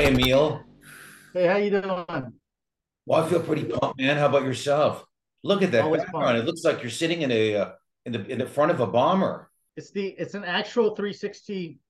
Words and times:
Hi, 0.00 0.06
Emil. 0.06 0.64
Hey, 1.34 1.46
how 1.46 1.58
you 1.58 1.68
doing? 1.68 1.84
Well, 3.04 3.22
I 3.22 3.28
feel 3.28 3.42
pretty 3.42 3.64
pumped, 3.64 4.00
man. 4.00 4.16
How 4.16 4.28
about 4.28 4.44
yourself? 4.44 5.04
Look 5.44 5.60
at 5.60 5.72
that 5.72 5.84
Always 5.84 6.00
background. 6.00 6.24
pumped. 6.24 6.40
It 6.40 6.46
looks 6.46 6.64
like 6.64 6.80
you're 6.80 6.90
sitting 6.90 7.20
in 7.20 7.30
a 7.30 7.54
uh, 7.54 7.72
in 8.06 8.12
the 8.12 8.26
in 8.26 8.38
the 8.38 8.46
front 8.46 8.70
of 8.70 8.80
a 8.80 8.86
bomber. 8.86 9.50
It's 9.76 9.90
the 9.90 10.06
it's 10.16 10.32
an 10.32 10.44
actual 10.44 10.96
360 10.96 11.80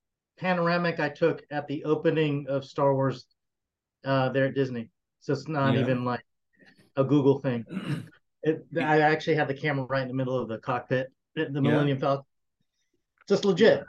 panoramic 0.41 0.99
I 0.99 1.09
took 1.09 1.45
at 1.53 1.69
the 1.69 1.85
opening 1.85 2.47
of 2.49 2.65
Star 2.65 2.95
Wars 2.95 3.27
uh 4.05 4.31
there 4.31 4.47
at 4.47 4.57
Disney. 4.57 4.91
So 5.21 5.33
it's 5.33 5.47
not 5.47 5.75
Yeah. 5.75 5.81
even 5.83 6.05
like 6.05 6.25
a 6.97 7.05
Google 7.05 7.39
thing. 7.39 7.65
It 8.43 8.67
I 8.77 9.03
actually 9.03 9.37
had 9.37 9.47
the 9.47 9.55
camera 9.55 9.85
right 9.85 10.03
in 10.03 10.09
the 10.09 10.15
middle 10.15 10.37
of 10.37 10.49
the 10.49 10.59
cockpit, 10.59 11.13
the 11.37 11.45
the 11.45 11.63
Yeah. 11.63 11.71
Millennium 11.71 12.01
Falcon. 12.01 12.25
Just 13.29 13.45
legit. 13.45 13.85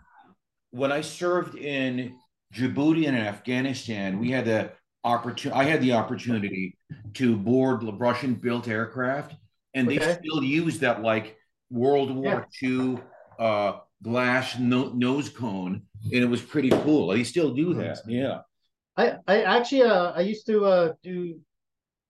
When 0.69 0.91
I 0.91 1.01
served 1.01 1.55
in 1.55 2.19
Djibouti 2.53 3.07
and 3.07 3.17
Afghanistan, 3.17 4.19
we 4.19 4.31
had 4.31 4.45
the 4.45 4.71
opportunity. 5.03 5.59
I 5.59 5.63
had 5.63 5.81
the 5.81 5.93
opportunity 5.93 6.77
to 7.15 7.35
board 7.35 7.81
the 7.81 7.93
Russian-built 7.93 8.67
aircraft, 8.67 9.35
and 9.73 9.89
they 9.89 9.97
Okay. 9.97 10.17
still 10.21 10.43
use 10.43 10.79
that 10.79 11.01
like 11.01 11.37
World 11.69 12.13
War 12.15 12.47
II 12.61 12.99
uh, 13.39 13.79
glass 14.03 14.59
no- 14.59 14.89
nose 14.89 15.29
cone, 15.29 15.83
and 16.03 16.23
it 16.23 16.29
was 16.29 16.41
pretty 16.41 16.69
cool. 16.69 17.07
They 17.07 17.23
still 17.23 17.53
do 17.53 17.73
that. 17.75 17.99
Yeah. 18.07 18.41
I 18.97 19.17
I 19.25 19.43
actually 19.43 19.83
uh 19.83 20.11
I 20.11 20.21
used 20.21 20.45
to 20.47 20.65
uh 20.65 20.93
do 21.01 21.39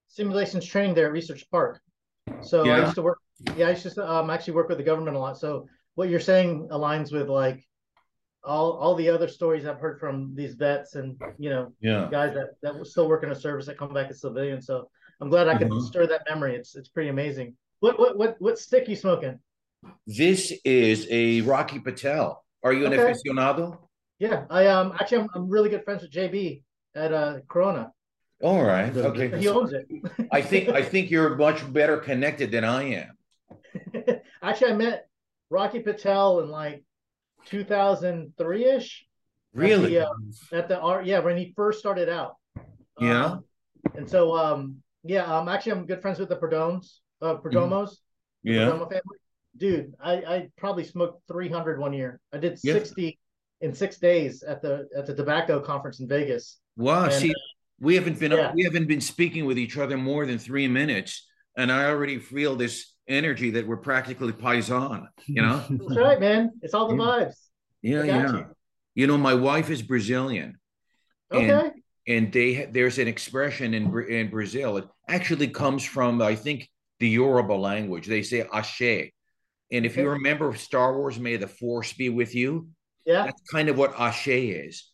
simulations 0.07 0.65
training 0.65 0.95
there 0.95 1.05
at 1.05 1.11
Research 1.11 1.45
Park. 1.51 1.79
So 2.41 2.63
I 2.69 2.79
used 2.81 2.95
to 2.95 3.03
work 3.03 3.19
yeah, 3.55 3.67
I 3.67 3.71
used 3.71 3.83
to 3.83 4.11
um 4.11 4.29
actually 4.31 4.53
work 4.53 4.69
with 4.69 4.79
the 4.79 4.83
government 4.83 5.15
a 5.15 5.19
lot. 5.19 5.37
So 5.37 5.67
what 5.95 6.09
you're 6.09 6.19
saying 6.19 6.69
aligns 6.69 7.13
with 7.13 7.29
like 7.29 7.63
all 8.43 8.71
all 8.73 8.95
the 8.95 9.09
other 9.09 9.27
stories 9.27 9.65
I've 9.65 9.79
heard 9.79 9.99
from 9.99 10.33
these 10.35 10.55
vets 10.55 10.95
and 10.95 11.19
you 11.37 11.49
know 11.49 11.73
Yeah. 11.79 12.07
guys 12.11 12.33
that 12.33 12.55
that 12.61 12.75
were 12.77 12.85
still 12.85 13.07
working 13.07 13.29
in 13.29 13.35
service 13.35 13.65
that 13.67 13.77
come 13.77 13.93
back 13.93 14.09
as 14.09 14.21
civilians. 14.21 14.65
So 14.65 14.89
I'm 15.19 15.29
glad 15.29 15.47
I 15.47 15.57
could 15.57 15.69
Mhm. 15.69 15.81
stir 15.81 16.07
that 16.07 16.23
memory. 16.29 16.55
It's 16.55 16.75
it's 16.75 16.89
pretty 16.89 17.09
amazing. 17.09 17.55
What 17.79 17.99
what 17.99 18.17
what 18.17 18.35
what 18.39 18.57
stick 18.59 18.87
you 18.87 18.95
smoking? 18.95 19.39
This 20.07 20.51
is 20.65 21.07
a 21.11 21.41
Rocky 21.41 21.79
Patel. 21.79 22.43
Are 22.63 22.73
you 22.73 22.85
an 22.85 22.93
Okay. 22.93 23.11
aficionado? 23.11 23.77
Yeah, 24.19 24.45
I 24.49 24.67
um 24.67 24.93
actually 24.99 25.19
I'm, 25.19 25.29
I'm 25.35 25.49
really 25.49 25.69
good 25.69 25.83
friends 25.83 26.01
with 26.01 26.11
JB 26.11 26.63
at 26.95 27.13
uh 27.13 27.39
Corona. 27.47 27.91
All 28.43 28.63
right. 28.63 28.95
Okay. 28.95 29.37
He 29.39 29.47
owns 29.47 29.71
it. 29.73 29.87
I 30.31 30.41
think 30.41 30.69
I 30.69 30.81
think 30.91 31.11
you're 31.11 31.35
much 31.35 31.71
better 31.71 31.97
connected 31.97 32.49
than 32.51 32.63
I 32.63 32.83
am. 33.05 33.17
Actually, 34.41 34.71
I 34.71 34.75
met 34.75 35.07
Rocky 35.51 35.79
Patel 35.79 36.39
in 36.41 36.49
like 36.49 36.83
2003 37.45 38.65
ish. 38.65 39.05
Really? 39.53 39.97
At 39.97 40.07
the, 40.49 40.55
uh, 40.55 40.59
at 40.59 40.67
the 40.69 40.79
art, 40.79 41.05
yeah, 41.05 41.19
when 41.19 41.37
he 41.37 41.53
first 41.55 41.79
started 41.79 42.09
out. 42.09 42.35
Yeah. 42.99 43.25
Um, 43.25 43.43
and 43.95 44.09
so, 44.09 44.37
um, 44.37 44.77
yeah, 45.03 45.23
um, 45.23 45.49
actually, 45.49 45.73
I'm 45.73 45.85
good 45.85 46.01
friends 46.01 46.19
with 46.19 46.29
the 46.29 46.37
Perdones, 46.37 46.99
uh, 47.21 47.35
Perdomos, 47.35 47.97
Yeah. 48.43 48.67
Perdomo 48.67 48.89
family. 48.89 49.17
Dude, 49.57 49.93
I, 50.01 50.13
I 50.13 50.47
probably 50.57 50.85
smoked 50.85 51.27
300 51.27 51.79
one 51.79 51.93
year. 51.93 52.21
I 52.31 52.37
did 52.37 52.57
Yeah. 52.63 52.73
60 52.73 53.19
in 53.59 53.73
six 53.73 53.99
days 53.99 54.43
at 54.43 54.61
the 54.61 54.87
at 54.95 55.05
the 55.05 55.13
tobacco 55.13 55.59
conference 55.59 55.99
in 55.99 56.07
Vegas. 56.07 56.59
Wow. 56.77 57.05
And, 57.05 57.13
See, 57.13 57.33
we 57.79 57.95
haven't 57.95 58.19
been 58.19 58.31
yeah. 58.31 58.51
we 58.53 58.63
haven't 58.63 58.87
been 58.87 59.01
speaking 59.01 59.45
with 59.45 59.57
each 59.57 59.77
other 59.77 59.97
more 59.97 60.25
than 60.25 60.37
three 60.37 60.67
minutes, 60.67 61.27
and 61.57 61.71
I 61.71 61.85
already 61.85 62.19
feel 62.19 62.55
this 62.55 62.93
energy 63.07 63.51
that 63.51 63.67
we're 63.67 63.77
practically 63.77 64.31
paisan. 64.33 65.07
You 65.25 65.41
know? 65.41 65.63
That's 65.69 65.97
right, 65.97 66.19
man. 66.19 66.51
It's 66.61 66.73
all 66.73 66.87
the 66.87 66.95
vibes. 66.95 67.35
Yeah, 67.81 68.03
yeah. 68.03 68.31
you. 68.31 68.45
You 68.95 69.07
know, 69.07 69.17
my 69.17 69.33
wife 69.33 69.69
is 69.69 69.81
Brazilian, 69.81 70.57
And- 71.31 71.51
Okay. 71.51 71.71
and 72.07 72.31
they 72.33 72.65
there's 72.65 72.97
an 72.99 73.07
expression 73.07 73.73
in 73.73 73.83
in 74.09 74.29
Brazil. 74.29 74.77
It 74.77 74.87
actually 75.07 75.47
comes 75.47 75.83
from 75.85 76.21
I 76.21 76.35
think 76.35 76.69
the 76.99 77.07
Yoruba 77.09 77.53
language. 77.53 78.05
They 78.07 78.21
say 78.23 78.45
"ashe," 78.53 79.11
and 79.71 79.85
if 79.85 79.95
you 79.97 80.09
remember 80.09 80.53
Star 80.55 80.97
Wars, 80.97 81.17
"May 81.19 81.37
the 81.37 81.47
Force 81.47 81.93
be 81.93 82.09
with 82.09 82.35
you." 82.35 82.67
yeah. 83.05 83.23
That's 83.25 83.41
kind 83.51 83.69
of 83.69 83.77
what 83.77 83.97
"ashe" 83.99 84.27
is. 84.27 84.91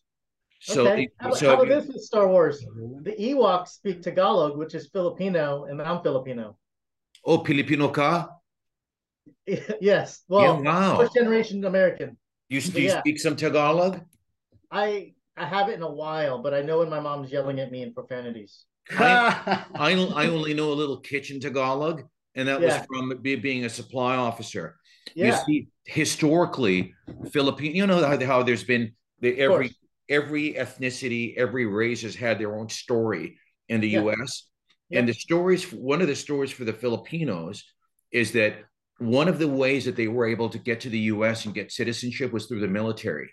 So, 0.61 0.87
okay. 0.87 1.09
how, 1.19 1.33
so 1.33 1.49
how 1.49 1.53
about 1.55 1.67
this 1.67 1.87
with 1.87 2.01
Star 2.01 2.27
Wars? 2.27 2.59
The 3.03 3.15
Ewoks 3.19 3.69
speak 3.79 4.01
Tagalog, 4.01 4.57
which 4.57 4.73
is 4.75 4.87
Filipino, 4.87 5.65
and 5.65 5.81
I'm 5.81 6.01
Filipino. 6.01 6.57
Oh, 7.27 7.43
Filipino 7.43 7.89
ka? 7.89 8.29
yes. 9.81 10.23
Well, 10.27 10.63
yeah, 10.63 10.71
wow. 10.71 10.97
first 10.97 11.13
generation 11.13 11.63
American. 11.65 12.17
You, 12.49 12.61
do 12.61 12.81
you 12.81 12.87
yeah. 12.87 12.99
speak 12.99 13.19
some 13.19 13.35
Tagalog? 13.35 14.01
I 14.71 15.13
I 15.35 15.45
haven't 15.45 15.75
in 15.75 15.81
a 15.83 15.91
while, 15.91 16.41
but 16.41 16.53
I 16.53 16.61
know 16.61 16.79
when 16.79 16.89
my 16.89 16.99
mom's 16.99 17.31
yelling 17.31 17.59
at 17.59 17.71
me 17.71 17.83
in 17.83 17.93
profanities. 17.93 18.65
I, 18.91 19.65
I 19.75 20.27
only 20.27 20.53
know 20.53 20.71
a 20.71 20.77
little 20.81 20.97
kitchen 20.97 21.39
Tagalog, 21.39 22.03
and 22.35 22.47
that 22.47 22.61
Yeah. 22.61 22.79
was 22.79 22.85
from 22.87 23.21
being 23.21 23.65
a 23.65 23.69
supply 23.69 24.15
officer. 24.15 24.77
You 25.15 25.31
see, 25.31 25.67
historically, 25.85 26.93
Filipino, 27.31 27.73
you 27.73 27.87
know 27.87 28.05
how, 28.05 28.19
how 28.25 28.43
there's 28.43 28.63
been 28.63 28.93
the, 29.19 29.39
every 29.39 29.75
every 30.09 30.53
ethnicity, 30.53 31.35
every 31.37 31.65
race 31.65 32.01
has 32.03 32.15
had 32.15 32.39
their 32.39 32.55
own 32.57 32.69
story 32.69 33.39
in 33.67 33.81
the. 33.81 33.89
U.S. 33.89 34.49
Yeah. 34.89 34.99
And 34.99 35.07
the 35.09 35.13
stories, 35.13 35.71
one 35.71 36.01
of 36.01 36.07
the 36.07 36.15
stories 36.15 36.51
for 36.51 36.63
the 36.63 36.73
Filipinos 36.73 37.63
is 38.11 38.31
that 38.33 38.55
one 38.99 39.27
of 39.27 39.37
the 39.37 39.47
ways 39.47 39.85
that 39.85 39.95
they 39.95 40.07
were 40.07 40.27
able 40.27 40.49
to 40.49 40.57
get 40.57 40.81
to 40.81 40.89
the 40.89 40.99
U.S. 41.15 41.45
and 41.45 41.53
get 41.53 41.71
citizenship 41.71 42.31
was 42.33 42.45
through 42.47 42.61
the 42.61 42.67
military. 42.67 43.29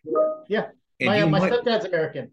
Yeah. 0.49 0.67
And 1.01 1.07
my 1.09 1.19
you 1.19 1.27
my 1.29 1.39
might- 1.39 1.53
stepdad's 1.53 1.85
American. 1.87 2.31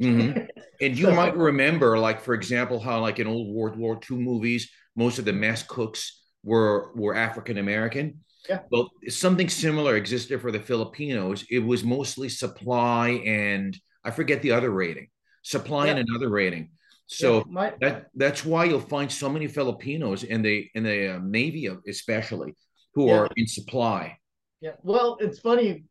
Mhm. 0.00 0.48
And 0.80 0.98
you 0.98 1.06
So- 1.06 1.14
might 1.14 1.36
remember, 1.36 1.98
like 1.98 2.20
for 2.22 2.32
example, 2.32 2.80
how 2.80 3.00
like 3.00 3.18
in 3.18 3.26
old 3.26 3.54
World 3.54 3.76
War 3.76 4.00
II 4.10 4.16
movies, 4.18 4.70
most 4.96 5.18
of 5.18 5.24
the 5.26 5.32
mess 5.32 5.62
cooks 5.62 6.22
were 6.42 6.92
were 6.94 7.14
African 7.14 7.58
American. 7.58 8.20
Yeah. 8.48 8.60
Well, 8.70 8.88
something 9.08 9.50
similar 9.50 9.96
existed 9.96 10.40
for 10.40 10.50
the 10.50 10.58
Filipinos. 10.60 11.44
It 11.50 11.58
was 11.58 11.84
mostly 11.84 12.30
supply 12.30 13.20
and 13.26 13.76
I 14.02 14.10
forget 14.10 14.40
the 14.40 14.52
other 14.52 14.70
rating, 14.70 15.08
supply 15.42 15.88
and 15.88 15.98
another 15.98 16.30
rating. 16.30 16.70
So 17.12 17.38
Yeah, 17.38 17.42
my 17.50 17.72
that 17.80 18.06
that's 18.14 18.44
why 18.44 18.64
you'll 18.66 18.80
find 18.96 19.10
so 19.10 19.28
many 19.28 19.48
Filipinos 19.48 20.22
in 20.22 20.42
the 20.42 20.70
in 20.76 20.84
the 20.84 21.16
uh, 21.16 21.18
Navy, 21.22 21.66
especially, 21.88 22.54
who 22.94 23.08
Yeah. 23.08 23.16
are 23.18 23.28
in 23.36 23.46
supply. 23.46 24.16
yeah. 24.60 24.74
Well, 24.82 25.16
it's 25.20 25.38
funny 25.40 25.84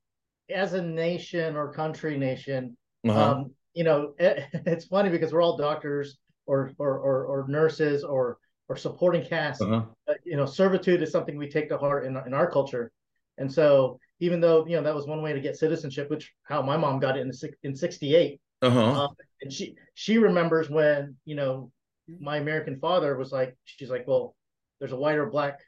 as 0.49 0.73
a 0.73 0.81
nation 0.81 1.55
or 1.59 1.73
country 1.73 2.17
nation. 2.17 2.77
Uh-huh. 3.07 3.19
Um, 3.31 3.37
you 3.73 3.83
know, 3.83 4.13
it's 4.19 4.85
funny 4.85 5.09
because 5.09 5.31
we're 5.33 5.43
all 5.43 5.57
doctors 5.57 6.17
or 6.45 6.71
or 6.77 6.91
or, 7.07 7.15
or 7.31 7.39
nurses 7.47 8.03
or 8.03 8.37
or 8.69 8.75
supporting 8.77 9.23
cast. 9.25 9.61
uh-huh. 9.61 9.83
uh, 10.07 10.13
you 10.23 10.37
know, 10.37 10.45
servitude 10.45 11.01
is 11.03 11.11
something 11.11 11.35
we 11.37 11.49
take 11.49 11.67
to 11.69 11.77
heart 11.77 12.05
in 12.07 12.15
in 12.27 12.33
our 12.33 12.49
culture, 12.49 12.91
and 13.37 13.51
so 13.51 13.99
even 14.21 14.39
though 14.39 14.65
you 14.69 14.75
know 14.77 14.83
that 14.87 14.95
was 14.95 15.05
one 15.07 15.21
way 15.21 15.33
to 15.33 15.41
get 15.41 15.57
citizenship, 15.57 16.09
which 16.09 16.31
how 16.43 16.61
my 16.61 16.77
mom 16.77 16.99
got 16.99 17.17
it 17.17 17.21
in 17.27 17.31
six- 17.33 17.57
in 17.67 17.75
'68, 17.75 18.39
Uh-huh. 18.61 19.05
uh, 19.05 19.07
and 19.41 19.53
she 19.53 19.75
she 19.93 20.17
remembers 20.17 20.69
when 20.69 21.15
you 21.25 21.35
know 21.35 21.71
my 22.19 22.37
American 22.37 22.79
father 22.79 23.15
was 23.15 23.31
like, 23.31 23.55
she's 23.65 23.89
like, 23.89 24.07
well, 24.07 24.35
there's 24.79 24.91
a 24.91 24.97
white 24.97 25.17
or 25.17 25.27
black 25.27 25.59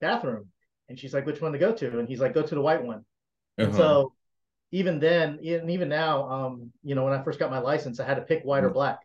bathroom, 0.00 0.48
and 0.88 0.98
she's 0.98 1.14
like, 1.14 1.26
which 1.26 1.40
one 1.40 1.52
to 1.52 1.58
go 1.58 1.72
to, 1.72 1.98
and 1.98 2.08
he's 2.08 2.20
like, 2.20 2.34
go 2.34 2.42
to 2.42 2.54
the 2.54 2.60
white 2.60 2.84
one. 2.84 3.04
And 3.58 3.68
uh-huh. 3.68 3.78
so 3.78 4.12
even 4.72 5.00
then, 5.00 5.38
and 5.44 5.70
even 5.70 5.88
now, 5.88 6.28
um, 6.28 6.72
you 6.82 6.94
know, 6.94 7.04
when 7.04 7.14
I 7.14 7.22
first 7.22 7.38
got 7.38 7.50
my 7.50 7.58
license, 7.58 7.98
I 8.00 8.04
had 8.04 8.16
to 8.16 8.22
pick 8.22 8.42
white 8.42 8.64
or 8.64 8.70
black 8.70 8.98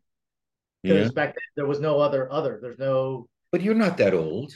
yeah. 0.84 0.94
because 0.94 1.12
back 1.12 1.36
then 1.36 1.44
there 1.56 1.66
was 1.66 1.80
no 1.80 2.00
other 2.00 2.32
other. 2.32 2.60
There's 2.62 2.80
no. 2.80 3.28
But 3.52 3.62
you're 3.62 3.76
not 3.76 3.98
that 3.98 4.14
old. 4.14 4.54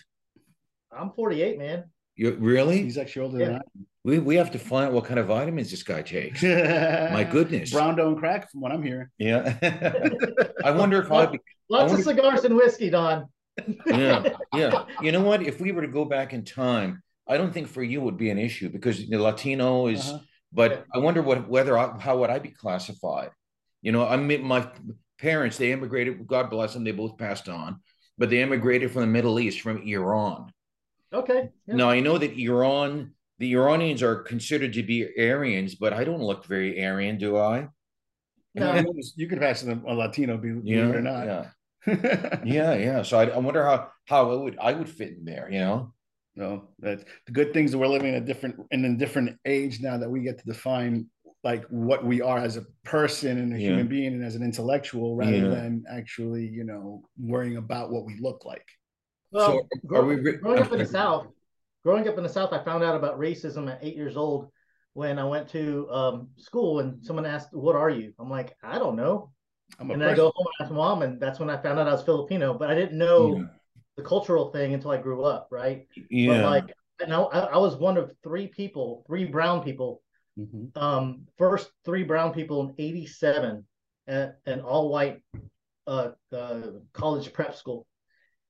I'm 0.91 1.11
48, 1.11 1.57
man. 1.57 1.85
You 2.15 2.31
really? 2.39 2.81
He's 2.83 2.97
actually 2.97 3.23
older 3.25 3.39
Yeah. 3.39 3.59
We 4.03 4.19
we 4.19 4.35
have 4.35 4.51
to 4.51 4.59
find 4.59 4.85
out 4.87 4.93
what 4.93 5.05
kind 5.05 5.19
of 5.19 5.27
vitamins 5.27 5.71
this 5.71 5.83
guy 5.83 6.01
takes. 6.01 6.43
My 7.17 7.23
goodness. 7.29 7.71
Brown 7.71 7.95
don't 7.95 8.17
crack 8.17 8.51
from 8.51 8.61
what 8.61 8.71
I'm 8.71 8.83
hearing. 8.83 9.07
Yeah. 9.17 9.57
I 10.63 10.71
wonder 10.71 11.01
if 11.01 11.11
I'd 11.11 11.31
be 11.33 11.39
Lots 11.69 11.81
I 11.81 11.85
of 11.85 11.91
wonder- 11.91 12.03
cigars 12.03 12.43
and 12.45 12.55
whiskey, 12.55 12.89
Don. 12.91 13.25
yeah, 13.87 14.29
yeah. 14.53 14.83
You 15.01 15.11
know 15.11 15.21
what? 15.21 15.41
If 15.41 15.59
we 15.59 15.71
were 15.71 15.81
to 15.81 15.87
go 15.87 16.05
back 16.05 16.33
in 16.33 16.43
time, 16.45 17.01
I 17.27 17.37
don't 17.37 17.51
think 17.53 17.67
for 17.67 17.81
you 17.81 18.01
would 18.01 18.17
be 18.17 18.29
an 18.29 18.37
issue 18.37 18.69
because 18.69 19.07
the 19.07 19.17
Latino 19.17 19.87
is. 19.87 20.07
Uh-huh. 20.09 20.19
But 20.53 20.85
I 20.93 20.99
wonder 20.99 21.21
what 21.21 21.49
whether 21.49 21.77
I, 21.77 21.97
how 21.99 22.19
would 22.19 22.29
I 22.29 22.39
be 22.39 22.49
classified? 22.49 23.31
You 23.81 23.91
know, 23.91 24.07
I 24.07 24.15
mean, 24.17 24.43
my 24.43 24.69
parents 25.19 25.57
they 25.57 25.71
immigrated. 25.71 26.25
God 26.27 26.49
bless 26.49 26.73
them. 26.73 26.83
They 26.83 26.91
both 26.91 27.17
passed 27.17 27.49
on, 27.49 27.81
but 28.17 28.29
they 28.29 28.41
immigrated 28.41 28.91
from 28.91 29.01
the 29.01 29.07
Middle 29.07 29.39
East, 29.39 29.61
from 29.61 29.81
Iran. 29.87 30.51
Okay. 31.13 31.49
yeah. 31.67 31.75
Now 31.75 31.89
I 31.89 31.99
know 31.99 32.17
that 32.17 32.37
Iran, 32.37 33.13
the 33.39 33.53
Iranians 33.53 34.01
are 34.03 34.15
considered 34.23 34.73
to 34.73 34.83
be 34.83 35.07
Aryans, 35.17 35.75
but 35.75 35.93
I 35.93 36.03
don't 36.03 36.21
look 36.21 36.45
very 36.45 36.83
Aryan, 36.83 37.17
do 37.17 37.37
I? 37.37 37.67
No. 38.53 38.73
You 38.75 38.83
could- 38.83 39.03
You 39.15 39.27
could 39.27 39.39
pass 39.39 39.63
a 39.63 39.75
Latino, 39.75 40.37
believe 40.37 40.61
Yeah, 40.65 40.89
it 40.89 40.95
or 40.95 41.01
not. 41.01 41.25
yeah, 41.25 41.49
yeah, 42.45 42.73
yeah. 42.75 43.01
So 43.03 43.19
I, 43.19 43.25
I 43.27 43.37
wonder 43.37 43.63
how 43.65 43.89
how 44.05 44.31
it 44.33 44.39
would 44.41 44.57
I 44.59 44.73
would 44.73 44.89
fit 44.89 45.09
in 45.17 45.25
there. 45.25 45.49
You 45.51 45.59
know. 45.59 45.93
No, 46.37 46.67
that 46.79 47.05
the 47.27 47.31
good 47.31 47.53
things 47.53 47.71
that 47.71 47.77
we're 47.77 47.87
living 47.87 48.09
in 48.09 48.15
a 48.15 48.25
different 48.25 48.55
in 48.71 48.83
a 48.83 48.97
different 48.97 49.37
age 49.45 49.79
now 49.79 49.97
that 49.97 50.09
we 50.09 50.19
get 50.21 50.37
to 50.39 50.45
define 50.45 51.07
like 51.45 51.63
what 51.69 52.03
we 52.03 52.21
are 52.21 52.39
as 52.39 52.57
a 52.57 52.65
person 52.83 53.37
and 53.37 53.53
a 53.55 53.57
Yeah. 53.59 53.69
human 53.69 53.87
being 53.87 54.13
and 54.13 54.23
as 54.25 54.35
an 54.35 54.43
intellectual 54.43 55.15
rather 55.15 55.31
Yeah. 55.37 55.47
than 55.47 55.83
actually 55.89 56.45
you 56.47 56.63
know 56.65 57.03
worrying 57.17 57.55
about 57.57 57.89
what 57.91 58.03
we 58.05 58.17
look 58.19 58.43
like 58.43 58.65
Well, 59.35 59.47
So, 59.47 59.57
are 59.59 59.67
grow- 59.85 60.05
we 60.05 60.15
re- 60.15 60.37
growing 60.37 60.61
up 60.63 60.71
in 60.71 60.79
the. 60.79 60.85
South, 60.85 61.27
growing 61.83 62.07
up 62.07 62.17
in 62.17 62.23
the 62.23 62.29
South, 62.29 62.53
I 62.53 62.63
found 62.63 62.83
out 62.85 62.95
about 62.95 63.19
racism 63.19 63.69
at 63.69 63.79
eight 63.83 63.95
years 63.95 64.15
old 64.15 64.49
when 64.93 65.19
I 65.19 65.25
went 65.25 65.49
to 65.49 65.89
um, 65.91 66.29
school 66.37 66.79
and 66.79 67.03
someone 67.05 67.25
asked, 67.25 67.53
"What 67.53 67.75
are 67.75 67.89
you?" 67.89 68.13
I'm 68.17 68.29
like, 68.29 68.55
"I 68.63 68.79
don't 68.79 68.95
know." 68.95 69.31
i'm 69.79 69.89
a 69.89 69.93
And 69.93 70.01
then 70.01 70.09
I 70.09 70.15
go 70.15 70.31
home 70.33 70.47
and 70.59 70.65
ask 70.65 70.73
mom, 70.73 71.01
and 71.01 71.19
that's 71.19 71.37
when 71.39 71.49
I 71.49 71.57
found 71.57 71.79
out 71.79 71.87
I 71.87 71.91
was 71.91 72.03
Filipino. 72.03 72.53
But 72.53 72.69
I 72.69 72.75
didn't 72.75 72.97
know 72.97 73.35
Yeah. 73.37 73.43
the 73.97 74.03
cultural 74.03 74.51
thing 74.51 74.73
until 74.73 74.91
I 74.91 74.97
grew 75.01 75.23
up, 75.25 75.47
right? 75.51 75.85
Yeah. 76.09 76.43
But 76.43 76.45
like, 76.45 76.73
and 77.03 77.13
I, 77.13 77.19
I 77.19 77.57
was 77.57 77.75
one 77.75 77.97
of 77.97 78.13
three 78.23 78.47
people, 78.47 79.03
three 79.05 79.25
brown 79.25 79.63
people, 79.63 80.01
Mhm. 80.39 80.77
um, 80.77 81.27
first 81.37 81.71
three 81.83 82.03
brown 82.03 82.31
people 82.33 82.61
in 82.61 82.75
'87 82.77 83.67
at 84.07 84.37
an 84.45 84.61
all-white 84.61 85.21
uh, 85.87 86.11
uh, 86.31 86.61
college 86.93 87.33
prep 87.33 87.53
school, 87.55 87.85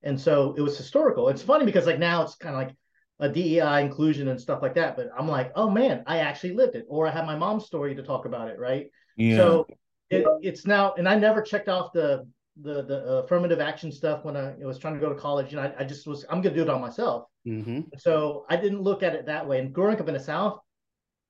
and 0.06 0.20
so 0.20 0.54
it 0.56 0.60
was 0.62 0.76
historical. 0.76 1.28
It's 1.28 1.42
funny 1.42 1.64
because 1.64 1.86
like 1.86 1.98
now 1.98 2.22
it's 2.22 2.36
kind 2.36 2.54
of 2.54 2.62
like 2.62 2.76
a 3.18 3.28
DEI 3.28 3.80
inclusion 3.80 4.28
and 4.28 4.40
stuff 4.40 4.62
like 4.62 4.74
that, 4.74 4.96
but 4.96 5.10
I'm 5.18 5.28
like, 5.28 5.52
oh 5.54 5.68
man, 5.70 6.02
I 6.06 6.18
actually 6.18 6.54
lived 6.54 6.76
it, 6.76 6.86
or 6.88 7.06
I 7.06 7.10
have 7.10 7.26
my 7.26 7.36
mom's 7.36 7.66
story 7.66 7.94
to 7.94 8.02
talk 8.02 8.24
about 8.26 8.48
it, 8.48 8.58
right? 8.58 8.86
yeah. 9.16 9.36
So 9.36 9.66
it, 10.10 10.24
it's 10.42 10.66
now, 10.66 10.94
and 10.94 11.08
I 11.08 11.16
never 11.18 11.42
checked 11.42 11.68
off 11.68 11.92
the 11.92 12.26
the 12.62 12.82
the 12.84 12.98
affirmative 13.24 13.60
action 13.60 13.92
stuff 13.92 14.24
when 14.24 14.36
I 14.36 14.54
was 14.60 14.78
trying 14.78 14.94
to 14.94 15.00
go 15.00 15.08
to 15.10 15.14
college. 15.18 15.50
You 15.50 15.56
know, 15.56 15.64
I, 15.64 15.82
I 15.82 15.84
just 15.84 16.06
was, 16.06 16.24
I'm 16.30 16.40
gonna 16.40 16.54
do 16.54 16.62
it 16.62 16.70
on 16.70 16.80
myself. 16.80 17.26
Mhm. 17.46 17.86
So 17.98 18.46
I 18.48 18.56
didn't 18.56 18.82
look 18.82 19.02
at 19.02 19.14
it 19.14 19.26
that 19.26 19.46
way. 19.46 19.60
And 19.60 19.72
growing 19.74 20.00
up 20.00 20.08
in 20.08 20.14
the 20.14 20.20
South, 20.20 20.60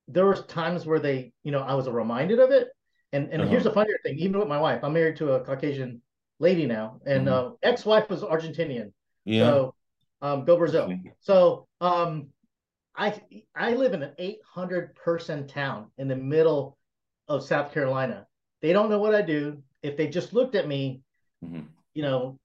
there 0.09 0.27
was 0.27 0.45
times 0.47 0.87
where 0.87 1.01
they, 1.01 1.33
you 1.43 1.53
know, 1.53 1.61
I 1.61 1.75
was 1.75 1.89
reminded 1.89 2.39
of 2.39 2.51
it. 2.51 2.69
And 3.13 3.29
and 3.33 3.49
here's 3.49 3.65
the 3.65 3.71
funnier 3.73 3.97
thing, 4.03 4.19
even 4.19 4.39
with 4.39 4.49
my 4.49 4.61
wife, 4.61 4.85
I'm 4.85 4.93
married 4.93 5.17
to 5.17 5.33
a 5.33 5.45
Caucasian 5.45 6.03
lady 6.39 6.67
now, 6.67 7.01
and 7.07 7.27
Mhm. 7.27 7.33
uh, 7.33 7.55
ex-wife 7.63 8.09
was 8.11 8.23
Argentinian. 8.23 8.93
yeah. 9.25 9.43
So 9.45 9.75
um, 10.23 10.45
go 10.45 10.57
Brazil. 10.57 10.93
So 11.21 11.67
um, 11.81 12.29
I 12.95 13.21
I 13.55 13.75
live 13.75 13.93
in 13.93 14.03
an 14.03 14.15
800 14.19 14.95
person 14.95 15.47
town 15.47 15.91
in 15.99 16.09
the 16.09 16.17
middle 16.17 16.79
of 17.29 17.45
South 17.45 17.73
Carolina. 17.73 18.27
They 18.63 18.73
don't 18.73 18.89
know 18.89 18.99
what 18.99 19.15
I 19.15 19.23
do. 19.23 19.63
If 19.83 19.97
they 19.97 20.09
just 20.09 20.33
looked 20.33 20.55
at 20.55 20.67
me, 20.67 21.03
Mhm. 21.45 21.69
you 21.95 22.03
know, 22.03 22.39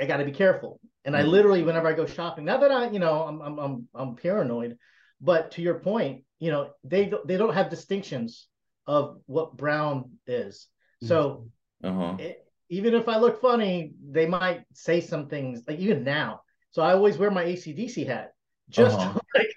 I 0.00 0.06
got 0.06 0.18
to 0.18 0.24
be 0.24 0.32
careful. 0.32 0.80
And 1.04 1.16
I 1.16 1.22
Mhm. 1.22 1.30
literally, 1.30 1.62
whenever 1.62 1.88
I 1.88 1.92
go 1.94 2.06
shopping, 2.06 2.44
not 2.44 2.60
that 2.60 2.70
I, 2.70 2.90
you 2.90 2.98
know, 3.00 3.22
I'm 3.24 3.40
I'm 3.42 3.58
I'm 3.58 3.88
I'm 3.94 4.16
paranoid, 4.16 4.78
but 5.20 5.50
to 5.52 5.62
your 5.62 5.80
point, 5.80 6.24
you 6.38 6.50
know, 6.50 6.72
they 6.84 7.06
don't- 7.06 7.26
they 7.26 7.36
don't 7.36 7.54
have 7.54 7.70
distinctions 7.70 8.48
of 8.86 9.20
what 9.26 9.56
brown 9.56 10.18
is. 10.26 10.68
So 11.02 11.48
Uh-huh. 11.82 12.16
it, 12.18 12.46
even 12.70 12.94
if 12.94 13.08
I 13.08 13.18
look 13.18 13.40
funny, 13.42 13.92
they 14.10 14.26
might 14.26 14.62
say 14.72 15.00
some 15.00 15.28
things 15.28 15.62
like 15.68 15.78
even 15.78 16.04
now. 16.04 16.40
So 16.70 16.82
I 16.82 16.92
always 16.94 17.18
wear 17.18 17.30
my 17.30 17.44
ACDC 17.44 18.06
hat, 18.06 18.32
just 18.70 18.98
Uh-huh. 18.98 19.20
like, 19.36 19.52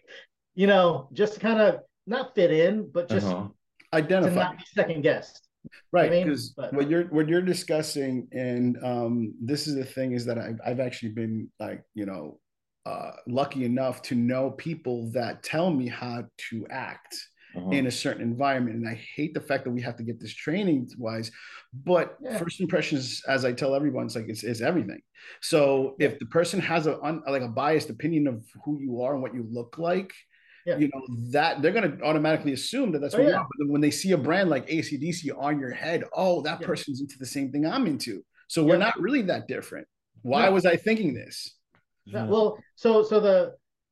you 0.55 0.67
know, 0.67 1.09
just 1.13 1.35
to 1.35 1.39
kind 1.39 1.61
of 1.61 1.81
not 2.07 2.35
fit 2.35 2.51
in, 2.51 2.89
but 2.91 3.07
just 3.07 3.27
Uh-huh. 3.27 3.47
to 3.47 3.97
identify 3.97 4.41
not 4.41 4.57
be 4.57 4.63
second 4.73 5.01
guessed. 5.03 5.47
right 5.93 6.09
mean, 6.11 6.25
because 6.25 6.49
but- 6.57 6.73
what 6.73 6.89
you're 6.89 7.05
what 7.15 7.29
you're 7.29 7.41
discussing 7.55 8.27
and 8.33 8.77
um 8.83 9.33
this 9.39 9.67
is 9.67 9.75
the 9.75 9.85
thing 9.85 10.11
is 10.11 10.25
that 10.25 10.37
I've, 10.37 10.59
I've 10.65 10.79
actually 10.81 11.13
been 11.13 11.49
like 11.59 11.81
you 11.93 12.05
know 12.05 12.39
uh 12.85 13.11
lucky 13.27 13.63
enough 13.63 14.01
to 14.09 14.15
know 14.15 14.51
people 14.51 14.97
that 15.13 15.41
tell 15.43 15.69
me 15.71 15.87
how 15.87 16.25
to 16.49 16.55
act 16.69 17.15
Uh-huh. 17.55 17.69
in 17.69 17.85
a 17.87 17.91
certain 17.91 18.23
environment 18.23 18.75
and 18.77 18.87
i 18.89 18.95
hate 19.15 19.33
the 19.35 19.39
fact 19.49 19.63
that 19.63 19.69
we 19.69 19.81
have 19.81 19.95
to 19.97 20.03
get 20.03 20.19
this 20.19 20.33
training 20.33 20.87
wise 20.97 21.31
but 21.91 22.17
Yeah. 22.19 22.37
first 22.39 22.61
impressions 22.61 23.21
as 23.27 23.45
i 23.45 23.51
tell 23.51 23.75
everyone 23.75 24.05
it's 24.07 24.15
like 24.15 24.27
it's, 24.27 24.43
it's 24.43 24.61
everything 24.61 25.01
so 25.41 25.95
if 25.99 26.17
the 26.17 26.25
person 26.25 26.59
has 26.59 26.87
a 26.87 26.99
un, 27.07 27.21
like 27.27 27.43
a 27.43 27.47
biased 27.47 27.89
opinion 27.91 28.25
of 28.27 28.43
who 28.65 28.79
you 28.85 29.01
are 29.03 29.13
and 29.13 29.21
what 29.21 29.35
you 29.37 29.45
look 29.51 29.77
like 29.77 30.11
Yeah. 30.65 30.77
you 30.81 30.87
know 30.91 31.01
that 31.35 31.61
they're 31.61 31.71
going 31.79 31.89
to 31.97 32.03
automatically 32.03 32.53
assume 32.53 32.91
that 32.91 32.99
that's 33.01 33.13
Oh, 33.15 33.19
what 33.19 33.27
you 33.27 33.33
yeah. 33.33 33.41
are 33.41 33.47
but 33.59 33.67
when 33.73 33.81
they 33.85 33.91
see 33.91 34.11
a 34.13 34.17
brand 34.17 34.49
like 34.49 34.65
acdc 34.77 35.21
on 35.47 35.59
your 35.59 35.71
head 35.83 35.99
oh 36.23 36.41
that 36.47 36.57
Yeah. 36.61 36.67
person's 36.67 37.01
into 37.01 37.17
the 37.19 37.29
same 37.35 37.51
thing 37.51 37.63
i'm 37.67 37.85
into 37.93 38.23
so 38.47 38.63
we're 38.63 38.79
Yeah. 38.81 38.87
not 38.87 38.95
really 38.99 39.21
that 39.31 39.43
different 39.47 39.87
why 40.23 40.49
was 40.49 40.65
i 40.65 40.75
thinking 40.87 41.13
this 41.13 41.35
Yeah, 42.05 42.25
well, 42.33 42.47
so 42.83 42.89
so 43.09 43.15
the 43.27 43.37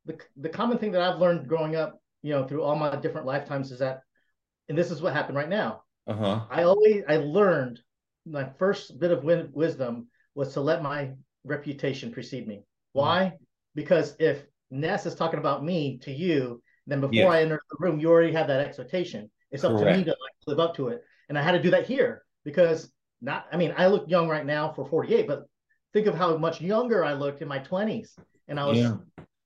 the 0.08 0.16
the 0.46 0.50
common 0.50 0.78
thing 0.80 0.92
that 0.94 1.02
I've 1.08 1.20
learned 1.24 1.48
growing 1.48 1.76
up, 1.84 1.92
you 2.22 2.34
know, 2.34 2.48
through 2.48 2.64
all 2.64 2.76
my 2.76 2.96
different 2.96 3.28
lifetimes 3.28 3.72
is 3.72 3.80
that, 3.80 4.02
and 4.70 4.78
this 4.78 4.92
is 4.92 5.02
what 5.02 5.14
happened 5.14 5.38
right 5.38 5.50
now. 5.50 5.84
Uh-huh. 6.08 6.42
I 6.50 6.64
always 6.64 7.04
I 7.08 7.18
learned 7.18 7.80
my 8.26 8.46
first 8.58 9.00
bit 9.00 9.12
of 9.12 9.24
win- 9.24 9.50
wisdom 9.54 10.08
was 10.36 10.54
to 10.54 10.62
let 10.62 10.84
my 10.84 11.12
reputation 11.44 12.12
precede 12.12 12.48
me. 12.48 12.64
Why? 12.94 13.34
Because 13.76 14.16
if 14.20 14.46
Ness 14.70 15.06
is 15.06 15.16
talking 15.16 15.40
about 15.40 15.64
me 15.64 15.98
to 16.00 16.12
you, 16.12 16.62
then 16.88 17.02
before 17.02 17.14
Yes. 17.14 17.32
I 17.32 17.42
enter 17.42 17.62
the 17.70 17.78
room, 17.86 18.00
you 18.00 18.10
already 18.10 18.34
have 18.34 18.48
that 18.48 18.66
expectation. 18.66 19.30
It's 19.52 19.64
up 19.64 19.78
to 19.78 19.86
me 19.86 20.04
to 20.04 20.10
like 20.10 20.34
live 20.48 20.60
up 20.60 20.76
to 20.76 20.90
it, 20.90 21.04
and 21.30 21.38
I 21.38 21.42
had 21.42 21.54
to 21.54 21.62
do 21.62 21.72
that 21.72 21.86
here 21.86 22.24
because 22.44 22.92
not. 23.22 23.48
I 23.52 23.58
mean, 23.58 23.74
I 23.78 23.88
look 23.88 24.10
young 24.10 24.28
right 24.30 24.46
now 24.46 24.72
for 24.72 24.86
48, 24.86 25.28
but 25.28 25.46
think 25.94 26.08
of 26.08 26.16
how 26.16 26.38
much 26.38 26.62
younger 26.62 27.04
I 27.04 27.14
looked 27.14 27.42
in 27.42 27.48
my 27.48 27.60
20s, 27.60 28.18
and 28.48 28.60
I 28.60 28.66
was 28.66 28.80
Yeah. 28.80 28.98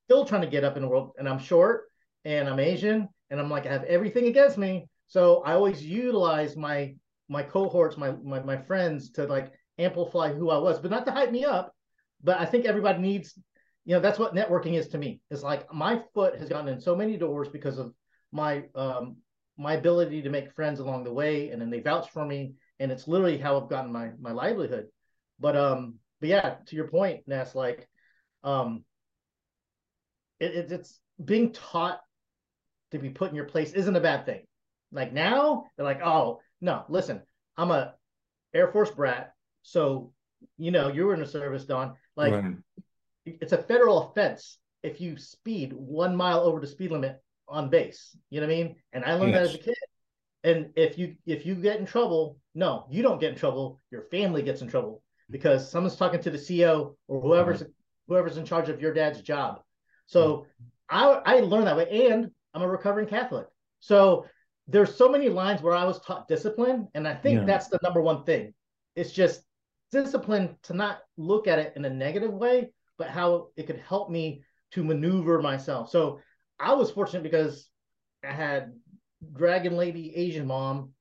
still 0.06 0.25
trying 0.25 0.42
to 0.42 0.48
get 0.48 0.63
up 0.63 0.75
in 0.77 0.83
the 0.83 0.88
world 0.88 1.13
and 1.18 1.27
I'm 1.27 1.39
short 1.39 1.86
and 2.25 2.50
I'm 2.50 2.60
Asian 2.60 3.07
and 3.30 3.39
I'm 3.39 3.50
like 3.50 3.66
I 3.66 3.72
have 3.72 3.83
everything 3.83 4.25
against 4.27 4.57
me. 4.57 4.88
So 5.07 5.44
I 5.44 5.54
always 5.54 5.86
utilize 5.86 6.57
my 6.57 6.95
my 7.30 7.44
cohorts, 7.44 7.98
my 7.98 8.12
my, 8.24 8.42
my 8.42 8.57
friends 8.57 9.12
to 9.12 9.25
like 9.25 9.54
amplify 9.77 10.33
who 10.33 10.50
I 10.50 10.57
was, 10.57 10.80
but 10.80 10.92
not 10.92 11.06
to 11.06 11.12
hype 11.12 11.31
me 11.31 11.45
up. 11.45 11.74
But 12.24 12.39
I 12.39 12.45
think 12.45 12.66
everybody 12.66 13.00
needs, 13.00 13.38
you 13.86 13.94
know, 13.94 14.00
that's 14.01 14.19
what 14.19 14.33
networking 14.33 14.74
is 14.74 14.88
to 14.89 14.98
me. 14.98 15.22
It's 15.30 15.44
like 15.44 15.72
my 15.74 16.01
foot 16.13 16.38
has 16.39 16.50
gotten 16.50 16.68
in 16.68 16.81
so 16.81 16.95
many 16.95 17.18
doors 17.18 17.48
because 17.48 17.77
of 17.77 17.94
my 18.31 18.63
um 18.74 19.18
my 19.57 19.74
ability 19.74 20.22
to 20.24 20.30
make 20.30 20.51
friends 20.51 20.80
along 20.80 21.06
the 21.06 21.13
way 21.13 21.50
and 21.50 21.62
then 21.62 21.69
they 21.69 21.80
vouch 21.80 22.10
for 22.10 22.25
me 22.25 22.56
and 22.80 22.92
it's 22.92 23.07
literally 23.07 23.38
how 23.38 23.62
I've 23.62 23.69
gotten 23.69 23.92
my 23.92 24.12
my 24.19 24.31
livelihood. 24.31 24.88
But 25.39 25.56
um 25.56 25.95
but 26.19 26.30
yeah, 26.30 26.56
to 26.66 26.75
your 26.75 26.88
point, 26.88 27.27
Ness, 27.27 27.54
like 27.54 27.88
um 28.44 28.83
it, 30.39 30.56
it, 30.56 30.72
it's 30.72 31.00
being 31.24 31.54
taught 31.54 32.01
to 32.95 33.01
be 33.01 33.09
put 33.09 33.30
in 33.30 33.36
your 33.36 33.45
place 33.45 33.71
isn't 33.74 33.95
a 33.95 34.01
bad 34.01 34.25
thing. 34.25 34.42
Like 34.92 35.13
now, 35.13 35.65
they're 35.75 35.86
like, 35.86 36.01
oh 36.03 36.39
no, 36.62 36.83
listen, 36.89 37.21
I'm 37.57 37.72
a 37.72 37.93
Air 38.53 38.72
Force 38.72 38.91
brat, 38.91 39.34
so 39.62 40.12
you 40.58 40.72
know 40.72 40.89
you 40.89 41.05
were 41.05 41.13
in 41.13 41.19
the 41.19 41.25
service, 41.25 41.65
Don. 41.65 41.96
Like 42.15 42.34
Right. 42.34 42.55
it's 43.25 43.53
a 43.53 43.62
federal 43.63 44.10
offense 44.10 44.58
if 44.84 45.01
you 45.01 45.17
speed 45.17 45.74
one 45.74 46.15
mile 46.15 46.41
over 46.41 46.60
the 46.60 46.67
speed 46.67 46.91
limit 46.91 47.22
on 47.48 47.69
base. 47.69 48.15
You 48.29 48.39
know 48.39 48.48
what 48.48 48.53
I 48.53 48.58
mean? 48.58 48.75
And 48.93 49.03
I 49.03 49.15
learned 49.15 49.34
that 49.34 49.43
as 49.43 49.55
a 49.55 49.60
kid. 49.60 49.75
And 50.43 50.69
if 50.75 50.98
you 50.98 51.15
if 51.25 51.46
you 51.46 51.55
get 51.55 51.79
in 51.79 51.86
trouble, 51.86 52.38
no, 52.53 52.86
you 52.89 53.01
don't 53.01 53.19
get 53.19 53.31
in 53.31 53.38
trouble. 53.38 53.81
Your 53.91 54.03
family 54.03 54.43
gets 54.43 54.62
in 54.62 54.67
trouble 54.67 55.01
because 55.29 55.69
someone's 55.69 55.96
talking 55.96 56.22
to 56.22 56.29
the 56.29 56.38
CEO 56.38 56.96
or 57.08 57.19
whoever's 57.19 57.63
whoever's 58.08 58.38
in 58.38 58.46
charge 58.46 58.69
of 58.69 58.81
your 58.81 58.93
dad's 58.93 59.22
job. 59.22 59.62
So 60.05 60.46
mm-hmm. 60.91 61.25
I 61.25 61.38
I 61.38 61.39
learned 61.39 61.67
that 61.67 61.77
way, 61.77 62.08
and 62.12 62.31
I'm 62.55 62.62
a 62.62 62.67
recovering 62.67 63.07
Catholic. 63.07 63.47
So 63.81 64.25
there's 64.67 64.95
so 64.95 65.09
many 65.09 65.29
lines 65.29 65.62
where 65.62 65.75
I 65.75 65.83
was 65.83 66.00
taught 66.00 66.27
discipline, 66.27 66.88
and 66.95 67.07
I 67.07 67.13
think 67.13 67.41
Yeah. 67.41 67.45
that's 67.45 67.67
the 67.67 67.79
number 67.83 68.01
one 68.01 68.24
thing. 68.24 68.53
It's 68.95 69.12
just 69.12 69.43
discipline 69.91 70.57
to 70.63 70.74
not 70.74 71.00
look 71.17 71.47
at 71.47 71.59
it 71.59 71.74
in 71.75 71.85
a 71.85 71.89
negative 71.89 72.33
way, 72.33 72.71
but 72.97 73.09
how 73.09 73.50
it 73.57 73.67
could 73.67 73.79
help 73.79 74.09
me 74.09 74.43
to 74.71 74.83
maneuver 74.83 75.41
myself. 75.41 75.89
So 75.89 76.21
I 76.59 76.74
was 76.74 76.89
fortunate 76.89 77.24
because 77.24 77.69
I 78.24 78.31
had 78.31 78.74
Dragon 79.33 79.75
Lady 79.75 80.15
Asian 80.15 80.47
mom, 80.47 80.93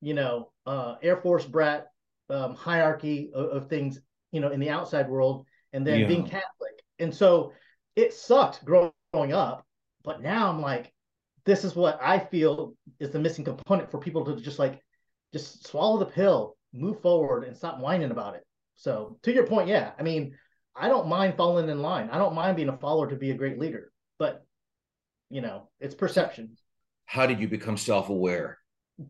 you 0.00 0.14
know, 0.14 0.52
uh, 0.66 0.96
Air 1.02 1.16
Force 1.16 1.44
brat, 1.44 1.88
um, 2.30 2.54
hierarchy 2.54 3.32
of, 3.34 3.46
of 3.50 3.68
things, 3.68 4.00
you 4.30 4.40
know, 4.40 4.50
in 4.50 4.60
the 4.60 4.70
outside 4.70 5.08
world, 5.08 5.46
and 5.72 5.86
then 5.86 6.00
Yeah. 6.00 6.06
being 6.06 6.24
Catholic. 6.24 6.82
And 7.00 7.14
so 7.14 7.52
it 7.96 8.14
sucked 8.14 8.64
growing 8.64 9.32
up, 9.32 9.66
but 10.08 10.22
now 10.22 10.48
I'm 10.48 10.62
like, 10.62 10.90
this 11.44 11.64
is 11.64 11.76
what 11.76 11.98
I 12.02 12.18
feel 12.18 12.74
is 12.98 13.10
the 13.10 13.18
missing 13.18 13.44
component 13.44 13.90
for 13.90 13.98
people 13.98 14.24
to 14.24 14.36
just 14.40 14.58
like, 14.58 14.80
just 15.34 15.66
swallow 15.66 15.98
the 15.98 16.06
pill, 16.06 16.56
move 16.72 17.02
forward, 17.02 17.44
and 17.44 17.54
stop 17.54 17.78
whining 17.78 18.10
about 18.10 18.34
it. 18.34 18.42
So 18.76 19.18
to 19.24 19.32
your 19.34 19.46
point, 19.46 19.68
yeah, 19.68 19.92
I 19.98 20.02
mean, 20.02 20.34
I 20.74 20.88
don't 20.88 21.08
mind 21.08 21.36
falling 21.36 21.68
in 21.68 21.82
line. 21.82 22.08
I 22.10 22.16
don't 22.16 22.34
mind 22.34 22.56
being 22.56 22.70
a 22.70 22.76
follower 22.78 23.10
to 23.10 23.16
be 23.16 23.32
a 23.32 23.34
great 23.34 23.58
leader, 23.58 23.92
but 24.18 24.46
you 25.28 25.42
know, 25.42 25.68
it's 25.78 25.94
perception. 25.94 26.56
How 27.04 27.26
did 27.26 27.38
you 27.38 27.46
become 27.46 27.76
self-aware? 27.76 28.56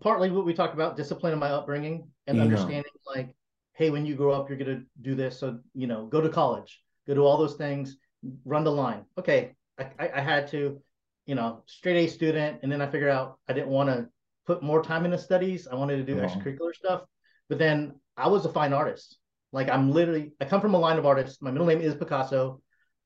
Partly 0.00 0.33
what 0.33 0.45
we 0.45 0.52
talked 0.52 0.75
about, 0.75 0.97
discipline 0.97 1.33
in 1.33 1.38
my 1.38 1.50
upbringing 1.50 2.09
and 2.26 2.38
Yeah. 2.38 2.43
understanding 2.43 2.90
like, 3.14 3.37
hey, 3.75 3.90
when 3.90 4.05
you 4.05 4.17
grow 4.17 4.33
up, 4.33 4.49
you're 4.49 4.59
gonna 4.59 4.83
do 5.02 5.14
this. 5.14 5.38
So, 5.38 5.61
you 5.75 5.87
know, 5.87 6.07
go 6.07 6.21
to 6.21 6.28
college, 6.28 6.83
go 7.07 7.14
do 7.14 7.25
all 7.25 7.38
those 7.38 7.55
things, 7.55 7.99
run 8.45 8.64
the 8.64 8.73
line. 8.73 9.05
Okay. 9.17 9.55
I, 9.78 9.85
I, 10.00 10.11
I 10.17 10.21
had 10.21 10.49
to, 10.49 10.83
you 11.28 11.35
know, 11.35 11.62
straight 11.66 12.04
A 12.04 12.08
student, 12.08 12.61
and 12.62 12.73
then 12.73 12.80
I 12.80 12.87
figured 12.87 13.11
out 13.11 13.38
I 13.49 13.52
didn't 13.52 13.68
want 13.68 13.90
to 13.90 14.08
put 14.47 14.62
more 14.62 14.82
time 14.82 15.04
into 15.04 15.18
studies. 15.18 15.68
I 15.70 15.75
wanted 15.75 15.99
to 15.99 16.02
do 16.04 16.18
extracurricular 16.20 16.75
stuff. 16.75 17.02
But 17.50 17.58
then 17.58 18.00
I 18.16 18.28
was 18.28 18.47
a 18.47 18.49
fine 18.49 18.73
artist. 18.73 19.18
Like 19.52 19.68
I'm 19.68 19.90
literally, 19.92 20.32
I 20.40 20.47
come 20.47 20.62
from 20.62 20.75
a 20.75 20.78
line 20.78 20.99
of 20.99 21.04
artists. 21.06 21.40
My 21.42 21.50
middle 21.50 21.66
name 21.66 21.82
is 21.82 21.94
Picasso. 21.94 22.62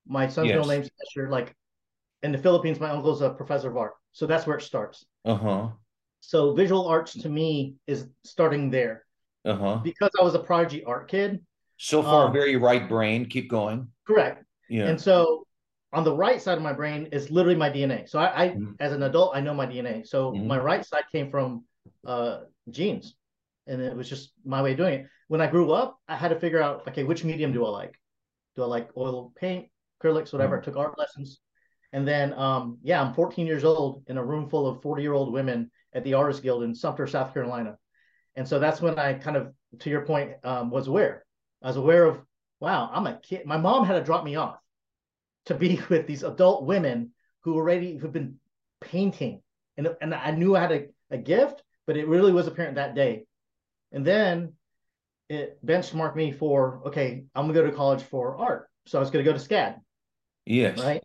My 0.07 0.29
son's 0.29 0.49
Yes. 0.49 0.55
middle 0.57 0.71
name's 0.71 0.89
Escher. 1.03 1.29
Like 1.29 1.55
in 2.23 2.31
the 2.33 2.39
Philippines, 2.39 2.79
my 2.79 2.91
uncle's 2.91 3.23
a 3.23 3.31
professor 3.31 3.69
of 3.71 3.77
art. 3.77 3.95
So 4.13 4.27
that's 4.27 4.47
where 4.47 4.57
it 4.57 4.63
starts. 4.63 5.05
Uh-huh. 5.25 5.71
So 6.21 6.55
visual 6.55 6.87
arts 6.87 7.15
to 7.23 7.29
me 7.29 7.75
is 7.89 8.07
starting 8.25 8.71
there 8.71 9.05
Uh-huh. 9.45 9.81
because 9.83 10.11
I 10.19 10.23
was 10.23 10.35
a 10.37 10.39
prodigy 10.39 10.85
art 10.85 11.09
kid. 11.09 11.45
So 11.77 12.03
far, 12.03 12.27
Um, 12.27 12.33
very 12.33 12.55
right 12.57 12.89
brain. 12.89 13.27
Keep 13.29 13.51
going. 13.51 13.89
Correct. 14.07 14.45
Yeah. 14.69 14.87
And 14.87 15.01
so 15.01 15.47
on 15.93 16.05
the 16.05 16.15
right 16.15 16.41
side 16.41 16.57
of 16.57 16.65
my 16.65 16.73
brain 16.73 17.09
is 17.13 17.31
literally 17.31 17.57
my 17.57 17.69
DNA. 17.69 18.07
So 18.07 18.19
I, 18.19 18.45
I 18.45 18.49
Mhm. 18.51 18.77
as 18.81 18.93
an 18.93 19.03
adult, 19.03 19.37
I 19.37 19.41
know 19.41 19.55
my 19.55 19.67
DNA. 19.67 20.03
So 20.05 20.33
Mhm. 20.33 20.47
my 20.47 20.59
right 20.59 20.85
side 20.85 21.05
came 21.13 21.31
from 21.31 21.65
uh, 22.07 22.41
genes, 22.71 23.15
and 23.67 23.81
it 23.81 23.95
was 23.95 24.09
just 24.09 24.33
my 24.45 24.63
way 24.63 24.73
of 24.73 24.79
doing 24.79 24.95
it. 25.01 25.07
When 25.29 25.41
I 25.41 25.47
grew 25.47 25.73
up, 25.73 25.99
I 26.09 26.17
had 26.17 26.29
to 26.29 26.41
figure 26.41 26.63
out, 26.63 26.89
okay, 26.89 27.05
which 27.05 27.25
medium 27.25 27.53
do 27.53 27.65
I 27.65 27.71
like? 27.71 28.01
Do 28.57 28.63
I 28.63 28.67
like 28.67 28.97
oil 28.97 29.33
paint, 29.37 29.69
acrylics, 30.01 30.33
whatever? 30.33 30.59
I 30.59 30.65
took 30.65 30.77
art 30.77 30.99
lessons, 30.99 31.41
and 31.93 32.07
then 32.07 32.33
um, 32.35 32.79
yeah, 32.83 33.03
I'm 33.03 33.15
14 33.15 33.47
years 33.47 33.65
old 33.65 34.05
in 34.09 34.17
a 34.19 34.25
room 34.25 34.49
full 34.49 34.67
of 34.67 34.83
40 34.83 35.03
year 35.03 35.13
old 35.13 35.33
women 35.33 35.71
at 35.93 36.05
the 36.05 36.15
Artists 36.15 36.43
Guild 36.43 36.63
in 36.63 36.75
Sumter, 36.75 37.07
South 37.07 37.35
Carolina, 37.35 37.79
and 38.35 38.49
so 38.49 38.59
that's 38.59 38.81
when 38.81 38.99
I 38.99 39.15
kind 39.15 39.37
of, 39.37 39.53
to 39.81 39.91
your 39.91 40.07
point, 40.07 40.33
um, 40.45 40.71
was 40.71 40.89
aware. 40.89 41.25
I 41.63 41.69
was 41.69 41.77
aware 41.77 42.05
of, 42.07 42.21
wow, 42.61 42.91
I'm 42.93 43.07
a 43.07 43.19
kid. 43.21 43.47
My 43.47 43.59
mom 43.59 43.85
had 43.85 43.95
to 43.95 44.03
drop 44.05 44.25
me 44.25 44.37
off 44.37 44.62
to 45.47 45.55
be 45.55 45.81
with 45.89 46.07
these 46.07 46.23
adult 46.23 46.65
women 46.65 47.13
who 47.41 47.55
already 47.55 47.97
who've 47.97 48.13
been 48.13 48.37
painting, 48.81 49.43
and 49.77 49.89
and 50.01 50.15
I 50.15 50.31
knew 50.31 50.57
I 50.57 50.61
had 50.61 50.73
a, 50.73 50.87
a 51.11 51.19
gift, 51.19 51.63
but 51.87 51.97
it 51.97 52.09
really 52.09 52.33
was 52.33 52.47
apparent 52.47 52.77
that 52.77 52.95
day. 52.95 53.25
And 53.91 54.05
then 54.05 54.55
it 55.29 55.65
benchmarked 55.65 56.17
me 56.17 56.33
for 56.33 56.83
okay, 56.87 57.25
I'm 57.35 57.47
gonna 57.47 57.55
go 57.55 57.67
to 57.67 57.77
college 57.77 58.03
for 58.03 58.37
art. 58.37 58.69
So 58.87 58.99
I 58.99 59.01
was 59.01 59.11
gonna 59.11 59.25
go 59.25 59.33
to 59.33 59.39
SCAD, 59.39 59.77
yes. 60.47 60.79
right? 60.79 61.03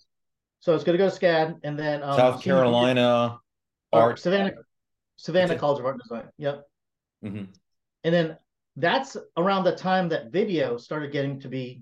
So 0.60 0.72
I 0.72 0.76
was 0.76 0.84
gonna 0.84 0.98
go 0.98 1.10
to 1.10 1.16
SCAD, 1.16 1.60
and 1.64 1.78
then 1.78 2.04
um, 2.04 2.18
South 2.18 2.44
Carolina 2.44 3.40
or 3.92 4.02
art. 4.02 4.20
Savannah, 4.20 4.54
Savannah? 5.18 5.58
College 5.58 5.80
of 5.80 5.86
Art 5.86 5.96
and 5.96 6.04
Design. 6.04 6.30
Yep. 6.38 6.64
Mhm. 7.24 7.48
And 8.04 8.14
then 8.14 8.38
that's 8.76 9.18
around 9.36 9.64
the 9.64 9.76
time 9.76 10.10
that 10.10 10.32
video 10.32 10.78
started 10.78 11.12
getting 11.12 11.40
to 11.42 11.48
be 11.48 11.82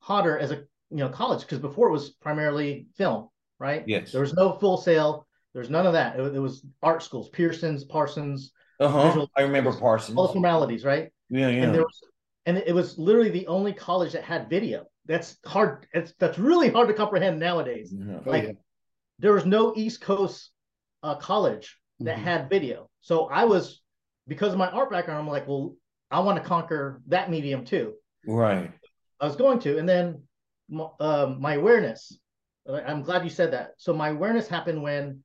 hotter 0.00 0.38
as 0.38 0.50
a 0.50 0.64
you 0.92 0.98
know 0.98 1.08
college 1.08 1.40
because 1.40 1.58
before 1.58 1.88
it 1.88 1.92
was 1.92 2.10
primarily 2.10 2.86
film, 2.96 3.28
right? 3.58 3.82
Yes. 3.86 4.12
There 4.12 4.20
was 4.20 4.34
no 4.34 4.52
Full 4.52 4.76
Sail. 4.76 5.26
There's 5.54 5.70
none 5.70 5.86
of 5.86 5.92
that. 5.94 6.18
It, 6.18 6.34
it 6.36 6.38
was 6.38 6.64
art 6.82 7.02
schools, 7.02 7.28
Pearson's, 7.30 7.84
Parsons, 7.84 8.52
Uh-huh. 8.80 9.06
visual- 9.08 9.30
I 9.36 9.42
remember 9.42 9.72
Parsons. 9.72 10.16
all 10.16 10.26
the 10.26 10.32
formalities, 10.32 10.84
right? 10.84 11.12
Yeah, 11.28 11.48
yeah. 11.48 11.64
And 11.64 11.74
there 11.74 11.82
was, 11.82 12.00
and 12.46 12.56
it 12.58 12.74
was 12.74 12.98
literally 12.98 13.30
the 13.30 13.46
only 13.46 13.72
college 13.72 14.12
that 14.12 14.24
had 14.24 14.48
video. 14.48 14.84
That's 15.06 15.36
hard. 15.44 15.86
It's 15.92 16.12
that's 16.18 16.38
really 16.38 16.68
hard 16.70 16.88
to 16.88 16.94
comprehend 16.94 17.38
nowadays. 17.40 17.92
Yeah. 17.92 18.20
Oh, 18.24 18.30
Like 18.30 18.44
yeah. 18.44 18.52
there 19.18 19.32
was 19.32 19.44
no 19.46 19.72
East 19.76 20.00
Coast 20.00 20.50
uh, 21.02 21.16
college 21.16 21.76
that 22.00 22.16
Mhm. 22.18 22.22
had 22.22 22.48
video. 22.50 22.88
So 23.00 23.26
I 23.26 23.44
was 23.44 23.82
because 24.28 24.52
of 24.52 24.58
my 24.58 24.70
art 24.70 24.90
background. 24.90 25.18
I'm 25.20 25.28
like, 25.28 25.48
well, 25.48 25.74
I 26.10 26.20
want 26.20 26.40
to 26.42 26.48
conquer 26.48 27.00
that 27.08 27.30
medium 27.30 27.64
too. 27.64 27.94
Right. 28.26 28.70
I 29.20 29.26
was 29.26 29.36
going 29.36 29.58
to, 29.60 29.78
and 29.78 29.88
then 29.88 30.22
um, 31.00 31.40
my 31.40 31.54
awareness. 31.54 32.18
I'm 32.68 33.02
glad 33.02 33.24
you 33.24 33.30
said 33.30 33.52
that. 33.52 33.72
So 33.76 33.92
my 33.92 34.10
awareness 34.10 34.48
happened 34.48 34.82
when 34.82 35.24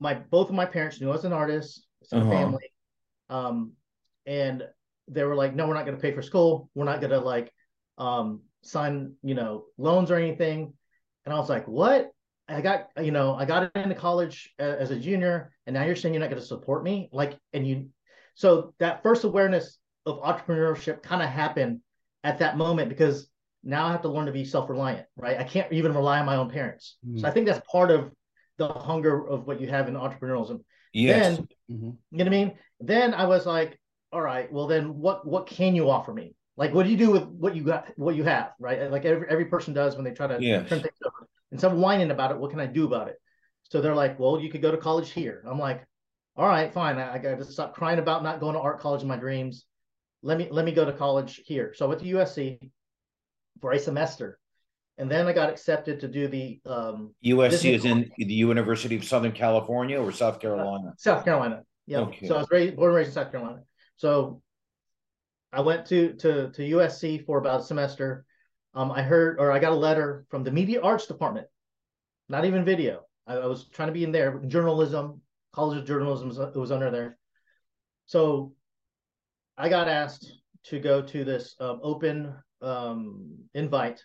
my 0.00 0.14
both 0.14 0.48
of 0.48 0.54
my 0.54 0.64
parents 0.66 1.00
knew 1.00 1.08
I 1.08 1.12
was 1.12 1.24
an 1.24 1.32
artist, 1.32 1.86
it's 2.00 2.12
Uh-huh. 2.12 2.28
family, 2.30 2.72
um, 3.28 3.72
and 4.26 4.62
they 5.08 5.24
were 5.24 5.34
like, 5.34 5.54
"No, 5.54 5.66
we're 5.66 5.74
not 5.74 5.84
going 5.86 5.96
to 5.96 6.02
pay 6.02 6.12
for 6.12 6.22
school. 6.22 6.70
We're 6.74 6.84
not 6.84 7.00
going 7.00 7.10
to 7.10 7.18
like 7.20 7.52
um, 7.98 8.42
sign, 8.62 9.14
you 9.22 9.34
know, 9.34 9.64
loans 9.76 10.10
or 10.10 10.16
anything." 10.16 10.72
And 11.24 11.34
I 11.34 11.38
was 11.38 11.48
like, 11.48 11.66
"What?" 11.66 12.12
I 12.50 12.62
got, 12.62 12.88
you 13.02 13.10
know, 13.10 13.34
I 13.34 13.44
got 13.44 13.76
into 13.76 13.94
college 13.94 14.54
as 14.58 14.90
a 14.90 14.98
junior, 14.98 15.52
and 15.66 15.74
now 15.74 15.84
you're 15.84 15.96
saying 15.96 16.14
you're 16.14 16.20
not 16.20 16.30
going 16.30 16.40
to 16.40 16.46
support 16.48 16.82
me, 16.82 17.10
like, 17.12 17.36
and 17.52 17.66
you. 17.66 17.90
So 18.36 18.72
that 18.78 19.02
first 19.02 19.24
awareness 19.24 19.78
of 20.06 20.22
entrepreneurship 20.22 21.02
kind 21.02 21.22
of 21.22 21.28
happened 21.28 21.80
at 22.24 22.38
that 22.38 22.56
moment 22.56 22.88
because 22.88 23.28
now 23.64 23.86
I 23.86 23.92
have 23.92 24.02
to 24.02 24.08
learn 24.08 24.26
to 24.26 24.32
be 24.32 24.44
self-reliant, 24.44 25.06
right? 25.16 25.38
I 25.38 25.44
can't 25.44 25.72
even 25.72 25.94
rely 25.94 26.20
on 26.20 26.26
my 26.26 26.36
own 26.36 26.50
parents. 26.50 26.96
Mm. 27.06 27.20
So 27.20 27.28
I 27.28 27.30
think 27.30 27.46
that's 27.46 27.60
part 27.70 27.90
of 27.90 28.10
the 28.56 28.68
hunger 28.68 29.26
of 29.28 29.46
what 29.46 29.60
you 29.60 29.68
have 29.68 29.88
in 29.88 29.94
entrepreneurialism. 29.94 30.64
Yes. 30.92 31.36
Then, 31.36 31.48
Mhm. 31.70 31.96
you 32.10 32.18
know 32.18 32.24
what 32.24 32.26
I 32.26 32.30
mean? 32.30 32.58
Then 32.80 33.14
I 33.14 33.26
was 33.26 33.46
like, 33.46 33.78
all 34.12 34.22
right, 34.22 34.50
well 34.50 34.66
then 34.66 34.98
what 34.98 35.26
what 35.26 35.46
can 35.46 35.74
you 35.74 35.90
offer 35.90 36.12
me? 36.12 36.34
Like 36.56 36.72
what 36.72 36.84
do 36.84 36.90
you 36.90 36.96
do 36.96 37.10
with 37.10 37.24
what 37.24 37.54
you 37.54 37.62
got 37.62 37.92
what 37.96 38.16
you 38.16 38.24
have, 38.24 38.52
right? 38.58 38.90
Like 38.90 39.04
every 39.04 39.28
every 39.28 39.44
person 39.44 39.74
does 39.74 39.96
when 39.96 40.04
they 40.04 40.12
try 40.12 40.26
to 40.26 40.42
Yes. 40.42 40.68
turn 40.68 40.80
things 40.80 40.96
over. 41.04 41.28
Instead 41.52 41.72
of 41.72 41.78
whining 41.78 42.10
about 42.10 42.30
it, 42.30 42.38
what 42.38 42.50
can 42.50 42.60
I 42.60 42.66
do 42.66 42.84
about 42.86 43.08
it? 43.08 43.20
So 43.64 43.80
they're 43.80 43.94
like, 43.94 44.18
well, 44.18 44.40
you 44.40 44.50
could 44.50 44.62
go 44.62 44.70
to 44.70 44.76
college 44.78 45.10
here. 45.10 45.42
I'm 45.46 45.58
like, 45.58 45.86
all 46.36 46.46
right, 46.48 46.72
fine. 46.72 46.96
I, 46.98 47.14
I 47.14 47.18
got 47.18 47.38
to 47.38 47.44
stop 47.44 47.74
crying 47.74 47.98
about 47.98 48.22
not 48.22 48.40
going 48.40 48.54
to 48.54 48.60
art 48.60 48.80
college 48.80 49.02
in 49.02 49.08
my 49.08 49.16
dreams. 49.16 49.66
Let 50.22 50.38
me 50.38 50.48
let 50.50 50.64
me 50.64 50.72
go 50.72 50.84
to 50.84 50.92
college 50.92 51.42
here. 51.44 51.74
So 51.74 51.84
I 51.84 51.88
went 51.88 52.00
to 52.00 52.06
USC 52.06 52.58
for 53.60 53.72
a 53.72 53.78
semester, 53.78 54.38
and 54.98 55.10
then 55.10 55.26
I 55.26 55.32
got 55.32 55.50
accepted 55.50 56.00
to 56.00 56.08
do 56.08 56.28
the 56.28 56.60
um, 56.66 57.14
USC 57.24 57.50
Disney- 57.50 57.74
is 57.74 57.84
in 57.84 58.10
the 58.18 58.34
University 58.34 58.96
of 58.96 59.04
Southern 59.04 59.32
California 59.32 60.00
or 60.00 60.12
South 60.12 60.40
Carolina. 60.40 60.92
South 60.98 61.24
Carolina. 61.24 61.62
Yeah. 61.86 62.00
Okay. 62.00 62.26
So 62.28 62.34
I 62.36 62.38
was 62.38 62.50
raised, 62.50 62.76
born 62.76 62.90
and 62.90 62.96
raised 62.96 63.08
in 63.08 63.14
South 63.14 63.30
Carolina. 63.30 63.60
So 63.96 64.42
I 65.52 65.60
went 65.60 65.86
to 65.86 66.12
to 66.14 66.50
to 66.52 66.62
USC 66.62 67.24
for 67.24 67.38
about 67.38 67.60
a 67.60 67.64
semester. 67.64 68.24
Um, 68.74 68.92
I 68.92 69.02
heard 69.02 69.38
or 69.40 69.50
I 69.50 69.58
got 69.58 69.72
a 69.72 69.76
letter 69.76 70.26
from 70.28 70.44
the 70.44 70.50
media 70.50 70.80
arts 70.82 71.06
department, 71.06 71.46
not 72.28 72.44
even 72.44 72.64
video. 72.64 73.00
I, 73.26 73.36
I 73.36 73.46
was 73.46 73.68
trying 73.68 73.88
to 73.88 73.92
be 73.92 74.04
in 74.04 74.12
there, 74.12 74.38
journalism, 74.46 75.20
college 75.52 75.78
of 75.78 75.86
journalism, 75.86 76.28
was- 76.28 76.38
it 76.38 76.54
was 76.56 76.70
under 76.70 76.90
there. 76.90 77.18
So 78.06 78.52
I 79.56 79.68
got 79.68 79.88
asked 79.88 80.30
to 80.64 80.78
go 80.78 81.00
to 81.02 81.24
this 81.24 81.56
um, 81.60 81.80
open 81.82 82.34
um, 82.62 83.36
invite 83.54 84.04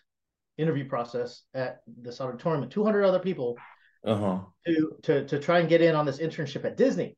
interview 0.58 0.88
process 0.88 1.42
at 1.54 1.80
this 1.86 2.20
auditorium 2.20 2.60
with 2.60 2.70
200 2.70 3.04
other 3.04 3.18
people 3.18 3.56
Uh-huh. 4.04 4.40
to 4.66 4.96
to 5.02 5.26
to 5.26 5.38
try 5.40 5.58
and 5.60 5.68
get 5.68 5.80
in 5.82 5.94
on 5.96 6.06
this 6.06 6.18
internship 6.18 6.64
at 6.64 6.76
Disney 6.76 7.16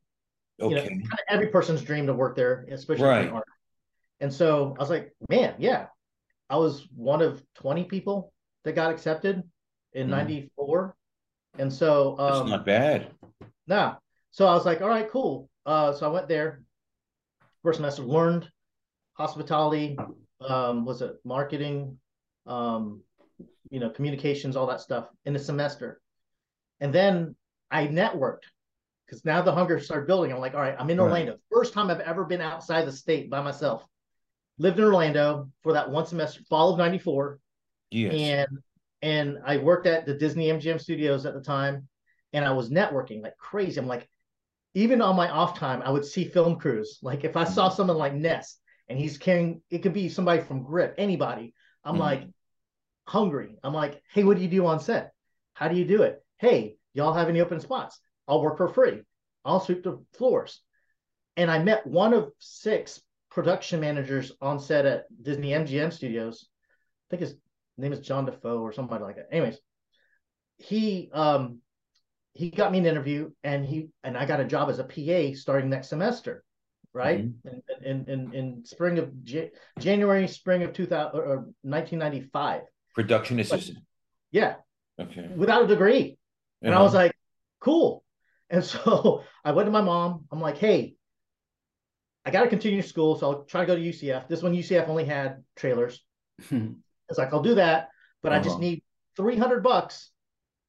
you 0.58 0.70
know, 0.70 0.76
Okay. 0.80 0.88
kind 0.88 1.02
of 1.12 1.18
every 1.28 1.48
person's 1.48 1.82
dream 1.82 2.06
to 2.06 2.14
work 2.14 2.34
there, 2.34 2.64
especially 2.70 3.04
Right. 3.04 3.26
in 3.26 3.32
art. 3.34 3.44
And 4.20 4.32
so 4.32 4.74
I 4.78 4.80
was 4.80 4.88
like, 4.88 5.14
man, 5.28 5.54
yeah, 5.58 5.88
I 6.48 6.56
was 6.56 6.88
one 6.96 7.20
of 7.20 7.42
20 7.56 7.84
people 7.84 8.32
that 8.64 8.72
got 8.72 8.90
accepted 8.90 9.42
in 9.92 10.06
Mhm. 10.06 10.10
94. 10.10 10.96
And 11.58 11.70
so, 11.70 12.14
That's 12.16 12.38
um, 12.38 12.48
not 12.48 12.64
bad. 12.64 13.12
nah. 13.66 13.96
So 14.30 14.46
I 14.46 14.54
was 14.54 14.64
like, 14.64 14.80
all 14.80 14.88
right, 14.88 15.10
cool. 15.10 15.50
Uh, 15.66 15.92
so 15.92 16.08
I 16.08 16.12
went 16.12 16.26
there 16.28 16.62
first 17.62 17.76
semester, 17.76 18.02
learned 18.02 18.50
hospitality, 19.12 19.98
um, 20.40 20.84
was 20.84 21.02
it 21.02 21.16
marketing, 21.24 21.98
um, 22.46 23.02
you 23.70 23.80
know, 23.80 23.90
communications, 23.90 24.56
all 24.56 24.66
that 24.66 24.80
stuff 24.80 25.08
in 25.24 25.36
a 25.36 25.38
semester. 25.38 26.00
And 26.80 26.92
then 26.92 27.34
I 27.70 27.86
networked 27.86 28.44
because 29.06 29.24
now 29.24 29.42
the 29.42 29.52
hunger 29.52 29.80
started 29.80 30.06
building. 30.06 30.32
I'm 30.32 30.40
like, 30.40 30.54
all 30.54 30.60
right, 30.60 30.76
I'm 30.78 30.90
in 30.90 30.98
Right. 30.98 31.04
Orlando. 31.04 31.38
First 31.52 31.72
time 31.72 31.90
I've 31.90 32.00
ever 32.00 32.24
been 32.24 32.40
outside 32.40 32.86
the 32.86 32.92
state 32.92 33.30
by 33.30 33.40
myself. 33.42 33.84
Lived 34.58 34.78
in 34.78 34.84
Orlando 34.84 35.50
for 35.62 35.72
that 35.74 35.90
one 35.90 36.06
semester, 36.06 36.42
fall 36.48 36.72
of 36.72 36.78
94 36.78 37.38
Yes. 37.90 38.12
and 38.12 38.48
and 39.02 39.38
I 39.44 39.58
worked 39.58 39.86
at 39.86 40.06
the 40.06 40.14
Disney 40.14 40.48
MGM 40.48 40.80
studios 40.80 41.26
at 41.26 41.34
the 41.34 41.40
time, 41.42 41.86
and 42.32 42.44
I 42.44 42.52
was 42.52 42.70
networking 42.70 43.22
like 43.22 43.36
crazy. 43.36 43.78
I'm 43.78 43.86
like, 43.86 44.08
even 44.74 45.02
on 45.02 45.16
my 45.16 45.28
off 45.28 45.58
time, 45.58 45.82
I 45.82 45.90
would 45.90 46.04
see 46.04 46.24
film 46.24 46.58
crews. 46.58 46.98
Like 47.02 47.24
if 47.24 47.36
I 47.36 47.44
saw 47.44 47.68
someone 47.68 47.98
like 47.98 48.14
Ness 48.14 48.58
and 48.88 48.98
he's 48.98 49.18
carrying, 49.18 49.62
it 49.70 49.78
could 49.78 49.92
be 49.92 50.08
somebody 50.08 50.42
from 50.42 50.62
Grip, 50.62 50.94
anybody. 50.98 51.54
I'm 51.84 51.96
Mhm. 51.96 52.00
like 52.00 52.28
hungry. 53.06 53.58
I'm 53.62 53.74
like, 53.74 54.02
hey, 54.12 54.24
what 54.24 54.36
do 54.36 54.42
you 54.42 54.48
do 54.48 54.66
on 54.66 54.80
set? 54.80 55.12
How 55.54 55.68
do 55.68 55.76
you 55.76 55.84
do 55.84 56.02
it? 56.02 56.24
Hey, 56.38 56.76
y'all 56.92 57.12
have 57.14 57.28
any 57.28 57.40
open 57.40 57.60
spots? 57.60 58.00
I'll 58.28 58.42
work 58.42 58.56
for 58.56 58.68
free. 58.68 59.02
I'll 59.44 59.60
sweep 59.60 59.82
the 59.82 60.04
floors. 60.14 60.60
And 61.36 61.50
I 61.50 61.62
met 61.62 61.86
one 61.86 62.14
of 62.14 62.32
six 62.38 63.00
production 63.30 63.80
managers 63.80 64.32
on 64.40 64.58
set 64.58 64.86
at 64.86 65.04
Disney 65.22 65.52
MGM 65.52 65.92
Studios. 65.92 66.48
I 66.48 67.10
think 67.10 67.20
his 67.20 67.36
name 67.76 67.92
is 67.92 68.00
John 68.00 68.24
Defoe 68.24 68.60
or 68.60 68.72
somebody 68.72 69.04
like 69.04 69.16
that. 69.16 69.28
Anyways, 69.30 69.58
he 70.58 71.10
um 71.12 71.60
he 72.32 72.50
got 72.50 72.72
me 72.72 72.78
an 72.78 72.86
interview 72.86 73.30
and 73.44 73.64
he 73.64 73.88
and 74.02 74.16
I 74.16 74.26
got 74.26 74.40
a 74.40 74.44
job 74.44 74.68
as 74.68 74.78
a 74.78 74.84
PA 74.84 75.36
starting 75.36 75.70
next 75.70 75.88
semester, 75.88 76.44
right? 76.96 77.20
In, 77.20 77.62
in 77.84 78.04
in 78.08 78.34
in 78.34 78.64
spring 78.64 78.98
of 78.98 79.22
J- 79.22 79.50
January, 79.78 80.26
spring 80.26 80.62
of 80.62 80.72
2000 80.72 81.18
or, 81.18 81.24
or 81.24 81.36
1995. 81.62 82.62
Production 82.94 83.38
assistant. 83.38 83.78
Yeah, 84.32 84.54
Okay. 84.98 85.28
without 85.36 85.64
a 85.64 85.66
degree. 85.66 86.18
And 86.62 86.74
I 86.74 86.80
was 86.82 86.94
like, 86.94 87.12
cool. 87.60 88.02
And 88.48 88.64
so 88.64 89.22
I 89.44 89.52
went 89.52 89.66
to 89.66 89.70
my 89.70 89.82
mom. 89.82 90.24
I'm 90.32 90.40
like, 90.40 90.56
hey, 90.56 90.96
I 92.24 92.30
got 92.30 92.42
to 92.42 92.48
continue 92.48 92.82
school. 92.82 93.18
So 93.18 93.30
I'll 93.30 93.44
try 93.44 93.60
to 93.60 93.66
go 93.66 93.76
to 93.76 93.82
UCF. 93.82 94.26
This 94.26 94.42
one, 94.42 94.54
UCF 94.54 94.88
only 94.88 95.04
had 95.04 95.44
trailers. 95.54 96.02
it's 96.50 97.18
like, 97.18 97.32
I'll 97.32 97.42
do 97.42 97.56
that, 97.56 97.90
but 98.22 98.32
uh-huh. 98.32 98.40
I 98.40 98.42
just 98.42 98.54
uh-huh. 98.54 98.62
need 98.62 98.82
300 99.16 99.62
bucks 99.62 100.10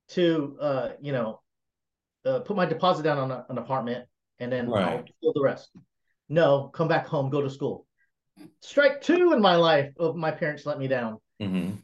to, 0.10 0.58
uh, 0.62 0.90
you 1.02 1.14
know, 1.14 1.42
uh, 2.26 2.40
put 2.40 2.58
my 2.58 2.66
deposit 2.66 3.04
down 3.04 3.18
on 3.18 3.32
a, 3.32 3.46
an 3.50 3.58
apartment 3.58 4.06
and 4.40 4.52
then 4.52 4.70
right. 4.70 4.98
I'll 4.98 5.06
fill 5.22 5.34
the 5.34 5.42
rest. 5.42 5.70
No, 6.30 6.70
come 6.74 6.88
back 6.88 7.08
home, 7.08 7.30
go 7.30 7.42
to 7.42 7.50
school. 7.50 7.86
Strike 8.62 9.02
two 9.02 9.34
in 9.34 9.42
my 9.42 9.56
life 9.56 9.92
of 9.98 10.16
my 10.16 10.32
parents 10.32 10.66
let 10.66 10.78
me 10.78 10.88
down. 10.88 11.18
Mm-hmm. 11.42 11.76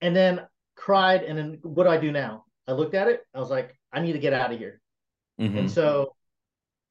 And 0.00 0.16
then 0.16 0.42
cried. 0.74 1.22
And 1.22 1.38
then 1.38 1.58
what 1.62 1.84
do 1.84 1.90
I 1.90 1.98
do 1.98 2.12
now? 2.12 2.44
I 2.68 2.72
looked 2.72 2.94
at 2.94 3.08
it. 3.08 3.20
I 3.34 3.38
was 3.38 3.50
like, 3.50 3.78
I 3.92 4.00
need 4.00 4.12
to 4.12 4.18
get 4.18 4.32
out 4.32 4.52
of 4.52 4.58
here. 4.58 4.80
Mm-hmm. 5.40 5.58
And 5.58 5.70
so 5.70 6.14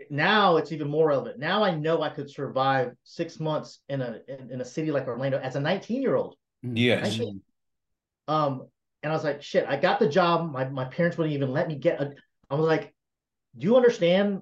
now 0.09 0.57
it's 0.57 0.71
even 0.71 0.89
more 0.89 1.09
relevant. 1.09 1.39
Now 1.39 1.63
I 1.63 1.75
know 1.75 2.01
I 2.01 2.09
could 2.09 2.29
survive 2.29 2.93
six 3.03 3.39
months 3.39 3.79
in 3.89 4.01
a 4.01 4.19
in, 4.27 4.51
in 4.51 4.61
a 4.61 4.65
city 4.65 4.91
like 4.91 5.07
Orlando 5.07 5.39
as 5.39 5.55
a 5.55 5.59
19 5.59 6.01
year 6.01 6.15
old. 6.15 6.35
Mm-hmm. 6.65 6.77
Yes. 6.77 7.19
Um, 8.27 8.67
and 9.03 9.11
I 9.11 9.15
was 9.15 9.23
like, 9.23 9.43
shit, 9.43 9.65
I 9.67 9.77
got 9.77 9.99
the 9.99 10.09
job. 10.09 10.51
My 10.51 10.67
my 10.67 10.85
parents 10.85 11.17
wouldn't 11.17 11.35
even 11.35 11.51
let 11.51 11.67
me 11.67 11.75
get 11.75 12.01
a 12.01 12.13
I 12.49 12.55
was 12.55 12.67
like, 12.67 12.93
do 13.57 13.65
you 13.65 13.75
understand? 13.75 14.41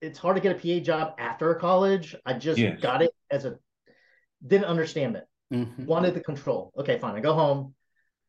It's 0.00 0.18
hard 0.18 0.36
to 0.36 0.42
get 0.42 0.56
a 0.56 0.78
PA 0.78 0.82
job 0.82 1.14
after 1.18 1.54
college. 1.54 2.16
I 2.24 2.34
just 2.34 2.58
yes. 2.58 2.80
got 2.80 3.02
it 3.02 3.12
as 3.30 3.44
a 3.44 3.58
didn't 4.46 4.66
understand 4.66 5.16
it. 5.16 5.26
Mm-hmm. 5.52 5.86
Wanted 5.86 6.14
the 6.14 6.20
control. 6.20 6.72
Okay, 6.78 6.98
fine. 6.98 7.16
I 7.16 7.20
go 7.20 7.34
home. 7.34 7.74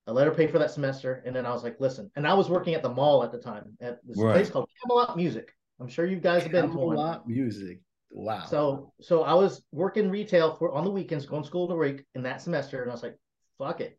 I 0.08 0.12
let 0.12 0.26
her 0.26 0.34
pay 0.34 0.48
for 0.48 0.58
that 0.60 0.72
semester, 0.72 1.22
and 1.26 1.36
then 1.36 1.46
I 1.46 1.52
was 1.52 1.64
like, 1.64 1.80
"Listen." 1.80 2.12
And 2.16 2.28
I 2.28 2.34
was 2.34 2.50
working 2.50 2.74
at 2.74 2.82
the 2.82 2.90
mall 2.90 3.24
at 3.24 3.32
the 3.32 3.38
time 3.38 3.78
at 3.80 4.00
this 4.06 4.18
right. 4.18 4.34
place 4.34 4.50
called 4.50 4.68
Camelot 4.82 5.16
Music. 5.16 5.54
I'm 5.80 5.88
sure 5.88 6.06
you 6.06 6.18
guys 6.18 6.44
have 6.44 6.52
been 6.52 6.70
to 6.70 6.76
Camelot 6.76 7.28
Music. 7.28 7.82
Wow. 8.12 8.46
So, 8.46 8.94
so 9.00 9.24
I 9.24 9.34
was 9.36 9.64
working 9.72 10.10
retail 10.10 10.56
for 10.56 10.72
on 10.74 10.84
the 10.84 10.92
weekends, 10.92 11.26
going 11.26 11.44
to 11.44 11.48
school 11.48 11.66
in 11.66 11.70
the 11.70 11.76
week 11.76 12.04
in 12.16 12.24
that 12.24 12.42
semester, 12.42 12.82
and 12.82 12.90
I 12.90 12.94
was 12.94 13.04
like, 13.04 13.18
"Fuck 13.58 13.82
it." 13.82 13.98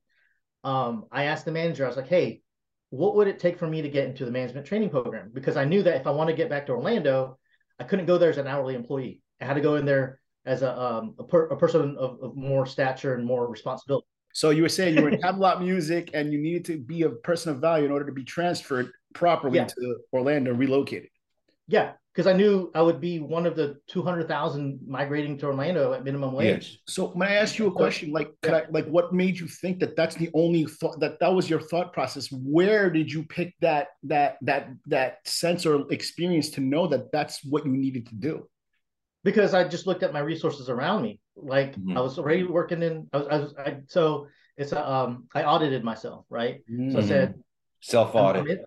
Um, 0.65 1.07
I 1.13 1.25
asked 1.25 1.45
the 1.45 1.53
manager. 1.53 1.85
I 1.85 1.89
was 1.89 1.97
like, 1.97 2.09
"Hey, 2.09 2.43
what 2.91 3.15
would 3.15 3.29
it 3.29 3.39
take 3.39 3.59
for 3.59 3.69
me 3.69 3.83
to 3.83 3.89
get 3.89 4.07
into 4.07 4.25
the 4.25 4.33
management 4.33 4.67
training 4.67 4.91
program?" 4.91 5.31
Because 5.33 5.57
I 5.57 5.65
knew 5.65 5.83
that 5.85 5.97
if 5.97 6.07
I 6.07 6.11
want 6.11 6.29
to 6.29 6.37
get 6.37 6.51
back 6.51 6.67
to 6.67 6.73
Orlando, 6.73 7.39
I 7.83 7.85
couldn't 7.85 8.07
go 8.07 8.17
there 8.17 8.31
as 8.31 8.39
an 8.39 8.47
hourly 8.47 8.77
employee. 8.77 9.21
I 9.41 9.45
had 9.45 9.55
to 9.55 9.61
go 9.61 9.75
in 9.75 9.85
there 9.85 10.21
as 10.47 10.63
a 10.63 10.81
um, 10.81 11.17
a, 11.19 11.25
per, 11.25 11.47
a 11.47 11.57
person 11.57 11.97
of, 11.99 12.23
of 12.23 12.37
more 12.37 12.65
stature 12.65 13.15
and 13.17 13.27
more 13.27 13.49
responsibility. 13.49 14.07
So 14.33 14.51
you 14.51 14.63
were 14.63 14.69
saying 14.69 14.97
you 14.97 15.03
were 15.03 15.09
in 15.09 15.21
Camelot 15.21 15.61
Music 15.61 16.11
and 16.15 16.33
you 16.33 16.39
needed 16.39 16.65
to 16.67 16.79
be 16.79 17.03
a 17.03 17.11
person 17.11 17.51
of 17.53 17.61
value 17.61 17.85
in 17.85 17.91
order 17.91 18.07
to 18.07 18.13
be 18.13 18.23
transferred 18.23 18.93
properly 19.15 19.59
yeah. 19.59 19.65
to 19.65 19.97
Orlando, 20.13 20.55
relocated. 20.55 21.11
Yeah, 21.73 21.93
because 22.13 22.27
I 22.27 22.35
knew 22.35 22.71
I 22.75 22.83
would 22.83 23.01
be 23.01 23.19
one 23.19 23.47
of 23.47 23.57
the 23.57 23.79
two 23.87 24.03
hundred 24.03 24.29
thousand 24.29 24.81
migrating 24.87 25.39
to 25.39 25.47
Orlando 25.47 25.95
at 25.95 26.05
minimum 26.05 26.35
wage. 26.35 26.69
Yes. 26.69 26.77
So 26.87 27.15
may 27.17 27.29
I 27.29 27.35
ask 27.37 27.59
you 27.59 27.67
a 27.69 27.73
question? 27.73 28.13
Like, 28.13 28.31
could 28.43 28.53
I 28.53 28.65
like 28.69 28.87
what 28.89 29.15
made 29.15 29.39
you 29.39 29.49
think 29.49 29.81
that 29.81 29.97
that's 29.97 30.15
the 30.15 30.29
only 30.35 30.67
thought 30.67 31.01
that 31.01 31.19
that 31.21 31.33
was 31.33 31.49
your 31.49 31.61
thought 31.61 31.95
process? 31.95 32.29
Where 32.31 32.91
did 32.91 33.11
you 33.11 33.23
pick 33.23 33.55
that 33.61 33.87
that 34.03 34.37
that 34.43 34.69
that 34.89 35.27
sense 35.27 35.65
or 35.65 35.91
experience 35.91 36.51
to 36.51 36.61
know 36.61 36.87
that 36.89 37.11
that's 37.11 37.43
what 37.43 37.65
you 37.65 37.73
needed 37.73 38.07
to 38.09 38.17
do? 38.17 38.47
Because 39.25 39.55
I 39.55 39.67
just 39.67 39.87
looked 39.87 40.03
at 40.03 40.13
my 40.13 40.21
resources 40.21 40.69
around 40.69 41.01
me. 41.01 41.21
Like 41.37 41.75
mm-hmm. 41.75 41.97
I 41.97 42.03
was 42.03 42.19
already 42.19 42.45
working 42.45 42.83
in. 42.83 43.09
I 43.15 43.17
was. 43.17 43.27
I, 43.31 43.39
was, 43.39 43.55
I 43.57 43.77
so 43.87 44.27
it's 44.59 44.73
a, 44.73 44.87
um. 44.87 45.27
I 45.35 45.45
audited 45.45 45.85
myself, 45.85 46.27
right? 46.29 46.61
Mm-hmm. 46.71 46.93
So 46.93 46.99
I 46.99 47.03
said 47.03 47.35
self 47.81 48.15
audit 48.15 48.61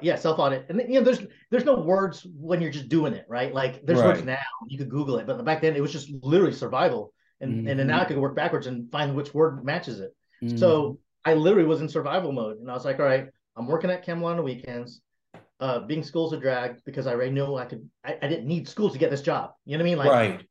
yeah 0.00 0.16
self 0.16 0.38
audit. 0.38 0.66
And 0.68 0.80
you 0.88 1.00
know 1.00 1.04
there's 1.04 1.22
there's 1.50 1.64
no 1.64 1.80
words 1.80 2.26
when 2.34 2.60
you're 2.60 2.70
just 2.70 2.88
doing 2.88 3.12
it 3.12 3.26
right? 3.28 3.52
Like 3.52 3.84
there's 3.84 4.00
right. 4.00 4.08
words 4.08 4.24
now 4.24 4.38
you 4.68 4.78
could 4.78 4.88
google 4.88 5.18
it 5.18 5.26
but 5.26 5.44
back 5.44 5.60
then 5.62 5.76
it 5.76 5.82
was 5.82 5.92
just 5.92 6.10
literally 6.22 6.52
survival. 6.52 7.12
And 7.40 7.52
mm-hmm. 7.52 7.68
and 7.68 7.80
then 7.80 7.86
now 7.86 8.00
i 8.00 8.04
could 8.04 8.18
work 8.18 8.36
backwards 8.36 8.66
and 8.66 8.90
find 8.90 9.14
which 9.14 9.32
word 9.32 9.64
matches 9.64 10.00
it. 10.00 10.14
Mm-hmm. 10.42 10.56
so 10.56 10.98
i 11.24 11.34
literally 11.34 11.68
was 11.68 11.82
in 11.82 11.88
survival 11.88 12.32
mode 12.32 12.58
and 12.58 12.70
i 12.70 12.72
was 12.72 12.86
like 12.86 12.98
all 12.98 13.04
right 13.04 13.26
i'm 13.56 13.66
working 13.66 13.90
at 13.90 14.02
camelot 14.02 14.30
on 14.30 14.36
the 14.38 14.42
weekends 14.42 15.02
uh 15.60 15.80
being 15.80 16.02
school's 16.02 16.32
a 16.32 16.38
drag 16.38 16.82
because 16.86 17.06
i 17.06 17.12
already 17.12 17.30
knew 17.30 17.56
i 17.56 17.66
could 17.66 17.86
I, 18.02 18.16
I 18.22 18.26
didn't 18.26 18.46
need 18.46 18.66
school 18.66 18.88
to 18.88 18.98
get 18.98 19.10
this 19.10 19.20
job. 19.20 19.50
You 19.66 19.76
know 19.76 19.84
what 19.84 19.88
i 19.88 19.90
mean? 19.90 19.98
Like 19.98 20.10
right. 20.10 20.46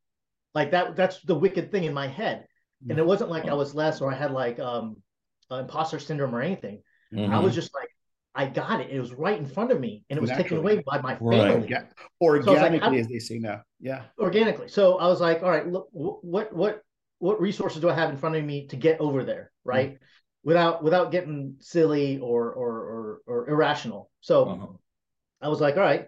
like 0.54 0.71
that 0.71 0.95
that's 0.95 1.21
the 1.23 1.34
wicked 1.34 1.71
thing 1.71 1.86
in 1.86 1.93
my 1.93 2.08
head. 2.08 2.45
And 2.88 2.97
it 2.97 3.06
wasn't 3.06 3.30
like 3.30 3.45
i 3.45 3.54
was 3.54 3.75
less 3.75 3.99
or 3.99 4.12
i 4.12 4.15
had 4.15 4.32
like 4.32 4.60
um 4.60 4.97
imposter 5.52 5.99
syndrome 5.99 6.36
or 6.36 6.41
anything. 6.41 6.82
Mm-hmm. 7.13 7.34
i 7.34 7.39
was 7.39 7.56
just 7.56 7.73
like 7.73 7.88
I 8.36 8.46
got 8.46 8.80
it. 8.80 8.89
It 8.92 9.00
was 9.00 9.13
right 9.13 9.38
in 9.38 9.46
front 9.46 9.72
of 9.72 9.80
me, 9.80 10.04
and 10.10 10.18
it 10.18 10.22
was 10.22 10.30
Naturally. 10.30 10.44
taken 10.44 10.58
away 10.60 10.84
by 10.86 11.02
my 11.02 11.15
family. 11.15 11.39
Right. 11.39 11.92
Organically, 12.22 12.80
so 12.80 12.88
like, 12.88 13.00
as 13.00 13.08
they 13.08 13.20
say 13.20 13.39
now. 13.39 13.63
Yeah. 13.80 14.04
Organically. 14.20 14.68
So 14.68 14.98
I 15.00 15.08
was 15.08 15.20
like, 15.20 15.42
all 15.42 15.50
right, 15.50 15.68
look, 15.68 15.89
what 15.92 16.54
what 16.54 16.84
what 17.18 17.42
resources 17.42 17.82
do 17.82 17.89
I 17.89 17.94
have 17.94 18.10
in 18.10 18.18
front 18.18 18.36
of 18.36 18.44
me 18.44 18.68
to 18.68 18.76
get 18.76 19.00
over 19.00 19.24
there, 19.24 19.52
right? 19.65 19.94
Mm-hmm. 19.94 20.04
Without 20.44 20.84
without 20.84 21.12
getting 21.12 21.56
silly 21.60 22.20
or 22.20 22.52
or 22.54 22.72
or, 22.72 23.22
or 23.26 23.50
irrational. 23.50 24.10
So 24.22 24.46
uh-huh. 24.46 24.68
I 25.42 25.50
was 25.50 25.60
like, 25.60 25.76
all 25.76 25.84
right, 25.84 26.08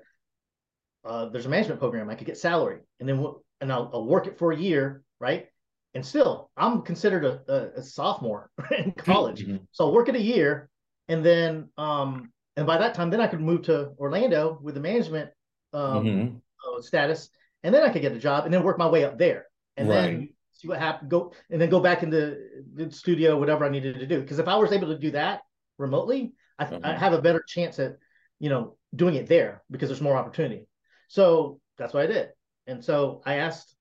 uh, 1.03 1.25
there's 1.29 1.47
a 1.47 1.49
management 1.49 1.79
program. 1.79 2.09
I 2.09 2.15
could 2.15 2.27
get 2.27 2.37
salary, 2.37 2.79
and 2.99 3.09
then 3.09 3.25
and 3.59 3.73
I'll, 3.73 3.89
I'll 3.93 4.05
work 4.05 4.27
it 4.27 4.37
for 4.37 4.51
a 4.51 4.57
year, 4.57 5.03
right? 5.19 5.47
And 5.93 6.05
still, 6.05 6.49
I'm 6.55 6.83
considered 6.83 7.25
a, 7.25 7.41
a, 7.49 7.79
a 7.79 7.83
sophomore 7.83 8.49
in 8.77 8.93
college, 8.93 9.43
mm-hmm. 9.43 9.57
so 9.71 9.85
I'll 9.85 9.93
work 9.93 10.07
it 10.07 10.15
a 10.15 10.21
year 10.21 10.69
and 11.07 11.25
then 11.25 11.69
um 11.77 12.31
and 12.55 12.65
by 12.67 12.77
that 12.77 12.93
time 12.93 13.09
then 13.09 13.21
i 13.21 13.27
could 13.27 13.41
move 13.41 13.63
to 13.63 13.91
orlando 13.99 14.57
with 14.61 14.75
the 14.75 14.81
management 14.81 15.29
um 15.73 16.05
mm-hmm. 16.05 16.35
uh, 16.77 16.81
status. 16.81 17.29
And 17.63 17.73
then 17.73 17.83
i 17.83 17.89
could 17.89 18.01
get 18.01 18.13
a 18.13 18.19
job 18.19 18.45
and 18.45 18.53
then 18.53 18.63
work 18.63 18.77
my 18.77 18.89
way 18.89 19.05
up 19.05 19.17
there. 19.17 19.45
And 19.77 19.87
right. 19.87 20.01
then 20.01 20.29
see 20.53 20.67
what 20.67 20.79
happened 20.79 21.09
go 21.09 21.33
and 21.49 21.61
then 21.61 21.69
go 21.69 21.79
back 21.79 22.03
into 22.03 22.37
the 22.73 22.91
studio 22.91 23.37
whatever 23.39 23.65
i 23.65 23.69
needed 23.69 23.99
to 23.99 24.07
do. 24.07 24.21
Because 24.21 24.39
if 24.39 24.47
i 24.47 24.55
was 24.55 24.71
able 24.71 24.87
to 24.87 24.97
do 24.97 25.11
that 25.11 25.41
remotely 25.77 26.33
I, 26.59 26.65
mm-hmm. 26.65 26.85
I 26.85 26.95
have 26.95 27.13
a 27.13 27.21
better 27.21 27.43
chance 27.47 27.79
at 27.79 27.97
you 28.39 28.49
know 28.49 28.77
doing 28.95 29.15
it 29.15 29.27
there 29.27 29.63
because 29.71 29.89
there's 29.89 30.01
more 30.01 30.17
opportunity. 30.17 30.67
So 31.07 31.59
that's 31.77 31.93
what 31.93 32.03
i 32.03 32.07
did. 32.07 32.29
And 32.67 32.83
so 32.83 33.21
i 33.25 33.35
asked 33.35 33.75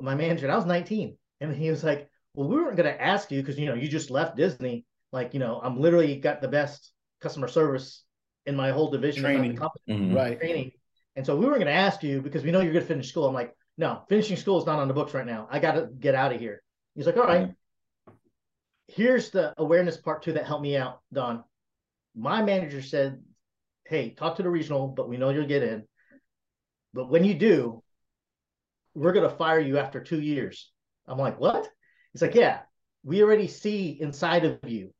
my 0.00 0.14
manager 0.14 0.46
and 0.46 0.52
i 0.52 0.56
was 0.56 0.66
19 0.66 1.16
and 1.40 1.54
he 1.54 1.70
was 1.70 1.84
like 1.84 2.08
well 2.34 2.48
we 2.48 2.56
weren't 2.56 2.76
going 2.76 2.92
to 2.92 3.02
ask 3.02 3.30
you 3.30 3.40
because 3.40 3.58
you 3.58 3.66
know 3.66 3.74
you 3.74 3.88
just 3.88 4.10
left 4.10 4.36
disney 4.36 4.84
like, 5.14 5.32
you 5.32 5.40
know, 5.40 5.60
I'm 5.62 5.80
literally 5.80 6.16
got 6.16 6.42
the 6.42 6.48
best 6.48 6.92
customer 7.22 7.46
service 7.46 8.02
in 8.46 8.56
my 8.56 8.72
whole 8.72 8.90
division. 8.90 9.22
Training. 9.22 9.56
Mm-hmm. 9.56 10.14
Right. 10.14 10.38
Training. 10.38 10.72
And 11.14 11.24
so 11.24 11.36
we 11.36 11.46
were 11.46 11.54
going 11.54 11.68
to 11.68 11.72
ask 11.72 12.02
you 12.02 12.20
because 12.20 12.42
we 12.42 12.50
know 12.50 12.60
you're 12.60 12.72
going 12.72 12.84
to 12.84 12.88
finish 12.88 13.08
school. 13.08 13.26
I'm 13.26 13.32
like, 13.32 13.54
no, 13.78 14.02
finishing 14.08 14.36
school 14.36 14.58
is 14.58 14.66
not 14.66 14.80
on 14.80 14.88
the 14.88 14.94
books 14.94 15.14
right 15.14 15.24
now. 15.24 15.46
I 15.50 15.60
got 15.60 15.72
to 15.72 15.86
get 15.86 16.16
out 16.16 16.32
of 16.32 16.40
here. 16.40 16.62
He's 16.96 17.06
like, 17.06 17.16
all 17.16 17.24
right. 17.24 17.50
Here's 18.88 19.30
the 19.30 19.54
awareness 19.56 19.96
part 19.96 20.22
two 20.24 20.32
that 20.32 20.46
helped 20.46 20.62
me 20.62 20.76
out, 20.76 21.00
Don. 21.12 21.44
My 22.16 22.42
manager 22.42 22.82
said, 22.82 23.22
hey, 23.86 24.10
talk 24.10 24.36
to 24.36 24.42
the 24.42 24.50
regional, 24.50 24.88
but 24.88 25.08
we 25.08 25.16
know 25.16 25.30
you'll 25.30 25.46
get 25.46 25.62
in. 25.62 25.84
But 26.92 27.08
when 27.08 27.24
you 27.24 27.34
do, 27.34 27.82
we're 28.94 29.12
going 29.12 29.28
to 29.28 29.36
fire 29.36 29.60
you 29.60 29.78
after 29.78 30.02
two 30.02 30.20
years. 30.20 30.70
I'm 31.06 31.18
like, 31.18 31.38
what? 31.38 31.68
He's 32.12 32.22
like, 32.22 32.34
yeah, 32.34 32.60
we 33.04 33.22
already 33.22 33.48
see 33.48 33.96
inside 34.00 34.44
of 34.44 34.58
you 34.66 34.92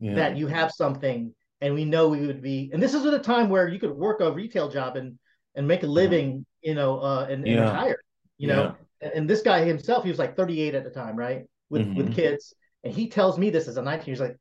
yeah. 0.00 0.14
that 0.14 0.36
you 0.36 0.46
have 0.46 0.70
something 0.70 1.34
and 1.60 1.74
we 1.74 1.84
know 1.84 2.08
we 2.08 2.26
would 2.26 2.42
be 2.42 2.70
and 2.72 2.82
this 2.82 2.94
is 2.94 3.04
at 3.04 3.14
a 3.14 3.18
time 3.18 3.48
where 3.48 3.68
you 3.68 3.78
could 3.78 3.90
work 3.90 4.20
a 4.20 4.30
retail 4.30 4.68
job 4.68 4.96
and 4.96 5.18
and 5.54 5.66
make 5.66 5.82
a 5.82 5.86
living 5.86 6.44
you 6.62 6.74
know 6.74 7.00
uh 7.00 7.26
and, 7.28 7.46
and 7.46 7.60
retire 7.60 7.98
you 8.38 8.46
know? 8.46 8.74
And, 9.00 9.12
and, 9.12 9.30
this 9.30 9.42
guy 9.42 9.64
himself 9.64 10.04
he 10.04 10.10
was 10.10 10.18
like 10.18 10.36
38 10.36 10.74
at 10.74 10.84
the 10.84 10.90
time 10.90 11.16
right? 11.16 11.44
With 11.68 11.82
mm-hmm. 11.82 11.96
with 11.96 12.14
kids. 12.14 12.54
And 12.84 12.94
he 12.94 13.08
tells 13.08 13.36
me 13.36 13.50
this 13.50 13.68
as 13.68 13.76
a 13.76 13.82
19 13.82 14.06
he's 14.06 14.20
like 14.20 14.36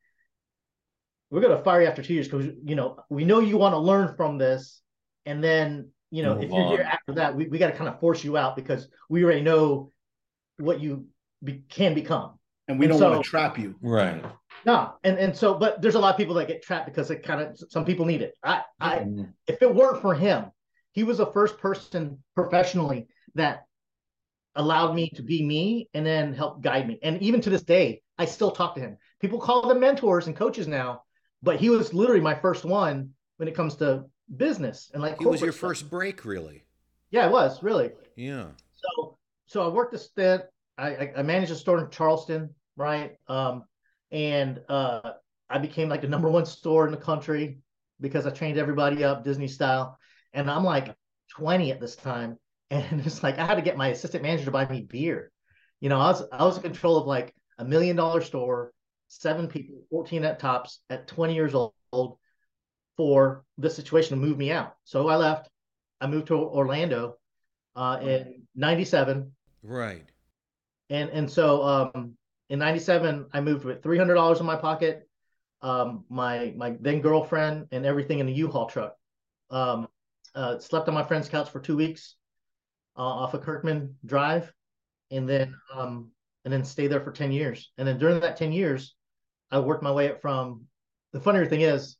we're 1.29 1.41
going 1.41 1.57
to 1.57 1.63
fire 1.63 1.81
you 1.81 1.87
after 1.87 2.01
two 2.01 2.13
years 2.13 2.29
because 2.29 2.53
you 2.63 2.75
know 2.75 2.97
we 3.09 3.25
know 3.25 3.39
you 3.39 3.57
want 3.57 3.73
to 3.73 3.79
learn 3.79 4.15
from 4.15 4.37
this. 4.37 4.81
And 5.25 5.43
then 5.43 5.89
you 6.09 6.23
know 6.23 6.35
Move 6.35 6.43
if 6.43 6.49
you're 6.51 6.61
on. 6.61 6.71
here 6.71 6.81
after 6.81 7.13
that 7.15 7.35
we, 7.35 7.47
we 7.47 7.57
got 7.57 7.67
to 7.67 7.75
kind 7.75 7.89
of 7.89 7.99
force 7.99 8.23
you 8.23 8.37
out 8.37 8.55
because 8.55 8.87
we 9.09 9.23
already 9.23 9.41
know 9.41 9.91
what 10.57 10.79
you 10.79 11.07
be, 11.43 11.63
can 11.69 11.93
become 11.93 12.36
and 12.67 12.79
we 12.79 12.85
and 12.85 12.91
don't 12.91 12.99
so, 12.99 13.11
want 13.11 13.23
to 13.23 13.29
trap 13.29 13.57
you 13.57 13.75
right 13.81 14.23
no, 14.65 14.93
and 15.03 15.17
and 15.17 15.35
so, 15.35 15.53
but 15.53 15.81
there's 15.81 15.95
a 15.95 15.99
lot 15.99 16.13
of 16.13 16.17
people 16.17 16.35
that 16.35 16.47
get 16.47 16.61
trapped 16.61 16.85
because 16.85 17.09
it 17.11 17.23
kind 17.23 17.41
of 17.41 17.57
some 17.69 17.85
people 17.85 18.05
need 18.05 18.21
it. 18.21 18.33
I, 18.43 18.63
I, 18.79 18.97
mm-hmm. 18.97 19.23
if 19.47 19.61
it 19.61 19.73
weren't 19.73 20.01
for 20.01 20.13
him, 20.13 20.45
he 20.91 21.03
was 21.03 21.19
the 21.19 21.27
first 21.27 21.57
person 21.57 22.21
professionally 22.35 23.07
that 23.35 23.65
allowed 24.55 24.93
me 24.93 25.09
to 25.11 25.21
be 25.21 25.43
me 25.43 25.89
and 25.93 26.05
then 26.05 26.33
help 26.33 26.61
guide 26.61 26.87
me. 26.87 26.99
And 27.03 27.21
even 27.21 27.39
to 27.41 27.49
this 27.49 27.63
day, 27.63 28.01
I 28.17 28.25
still 28.25 28.51
talk 28.51 28.75
to 28.75 28.81
him. 28.81 28.97
People 29.21 29.39
call 29.39 29.67
them 29.67 29.79
mentors 29.79 30.27
and 30.27 30.35
coaches 30.35 30.67
now, 30.67 31.03
but 31.43 31.59
he 31.59 31.69
was 31.69 31.93
literally 31.93 32.21
my 32.21 32.35
first 32.35 32.65
one 32.65 33.11
when 33.37 33.47
it 33.47 33.55
comes 33.55 33.75
to 33.77 34.05
business 34.35 34.91
and 34.93 35.01
like. 35.01 35.19
He 35.19 35.25
was 35.25 35.41
your 35.41 35.51
stuff. 35.51 35.61
first 35.61 35.89
break, 35.89 36.25
really. 36.25 36.65
Yeah, 37.11 37.27
it 37.27 37.31
was 37.31 37.63
really. 37.63 37.91
Yeah. 38.15 38.47
So, 38.75 39.17
so 39.45 39.63
I 39.63 39.69
worked 39.69 39.93
a 39.93 39.97
stint. 39.97 40.43
I, 40.77 41.11
I 41.15 41.21
managed 41.21 41.51
a 41.51 41.55
store 41.55 41.79
in 41.79 41.89
Charleston, 41.89 42.53
right? 42.77 43.17
Um, 43.27 43.63
and 44.11 44.61
uh, 44.69 45.13
I 45.49 45.57
became 45.57 45.89
like 45.89 46.01
the 46.01 46.07
number 46.07 46.29
one 46.29 46.45
store 46.45 46.85
in 46.85 46.91
the 46.91 46.97
country 46.97 47.59
because 47.99 48.25
I 48.25 48.29
trained 48.29 48.57
everybody 48.57 49.03
up 49.03 49.23
Disney 49.23 49.47
style. 49.47 49.97
and 50.33 50.49
I'm 50.49 50.63
like 50.63 50.95
20 51.31 51.71
at 51.71 51.81
this 51.81 51.95
time, 51.95 52.37
and 52.71 53.05
it's 53.05 53.23
like 53.23 53.39
I 53.39 53.45
had 53.45 53.55
to 53.55 53.61
get 53.61 53.77
my 53.77 53.89
assistant 53.89 54.23
manager 54.23 54.45
to 54.45 54.51
buy 54.51 54.67
me 54.67 54.81
beer. 54.81 55.31
You 55.81 55.89
know, 55.89 55.99
I 55.99 56.07
was 56.07 56.23
I 56.31 56.43
was 56.43 56.57
in 56.57 56.63
control 56.63 56.97
of 56.97 57.07
like 57.07 57.33
a 57.57 57.65
million 57.65 57.95
dollar 57.95 58.21
store, 58.21 58.71
seven 59.07 59.47
people, 59.47 59.83
14 59.89 60.23
at 60.23 60.39
tops, 60.39 60.79
at 60.89 61.07
20 61.07 61.33
years 61.33 61.53
old, 61.53 62.17
for 62.95 63.45
the 63.57 63.69
situation 63.69 64.19
to 64.19 64.25
move 64.25 64.37
me 64.37 64.51
out. 64.51 64.75
So 64.83 65.07
I 65.07 65.15
left. 65.15 65.49
I 66.01 66.07
moved 66.07 66.27
to 66.27 66.35
Orlando 66.35 67.15
uh, 67.75 67.99
in 68.01 68.43
'97. 68.55 69.31
Right. 69.63 70.05
And 70.89 71.09
and 71.09 71.29
so 71.29 71.63
um, 71.63 72.16
in 72.49 72.59
'97, 72.59 73.27
I 73.33 73.41
moved 73.41 73.65
with 73.65 73.83
three 73.83 73.97
hundred 73.97 74.15
dollars 74.15 74.39
in 74.39 74.45
my 74.45 74.55
pocket, 74.55 75.07
um, 75.61 76.05
my 76.09 76.53
my 76.55 76.77
then 76.79 77.01
girlfriend, 77.01 77.67
and 77.71 77.85
everything 77.85 78.19
in 78.19 78.27
a 78.27 78.31
U-Haul 78.31 78.67
truck. 78.67 78.95
Um, 79.49 79.87
uh, 80.35 80.59
slept 80.59 80.87
on 80.87 80.93
my 80.93 81.03
friend's 81.03 81.29
couch 81.29 81.49
for 81.49 81.59
two 81.59 81.75
weeks 81.75 82.15
uh, 82.97 83.01
off 83.01 83.33
of 83.33 83.41
Kirkman 83.41 83.95
Drive, 84.05 84.53
and 85.11 85.27
then 85.27 85.55
um, 85.73 86.11
and 86.45 86.53
then 86.53 86.63
stayed 86.63 86.87
there 86.87 87.01
for 87.01 87.11
ten 87.11 87.31
years. 87.31 87.71
And 87.77 87.87
then 87.87 87.97
during 87.97 88.19
that 88.21 88.37
ten 88.37 88.51
years, 88.51 88.95
I 89.51 89.59
worked 89.59 89.83
my 89.83 89.91
way 89.91 90.09
up 90.11 90.21
from. 90.21 90.65
The 91.13 91.21
funnier 91.21 91.45
thing 91.45 91.61
is, 91.61 91.95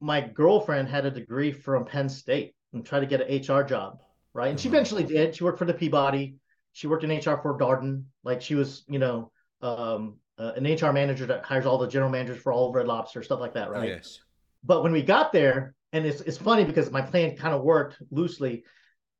my 0.00 0.20
girlfriend 0.20 0.88
had 0.88 1.06
a 1.06 1.10
degree 1.10 1.50
from 1.50 1.84
Penn 1.86 2.08
State 2.08 2.54
and 2.72 2.84
tried 2.84 3.00
to 3.00 3.06
get 3.06 3.22
an 3.22 3.40
HR 3.56 3.62
job, 3.64 4.00
right? 4.34 4.48
And 4.50 4.60
she 4.60 4.68
Uh-huh. 4.68 4.76
eventually 4.76 5.04
did. 5.04 5.34
She 5.34 5.44
worked 5.44 5.58
for 5.58 5.64
the 5.64 5.74
Peabody. 5.74 6.36
She 6.74 6.88
worked 6.88 7.04
in 7.04 7.10
HR 7.10 7.40
for 7.40 7.56
Darden. 7.56 8.04
Like 8.24 8.42
she 8.42 8.56
was, 8.56 8.84
you 8.88 8.98
know, 8.98 9.30
um, 9.62 10.16
uh, 10.38 10.52
an 10.56 10.64
HR 10.64 10.92
manager 10.92 11.24
that 11.26 11.44
hires 11.44 11.66
all 11.66 11.78
the 11.78 11.86
general 11.86 12.10
managers 12.10 12.42
for 12.42 12.52
all 12.52 12.68
of 12.68 12.74
Red 12.74 12.88
Lobster, 12.88 13.22
stuff 13.22 13.40
like 13.40 13.54
that, 13.54 13.70
right? 13.70 13.88
Yes. 13.88 14.20
But 14.64 14.82
when 14.82 14.92
we 14.92 15.02
got 15.02 15.32
there, 15.32 15.74
and 15.92 16.04
it's 16.04 16.20
it's 16.22 16.36
funny 16.36 16.64
because 16.64 16.90
my 16.90 17.00
plan 17.00 17.36
kind 17.36 17.54
of 17.54 17.62
worked 17.62 17.96
loosely. 18.10 18.64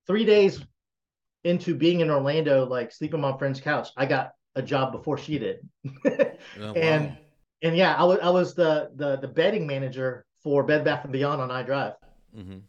Three 0.07 0.25
days 0.25 0.61
into 1.45 1.77
being 1.77 2.01
in 2.01 2.11
Orlando, 2.11 2.67
like 2.67 2.91
sleeping 2.91 3.23
on 3.23 3.33
my 3.33 3.39
friend's 3.39 3.61
couch, 3.61 3.89
I 3.97 4.07
got 4.07 4.33
a 4.57 4.63
job 4.63 4.91
before 4.93 5.17
she 5.17 5.39
did. 5.39 5.61
Oh, 6.07 6.73
and 6.75 7.11
wow. 7.11 7.17
and 7.63 7.77
yeah, 7.77 7.95
I 7.95 8.03
was 8.03 8.19
I 8.21 8.31
was 8.31 8.55
the 8.55 8.91
the 8.97 9.17
the 9.19 9.29
bedding 9.29 9.67
manager 9.67 10.27
for 10.43 10.65
Bed 10.65 10.85
Bath 10.85 11.05
and 11.05 11.13
Beyond 11.13 11.41
on 11.41 11.51
iDrive. 11.51 11.95
Mhm. 12.37 12.63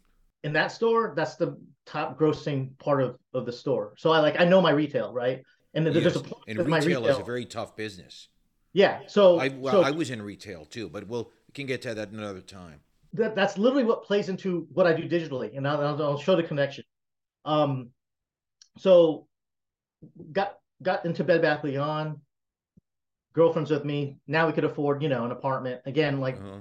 In 0.44 0.52
that 0.52 0.70
store, 0.70 1.12
that's 1.16 1.34
the 1.34 1.60
top 1.86 2.18
grossing 2.18 2.76
part 2.78 3.00
of 3.02 3.16
of 3.32 3.46
the 3.46 3.52
store. 3.52 3.94
So 3.96 4.10
I 4.10 4.18
like 4.20 4.38
I 4.40 4.44
know 4.44 4.60
my 4.60 4.70
retail, 4.70 5.12
right? 5.12 5.42
And 5.74 5.86
there's 5.86 5.96
Yes. 5.96 6.16
a 6.16 6.20
point 6.20 6.42
And 6.48 6.58
retail 6.58 7.00
retail. 7.02 7.06
is 7.06 7.18
a 7.18 7.22
very 7.24 7.44
tough 7.46 7.76
business. 7.76 8.28
yeah. 8.72 9.00
So 9.06 9.38
I 9.38 9.48
well, 9.48 9.72
so 9.74 9.82
I 9.82 9.90
was 9.90 10.10
in 10.10 10.20
retail 10.22 10.64
too, 10.64 10.88
but 10.88 11.06
we'll 11.06 11.30
we 11.48 11.52
can 11.54 11.66
get 11.66 11.82
to 11.82 11.94
that 11.94 12.10
another 12.10 12.40
time. 12.40 12.80
that, 13.12 13.34
that's 13.34 13.56
literally 13.56 13.84
what 13.84 14.02
plays 14.04 14.28
into 14.28 14.66
what 14.72 14.86
I 14.86 14.92
do 14.92 15.08
digitally, 15.08 15.56
and 15.56 15.66
I'll, 15.66 16.02
I'll, 16.02 16.18
show 16.18 16.34
the 16.36 16.42
connection. 16.42 16.84
Um, 17.44 17.90
so 18.78 19.26
got 20.32 20.58
got 20.82 21.04
into 21.06 21.24
Bed 21.24 21.40
Bath 21.42 21.62
Beyond. 21.62 22.16
Girlfriend's 23.32 23.70
with 23.70 23.84
me. 23.84 24.16
Now 24.26 24.46
we 24.46 24.52
could 24.54 24.64
afford, 24.64 25.02
you 25.02 25.08
know, 25.10 25.24
an 25.24 25.30
apartment 25.30 25.82
again. 25.86 26.20
Like, 26.20 26.36
Uh-huh. 26.36 26.58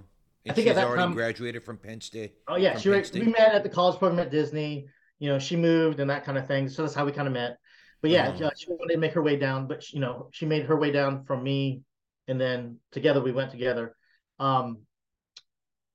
I 0.48 0.54
think 0.54 0.68
at 0.68 0.72
she's 0.72 0.76
that 0.76 0.86
already 0.88 1.02
time- 1.04 1.14
graduated 1.14 1.64
from 1.64 1.78
Penn 1.78 2.00
State. 2.02 2.36
oh 2.48 2.56
yeah, 2.58 2.78
she 2.78 2.90
Penn 2.90 3.00
we 3.00 3.04
State. 3.06 3.26
met 3.28 3.54
at 3.54 3.64
the 3.64 3.70
college 3.70 3.98
program 3.98 4.20
at 4.20 4.30
Disney. 4.32 4.88
You 5.20 5.30
know, 5.30 5.40
she 5.40 5.56
moved 5.56 6.00
and 6.00 6.10
that 6.10 6.26
kind 6.26 6.38
of 6.38 6.48
thing. 6.48 6.70
So 6.70 6.82
that's 6.84 6.94
how 6.96 7.06
we 7.06 7.12
kind 7.12 7.28
of 7.28 7.34
met. 7.34 7.58
But 8.02 8.12
yeah, 8.12 8.28
Uh-huh. 8.30 8.50
she 8.58 8.70
wanted 8.70 8.94
to 8.94 9.00
make 9.00 9.14
her 9.14 9.22
way 9.24 9.38
down, 9.38 9.68
but 9.68 9.92
you 9.92 10.00
know, 10.00 10.30
she 10.32 10.46
made 10.46 10.66
her 10.66 10.76
way 10.78 10.92
down 10.92 11.26
from 11.26 11.44
me, 11.44 11.82
and 12.28 12.40
then 12.40 12.78
together 12.92 13.22
we 13.22 13.32
went 13.32 13.52
together. 13.52 13.96
Um, 14.40 14.80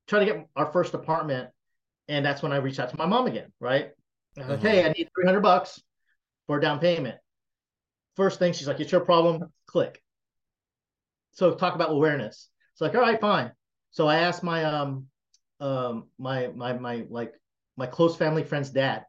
try 0.09 0.21
to 0.21 0.25
get 0.25 0.49
our 0.57 0.73
first 0.73 0.95
apartment, 0.95 1.51
and 2.09 2.25
that's 2.25 2.43
when 2.43 2.53
I 2.53 2.57
reached 2.57 2.81
out 2.81 2.91
to 2.91 2.99
my 2.99 3.07
mom 3.07 3.27
again. 3.27 3.53
Right? 3.61 3.91
I'm 4.45 4.53
like, 4.53 4.61
Uh-huh. 4.61 4.67
hey, 4.69 4.85
I 4.85 4.89
need 4.89 5.09
three 5.15 5.27
hundred 5.27 5.43
bucks 5.43 5.81
for 6.47 6.59
a 6.59 6.61
down 6.61 6.81
payment. 6.81 7.19
First 8.17 8.39
thing, 8.39 8.53
she's 8.53 8.69
like, 8.69 8.81
"It's 8.81 8.93
your 8.93 9.01
problem." 9.03 9.53
Click. 9.67 10.03
So 11.33 11.55
talk 11.55 11.75
about 11.75 11.91
awareness. 11.91 12.49
It's 12.73 12.81
like, 12.81 12.95
all 12.95 13.01
right, 13.01 13.21
fine. 13.21 13.53
So 13.91 14.07
I 14.09 14.17
asked 14.19 14.43
my 14.43 14.65
um 14.65 15.07
um 15.61 16.09
my 16.19 16.49
my 16.49 16.73
my 16.75 17.05
like 17.09 17.35
my 17.77 17.87
close 17.87 18.17
family 18.17 18.45
friend's 18.45 18.71
dad, 18.71 19.05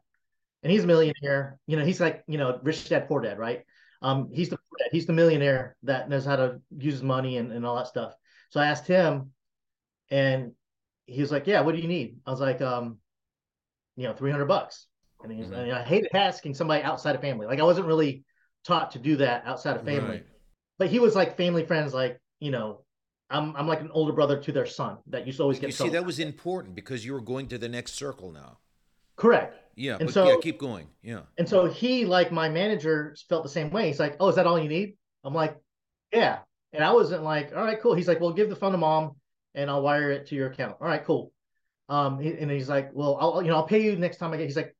and 0.62 0.72
he's 0.72 0.84
a 0.84 0.86
millionaire. 0.86 1.58
You 1.66 1.76
know, 1.76 1.84
he's 1.84 2.00
like 2.00 2.24
you 2.28 2.38
know 2.38 2.58
rich 2.62 2.88
dad 2.88 3.08
poor 3.08 3.20
dad, 3.20 3.38
right? 3.38 3.64
Um, 4.02 4.30
he's 4.32 4.48
the 4.48 4.56
poor 4.56 4.78
dad. 4.78 4.88
he's 4.92 5.06
the 5.06 5.12
millionaire 5.12 5.76
that 5.84 6.08
knows 6.08 6.24
how 6.24 6.36
to 6.36 6.60
use 6.76 6.94
his 6.94 7.02
money 7.02 7.36
and, 7.38 7.52
and 7.52 7.64
all 7.66 7.76
that 7.76 7.86
stuff. 7.88 8.14
So 8.50 8.60
I 8.60 8.66
asked 8.66 8.86
him, 8.86 9.32
and 10.10 10.52
he 11.06 11.20
was 11.20 11.32
like, 11.32 11.46
"Yeah, 11.46 11.62
what 11.62 11.74
do 11.74 11.80
you 11.82 11.88
need?" 11.88 12.18
I 12.26 12.30
was 12.30 12.40
like, 12.40 12.60
um, 12.62 12.98
you 13.96 14.04
know, 14.08 14.14
three 14.14 14.30
hundred 14.30 14.46
bucks. 14.46 14.86
And 15.22 15.32
he's 15.32 15.48
Mhm. 15.48 15.54
and 15.54 15.72
I 15.72 15.82
hated 15.84 16.14
asking 16.14 16.54
somebody 16.54 16.82
outside 16.82 17.14
of 17.14 17.20
family. 17.20 17.46
Like 17.46 17.60
I 17.60 17.64
wasn't 17.64 17.86
really 17.86 18.24
taught 18.64 18.92
to 18.92 18.98
do 18.98 19.16
that 19.16 19.44
outside 19.44 19.76
of 19.76 19.84
family 19.84 20.18
Right. 20.18 20.26
but 20.78 20.88
he 20.88 20.98
was 21.00 21.14
like 21.16 21.36
family 21.36 21.64
friends, 21.66 21.94
like 21.94 22.20
you 22.40 22.50
know, 22.50 22.84
I'm 23.30 23.54
I'm 23.56 23.66
like 23.68 23.80
an 23.80 23.90
older 23.92 24.12
brother 24.12 24.40
to 24.42 24.52
their 24.52 24.66
son 24.66 24.98
that 25.08 25.26
used 25.26 25.38
to 25.38 25.42
always 25.44 25.58
get 25.60 25.68
You 25.68 25.72
see, 25.72 25.88
that 25.90 26.04
was 26.04 26.18
important 26.18 26.74
because 26.74 27.04
you 27.04 27.12
were 27.12 27.20
going 27.20 27.48
to 27.48 27.58
the 27.58 27.68
next 27.68 27.92
circle 27.94 28.32
now. 28.32 28.58
correct. 29.16 29.61
Yeah, 29.74 29.96
And 29.96 30.06
but 30.06 30.14
so- 30.14 30.28
yeah, 30.28 30.36
keep 30.40 30.58
going. 30.58 30.88
Yeah. 31.02 31.22
And 31.38 31.48
so 31.48 31.66
he, 31.66 32.04
like 32.04 32.30
my 32.30 32.48
manager, 32.48 33.16
felt 33.28 33.42
the 33.42 33.48
same 33.48 33.70
way. 33.70 33.86
He's 33.88 34.00
like, 34.00 34.16
"Oh, 34.20 34.28
is 34.28 34.36
that 34.36 34.46
all 34.46 34.58
you 34.58 34.68
need?" 34.68 34.96
I'm 35.24 35.34
like, 35.34 35.56
"Yeah." 36.12 36.40
And 36.72 36.84
I 36.84 36.92
wasn't 36.92 37.22
like, 37.22 37.54
"All 37.54 37.62
right, 37.62 37.80
cool." 37.80 37.94
He's 37.94 38.08
like, 38.08 38.20
"Well, 38.20 38.32
give 38.32 38.48
the 38.50 38.56
phone 38.56 38.72
to 38.72 38.78
mom, 38.78 39.16
and 39.54 39.70
I'll 39.70 39.82
wire 39.82 40.10
it 40.10 40.26
to 40.28 40.34
your 40.34 40.48
account." 40.50 40.76
All 40.80 40.86
right, 40.86 41.04
cool. 41.04 41.32
Um, 41.88 42.20
and 42.20 42.50
he's 42.50 42.68
like, 42.68 42.90
"Well, 42.92 43.16
I'll 43.20 43.42
you 43.42 43.48
know 43.48 43.56
I'll 43.56 43.66
pay 43.66 43.82
you 43.82 43.96
next 43.96 44.18
time 44.18 44.32
I 44.32 44.36
get." 44.36 44.46
He's 44.46 44.56
like, 44.56 44.74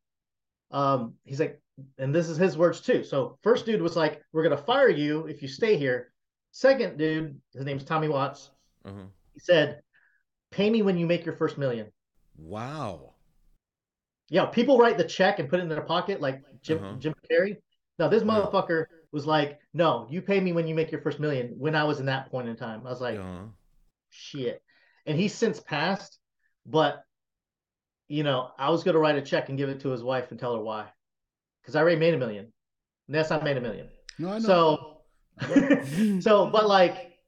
um, 0.70 1.14
he's 1.24 1.40
like, 1.40 1.60
and 1.98 2.14
this 2.14 2.28
is 2.28 2.36
his 2.36 2.56
words 2.58 2.80
too. 2.80 3.02
So 3.02 3.38
first 3.42 3.66
dude 3.66 3.82
was 3.82 3.96
like, 3.96 4.22
"We're 4.32 4.42
gonna 4.42 4.56
fire 4.56 4.88
you 4.88 5.26
if 5.26 5.42
you 5.42 5.48
stay 5.48 5.76
here." 5.76 6.12
Second 6.52 6.98
dude, 6.98 7.40
his 7.54 7.64
name's 7.64 7.84
Tommy 7.84 8.08
Watts. 8.08 8.50
Uh-huh. 8.84 9.04
He 9.32 9.40
said, 9.40 9.82
"Pay 10.50 10.68
me 10.68 10.82
when 10.82 10.98
you 10.98 11.06
make 11.06 11.24
your 11.24 11.34
first 11.34 11.56
million. 11.56 11.90
Wow. 12.36 13.11
Yeah, 14.32 14.46
people 14.46 14.78
write 14.78 14.96
the 14.96 15.04
check 15.04 15.40
and 15.40 15.48
put 15.50 15.60
it 15.60 15.64
in 15.64 15.68
their 15.68 15.82
pocket 15.82 16.22
like 16.22 16.42
Jim 16.62 16.78
Uh-huh. 16.82 16.96
Jim 16.98 17.14
Carrey. 17.30 17.58
No, 17.98 18.08
this 18.08 18.22
Yeah. 18.22 18.30
motherfucker 18.30 18.86
was 19.12 19.26
like, 19.26 19.60
"No, 19.74 20.06
you 20.10 20.22
pay 20.22 20.40
me 20.40 20.54
when 20.54 20.66
you 20.66 20.74
make 20.74 20.90
your 20.90 21.02
first 21.02 21.20
million. 21.20 21.58
When 21.58 21.74
I 21.76 21.84
was 21.84 22.00
in 22.00 22.06
that 22.06 22.30
point 22.30 22.48
in 22.48 22.56
time, 22.56 22.80
I 22.86 22.90
was 22.90 23.02
like, 23.02 23.18
Uh-huh. 23.18 23.48
"Shit." 24.08 24.62
And 25.04 25.18
he's 25.18 25.34
since 25.34 25.60
passed, 25.60 26.18
but 26.64 27.04
you 28.08 28.22
know, 28.22 28.52
I 28.56 28.70
was 28.70 28.82
gonna 28.84 28.98
write 28.98 29.16
a 29.16 29.22
check 29.22 29.50
and 29.50 29.58
give 29.58 29.68
it 29.68 29.80
to 29.80 29.90
his 29.90 30.02
wife 30.02 30.30
and 30.30 30.40
tell 30.40 30.54
her 30.54 30.62
why, 30.62 30.90
because 31.60 31.76
I 31.76 31.80
already 31.82 32.00
made 32.00 32.14
a 32.14 32.18
million. 32.18 32.50
And 33.08 33.16
yes, 33.16 33.30
I 33.30 33.38
made 33.42 33.58
a 33.58 33.60
million. 33.60 33.90
No, 34.18 34.30
I 34.30 34.38
know. 34.38 34.46
So, 34.46 35.02
so, 36.20 36.46
but 36.46 36.66
like, 36.66 37.18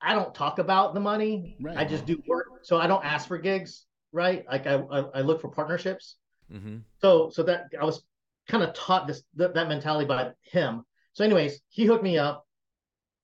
I 0.00 0.14
don't 0.14 0.32
talk 0.34 0.60
about 0.60 0.94
the 0.94 1.00
money. 1.00 1.56
Right. 1.60 1.76
I 1.76 1.84
just 1.84 2.06
do 2.06 2.22
work. 2.28 2.46
So 2.62 2.78
I 2.78 2.86
don't 2.86 3.04
ask 3.04 3.26
for 3.26 3.38
gigs, 3.38 3.85
right? 4.16 4.44
Like 4.50 4.66
I, 4.66 4.74
I, 4.76 5.00
I 5.16 5.20
look 5.20 5.40
for 5.40 5.48
partnerships. 5.50 6.16
Mm-hmm. 6.52 6.78
So, 7.00 7.30
so 7.30 7.42
that 7.44 7.66
I 7.80 7.84
was 7.84 8.02
kind 8.48 8.64
of 8.64 8.72
taught 8.74 9.06
this 9.06 9.22
that, 9.36 9.54
that 9.54 9.68
mentality 9.68 10.06
by 10.06 10.30
him. 10.42 10.84
So, 11.12 11.24
anyways, 11.24 11.60
he 11.68 11.84
hooked 11.86 12.02
me 12.04 12.18
up. 12.18 12.46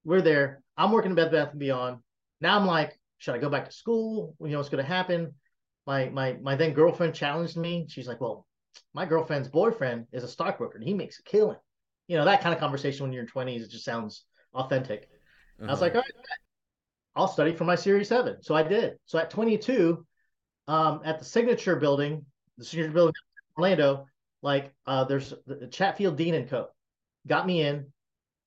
We're 0.05 0.23
there. 0.23 0.63
I'm 0.77 0.91
working 0.93 1.13
at 1.13 1.17
Bed 1.17 1.33
Bath 1.33 1.51
and 1.53 1.61
Beyond. 1.61 1.99
Now 2.41 2.59
I'm 2.59 2.67
like, 2.67 2.99
should 3.19 3.35
I 3.35 3.39
go 3.39 3.49
back 3.49 3.67
to 3.67 3.73
school? 3.73 4.35
You 4.41 4.49
know 4.49 4.59
what's 4.59 4.69
going 4.69 4.85
to 4.85 4.89
happen? 4.89 5.35
My 5.87 6.09
my 6.11 6.35
my 6.43 6.57
then 6.57 6.73
girlfriend 6.73 7.15
challenged 7.15 7.57
me. 7.57 7.87
She's 7.89 8.09
like, 8.09 8.21
well, 8.21 8.47
my 8.95 9.07
girlfriend's 9.07 9.49
boyfriend 9.49 10.07
is 10.13 10.25
a 10.25 10.29
stockbroker 10.29 10.77
and 10.79 10.87
he 10.87 10.95
makes 10.95 11.19
a 11.19 11.23
killing. 11.23 11.59
You 12.09 12.17
know 12.19 12.25
that 12.25 12.41
kind 12.43 12.53
of 12.55 12.61
conversation 12.61 13.05
when 13.05 13.13
you're 13.13 13.23
in 13.23 13.29
20s. 13.29 13.63
It 13.63 13.71
just 13.71 13.85
sounds 13.85 14.25
authentic. 14.55 15.09
I 15.61 15.71
was 15.71 15.81
Uh-huh. 15.81 15.85
like, 15.87 15.95
all 15.95 16.01
right, 16.01 16.39
I'll 17.15 17.29
study 17.29 17.53
for 17.55 17.65
my 17.65 17.75
Series 17.77 18.09
7. 18.09 18.43
So 18.43 18.55
I 18.55 18.63
did. 18.63 18.99
So 19.07 19.19
at 19.19 19.31
22, 19.31 20.05
um, 20.69 21.01
at 21.05 21.19
the 21.19 21.25
Signature 21.25 21.77
Building, 21.77 22.25
the 22.59 22.65
Signature 22.65 22.93
Building 22.93 23.15
in 23.17 23.63
Orlando, 23.63 24.07
like 24.43 24.73
uh, 24.87 25.05
there's 25.05 25.35
the 25.47 25.67
Chatfield 25.69 26.17
Dean 26.17 26.35
and 26.35 26.49
Co. 26.49 26.69
got 27.27 27.47
me 27.47 27.63
in. 27.63 27.87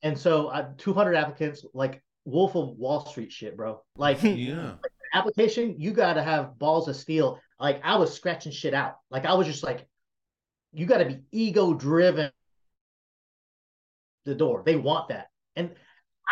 And 0.04 0.18
so 0.18 0.48
uh, 0.48 0.70
200 0.78 1.16
applicants, 1.16 1.66
like 1.74 2.04
Wolf 2.26 2.56
of 2.56 2.78
Wall 2.78 3.06
Street 3.06 3.32
shit, 3.32 3.56
bro. 3.56 3.82
Like 3.96 4.20
yeah. 4.24 4.74
application, 5.14 5.80
you 5.80 5.92
got 5.92 6.14
to 6.14 6.24
have 6.24 6.60
balls 6.60 6.88
of 6.88 6.96
steel. 6.96 7.40
Like 7.60 7.82
I 7.84 7.96
was 7.96 8.14
scratching 8.14 8.52
shit 8.52 8.74
out. 8.74 8.98
Like 9.10 9.26
I 9.26 9.34
was 9.34 9.48
just 9.48 9.64
like, 9.64 9.88
you 10.74 10.86
got 10.86 10.98
to 10.98 11.06
be 11.06 11.22
ego 11.32 11.74
driven. 11.74 12.32
The 14.26 14.36
door, 14.36 14.64
they 14.66 14.76
want 14.76 15.10
that, 15.10 15.28
and 15.56 15.70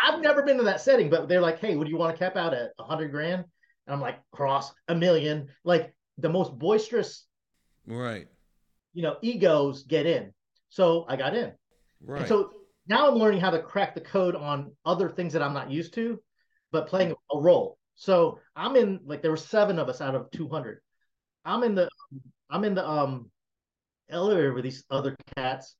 I've 0.02 0.20
never 0.20 0.42
been 0.42 0.56
to 0.56 0.64
that 0.64 0.80
setting. 0.80 1.10
But 1.10 1.28
they're 1.28 1.40
like, 1.40 1.60
hey, 1.60 1.76
would 1.76 1.88
you 1.88 1.96
want 1.96 2.12
to 2.12 2.18
cap 2.18 2.36
out 2.36 2.52
at 2.52 2.72
hundred 2.76 3.12
grand? 3.12 3.44
And 3.86 3.94
I'm 3.94 4.00
like, 4.00 4.18
cross 4.32 4.72
a 4.88 4.94
million. 4.94 5.48
Like 5.64 5.94
the 6.18 6.28
most 6.28 6.58
boisterous, 6.58 7.26
Right. 7.86 8.28
you 8.92 9.02
know, 9.02 9.16
egos 9.22 9.82
get 9.82 10.06
in. 10.06 10.32
So 10.68 11.04
I 11.08 11.16
got 11.16 11.34
in. 11.34 11.52
Right. 12.00 12.20
And 12.20 12.28
so 12.28 12.50
now 12.86 13.08
I'm 13.08 13.14
learning 13.16 13.40
how 13.40 13.50
to 13.50 13.62
crack 13.62 13.94
the 13.94 14.00
code 14.00 14.36
on 14.36 14.72
other 14.84 15.08
things 15.08 15.32
that 15.32 15.42
I'm 15.42 15.54
not 15.54 15.70
used 15.70 15.94
to, 15.94 16.20
but 16.72 16.86
playing 16.88 17.14
a 17.32 17.38
role. 17.38 17.78
So 17.94 18.40
I'm 18.56 18.76
in 18.76 19.00
like 19.04 19.22
there 19.22 19.30
were 19.30 19.36
seven 19.36 19.78
of 19.78 19.88
us 19.88 20.00
out 20.00 20.14
of 20.14 20.30
200. 20.30 20.80
I'm 21.44 21.62
in 21.62 21.74
the 21.74 21.88
I'm 22.50 22.64
in 22.64 22.74
the 22.74 22.88
um 22.88 23.30
elevator 24.10 24.52
with 24.52 24.64
these 24.64 24.84
other 24.90 25.16
cats, 25.36 25.76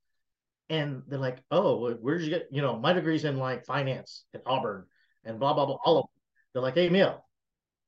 and 0.68 1.02
they're 1.08 1.18
like, 1.18 1.38
"Oh, 1.50 1.90
where'd 1.94 2.22
you 2.22 2.30
get? 2.30 2.48
You 2.50 2.62
know, 2.62 2.78
my 2.78 2.92
degree's 2.92 3.24
in 3.24 3.36
like 3.38 3.64
finance 3.66 4.24
at 4.34 4.42
Auburn, 4.46 4.86
and 5.24 5.38
blah 5.38 5.54
blah 5.54 5.66
blah." 5.66 5.78
All 5.84 5.98
of 5.98 6.04
them. 6.04 6.10
They're 6.52 6.62
like, 6.62 6.74
"Hey, 6.74 6.88
Neil, 6.88 7.23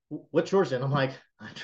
what's 0.08 0.52
yours 0.52 0.72
in?" 0.72 0.82
I'm 0.82 0.90
like, 0.90 1.12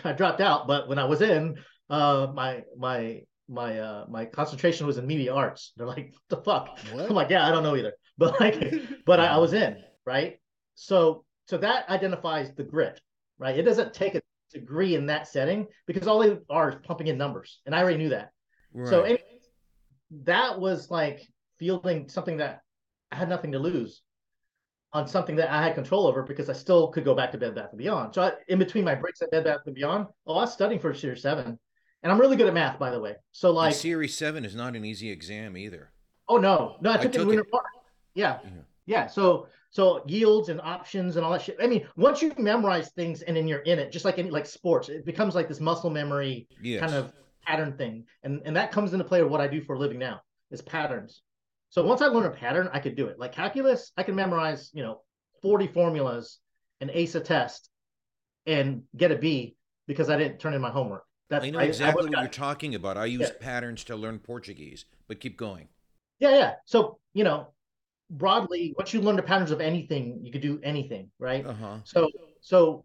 "I 0.04 0.12
dropped 0.12 0.40
out, 0.40 0.66
but 0.66 0.88
when 0.88 0.98
I 0.98 1.04
was 1.04 1.22
in, 1.22 1.56
uh, 1.90 2.28
my 2.34 2.62
my 2.76 3.22
my 3.48 3.78
uh 3.78 4.06
my 4.08 4.24
concentration 4.24 4.86
was 4.86 4.98
in 4.98 5.06
media 5.06 5.34
arts." 5.34 5.72
They're 5.76 5.86
like, 5.86 6.14
"The 6.28 6.38
fuck?" 6.38 6.78
What? 6.92 7.08
I'm 7.08 7.14
like, 7.14 7.30
"Yeah, 7.30 7.46
I 7.46 7.50
don't 7.50 7.62
know 7.62 7.76
either," 7.76 7.94
but 8.18 8.38
like, 8.40 8.74
but 9.06 9.20
I, 9.20 9.26
I 9.26 9.38
was 9.38 9.52
in 9.52 9.76
right. 10.04 10.38
So 10.74 11.24
so 11.48 11.58
that 11.58 11.88
identifies 11.88 12.54
the 12.54 12.64
grit, 12.64 13.00
right? 13.38 13.58
It 13.58 13.62
doesn't 13.62 13.94
take 13.94 14.14
a 14.14 14.22
degree 14.52 14.94
in 14.94 15.06
that 15.06 15.26
setting 15.26 15.66
because 15.86 16.06
all 16.06 16.18
they 16.20 16.38
are 16.50 16.70
is 16.70 16.76
pumping 16.84 17.08
in 17.08 17.18
numbers, 17.18 17.60
and 17.66 17.74
I 17.74 17.82
already 17.82 17.98
knew 17.98 18.10
that. 18.10 18.30
Right. 18.72 18.88
So 18.88 19.02
anyways, 19.02 19.48
that 20.24 20.58
was 20.58 20.90
like 20.90 21.22
fielding 21.58 22.08
something 22.08 22.38
that 22.38 22.60
I 23.10 23.16
had 23.16 23.28
nothing 23.28 23.52
to 23.52 23.58
lose 23.58 24.02
on 24.92 25.08
something 25.08 25.36
that 25.36 25.50
I 25.50 25.62
had 25.62 25.74
control 25.74 26.06
over 26.06 26.22
because 26.22 26.50
I 26.50 26.52
still 26.52 26.88
could 26.88 27.04
go 27.04 27.14
back 27.14 27.32
to 27.32 27.38
Bed 27.38 27.54
Bath 27.54 27.70
and 27.70 27.78
Beyond. 27.78 28.14
So 28.14 28.22
I, 28.22 28.32
in 28.48 28.58
between 28.58 28.84
my 28.84 28.94
breaks 28.94 29.22
at 29.22 29.30
Bed 29.30 29.44
Bath 29.44 29.60
and 29.66 29.74
Beyond, 29.74 30.06
oh, 30.26 30.34
I 30.34 30.40
was 30.42 30.52
studying 30.52 30.80
for 30.80 30.92
Series 30.92 31.22
Seven, 31.22 31.58
and 32.02 32.12
I'm 32.12 32.20
really 32.20 32.36
good 32.36 32.46
at 32.46 32.54
math, 32.54 32.78
by 32.78 32.90
the 32.90 33.00
way. 33.00 33.16
So 33.32 33.50
like 33.50 33.72
and 33.72 33.76
Series 33.76 34.16
Seven 34.16 34.44
is 34.44 34.54
not 34.54 34.76
an 34.76 34.84
easy 34.84 35.10
exam 35.10 35.56
either. 35.56 35.92
Oh 36.28 36.36
no, 36.36 36.76
no, 36.80 36.90
I 36.90 36.96
took, 36.96 37.00
I 37.00 37.04
took 37.04 37.14
it 37.14 37.20
in 37.22 37.28
Winter 37.28 37.46
Park. 37.50 37.64
Yeah. 38.14 38.38
yeah, 38.44 38.50
yeah. 38.86 39.06
So 39.06 39.46
so 39.70 40.02
yields 40.06 40.50
and 40.50 40.60
options 40.60 41.16
and 41.16 41.24
all 41.24 41.32
that 41.32 41.40
shit. 41.40 41.56
I 41.60 41.66
mean, 41.66 41.86
once 41.96 42.20
you 42.20 42.32
memorize 42.36 42.90
things 42.90 43.22
and 43.22 43.36
then 43.36 43.48
you're 43.48 43.60
in 43.60 43.78
it, 43.78 43.90
just 43.90 44.04
like 44.04 44.18
any 44.18 44.30
like 44.30 44.44
sports, 44.44 44.90
it 44.90 45.06
becomes 45.06 45.34
like 45.34 45.48
this 45.48 45.60
muscle 45.60 45.88
memory 45.88 46.46
yes. 46.60 46.80
kind 46.80 46.94
of 46.94 47.14
pattern 47.46 47.76
thing. 47.78 48.04
And 48.22 48.42
and 48.44 48.54
that 48.56 48.72
comes 48.72 48.92
into 48.92 49.04
play 49.04 49.22
with 49.22 49.32
what 49.32 49.40
I 49.40 49.48
do 49.48 49.62
for 49.62 49.74
a 49.74 49.78
living 49.78 49.98
now 49.98 50.20
is 50.50 50.60
patterns. 50.60 51.22
So 51.72 51.82
once 51.82 52.02
I 52.02 52.06
learn 52.08 52.26
a 52.26 52.30
pattern, 52.30 52.68
I 52.74 52.80
could 52.80 52.96
do 52.96 53.06
it. 53.06 53.18
Like 53.18 53.32
calculus, 53.32 53.92
I 53.96 54.02
can 54.02 54.14
memorize, 54.14 54.70
you 54.74 54.82
know, 54.82 55.00
40 55.40 55.68
formulas 55.68 56.38
and 56.82 56.90
ace 56.92 57.14
a 57.14 57.20
test 57.20 57.70
and 58.44 58.82
get 58.94 59.10
a 59.10 59.16
B 59.16 59.56
because 59.86 60.10
I 60.10 60.18
didn't 60.18 60.38
turn 60.38 60.52
in 60.52 60.60
my 60.60 60.68
homework. 60.68 61.04
That's, 61.30 61.46
I 61.46 61.48
know 61.48 61.60
exactly 61.60 62.02
I, 62.02 62.04
I 62.04 62.10
what 62.10 62.20
you're 62.20 62.28
talking 62.28 62.74
about. 62.74 62.98
I 62.98 63.06
use 63.06 63.22
yeah. 63.22 63.38
patterns 63.40 63.84
to 63.84 63.96
learn 63.96 64.18
Portuguese, 64.18 64.84
but 65.08 65.18
keep 65.18 65.38
going. 65.38 65.68
Yeah, 66.18 66.36
yeah. 66.36 66.54
So, 66.66 66.98
you 67.14 67.24
know, 67.24 67.54
broadly, 68.10 68.74
once 68.76 68.92
you 68.92 69.00
learn 69.00 69.16
the 69.16 69.22
patterns 69.22 69.50
of 69.50 69.62
anything, 69.62 70.20
you 70.22 70.30
could 70.30 70.42
do 70.42 70.60
anything, 70.62 71.10
right? 71.18 71.46
Uh-huh. 71.46 71.78
So, 71.84 72.10
so, 72.42 72.84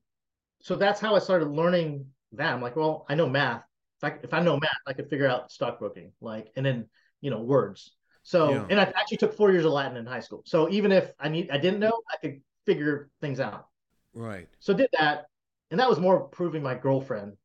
so 0.61 0.77
that's 0.77 1.01
how 1.01 1.13
I 1.13 1.19
started 1.19 1.49
learning 1.49 2.05
that. 2.31 2.53
I'm 2.53 2.61
like, 2.61 2.77
well, 2.77 3.05
I 3.09 3.15
know 3.15 3.27
math. 3.27 3.63
If 4.01 4.03
I 4.05 4.15
if 4.23 4.33
I 4.33 4.39
know 4.39 4.57
math, 4.57 4.79
I 4.85 4.93
could 4.93 5.09
figure 5.09 5.27
out 5.27 5.51
stockbroking, 5.51 6.13
like, 6.21 6.51
and 6.55 6.65
then 6.65 6.87
you 7.19 7.31
know 7.31 7.41
words. 7.41 7.91
So, 8.27 8.51
yeah. 8.51 8.65
and 8.69 8.79
I 8.79 8.83
actually 8.83 9.17
took 9.17 9.33
four 9.33 9.51
years 9.53 9.63
of 9.63 9.71
Latin 9.71 9.95
in 9.95 10.05
high 10.05 10.19
school. 10.19 10.43
So 10.45 10.69
even 10.69 10.91
if 10.91 11.13
I 11.17 11.29
need, 11.29 11.49
I 11.49 11.57
didn't 11.57 11.79
know, 11.79 12.01
I 12.11 12.17
could 12.17 12.41
figure 12.65 13.09
things 13.21 13.39
out. 13.39 13.67
Right. 14.13 14.49
So 14.59 14.73
did 14.73 14.89
that, 14.99 15.27
and 15.71 15.79
that 15.79 15.87
was 15.87 15.97
more 15.97 16.27
proving 16.27 16.61
my 16.61 16.75
girlfriend 16.75 17.37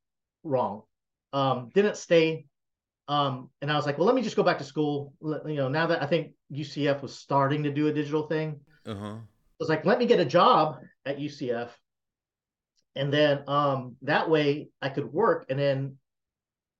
wrong. 0.42 0.82
Um, 1.32 1.70
didn't 1.72 1.96
stay 1.96 2.46
um, 3.08 3.50
and 3.60 3.70
I 3.70 3.76
was 3.76 3.84
like, 3.84 3.98
well, 3.98 4.06
let 4.06 4.14
me 4.14 4.22
just 4.22 4.36
go 4.36 4.42
back 4.42 4.58
to 4.58 4.64
school. 4.64 5.12
You 5.22 5.54
know, 5.54 5.68
now 5.68 5.86
that 5.86 6.02
I 6.02 6.06
think 6.06 6.32
UCF 6.52 7.02
was 7.02 7.16
starting 7.16 7.64
to 7.64 7.70
do 7.70 7.88
a 7.88 7.92
digital 7.92 8.26
thing, 8.26 8.60
uh-huh. 8.86 9.16
I 9.16 9.20
was 9.58 9.68
like, 9.68 9.84
let 9.84 9.98
me 9.98 10.06
get 10.06 10.20
a 10.20 10.24
job 10.24 10.78
at 11.04 11.18
UCF, 11.18 11.68
and 12.96 13.12
then 13.12 13.44
um, 13.48 13.96
that 14.02 14.30
way 14.30 14.68
I 14.80 14.88
could 14.88 15.12
work, 15.12 15.46
and 15.48 15.58
then 15.58 15.98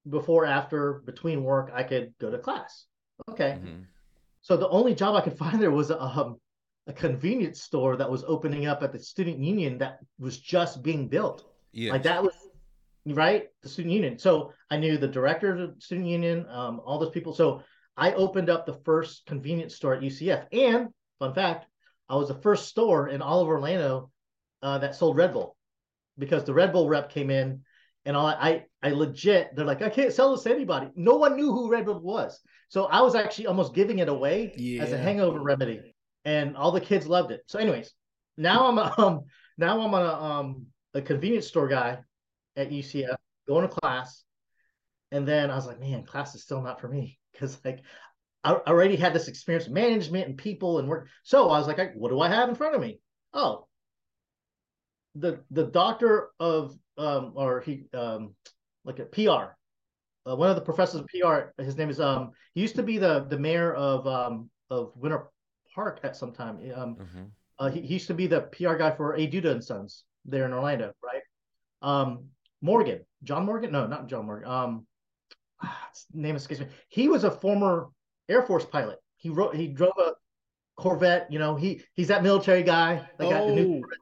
before, 0.09 0.45
after, 0.47 0.95
between 1.05 1.45
work, 1.45 1.71
I 1.73 1.83
could 1.83 2.15
go 2.19 2.31
to 2.31 2.39
class. 2.39 2.87
Okay. 3.31 3.59
Mm-hmm. 3.59 3.83
So 4.41 4.57
the 4.57 4.69
only 4.69 4.95
job 4.95 5.15
I 5.15 5.21
could 5.21 5.39
find 5.45 5.61
there 5.61 5.71
was 5.71 5.91
a, 5.91 6.01
um, 6.03 6.37
a 6.87 6.93
convenience 6.93 7.63
store 7.63 7.97
that 7.97 8.11
was 8.11 8.25
opening 8.25 8.67
up 8.67 8.83
at 8.83 8.93
the 8.93 8.99
student 8.99 9.39
union 9.39 9.79
that 9.79 9.99
was 10.19 10.39
just 10.39 10.83
being 10.83 11.09
built. 11.09 11.45
Yeah. 11.73 11.93
Like 11.93 12.03
that 12.03 12.23
was 12.23 12.35
right? 13.07 13.49
The 13.63 13.69
student 13.69 13.95
union. 13.95 14.19
So 14.19 14.53
I 14.71 14.77
knew 14.77 14.97
the 14.97 15.09
director 15.09 15.53
of 15.53 15.75
the 15.75 15.81
student 15.81 16.07
union, 16.07 16.47
um, 16.49 16.81
all 16.85 16.99
those 16.99 17.11
people. 17.11 17.35
So 17.35 17.63
I 17.97 18.13
opened 18.13 18.49
up 18.49 18.65
the 18.65 18.79
first 18.85 19.27
convenience 19.27 19.75
store 19.75 19.95
at 19.95 20.03
UCF. 20.03 20.47
And 20.53 20.89
fun 21.19 21.35
fact, 21.35 21.67
I 22.09 22.17
was 22.17 22.29
the 22.29 22.35
first 22.35 22.69
store 22.69 23.09
in 23.09 23.23
all 23.23 23.41
of 23.41 23.49
Orlando 23.49 24.11
uh, 24.63 24.79
that 24.79 24.95
sold 24.95 25.17
Red 25.17 25.33
Bull 25.33 25.57
because 26.19 26.45
the 26.45 26.55
Red 26.55 26.73
Bull 26.73 26.89
rep 26.89 27.11
came 27.11 27.31
in 27.31 27.63
and 28.05 28.17
all 28.17 28.27
I, 28.27 28.65
I 28.83 28.91
legit, 28.91 29.55
they're 29.55 29.65
like, 29.65 29.83
I 29.83 29.89
can't 29.89 30.13
sell 30.13 30.33
this 30.33 30.45
to 30.45 30.55
anybody. 30.55 30.89
No 30.95 31.17
one 31.17 31.37
knew 31.37 31.53
who 31.53 31.71
Red 31.71 31.87
Bull 31.87 32.01
was. 32.01 32.41
So 32.73 32.87
I 32.87 33.03
was 33.03 33.15
actually 33.15 33.49
almost 33.49 33.75
giving 33.75 33.99
it 33.99 34.09
away 34.09 34.55
yeah. 34.57 34.83
as 34.83 34.93
a 34.93 34.97
hangover 34.97 35.43
remedy. 35.43 35.95
And 36.25 36.57
all 36.57 36.73
the 36.73 36.81
kids 36.81 37.07
loved 37.07 37.31
it. 37.31 37.43
So, 37.47 37.59
anyways, 37.59 37.93
now 38.39 38.67
I'm 38.67 38.79
a, 38.79 38.95
um 38.99 39.25
now 39.59 39.79
I'm 39.83 39.93
a 39.93 40.15
um 40.15 40.67
a 40.95 41.03
convenience 41.03 41.47
store 41.47 41.69
guy 41.69 41.99
at 42.57 42.71
UCF, 42.71 43.17
going 43.47 43.69
to 43.69 43.75
class. 43.75 44.25
And 45.11 45.29
then 45.29 45.51
I 45.51 45.55
was 45.55 45.67
like, 45.67 45.81
man, 45.81 46.05
class 46.05 46.35
is 46.35 46.45
still 46.45 46.63
not 46.63 46.81
for 46.81 46.89
me 46.89 47.19
because 47.33 47.63
like 47.63 47.81
I 48.43 48.55
already 48.55 48.97
had 48.97 49.13
this 49.13 49.29
experience 49.29 49.67
with 49.67 49.75
management 49.75 50.29
and 50.29 50.39
people 50.39 50.79
and 50.79 50.89
work. 50.89 51.09
So 51.25 51.51
I 51.51 51.59
was 51.59 51.67
like, 51.67 51.93
what 51.95 52.09
do 52.09 52.21
I 52.21 52.31
have 52.31 52.49
in 52.49 52.55
front 52.55 52.75
of 52.75 52.81
me? 52.81 53.01
Oh, 53.35 53.67
the 55.15 55.41
the 55.51 55.65
doctor 55.65 56.31
of 56.41 56.75
um 56.97 57.33
or 57.35 57.61
he 57.61 57.85
um 57.93 58.35
like 58.83 58.99
a 58.99 59.05
PR, 59.05 59.59
uh, 60.29 60.37
one 60.37 60.49
of 60.49 60.57
the 60.57 60.63
professors 60.63 61.01
of 61.01 61.07
PR. 61.09 61.63
His 61.63 61.77
name 61.77 61.91
is 61.91 62.01
um 62.01 62.33
he 62.55 62.61
used 62.61 62.77
to 62.77 62.83
be 62.83 62.99
the 62.99 63.27
the 63.29 63.39
mayor 63.39 63.75
of 63.75 64.07
um 64.07 64.51
of 64.71 64.93
Winter 64.97 65.29
Park 65.75 66.01
at 66.03 66.17
some 66.17 66.33
time. 66.33 66.59
Um, 66.75 66.97
mm-hmm. 66.97 67.23
uh, 67.59 67.71
he, 67.71 67.81
he 67.81 67.95
used 67.95 68.07
to 68.09 68.15
be 68.15 68.27
the 68.27 68.43
PR 68.43 68.75
guy 68.75 68.91
for 68.91 69.15
A. 69.15 69.27
Duda 69.27 69.51
and 69.51 69.65
Sons 69.65 70.05
there 70.25 70.45
in 70.45 70.53
Orlando, 70.53 70.93
right? 71.03 71.23
Um, 71.83 72.27
Morgan, 72.61 73.01
John 73.25 73.45
Morgan. 73.45 73.73
No, 73.73 73.87
not 73.87 74.07
John 74.09 74.27
Morgan. 74.27 74.49
Um, 74.49 74.87
name 76.13 76.37
escapes 76.37 76.61
me. 76.61 76.67
He 76.89 77.09
was 77.09 77.25
a 77.25 77.31
former 77.31 77.89
Air 78.29 78.43
Force 78.43 78.65
pilot. 78.65 78.99
He 79.17 79.31
wrote. 79.31 79.55
He 79.55 79.69
drove 79.69 79.93
a 79.99 80.13
Corvette. 80.77 81.31
You 81.31 81.39
know, 81.39 81.57
he 81.57 81.83
he's 81.95 82.09
that 82.09 82.23
military 82.23 82.63
guy 82.63 83.09
that 83.19 83.27
oh, 83.27 83.31
got 83.31 83.47
the 83.47 83.55
new. 83.55 83.83
Oh, 83.85 84.02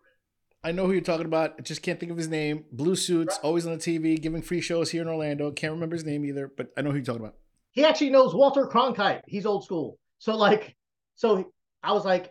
I 0.62 0.72
know 0.72 0.86
who 0.86 0.92
you're 0.92 1.00
talking 1.00 1.26
about. 1.26 1.54
I 1.58 1.62
just 1.62 1.82
can't 1.82 1.98
think 1.98 2.12
of 2.12 2.18
his 2.18 2.28
name. 2.28 2.64
Blue 2.70 2.94
suits, 2.94 3.36
right. 3.36 3.44
always 3.44 3.66
on 3.66 3.72
the 3.72 3.78
TV, 3.78 4.20
giving 4.20 4.42
free 4.42 4.60
shows 4.60 4.90
here 4.90 5.02
in 5.02 5.08
Orlando. 5.08 5.50
Can't 5.50 5.72
remember 5.72 5.96
his 5.96 6.04
name 6.04 6.24
either, 6.24 6.50
but 6.54 6.68
I 6.76 6.82
know 6.82 6.90
who 6.90 6.96
you're 6.96 7.04
talking 7.04 7.22
about. 7.22 7.36
He 7.72 7.84
actually 7.84 8.10
knows 8.10 8.34
Walter 8.34 8.66
Cronkite. 8.66 9.22
He's 9.26 9.46
old 9.46 9.64
school. 9.64 9.98
So 10.18 10.36
like, 10.36 10.76
so 11.14 11.50
I 11.82 11.92
was 11.92 12.04
like, 12.04 12.30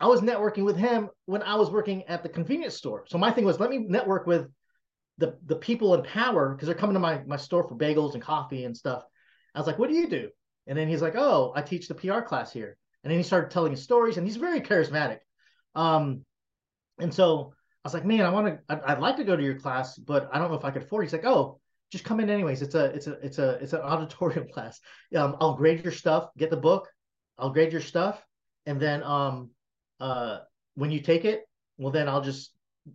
I 0.00 0.06
was 0.06 0.20
networking 0.20 0.64
with 0.64 0.76
him 0.76 1.10
when 1.26 1.42
I 1.42 1.56
was 1.56 1.70
working 1.70 2.04
at 2.04 2.22
the 2.22 2.28
convenience 2.28 2.76
store. 2.76 3.04
So 3.08 3.18
my 3.18 3.32
thing 3.32 3.44
was, 3.44 3.58
let 3.58 3.70
me 3.70 3.78
network 3.78 4.26
with 4.26 4.48
the 5.18 5.36
the 5.46 5.56
people 5.56 5.94
in 5.94 6.02
power 6.02 6.54
because 6.54 6.66
they're 6.66 6.76
coming 6.76 6.94
to 6.94 7.00
my 7.00 7.20
my 7.26 7.36
store 7.36 7.66
for 7.66 7.74
bagels 7.76 8.14
and 8.14 8.22
coffee 8.22 8.64
and 8.64 8.76
stuff. 8.76 9.02
I 9.54 9.58
was 9.58 9.66
like, 9.66 9.78
"What 9.78 9.88
do 9.88 9.96
you 9.96 10.08
do?" 10.08 10.30
And 10.68 10.78
then 10.78 10.88
he's 10.88 11.02
like, 11.02 11.16
"Oh, 11.16 11.52
I 11.54 11.62
teach 11.62 11.88
the 11.88 11.94
PR 11.94 12.20
class 12.20 12.52
here." 12.52 12.76
And 13.02 13.10
then 13.10 13.18
he 13.18 13.24
started 13.24 13.50
telling 13.50 13.72
his 13.72 13.82
stories, 13.82 14.16
and 14.16 14.26
he's 14.26 14.36
very 14.36 14.60
charismatic. 14.60 15.18
Um, 15.74 16.24
and 16.98 17.12
so 17.12 17.52
I 17.84 17.88
was 17.88 17.94
like, 17.94 18.04
"Man, 18.04 18.20
I 18.22 18.30
want 18.30 18.46
to. 18.46 18.58
I'd, 18.68 18.82
I'd, 18.82 19.00
like 19.00 19.16
to 19.16 19.24
go 19.24 19.36
to 19.36 19.42
your 19.42 19.58
class, 19.58 19.96
but 19.96 20.28
I 20.32 20.38
don't 20.38 20.50
know 20.50 20.56
if 20.56 20.64
I 20.64 20.70
could 20.70 20.82
afford." 20.82 21.04
It. 21.04 21.06
He's 21.06 21.12
like, 21.12 21.26
"Oh, 21.26 21.60
just 21.90 22.04
come 22.04 22.20
in 22.20 22.30
anyways. 22.30 22.62
It's 22.62 22.74
a 22.74 22.86
it's 22.86 23.06
a 23.06 23.12
it's 23.24 23.38
a 23.38 23.50
it's 23.62 23.72
an 23.72 23.80
auditorium 23.82 24.48
class. 24.52 24.80
Um, 25.16 25.36
I'll 25.40 25.54
grade 25.54 25.82
your 25.82 25.92
stuff, 25.92 26.30
get 26.36 26.50
the 26.50 26.56
book, 26.56 26.88
I'll 27.38 27.50
grade 27.50 27.72
your 27.72 27.80
stuff, 27.80 28.22
and 28.66 28.80
then 28.80 29.02
um, 29.02 29.50
uh, 30.00 30.40
when 30.74 30.90
you 30.90 31.00
take 31.00 31.24
it, 31.24 31.48
well, 31.76 31.92
then 31.92 32.08
I'll 32.08 32.22
just 32.22 32.52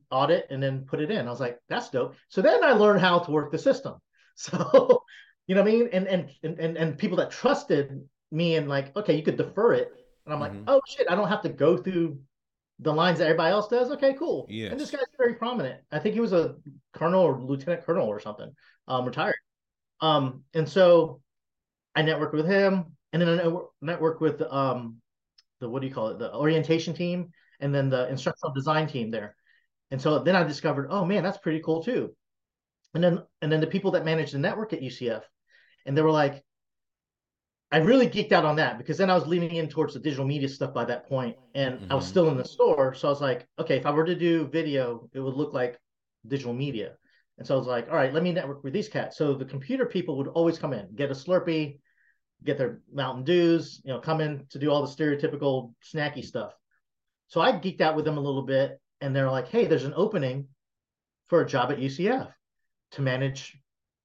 audit 0.09 0.47
and 0.49 0.61
then 0.61 0.85
put 0.85 1.01
it 1.01 1.11
in. 1.11 1.27
I 1.27 1.29
was 1.29 1.39
like, 1.39 1.59
that's 1.69 1.89
dope. 1.89 2.15
So 2.29 2.41
then 2.41 2.63
I 2.63 2.71
learned 2.71 3.01
how 3.01 3.19
to 3.19 3.31
work 3.31 3.51
the 3.51 3.59
system. 3.59 3.95
So, 4.35 5.03
you 5.45 5.53
know 5.53 5.61
what 5.61 5.69
I 5.69 5.73
mean? 5.75 5.89
And 5.93 6.07
and 6.07 6.29
and 6.41 6.75
and 6.75 6.97
people 6.97 7.17
that 7.17 7.29
trusted 7.29 8.01
me 8.31 8.55
and 8.55 8.67
like, 8.67 8.97
okay, 8.97 9.15
you 9.15 9.21
could 9.21 9.37
defer 9.37 9.73
it. 9.73 9.91
And 10.25 10.33
I'm 10.33 10.39
like, 10.39 10.53
mm-hmm. 10.53 10.63
oh 10.65 10.81
shit, 10.87 11.05
I 11.07 11.13
don't 11.13 11.27
have 11.27 11.43
to 11.43 11.49
go 11.49 11.77
through 11.77 12.17
the 12.83 12.93
lines 12.93 13.19
that 13.19 13.25
everybody 13.25 13.51
else 13.51 13.67
does. 13.67 13.91
Okay, 13.91 14.13
cool. 14.13 14.45
Yeah. 14.49 14.69
And 14.69 14.79
this 14.79 14.91
guy's 14.91 15.01
very 15.17 15.35
prominent. 15.35 15.81
I 15.91 15.99
think 15.99 16.13
he 16.13 16.19
was 16.19 16.33
a 16.33 16.55
colonel 16.93 17.21
or 17.21 17.41
lieutenant 17.41 17.85
colonel 17.85 18.07
or 18.07 18.19
something, 18.19 18.51
um, 18.87 19.05
retired. 19.05 19.35
Um, 20.01 20.43
and 20.53 20.67
so 20.67 21.21
I 21.95 22.03
networked 22.03 22.33
with 22.33 22.45
him, 22.45 22.95
and 23.13 23.21
then 23.21 23.39
I 23.39 23.43
networked 23.85 24.19
with 24.19 24.41
um, 24.41 24.97
the 25.59 25.69
what 25.69 25.81
do 25.81 25.87
you 25.87 25.93
call 25.93 26.09
it, 26.09 26.19
the 26.19 26.33
orientation 26.35 26.93
team, 26.93 27.29
and 27.59 27.73
then 27.73 27.89
the 27.89 28.09
instructional 28.09 28.53
design 28.53 28.87
team 28.87 29.11
there. 29.11 29.35
And 29.91 30.01
so 30.01 30.19
then 30.19 30.35
I 30.35 30.43
discovered, 30.43 30.87
oh 30.89 31.05
man, 31.05 31.23
that's 31.23 31.37
pretty 31.37 31.61
cool 31.61 31.83
too. 31.83 32.13
And 32.93 33.03
then 33.03 33.23
and 33.41 33.51
then 33.51 33.61
the 33.61 33.67
people 33.67 33.91
that 33.91 34.05
manage 34.05 34.31
the 34.31 34.39
network 34.39 34.73
at 34.73 34.81
UCF, 34.81 35.23
and 35.85 35.97
they 35.97 36.01
were 36.01 36.11
like, 36.11 36.43
I 37.73 37.77
really 37.77 38.07
geeked 38.07 38.31
out 38.31 38.45
on 38.45 38.55
that 38.57 38.77
because 38.77 38.99
then 38.99 39.09
I 39.09 39.15
was 39.15 39.25
leaning 39.25 39.55
in 39.55 39.67
towards 39.67 39.95
the 39.95 39.99
digital 39.99 40.25
media 40.25 40.47
stuff 40.47 40.75
by 40.75 40.85
that 40.85 41.09
point, 41.09 41.35
and 41.55 41.79
mm-hmm. 41.79 41.91
I 41.91 41.95
was 41.95 42.03
mm-hmm. 42.03 42.11
still 42.11 42.29
in 42.29 42.37
the 42.37 42.45
store. 42.45 42.93
So 42.93 43.07
I 43.07 43.11
was 43.11 43.19
like, 43.19 43.47
okay, 43.57 43.77
if 43.77 43.87
I 43.87 43.91
were 43.91 44.05
to 44.05 44.13
do 44.13 44.47
video, 44.47 45.09
it 45.11 45.19
would 45.19 45.33
look 45.33 45.53
like 45.53 45.79
digital 46.27 46.53
media. 46.53 46.91
And 47.39 47.47
so 47.47 47.55
I 47.55 47.57
was 47.57 47.65
like, 47.65 47.89
all 47.89 47.95
right, 47.95 48.13
let 48.13 48.21
me 48.21 48.31
network 48.31 48.63
with 48.63 48.73
these 48.73 48.87
cats. 48.87 49.17
So 49.17 49.33
the 49.33 49.45
computer 49.45 49.87
people 49.87 50.17
would 50.17 50.27
always 50.27 50.59
come 50.59 50.71
in, 50.71 50.87
get 50.93 51.09
a 51.09 51.15
Slurpee, 51.15 51.79
get 52.43 52.59
their 52.59 52.81
Mountain 52.93 53.23
Dews, 53.23 53.81
you 53.83 53.91
know, 53.91 53.99
come 53.99 54.21
in 54.21 54.45
to 54.51 54.59
do 54.59 54.69
all 54.69 54.85
the 54.85 54.93
stereotypical 54.93 55.73
snacky 55.83 56.23
stuff. 56.23 56.53
So 57.27 57.41
I 57.41 57.53
geeked 57.53 57.81
out 57.81 57.95
with 57.95 58.05
them 58.05 58.17
a 58.17 58.21
little 58.21 58.43
bit, 58.45 58.79
and 59.01 59.15
they're 59.15 59.31
like, 59.31 59.47
hey, 59.47 59.65
there's 59.65 59.85
an 59.85 59.95
opening 59.95 60.47
for 61.27 61.41
a 61.41 61.47
job 61.47 61.71
at 61.71 61.79
UCF 61.79 62.31
to 62.91 63.01
manage 63.01 63.57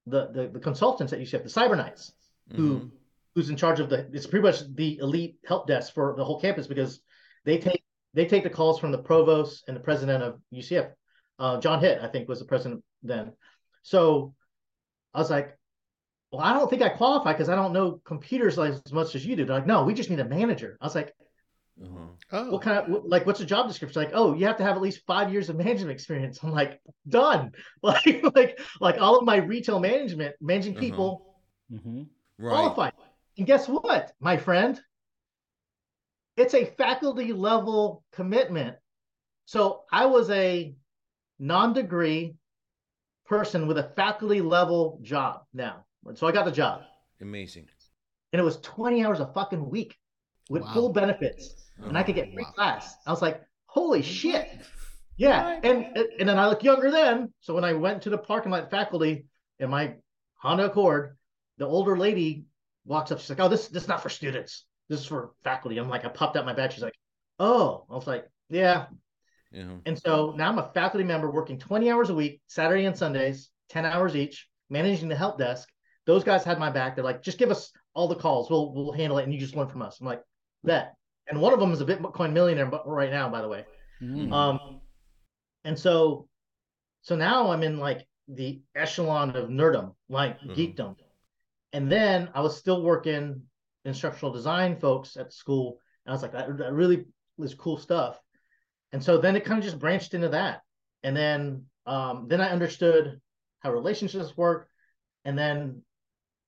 the 0.07 0.31
the, 0.33 0.48
the 0.54 0.61
consultants 0.61 1.12
at 1.12 1.18
UCF, 1.18 1.42
the 1.42 1.50
Cyber 1.50 1.76
Knights, 1.76 2.14
who 2.57 2.76
Mhm. 2.76 2.90
Who's 3.35 3.51
in 3.51 3.57
charge 3.57 3.81
of 3.81 3.88
the 3.88 4.09
it's 4.12 4.27
pretty 4.27 4.43
much 4.43 4.61
the 4.75 4.99
elite 4.99 5.37
help 5.47 5.67
desk 5.67 5.95
for 5.95 6.14
the 6.17 6.25
whole 6.25 6.41
campus 6.41 6.67
because 6.67 7.01
they 7.45 7.59
take 7.59 7.83
they 8.14 8.27
take 8.27 8.43
the 8.43 8.51
calls 8.51 8.79
from 8.81 8.91
the 8.91 8.99
provost 8.99 9.64
and 9.69 9.77
the 9.77 9.81
president 9.81 10.23
of 10.23 10.41
UCF. 10.53 10.91
Uh, 11.38 11.61
John 11.61 11.81
Hitt, 11.81 12.01
I 12.03 12.09
think, 12.09 12.29
was 12.29 12.41
the 12.41 12.47
president 12.47 12.83
then. 13.03 13.33
So 13.83 14.35
I 15.14 15.19
was 15.19 15.31
like, 15.31 15.57
well, 16.33 16.43
I 16.43 16.53
don't 16.53 16.69
think 16.69 16.83
I 16.83 16.88
qualify 16.88 17.33
because 17.33 17.49
I 17.49 17.55
don't 17.55 17.73
know 17.73 18.01
computers 18.05 18.59
like 18.59 18.73
as 18.73 18.93
much 18.93 19.14
as 19.14 19.25
you 19.25 19.37
do. 19.37 19.45
They're 19.45 19.57
like, 19.57 19.67
no, 19.67 19.85
we 19.85 19.95
just 19.95 20.11
need 20.11 20.21
a 20.21 20.25
manager. 20.25 20.77
I 20.81 20.87
was 20.87 20.95
like, 20.95 21.14
Uh-huh. 21.83 22.07
Oh, 22.33 22.51
what 22.51 22.62
kind 22.62 22.79
of 22.79 23.05
like 23.05 23.25
what's 23.25 23.38
the 23.38 23.47
job 23.47 23.69
description? 23.69 24.03
Like, 24.03 24.11
oh, 24.12 24.35
you 24.35 24.47
have 24.47 24.57
to 24.59 24.64
have 24.64 24.77
at 24.77 24.83
least 24.83 25.07
five 25.07 25.33
years 25.33 25.49
of 25.49 25.57
management 25.57 25.93
experience. 25.93 26.41
I'm 26.43 26.51
like, 26.51 26.81
done. 27.09 27.53
Like, 27.83 28.23
like, 28.35 28.61
like 28.81 29.01
all 29.01 29.17
of 29.19 29.25
my 29.25 29.37
retail 29.37 29.81
management, 29.81 30.35
managing 30.41 30.73
Uh-huh. 30.73 30.81
people, 30.81 31.37
Mhm. 31.73 32.07
Right. 32.38 32.53
qualified. 32.53 32.93
And 33.38 33.46
guess 33.46 33.68
what, 33.68 34.12
my 34.20 34.37
friend? 34.37 34.81
It's 36.37 36.55
a 36.55 36.64
faculty 36.64 37.33
level 37.33 38.05
commitment. 38.12 38.77
So 39.46 39.83
I 39.90 40.07
was 40.07 40.29
a 40.31 40.74
non-degree 41.38 42.35
person 43.27 43.68
with 43.68 43.79
a 43.79 43.92
faculty 43.94 44.40
level 44.40 44.98
job 45.03 45.42
now. 45.55 45.85
So 46.14 46.27
I 46.27 46.33
got 46.33 46.44
the 46.44 46.53
job. 46.53 46.83
Amazing. 47.20 47.68
And 48.33 48.40
it 48.40 48.44
was 48.44 48.59
20 48.61 49.05
hours 49.05 49.20
a 49.20 49.27
fucking 49.33 49.70
week 49.70 49.96
with 50.51 50.62
Wow. 50.62 50.74
full 50.74 50.92
benefits. 50.92 51.55
And 51.83 51.96
I 51.96 52.03
could 52.03 52.16
get 52.16 52.33
free 52.35 52.42
oh, 52.44 52.48
Wow. 52.48 52.53
class. 52.55 52.96
I 53.07 53.11
was 53.11 53.22
like, 53.22 53.42
holy 53.66 54.03
shit. 54.03 54.48
Yeah. 55.16 55.61
And 55.62 55.96
and 56.18 56.29
then 56.29 56.38
I 56.38 56.48
look 56.48 56.62
younger 56.64 56.90
then. 56.90 57.33
So 57.40 57.55
when 57.55 57.64
I 57.64 57.72
went 57.72 58.03
to 58.03 58.11
the 58.11 58.18
parking 58.18 58.51
lot 58.51 58.70
faculty 58.70 59.27
in 59.59 59.70
my 59.70 59.94
Honda 60.37 60.66
Accord, 60.66 61.16
the 61.59 61.66
older 61.66 61.96
lady 61.96 62.46
walks 62.88 63.12
up. 63.12 63.20
She's 63.20 63.31
like, 63.31 63.40
"Oh, 63.40 63.48
this 63.48 63.68
this 63.68 63.85
is 63.85 63.88
not 63.88 64.03
for 64.03 64.09
students. 64.09 64.64
This 64.88 65.01
is 65.01 65.07
for 65.07 65.33
faculty." 65.44 65.79
I'm 65.79 65.88
like, 65.88 66.05
I 66.05 66.09
popped 66.09 66.37
out 66.37 66.46
my 66.46 66.53
badge. 66.55 66.74
She's 66.74 66.83
like, 66.83 66.98
"Oh," 67.38 67.85
I 67.90 67.94
was 67.94 68.07
like, 68.07 68.29
"Yeah." 68.48 68.87
Uh-huh. 69.55 69.77
And 69.87 69.98
so 69.98 70.35
now 70.37 70.48
I'm 70.48 70.59
a 70.59 70.70
faculty 70.74 71.05
member 71.05 71.31
working 71.31 71.59
20 71.59 71.90
hours 71.90 72.11
a 72.11 72.14
week, 72.14 72.42
Saturday 72.48 72.85
and 72.85 72.96
Sundays, 72.96 73.51
10 73.70 73.87
hours 73.87 74.14
each, 74.14 74.46
managing 74.68 75.09
the 75.09 75.16
help 75.16 75.38
desk. 75.38 75.68
Those 76.05 76.22
guys 76.22 76.44
had 76.44 76.59
my 76.59 76.70
back. 76.70 76.94
They're 76.96 77.05
like, 77.05 77.22
"Just 77.22 77.38
give 77.38 77.51
us 77.51 77.72
all 77.94 78.09
the 78.09 78.14
calls. 78.14 78.51
We'll 78.51 78.72
we'll 78.72 78.92
handle 78.92 79.18
it, 79.18 79.24
and 79.24 79.33
you 79.33 79.38
just 79.38 79.55
learn 79.55 79.68
from 79.68 79.83
us." 79.83 80.01
I'm 80.01 80.07
like, 80.07 80.22
that. 80.64 80.94
And 81.29 81.40
one 81.40 81.53
of 81.53 81.61
them 81.61 81.72
is 81.72 81.81
a 81.83 81.85
Bitcoin 81.85 82.33
millionaire, 82.33 82.66
but 82.66 82.88
right 82.88 83.11
now, 83.11 83.29
by 83.29 83.42
the 83.42 83.48
way. 83.48 83.66
Mhm. 84.01 84.33
Um, 84.33 84.81
and 85.64 85.79
so, 85.79 86.29
so 87.03 87.16
now 87.16 87.51
I'm 87.51 87.62
in 87.62 87.79
like 87.79 88.07
the 88.29 88.62
echelon 88.74 89.37
of 89.37 89.51
nerdom, 89.51 89.94
like 90.09 90.40
Mhm. 90.40 90.55
geekdom. 90.57 90.96
And 91.72 91.90
then 91.90 92.31
I 92.35 92.40
was 92.40 92.57
still 92.57 92.83
working 92.83 93.42
instructional 93.85 94.33
design 94.33 94.76
folks 94.76 95.16
at 95.16 95.33
school, 95.33 95.81
and 96.04 96.12
I 96.12 96.14
was 96.14 96.22
like, 96.22 96.33
that, 96.33 96.57
that 96.59 96.72
really 96.72 97.07
is 97.38 97.54
cool 97.54 97.78
stuff. 97.78 98.18
And 98.92 99.02
so 99.02 99.18
then 99.18 99.37
it 99.37 99.44
kind 99.44 99.59
of 99.59 99.64
just 99.64 99.78
branched 99.78 100.14
into 100.14 100.31
that, 100.31 100.62
and 101.02 101.16
then 101.16 101.66
um, 101.87 102.26
then 102.28 102.40
I 102.40 102.50
understood 102.50 103.20
how 103.61 103.72
relationships 103.72 104.37
work, 104.37 104.68
and 105.24 105.38
then 105.38 105.83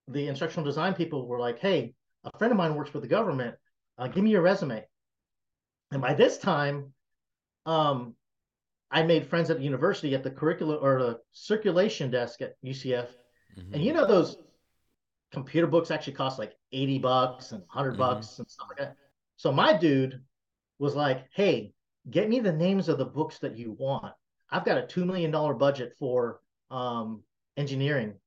the 0.08 0.28
instructional 0.28 0.64
design 0.64 0.94
people 0.94 1.26
were 1.26 1.38
like, 1.38 1.58
hey, 1.58 1.94
a 2.24 2.38
friend 2.38 2.52
of 2.52 2.58
mine 2.58 2.74
works 2.74 2.90
for 2.90 3.00
the 3.00 3.06
government. 3.06 3.56
Uh, 3.98 4.08
give 4.08 4.24
me 4.24 4.30
your 4.30 4.42
resume. 4.42 4.84
And 5.92 6.02
by 6.02 6.14
this 6.14 6.38
time, 6.38 6.92
um, 7.66 8.14
I 8.90 9.02
made 9.02 9.28
friends 9.28 9.50
at 9.50 9.58
the 9.58 9.64
university 9.64 10.14
at 10.14 10.22
the 10.22 10.30
curriculum 10.30 10.78
or 10.82 10.98
the 10.98 11.18
circulation 11.32 12.10
desk 12.10 12.42
at 12.42 12.54
UCF. 12.64 13.08
Mhm. 13.56 13.74
And 13.74 13.84
you 13.84 13.92
know 13.92 14.06
those 14.06 14.36
computer 15.32 15.66
books 15.66 15.90
actually 15.90 16.14
cost 16.14 16.38
like 16.38 16.54
80 16.72 16.98
bucks 16.98 17.52
and 17.52 17.62
100 17.62 17.96
Mhm. 17.96 17.98
bucks 17.98 18.38
and 18.38 18.48
stuff 18.50 18.68
like 18.68 18.78
that. 18.78 18.96
So 19.36 19.52
my 19.52 19.76
dude 19.76 20.24
was 20.78 20.94
like, 20.96 21.28
"Hey, 21.32 21.74
get 22.10 22.28
me 22.28 22.40
the 22.40 22.52
names 22.52 22.88
of 22.88 22.98
the 22.98 23.04
books 23.04 23.38
that 23.40 23.56
you 23.56 23.72
want. 23.72 24.14
I've 24.50 24.64
got 24.64 24.78
a 24.78 24.86
2 24.86 25.04
million 25.04 25.30
dollar 25.30 25.54
budget 25.54 25.94
for 25.98 26.40
um 26.70 27.24
engineering 27.56 28.18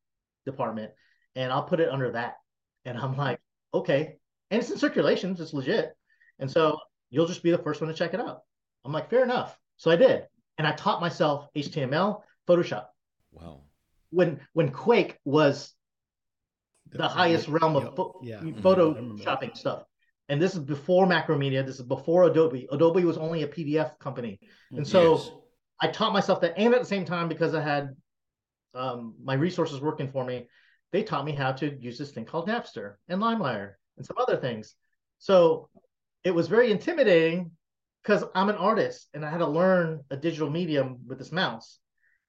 department 0.46 0.92
and 1.36 1.52
I'll 1.52 1.64
put 1.64 1.80
it 1.80 1.90
under 1.90 2.12
that." 2.12 2.36
And 2.86 2.98
I'm 2.98 3.18
like, 3.18 3.42
"Okay." 3.74 4.20
And 4.52 4.62
it's 4.62 4.72
in 4.72 4.78
circulations, 4.78 5.42
it's 5.42 5.54
legit. 5.54 5.96
And 6.40 6.50
so 6.50 6.80
you'll 7.10 7.28
just 7.28 7.44
be 7.44 7.52
the 7.52 7.58
first 7.58 7.82
one 7.82 7.88
to 7.90 7.94
check 7.96 8.14
it 8.14 8.20
out. 8.22 8.44
I'm 8.86 8.92
like, 8.92 9.10
"Fair 9.10 9.24
enough." 9.24 9.60
So 9.78 9.92
I 9.92 9.96
did. 9.96 10.28
And 10.58 10.68
I 10.68 10.74
taught 10.74 11.02
myself 11.02 11.50
HTML, 11.56 12.24
Photoshop 12.48 12.88
Wow. 13.32 13.64
when 14.12 14.40
when 14.54 14.72
Quark 14.72 15.20
was 15.26 15.74
the 16.94 17.08
highest 17.08 17.48
realm 17.48 17.76
of 17.76 17.84
Yep. 17.84 17.96
pho- 17.96 18.20
Yeah. 18.24 18.40
photoshopping 18.42 19.56
stuff. 19.58 19.84
And 20.30 20.42
this 20.42 20.54
is 20.54 20.60
before 20.60 21.06
Macromedia. 21.06 21.66
This 21.66 21.80
is 21.80 21.86
before 21.86 22.24
Adobe. 22.26 22.68
Adobe 22.72 23.04
was 23.04 23.18
only 23.18 23.44
a 23.44 23.48
PDF 23.48 23.98
company, 24.00 24.40
and 24.72 24.88
so 24.88 25.16
Yes. 25.16 25.32
I 25.82 25.88
taught 25.88 26.14
myself 26.14 26.40
that. 26.42 26.54
And 26.58 26.74
at 26.74 26.80
the 26.80 26.86
same 26.88 27.06
time, 27.06 27.28
because 27.28 27.54
I 27.54 27.62
had 27.62 27.96
um, 28.76 29.14
my 29.24 29.36
resources 29.36 29.82
working 29.82 30.10
for 30.12 30.26
me, 30.26 30.48
they 30.92 31.04
taught 31.04 31.26
me 31.26 31.32
how 31.34 31.52
to 31.52 31.76
use 31.80 31.98
this 31.98 32.12
thing 32.12 32.26
called 32.26 32.48
Napster 32.48 32.96
and 33.08 33.22
LimeWire 33.22 33.74
and 33.98 34.06
some 34.06 34.18
other 34.18 34.36
things. 34.38 34.74
So 35.20 35.70
it 36.24 36.32
was 36.32 36.48
very 36.48 36.72
intimidating 36.72 37.52
because 38.02 38.24
I'm 38.34 38.50
an 38.50 38.56
artist 38.56 39.10
and 39.14 39.24
I 39.24 39.30
had 39.30 39.38
to 39.40 39.48
learn 39.48 40.04
a 40.10 40.18
digital 40.18 40.50
medium 40.50 41.02
with 41.06 41.20
this 41.20 41.32
mouse. 41.32 41.78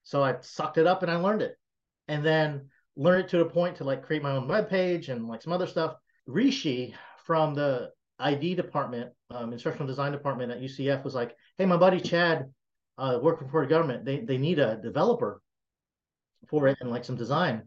So 0.02 0.22
I 0.22 0.36
sucked 0.42 0.76
it 0.76 0.86
up 0.86 1.02
and 1.02 1.10
I 1.10 1.16
learned 1.16 1.40
it. 1.40 1.56
And 2.08 2.22
then 2.22 2.68
learned 2.96 3.24
it 3.24 3.28
to 3.30 3.40
a 3.40 3.48
point 3.48 3.76
to 3.76 3.84
like 3.84 4.04
create 4.04 4.22
my 4.22 4.32
own 4.32 4.48
web 4.48 4.68
page 4.68 5.08
and 5.08 5.26
like 5.26 5.42
some 5.42 5.52
other 5.52 5.66
stuff. 5.66 5.96
Rishi 6.26 6.94
from 7.24 7.54
the 7.54 7.90
ID 8.18 8.54
department, 8.54 9.10
um, 9.30 9.52
instructional 9.52 9.86
design 9.86 10.12
department 10.12 10.52
at 10.52 10.60
UCF 10.60 11.04
was 11.04 11.14
like, 11.14 11.36
"Hey, 11.58 11.66
my 11.66 11.76
buddy 11.76 12.00
Chad, 12.00 12.46
uh, 12.98 13.18
working 13.20 13.48
for 13.48 13.62
the 13.62 13.68
government, 13.68 14.04
they 14.04 14.20
they 14.20 14.38
need 14.38 14.58
a 14.58 14.76
developer 14.76 15.40
for 16.48 16.68
it 16.68 16.78
and 16.80 16.90
like 16.90 17.04
some 17.04 17.16
design. 17.16 17.66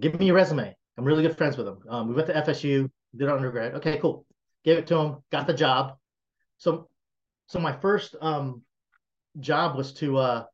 Give 0.00 0.18
me 0.18 0.26
your 0.26 0.34
resume. 0.34 0.74
I'm 0.98 1.04
really 1.04 1.22
good 1.22 1.36
friends 1.36 1.56
with 1.56 1.68
him. 1.68 1.78
Um, 1.88 2.08
we 2.08 2.14
went 2.14 2.26
to 2.28 2.34
FSU, 2.34 2.90
did 3.16 3.28
our 3.28 3.36
undergrad. 3.36 3.74
Okay, 3.74 3.98
cool. 3.98 4.26
Gave 4.64 4.78
it 4.78 4.86
to 4.88 4.96
him, 4.98 5.16
got 5.30 5.46
the 5.46 5.54
job. 5.54 5.96
So, 6.58 6.88
so 7.46 7.60
my 7.60 7.72
first 7.72 8.16
um 8.20 8.62
job 9.38 9.76
was 9.76 9.92
to 9.94 10.16
uh 10.16 10.44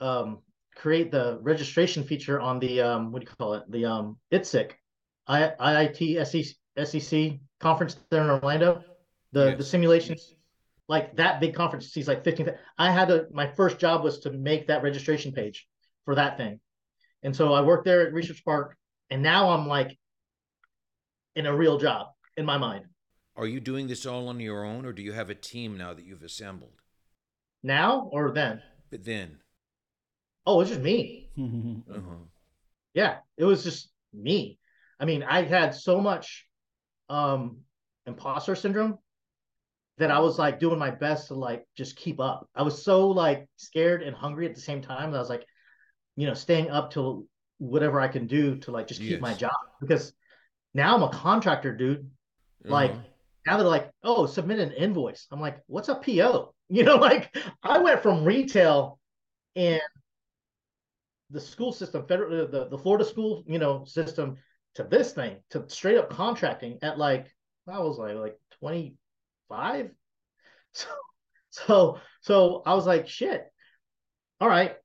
um 0.00 0.38
create 0.76 1.10
the 1.10 1.38
registration 1.42 2.04
feature 2.04 2.40
on 2.40 2.58
the 2.58 2.80
um 2.80 3.12
what 3.12 3.22
do 3.22 3.28
you 3.28 3.36
call 3.36 3.54
it? 3.54 3.64
The 3.70 3.84
um 3.84 4.18
ITSEC 4.32 4.72
I, 5.26 5.52
IIT 5.58 6.26
SEC, 6.26 6.86
SEC 6.86 7.12
E 7.12 7.40
conference 7.58 7.96
there 8.10 8.22
in 8.22 8.30
Orlando. 8.30 8.84
The 9.32 9.56
the 9.56 9.64
simulations 9.64 10.34
like 10.88 11.16
that 11.16 11.40
big 11.40 11.54
conference 11.54 11.88
sees 11.88 12.06
like 12.06 12.22
15 12.22 12.50
I 12.78 12.92
had 12.92 13.08
to 13.08 13.26
my 13.32 13.46
first 13.46 13.78
job 13.78 14.04
was 14.04 14.20
to 14.20 14.30
make 14.30 14.68
that 14.68 14.82
registration 14.82 15.32
page 15.32 15.66
for 16.04 16.14
that 16.14 16.36
thing. 16.36 16.60
And 17.22 17.34
so 17.34 17.52
I 17.52 17.62
worked 17.62 17.84
there 17.84 18.06
at 18.06 18.12
Research 18.12 18.44
Park 18.44 18.76
and 19.10 19.22
now 19.22 19.50
I'm 19.50 19.66
like 19.66 19.98
in 21.34 21.46
a 21.46 21.56
real 21.56 21.78
job 21.78 22.08
in 22.36 22.46
my 22.46 22.58
mind. 22.58 22.84
Are 23.34 23.46
you 23.46 23.60
doing 23.60 23.88
this 23.88 24.06
all 24.06 24.28
on 24.28 24.40
your 24.40 24.64
own, 24.64 24.86
or 24.86 24.94
do 24.94 25.02
you 25.02 25.12
have 25.12 25.28
a 25.28 25.34
team 25.34 25.76
now 25.76 25.92
that 25.92 26.06
you've 26.06 26.22
assembled? 26.22 26.80
now 27.66 28.08
or 28.12 28.30
then? 28.30 28.62
But 28.90 29.04
then, 29.04 29.38
oh 30.46 30.60
it's 30.60 30.70
just 30.70 30.82
me. 30.82 31.28
Uh-huh. 31.90 32.16
yeah 32.94 33.18
it 33.36 33.44
was 33.44 33.62
just 33.64 33.90
me. 34.14 34.58
I 34.98 35.04
mean 35.04 35.22
i 35.22 35.42
had 35.42 35.74
so 35.74 36.00
much 36.00 36.46
um 37.08 37.58
imposter 38.06 38.54
syndrome 38.54 38.98
that 39.98 40.10
i 40.10 40.18
was 40.18 40.38
like 40.38 40.58
doing 40.60 40.78
my 40.78 40.90
best 40.90 41.28
to 41.28 41.34
like 41.34 41.66
just 41.76 41.96
keep 41.96 42.20
up. 42.20 42.48
I 42.54 42.62
was 42.62 42.82
so 42.82 43.08
like 43.08 43.48
scared 43.56 44.02
and 44.02 44.16
hungry 44.16 44.46
at 44.46 44.54
the 44.54 44.60
same 44.60 44.80
time 44.82 45.10
that 45.10 45.16
i 45.18 45.20
was 45.20 45.28
like 45.30 45.44
you 46.16 46.26
know 46.26 46.34
staying 46.34 46.70
up 46.70 46.90
till 46.90 47.26
whatever 47.58 48.00
i 48.00 48.08
can 48.08 48.26
do 48.26 48.56
to 48.56 48.70
like 48.70 48.86
just 48.86 49.00
keep 49.00 49.20
my 49.20 49.34
job. 49.34 49.52
Because 49.80 50.12
now 50.74 50.94
i'm 50.96 51.02
a 51.02 51.08
contractor 51.10 51.74
dude. 51.74 52.10
Like 52.64 52.90
Uh-huh. 52.92 53.00
now 53.46 53.56
they're 53.58 53.66
like 53.66 53.90
oh 54.02 54.26
submit 54.26 54.58
an 54.58 54.72
invoice. 54.72 55.26
I'm 55.30 55.40
like 55.40 55.58
what's 55.66 55.88
a 55.88 55.94
po 55.94 56.54
you 56.68 56.82
know 56.82 56.96
like 56.96 57.36
i 57.62 57.78
went 57.78 58.02
from 58.02 58.24
retail 58.24 58.98
and 59.54 59.80
the 61.30 61.40
school 61.40 61.72
system 61.72 62.06
federal 62.06 62.46
the, 62.46 62.68
the 62.68 62.78
florida 62.78 63.04
school 63.04 63.44
you 63.46 63.58
know 63.58 63.84
system 63.84 64.36
to 64.74 64.84
this 64.84 65.12
thing 65.12 65.36
to 65.50 65.64
straight 65.68 65.98
up 65.98 66.10
contracting 66.10 66.78
at 66.82 66.98
like 66.98 67.26
i 67.68 67.78
was 67.78 67.98
like 67.98 68.16
like 68.16 68.38
25 68.60 69.90
so 70.72 70.86
so 71.50 71.98
so 72.20 72.62
i 72.66 72.74
was 72.74 72.86
like 72.86 73.08
shit 73.08 73.46
all 74.40 74.48
right 74.48 74.76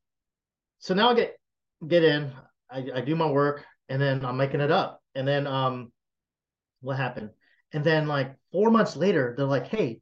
so 0.82 0.96
now 0.96 1.12
I 1.12 1.14
get 1.14 1.40
get 1.88 2.04
in, 2.04 2.32
I, 2.70 2.86
I 2.96 3.02
do 3.02 3.16
my 3.16 3.30
work, 3.30 3.64
and 3.88 4.02
then 4.02 4.26
I'm 4.26 4.36
making 4.36 4.62
it 4.62 4.72
up. 4.72 5.02
And 5.14 5.28
then 5.28 5.46
um, 5.48 5.92
what 6.82 6.98
happened? 6.98 7.30
And 7.72 7.84
then 7.84 8.08
like 8.08 8.36
four 8.52 8.72
months 8.72 8.96
later, 8.96 9.36
they're 9.38 9.46
like, 9.46 9.68
"Hey, 9.68 10.02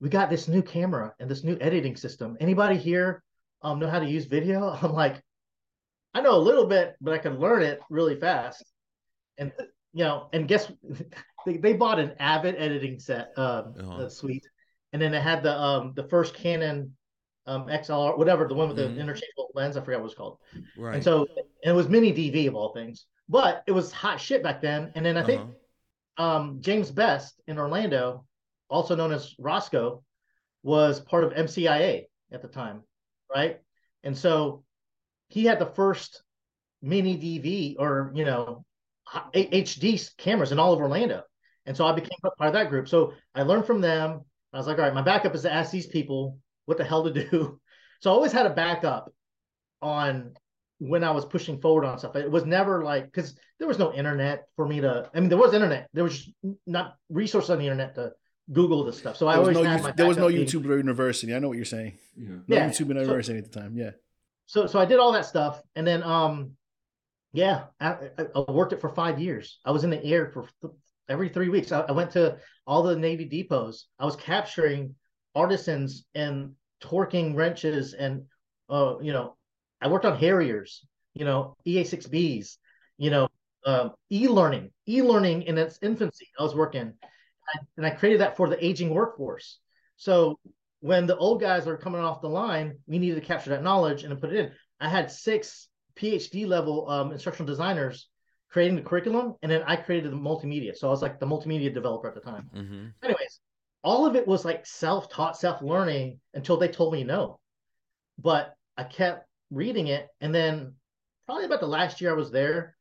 we 0.00 0.10
got 0.10 0.28
this 0.28 0.46
new 0.46 0.62
camera 0.62 1.14
and 1.18 1.28
this 1.28 1.42
new 1.42 1.56
editing 1.60 1.96
system. 1.96 2.36
Anybody 2.38 2.76
here 2.76 3.22
um 3.62 3.78
know 3.78 3.88
how 3.88 3.98
to 3.98 4.08
use 4.08 4.26
video?" 4.26 4.68
I'm 4.82 4.92
like, 4.92 5.22
"I 6.14 6.20
know 6.20 6.36
a 6.36 6.38
little 6.38 6.66
bit, 6.66 6.96
but 7.00 7.14
I 7.14 7.18
can 7.18 7.38
learn 7.38 7.62
it 7.62 7.80
really 7.90 8.18
fast." 8.18 8.64
And 9.38 9.52
you 9.92 10.04
know, 10.04 10.28
and 10.32 10.48
guess 10.48 10.70
they, 11.46 11.56
they 11.56 11.72
bought 11.72 11.98
an 11.98 12.12
Avid 12.18 12.56
editing 12.58 12.98
set 12.98 13.32
um, 13.36 13.74
uh-huh. 13.78 14.08
suite, 14.08 14.46
and 14.92 15.00
then 15.00 15.14
it 15.14 15.22
had 15.22 15.42
the 15.42 15.58
um 15.58 15.92
the 15.94 16.04
first 16.04 16.34
Canon 16.34 16.96
um 17.46 17.66
XLR, 17.66 18.18
whatever 18.18 18.46
the 18.48 18.54
one 18.54 18.68
with 18.68 18.78
mm-hmm. 18.78 18.94
the 18.94 19.00
interchangeable 19.00 19.50
lens. 19.54 19.76
I 19.76 19.80
forgot 19.80 19.98
what 19.98 20.02
it 20.02 20.04
was 20.04 20.14
called. 20.14 20.38
Right. 20.76 20.96
And 20.96 21.04
so 21.04 21.26
and 21.36 21.72
it 21.72 21.72
was 21.72 21.88
mini 21.88 22.12
DV 22.12 22.48
of 22.48 22.54
all 22.54 22.72
things, 22.72 23.06
but 23.28 23.62
it 23.66 23.72
was 23.72 23.92
hot 23.92 24.20
shit 24.20 24.42
back 24.42 24.60
then. 24.60 24.92
And 24.94 25.04
then 25.04 25.16
I 25.16 25.24
think 25.24 25.42
uh-huh. 25.42 26.24
um 26.24 26.58
James 26.60 26.90
Best 26.90 27.40
in 27.46 27.58
Orlando, 27.58 28.24
also 28.68 28.96
known 28.96 29.12
as 29.12 29.34
Roscoe, 29.38 30.02
was 30.62 31.00
part 31.00 31.24
of 31.24 31.32
MCIA 31.32 32.06
at 32.32 32.42
the 32.42 32.48
time, 32.48 32.82
right? 33.32 33.60
And 34.02 34.16
so 34.16 34.64
he 35.28 35.44
had 35.44 35.58
the 35.58 35.66
first 35.66 36.22
mini 36.82 37.16
DV 37.16 37.76
or 37.78 38.12
you 38.14 38.24
know 38.24 38.64
HD 39.34 40.16
cameras 40.16 40.52
in 40.52 40.58
all 40.58 40.72
of 40.72 40.80
Orlando. 40.80 41.22
And 41.66 41.76
so 41.76 41.86
I 41.86 41.92
became 41.92 42.18
part 42.22 42.34
of 42.40 42.52
that 42.52 42.68
group. 42.68 42.88
So 42.88 43.14
I 43.34 43.42
learned 43.42 43.66
from 43.66 43.80
them. 43.80 44.22
I 44.52 44.58
was 44.58 44.66
like, 44.66 44.78
all 44.78 44.84
right, 44.84 44.94
my 44.94 45.02
backup 45.02 45.34
is 45.34 45.42
to 45.42 45.52
ask 45.52 45.70
these 45.70 45.86
people 45.86 46.38
what 46.66 46.78
the 46.78 46.84
hell 46.84 47.04
to 47.04 47.12
do. 47.12 47.60
So 48.00 48.10
I 48.10 48.14
always 48.14 48.32
had 48.32 48.44
a 48.44 48.50
backup 48.50 49.10
on 49.80 50.34
when 50.76 51.02
I 51.02 51.12
was 51.12 51.24
pushing 51.24 51.58
forward 51.58 51.86
on 51.86 51.98
stuff. 51.98 52.16
It 52.16 52.30
was 52.30 52.44
never 52.44 52.84
like 52.84 53.06
because 53.06 53.34
there 53.58 53.66
was 53.66 53.78
no 53.78 53.94
internet 53.94 54.44
for 54.56 54.68
me 54.68 54.82
to. 54.82 55.08
I 55.14 55.20
mean, 55.20 55.30
there 55.30 55.38
was 55.38 55.54
internet. 55.54 55.88
There 55.94 56.04
was 56.04 56.30
not 56.66 56.96
resources 57.08 57.48
on 57.48 57.56
the 57.56 57.64
internet 57.64 57.94
to 57.94 58.12
Google 58.52 58.84
this 58.84 58.98
stuff. 58.98 59.16
So 59.16 59.26
I 59.26 59.36
always 59.36 59.56
no, 59.56 59.62
had 59.62 59.82
my. 59.82 59.92
There 59.92 60.06
was 60.06 60.18
no 60.18 60.28
YouTube 60.28 60.64
being, 60.64 60.76
University. 60.76 61.34
I 61.34 61.38
know 61.38 61.48
what 61.48 61.56
you're 61.56 61.64
saying. 61.64 61.96
Yeah. 62.14 62.28
No 62.46 62.56
yeah. 62.56 62.68
YouTube 62.68 62.88
University 62.88 63.38
so, 63.38 63.44
at 63.44 63.50
the 63.50 63.60
time. 63.60 63.74
Yeah. 63.74 63.92
So 64.46 64.66
so 64.66 64.78
I 64.78 64.84
did 64.84 64.98
all 64.98 65.12
that 65.12 65.26
stuff, 65.26 65.62
and 65.74 65.86
then 65.86 66.02
um, 66.02 66.52
yeah, 67.32 67.64
I, 67.80 67.96
I 68.18 68.50
worked 68.50 68.72
it 68.72 68.80
for 68.80 68.90
five 68.90 69.20
years. 69.20 69.58
I 69.64 69.70
was 69.70 69.84
in 69.84 69.90
the 69.90 70.04
air 70.04 70.30
for 70.32 70.48
th- 70.62 70.74
every 71.08 71.28
three 71.28 71.48
weeks. 71.48 71.72
I, 71.72 71.80
I 71.80 71.92
went 71.92 72.12
to 72.12 72.38
all 72.66 72.82
the 72.82 72.96
Navy 72.96 73.24
depots. 73.28 73.86
I 73.98 74.04
was 74.04 74.16
capturing 74.16 74.94
artisans 75.34 76.04
and 76.14 76.52
torquing 76.80 77.34
wrenches 77.34 77.94
and 77.94 78.24
uh, 78.70 78.94
you 79.00 79.12
know, 79.12 79.36
I 79.80 79.88
worked 79.88 80.04
on 80.04 80.18
Harriers, 80.18 80.86
you 81.12 81.24
know, 81.24 81.56
EA6Bs, 81.66 82.56
you 82.96 83.10
know, 83.10 83.28
uh, 83.66 83.90
e-learning, 84.10 84.70
e-learning 84.88 85.42
in 85.42 85.58
its 85.58 85.78
infancy. 85.82 86.28
I 86.38 86.42
was 86.42 86.54
working, 86.54 86.94
and 87.76 87.86
I 87.86 87.90
created 87.90 88.20
that 88.20 88.36
for 88.36 88.48
the 88.48 88.64
aging 88.64 88.90
workforce. 88.90 89.58
So 89.96 90.38
when 90.84 91.06
the 91.06 91.16
old 91.16 91.40
guys 91.40 91.66
are 91.66 91.78
coming 91.78 92.02
off 92.02 92.20
the 92.20 92.28
line, 92.28 92.76
we 92.86 92.98
needed 92.98 93.14
to 93.14 93.22
capture 93.22 93.48
that 93.48 93.62
knowledge 93.62 94.04
and 94.04 94.20
put 94.20 94.30
it 94.30 94.38
in. 94.38 94.52
I 94.78 94.90
had 94.90 95.10
six 95.10 95.68
PhD 95.96 96.46
level 96.46 96.90
um, 96.90 97.10
instructional 97.10 97.46
designers 97.46 98.10
creating 98.50 98.76
the 98.76 98.82
curriculum, 98.82 99.34
and 99.40 99.50
then 99.50 99.62
I 99.66 99.76
created 99.76 100.12
the 100.12 100.16
multimedia. 100.16 100.76
So 100.76 100.88
I 100.88 100.90
was 100.90 101.00
like 101.00 101.18
the 101.18 101.26
multimedia 101.26 101.72
developer 101.72 102.06
at 102.06 102.14
the 102.14 102.20
time. 102.20 102.50
Mm-hmm. 102.54 102.86
Anyways, 103.02 103.40
all 103.82 104.04
of 104.04 104.14
it 104.14 104.28
was 104.28 104.44
like 104.44 104.66
self-taught, 104.66 105.38
self-learning 105.38 106.20
until 106.34 106.58
they 106.58 106.68
told 106.68 106.92
me 106.92 107.02
no. 107.02 107.40
But 108.18 108.54
I 108.76 108.84
kept 108.84 109.26
reading 109.50 109.86
it, 109.86 110.08
and 110.20 110.34
then 110.34 110.74
probably 111.24 111.46
about 111.46 111.60
the 111.60 111.66
last 111.66 112.02
year 112.02 112.10
I 112.10 112.16
was 112.16 112.30
there, 112.30 112.76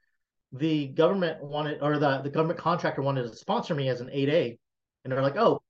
the 0.51 0.87
government 0.87 1.41
wanted, 1.41 1.81
or 1.81 1.99
the 1.99 2.19
the 2.21 2.29
government 2.29 2.59
contractor 2.59 3.01
wanted 3.01 3.31
to 3.31 3.37
sponsor 3.37 3.73
me 3.73 3.87
as 3.87 4.01
an 4.01 4.09
8A, 4.09 4.59
and 5.05 5.13
they're 5.13 5.21
like, 5.21 5.37
oh, 5.37 5.62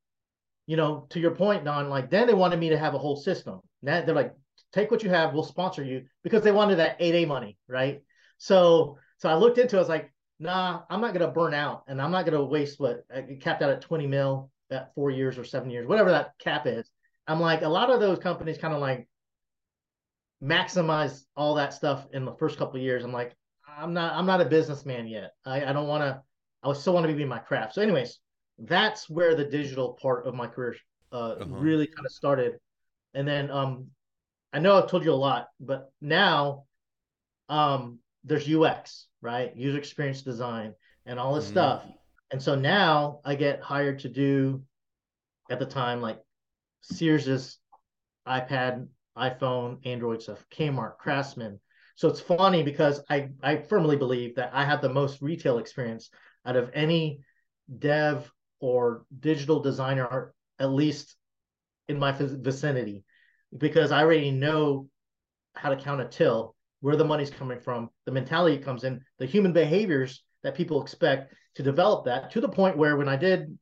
you 0.66 0.78
know, 0.78 1.08
to 1.10 1.20
your 1.20 1.36
point, 1.36 1.66
Don, 1.66 1.90
like 1.90 2.10
then 2.10 2.28
they 2.28 2.34
wanted 2.34 2.60
me 2.60 2.70
to 2.70 2.78
have 2.78 2.94
a 2.94 3.00
whole 3.00 3.16
system. 3.16 3.60
Now 3.82 4.02
they're 4.02 4.16
like, 4.16 4.34
take 4.72 4.92
what 4.92 5.04
you 5.04 5.10
have, 5.10 5.34
we'll 5.34 5.44
sponsor 5.44 5.84
you 5.84 6.06
because 6.24 6.44
they 6.44 6.52
wanted 6.52 6.78
that 6.78 7.00
8A 7.00 7.28
money, 7.28 7.58
right? 7.68 8.02
So 8.38 8.98
so 9.18 9.30
I 9.30 9.36
looked 9.36 9.58
into 9.58 9.76
it, 9.76 9.80
I 9.80 9.82
was 9.82 9.90
like, 9.90 10.14
nah, 10.40 10.82
I'm 10.90 11.02
not 11.02 11.14
gonna 11.14 11.32
burn 11.32 11.54
out 11.54 11.84
and 11.88 12.02
I'm 12.02 12.12
not 12.12 12.26
gonna 12.26 12.44
waste 12.44 12.80
what 12.80 13.06
uh, 13.14 13.20
I 13.20 13.38
capped 13.40 13.62
out 13.62 13.70
at 13.70 13.82
20 13.82 14.08
mil 14.08 14.50
at 14.72 14.94
four 14.96 15.12
years 15.12 15.38
or 15.38 15.44
seven 15.44 15.70
years, 15.70 15.88
whatever 15.88 16.12
that 16.12 16.32
cap 16.40 16.66
is. 16.66 16.90
I'm 17.28 17.40
like, 17.40 17.62
a 17.62 17.70
lot 17.70 17.90
of 17.90 18.00
those 18.00 18.20
companies 18.20 18.58
kind 18.58 18.74
of 18.74 18.82
like 18.82 19.08
maximize 20.44 21.24
all 21.36 21.56
that 21.56 21.74
stuff 21.74 22.06
in 22.12 22.26
the 22.26 22.34
first 22.34 22.58
couple 22.58 22.80
years. 22.80 23.04
I'm 23.04 23.14
like, 23.14 23.36
I'm 23.78 23.94
not, 23.94 24.14
I'm 24.14 24.26
not 24.26 24.42
a 24.42 24.46
businessman 24.46 25.08
yet. 25.08 25.32
I, 25.46 25.66
I 25.66 25.74
don't 25.74 25.88
want 25.88 26.04
to, 26.04 26.22
I 26.64 26.74
still 26.74 26.94
want 26.94 27.08
to 27.08 27.14
be 27.14 27.24
in 27.24 27.30
my 27.30 27.40
craft. 27.40 27.76
So, 27.76 27.82
anyways, 27.82 28.20
that's 28.68 29.10
where 29.10 29.36
the 29.36 29.46
digital 29.46 29.94
part 30.02 30.26
of 30.26 30.34
my 30.34 30.48
career 30.48 30.76
uh, 31.12 31.32
uh-huh. 31.32 31.46
really 31.56 31.88
kind 31.88 32.06
of 32.06 32.12
started. 32.12 32.54
And 33.14 33.28
then 33.28 33.52
um, 33.52 33.88
I 34.52 34.60
know 34.60 34.78
I've 34.78 34.90
told 34.90 35.04
you 35.04 35.14
a 35.14 35.16
lot, 35.16 35.48
but 35.60 35.92
now 36.02 36.66
um, 37.50 38.00
there's 38.24 38.50
UX, 38.50 39.08
right? 39.22 39.56
User 39.56 39.78
experience 39.78 40.22
design 40.22 40.74
and 41.06 41.20
all 41.20 41.36
this 41.36 41.46
mm-hmm. 41.46 41.54
stuff. 41.54 41.84
And 42.32 42.42
so 42.42 42.56
now 42.56 43.20
I 43.24 43.36
get 43.36 43.62
hired 43.62 44.00
to 44.00 44.10
do 44.10 44.64
at 45.50 45.60
the 45.60 45.66
time 45.66 46.02
like 46.02 46.20
Sears's 46.82 47.60
iPad, 48.28 48.88
iPhone, 49.18 49.86
Android 49.86 50.22
stuff, 50.22 50.44
Kmart, 50.52 50.98
Craftsman. 50.98 51.60
So 51.96 52.08
it's 52.08 52.22
funny 52.22 52.64
because 52.64 53.02
I 53.10 53.30
I 53.44 53.58
firmly 53.58 53.98
believe 53.98 54.36
that 54.36 54.50
I 54.52 54.66
have 54.66 54.82
the 54.82 54.90
most 54.90 55.22
retail 55.22 55.60
experience 55.60 56.10
out 56.46 56.56
of 56.56 56.72
any 56.74 57.20
dev 57.78 58.32
or 58.64 59.04
digital 59.20 59.60
designer, 59.60 60.34
at 60.58 60.72
least 60.72 61.18
in 61.90 62.00
my 62.00 62.14
vicinity, 62.18 63.04
because 63.58 63.92
I 63.92 64.02
already 64.02 64.32
know 64.32 64.88
how 65.54 65.70
to 65.70 65.76
count 65.76 66.00
a 66.00 66.06
till, 66.06 66.56
where 66.80 66.96
the 66.96 67.04
money's 67.04 67.30
coming 67.30 67.60
from, 67.60 67.90
the 68.06 68.14
mentality 68.14 68.58
comes 68.58 68.86
in, 68.86 69.02
the 69.20 69.26
human 69.26 69.52
behaviors 69.52 70.24
that 70.44 70.56
people 70.56 70.82
expect 70.82 71.34
to 71.56 71.64
develop 71.64 72.06
that 72.06 72.32
to 72.32 72.40
the 72.40 72.48
point 72.48 72.78
where 72.78 72.96
when 72.96 73.10
I 73.10 73.18
did 73.18 73.58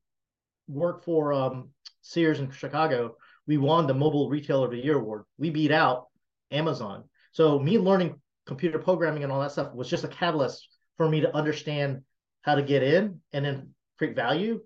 work 0.67 1.03
for 1.03 1.33
um, 1.33 1.69
Sears 2.01 2.39
in 2.39 2.51
Chicago, 2.51 3.15
we 3.47 3.57
won 3.57 3.87
the 3.87 3.95
Mobile 3.95 4.29
Retailer 4.29 4.65
of 4.65 4.71
the 4.71 4.85
Year 4.85 4.99
award. 4.99 5.23
We 5.39 5.49
beat 5.49 5.71
out 5.71 6.09
Amazon. 6.51 7.05
So 7.31 7.57
me 7.57 7.79
learning 7.79 8.21
computer 8.45 8.77
programming 8.77 9.23
and 9.23 9.31
all 9.31 9.41
that 9.41 9.51
stuff 9.51 9.73
was 9.73 9.89
just 9.89 10.03
a 10.03 10.09
catalyst 10.09 10.67
for 10.97 11.09
me 11.09 11.21
to 11.21 11.35
understand 11.35 12.03
how 12.43 12.53
to 12.53 12.61
get 12.61 12.83
in 12.83 13.21
and 13.33 13.43
then 13.43 13.73
create 13.97 14.15
value 14.15 14.61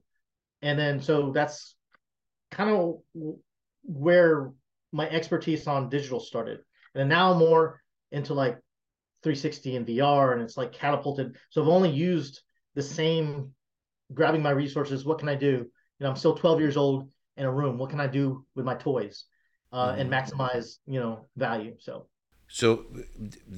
and 0.65 0.79
then 0.79 0.99
so 0.99 1.31
that's 1.31 1.75
kind 2.49 2.71
of 2.71 2.95
where 3.83 4.51
my 4.91 5.07
expertise 5.09 5.67
on 5.67 5.89
digital 5.89 6.19
started. 6.19 6.59
And 6.95 7.07
now 7.07 7.31
I'm 7.31 7.37
more 7.37 7.81
into 8.11 8.33
like 8.33 8.55
360 9.21 9.75
and 9.75 9.87
VR 9.87 10.33
and 10.33 10.41
it's 10.41 10.57
like 10.57 10.73
catapulted. 10.73 11.35
So 11.51 11.61
I've 11.61 11.67
only 11.67 11.91
used 11.91 12.41
the 12.73 12.81
same 12.81 13.51
grabbing 14.11 14.41
my 14.41 14.49
resources 14.49 15.05
what 15.05 15.19
can 15.19 15.29
I 15.29 15.35
do? 15.35 15.67
You 15.99 16.03
know 16.03 16.09
I'm 16.09 16.15
still 16.15 16.35
12 16.35 16.59
years 16.59 16.77
old 16.77 17.09
in 17.37 17.45
a 17.45 17.51
room. 17.51 17.77
What 17.77 17.91
can 17.91 17.99
I 17.99 18.07
do 18.07 18.43
with 18.55 18.65
my 18.65 18.75
toys 18.75 19.25
uh, 19.71 19.95
and 19.97 20.09
mm-hmm. 20.09 20.41
maximize 20.41 20.77
you 20.87 20.99
know 20.99 21.27
value 21.37 21.75
so. 21.79 22.07
So 22.47 22.85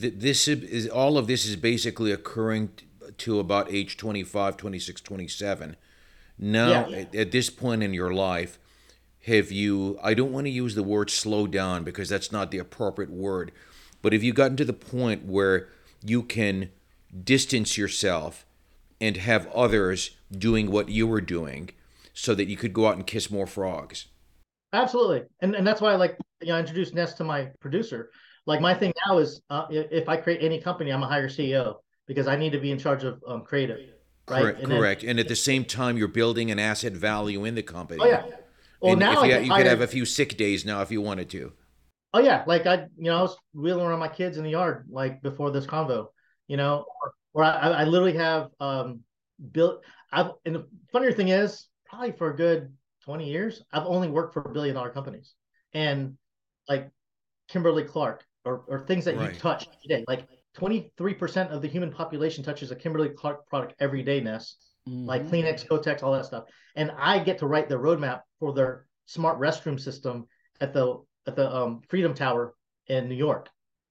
th- 0.01 0.15
this 0.17 0.49
is 0.49 0.89
all 0.89 1.17
of 1.17 1.27
this 1.27 1.45
is 1.45 1.55
basically 1.55 2.11
occurring 2.11 2.71
to 3.17 3.39
about 3.39 3.71
age 3.71 3.95
25 3.95 4.57
26 4.57 4.99
27 4.99 5.77
now, 6.39 6.87
yeah. 6.87 6.97
at, 6.97 7.15
at 7.15 7.31
this 7.31 7.49
point 7.49 7.83
in 7.83 7.93
your 7.93 8.13
life, 8.13 8.59
have 9.25 9.51
you, 9.51 9.99
I 10.01 10.13
don't 10.13 10.31
want 10.31 10.45
to 10.45 10.51
use 10.51 10.75
the 10.75 10.83
word 10.83 11.09
slow 11.09 11.47
down 11.47 11.83
because 11.83 12.09
that's 12.09 12.31
not 12.31 12.51
the 12.51 12.59
appropriate 12.59 13.11
word, 13.11 13.51
but 14.01 14.13
have 14.13 14.23
you 14.23 14.33
gotten 14.33 14.57
to 14.57 14.65
the 14.65 14.73
point 14.73 15.25
where 15.25 15.69
you 16.03 16.23
can 16.23 16.69
distance 17.23 17.77
yourself 17.77 18.45
and 19.01 19.17
have 19.17 19.47
others 19.47 20.11
doing 20.31 20.71
what 20.71 20.89
you 20.89 21.07
were 21.07 21.21
doing 21.21 21.69
so 22.13 22.33
that 22.35 22.47
you 22.47 22.57
could 22.57 22.73
go 22.73 22.87
out 22.87 22.95
and 22.95 23.05
kiss 23.05 23.29
more 23.29 23.47
frogs? 23.47 24.07
Absolutely. 24.73 25.23
And, 25.41 25.55
and 25.55 25.65
that's 25.65 25.81
why 25.81 25.91
I 25.91 25.95
like, 25.95 26.17
you 26.41 26.49
know, 26.49 26.55
I 26.55 26.59
introduced 26.59 26.93
Ness 26.93 27.13
to 27.15 27.23
my 27.23 27.49
producer. 27.59 28.11
Like 28.45 28.61
my 28.61 28.73
thing 28.73 28.93
now 29.07 29.17
is 29.17 29.41
uh, 29.49 29.65
if 29.69 30.07
I 30.07 30.17
create 30.17 30.41
any 30.41 30.61
company, 30.61 30.91
I'm 30.91 31.03
a 31.03 31.07
higher 31.07 31.27
CEO 31.27 31.75
because 32.05 32.27
I 32.27 32.37
need 32.37 32.51
to 32.53 32.59
be 32.59 32.71
in 32.71 32.79
charge 32.79 33.03
of 33.03 33.21
um, 33.27 33.41
creative. 33.41 33.79
Right? 34.29 34.41
Correct. 34.41 34.59
And 34.59 34.67
correct. 34.67 35.01
Then, 35.01 35.11
and 35.11 35.19
at 35.19 35.27
the 35.27 35.35
same 35.35 35.63
time, 35.65 35.97
you're 35.97 36.07
building 36.07 36.51
an 36.51 36.59
asset 36.59 36.93
value 36.93 37.45
in 37.45 37.55
the 37.55 37.63
company. 37.63 38.01
Oh 38.01 38.07
yeah. 38.07 38.23
Well, 38.81 38.91
and 38.91 38.99
now 38.99 39.23
you, 39.23 39.39
you 39.39 39.51
could 39.51 39.65
have 39.65 39.81
a 39.81 39.87
few 39.87 40.05
sick 40.05 40.37
days 40.37 40.65
now 40.65 40.81
if 40.81 40.91
you 40.91 41.01
wanted 41.01 41.29
to. 41.31 41.53
Oh 42.13 42.19
yeah, 42.19 42.43
like 42.47 42.65
I, 42.65 42.87
you 42.97 43.05
know, 43.05 43.17
I 43.17 43.21
was 43.21 43.37
wheeling 43.53 43.85
around 43.85 43.99
my 43.99 44.07
kids 44.07 44.37
in 44.37 44.43
the 44.43 44.51
yard 44.51 44.85
like 44.89 45.21
before 45.21 45.51
this 45.51 45.65
convo, 45.65 46.07
you 46.47 46.57
know, 46.57 46.85
or, 47.01 47.13
or 47.33 47.43
I, 47.43 47.69
I 47.69 47.83
literally 47.85 48.17
have 48.17 48.49
um 48.59 49.01
built. 49.51 49.83
I've 50.11 50.31
and 50.45 50.55
the 50.55 50.67
funnier 50.91 51.11
thing 51.11 51.29
is, 51.29 51.67
probably 51.85 52.11
for 52.11 52.31
a 52.31 52.35
good 52.35 52.73
twenty 53.03 53.29
years, 53.29 53.63
I've 53.71 53.85
only 53.85 54.09
worked 54.09 54.33
for 54.33 54.41
billion 54.41 54.75
dollar 54.75 54.89
companies, 54.89 55.33
and 55.73 56.17
like 56.69 56.91
Kimberly 57.49 57.83
Clark 57.83 58.25
or, 58.45 58.63
or 58.67 58.85
things 58.85 59.05
that 59.05 59.15
Right. 59.15 59.33
you 59.33 59.39
touch 59.39 59.67
today, 59.81 60.03
Like 60.07 60.27
23% 60.57 61.51
of 61.51 61.61
the 61.61 61.67
human 61.67 61.91
population 61.91 62.43
touches 62.43 62.71
a 62.71 62.75
Kimberly 62.75 63.09
Clark 63.09 63.47
product 63.47 63.75
every 63.79 64.03
day, 64.03 64.19
Ness. 64.21 64.55
Like 64.85 65.23
Mhm. 65.23 65.29
Kleenex, 65.29 65.67
Kotex, 65.67 66.01
all 66.01 66.13
that 66.13 66.25
stuff. 66.25 66.45
And 66.75 66.91
I 66.97 67.19
get 67.19 67.39
to 67.39 67.47
write 67.47 67.67
the 67.67 67.75
roadmap 67.75 68.21
for 68.39 68.53
their 68.53 68.85
smart 69.05 69.37
restroom 69.39 69.79
system 69.79 70.27
at 70.61 70.73
the 70.73 71.03
at 71.25 71.35
the 71.35 71.53
um, 71.53 71.81
Freedom 71.89 72.13
Tower 72.13 72.53
in 72.87 73.09
New 73.09 73.15
York. 73.15 73.49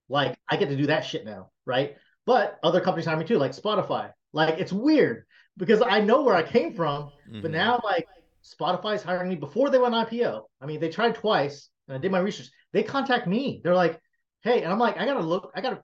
Like 0.09 0.39
I 0.49 0.57
get 0.57 0.71
to 0.71 0.77
do 0.77 0.87
that 0.87 1.05
shit 1.05 1.25
now, 1.27 1.51
right? 1.67 1.97
But 2.25 2.59
other 2.63 2.81
companies 2.81 3.05
hire 3.07 3.17
me 3.19 3.27
too, 3.27 3.39
like 3.39 3.53
Spotify. 3.53 4.13
Like 4.33 4.59
it's 4.59 4.73
weird 4.73 5.27
because 5.59 5.83
I 5.83 6.01
know 6.01 6.23
where 6.23 6.35
I 6.35 6.43
came 6.43 6.73
from, 6.75 7.11
but 7.43 7.51
Mhm. 7.51 7.55
now 7.55 7.81
like 7.85 8.07
Spotify's 8.43 9.03
hiring 9.03 9.29
me 9.29 9.35
before 9.37 9.69
they 9.69 9.79
went 9.79 9.95
IPO. 9.95 10.49
I 10.61 10.67
mean, 10.67 10.81
they 10.81 10.89
tried 10.89 11.15
twice, 11.17 11.69
and 11.89 11.97
I 11.97 12.01
did 12.01 12.11
my 12.13 12.21
research. 12.21 12.49
They 12.73 12.83
contact 12.83 13.27
me. 13.27 13.61
They're 13.63 13.75
like, 13.75 14.01
"Hey," 14.43 14.63
and 14.63 14.73
I'm 14.73 14.79
like, 14.79 14.97
"I 14.97 15.05
gotta 15.05 15.21
look. 15.21 15.51
I 15.55 15.61
gotta, 15.61 15.83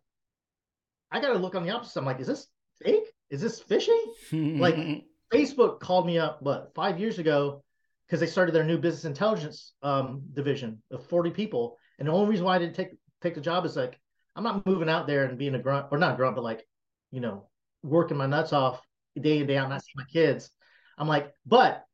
I 1.13 1.21
gotta 1.21 1.39
look 1.39 1.55
on 1.55 1.63
the 1.65 1.71
opposite." 1.71 2.01
I'm 2.01 2.07
like, 2.07 2.21
"Is 2.21 2.27
this 2.27 2.49
fake? 2.83 3.05
Is 3.31 3.41
this 3.41 3.63
phishing? 3.63 4.01
like- 4.33 5.05
Facebook 5.33 5.81
called 5.81 6.07
me 6.07 6.19
up, 6.19 6.43
what 6.43 6.73
five 6.75 7.01
years 7.01 7.19
ago, 7.19 7.63
because 8.07 8.21
they 8.21 8.27
started 8.27 8.55
their 8.55 8.65
new 8.65 8.77
business 8.77 9.07
intelligence 9.07 9.73
um, 9.83 10.23
division 10.35 10.83
of 10.91 11.07
40 11.07 11.31
people, 11.31 11.79
and 11.99 12.07
the 12.07 12.13
only 12.13 12.29
reason 12.29 12.45
why 12.45 12.57
I 12.57 12.59
didn't 12.59 12.75
take 12.75 12.91
take 13.23 13.35
the 13.35 13.41
job 13.41 13.65
is 13.65 13.77
like 13.77 13.99
I'm 14.37 14.45
not 14.45 14.67
moving 14.67 14.89
out 14.89 15.07
there 15.07 15.25
and 15.25 15.39
being 15.39 15.55
a 15.55 15.59
grunt 15.59 15.87
or 15.91 15.99
not 15.99 16.15
a 16.15 16.17
grunt, 16.17 16.37
but 16.37 16.45
like 16.45 16.67
you 17.11 17.21
know 17.21 17.49
working 17.83 18.17
my 18.17 18.27
nuts 18.27 18.53
off 18.53 18.81
day 19.19 19.39
in 19.39 19.47
day 19.47 19.57
out, 19.57 19.69
not 19.71 19.83
seeing 19.83 19.95
my 19.97 20.05
kids. 20.05 20.51
I'm 20.99 21.09
like, 21.09 21.33
but 21.47 21.85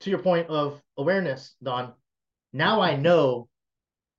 to 0.00 0.10
your 0.10 0.20
point 0.20 0.48
of 0.48 0.80
awareness, 0.96 1.54
Don, 1.62 1.92
now 2.52 2.80
I 2.80 2.96
know 2.96 3.48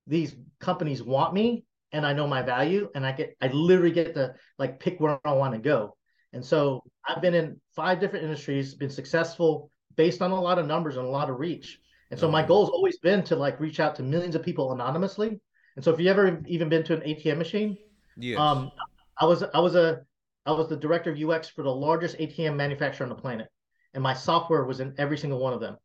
these 0.06 0.34
companies 0.60 1.02
want 1.02 1.34
me 1.34 1.64
and 1.92 2.06
I 2.06 2.12
know 2.12 2.26
my 2.26 2.42
value 2.42 2.90
and 2.94 3.04
I 3.06 3.12
get 3.12 3.36
I 3.40 3.48
literally 3.48 3.92
get 3.92 4.14
to 4.14 4.34
like 4.58 4.80
pick 4.80 5.00
where 5.00 5.18
I 5.24 5.32
want 5.32 5.54
to 5.54 5.60
go. 5.60 5.96
And 6.32 6.44
so 6.44 6.82
I've 7.06 7.20
been 7.22 7.34
in 7.34 7.60
five 7.76 8.00
different 8.00 8.24
industries, 8.24 8.74
been 8.74 8.90
successful 8.90 9.70
based 9.96 10.22
on 10.22 10.30
a 10.30 10.40
lot 10.40 10.58
of 10.58 10.66
numbers 10.66 10.96
and 10.96 11.06
a 11.06 11.10
lot 11.10 11.28
of 11.30 11.38
reach. 11.38 11.78
And 12.10 12.18
so 12.18 12.30
my 12.30 12.42
Mhm. 12.42 12.46
goal 12.46 12.64
has 12.64 12.70
always 12.70 12.98
been 12.98 13.22
to 13.24 13.36
like 13.36 13.60
reach 13.60 13.80
out 13.80 13.96
to 13.96 14.02
millions 14.02 14.34
of 14.34 14.42
people 14.42 14.72
anonymously. 14.72 15.40
And 15.76 15.84
so 15.84 15.92
if 15.92 16.00
you 16.00 16.08
ever 16.10 16.42
even 16.46 16.68
been 16.68 16.84
to 16.84 16.94
an 16.94 17.02
ATM 17.04 17.38
machine, 17.38 17.78
Yes. 18.16 18.54
um, 18.54 18.70
I 19.18 19.26
was 19.26 19.42
I 19.42 19.60
was 19.60 19.74
a 19.74 20.02
I 20.46 20.52
was 20.52 20.68
the 20.68 20.76
director 20.76 21.10
of 21.10 21.16
UX 21.18 21.48
for 21.48 21.62
the 21.62 21.74
largest 21.74 22.16
ATM 22.18 22.56
manufacturer 22.56 23.04
on 23.04 23.10
the 23.10 23.20
planet, 23.20 23.48
and 23.94 24.02
my 24.02 24.14
software 24.14 24.64
was 24.64 24.80
in 24.80 24.94
every 24.98 25.18
single 25.18 25.38
one 25.38 25.52
of 25.52 25.60
them. 25.60 25.76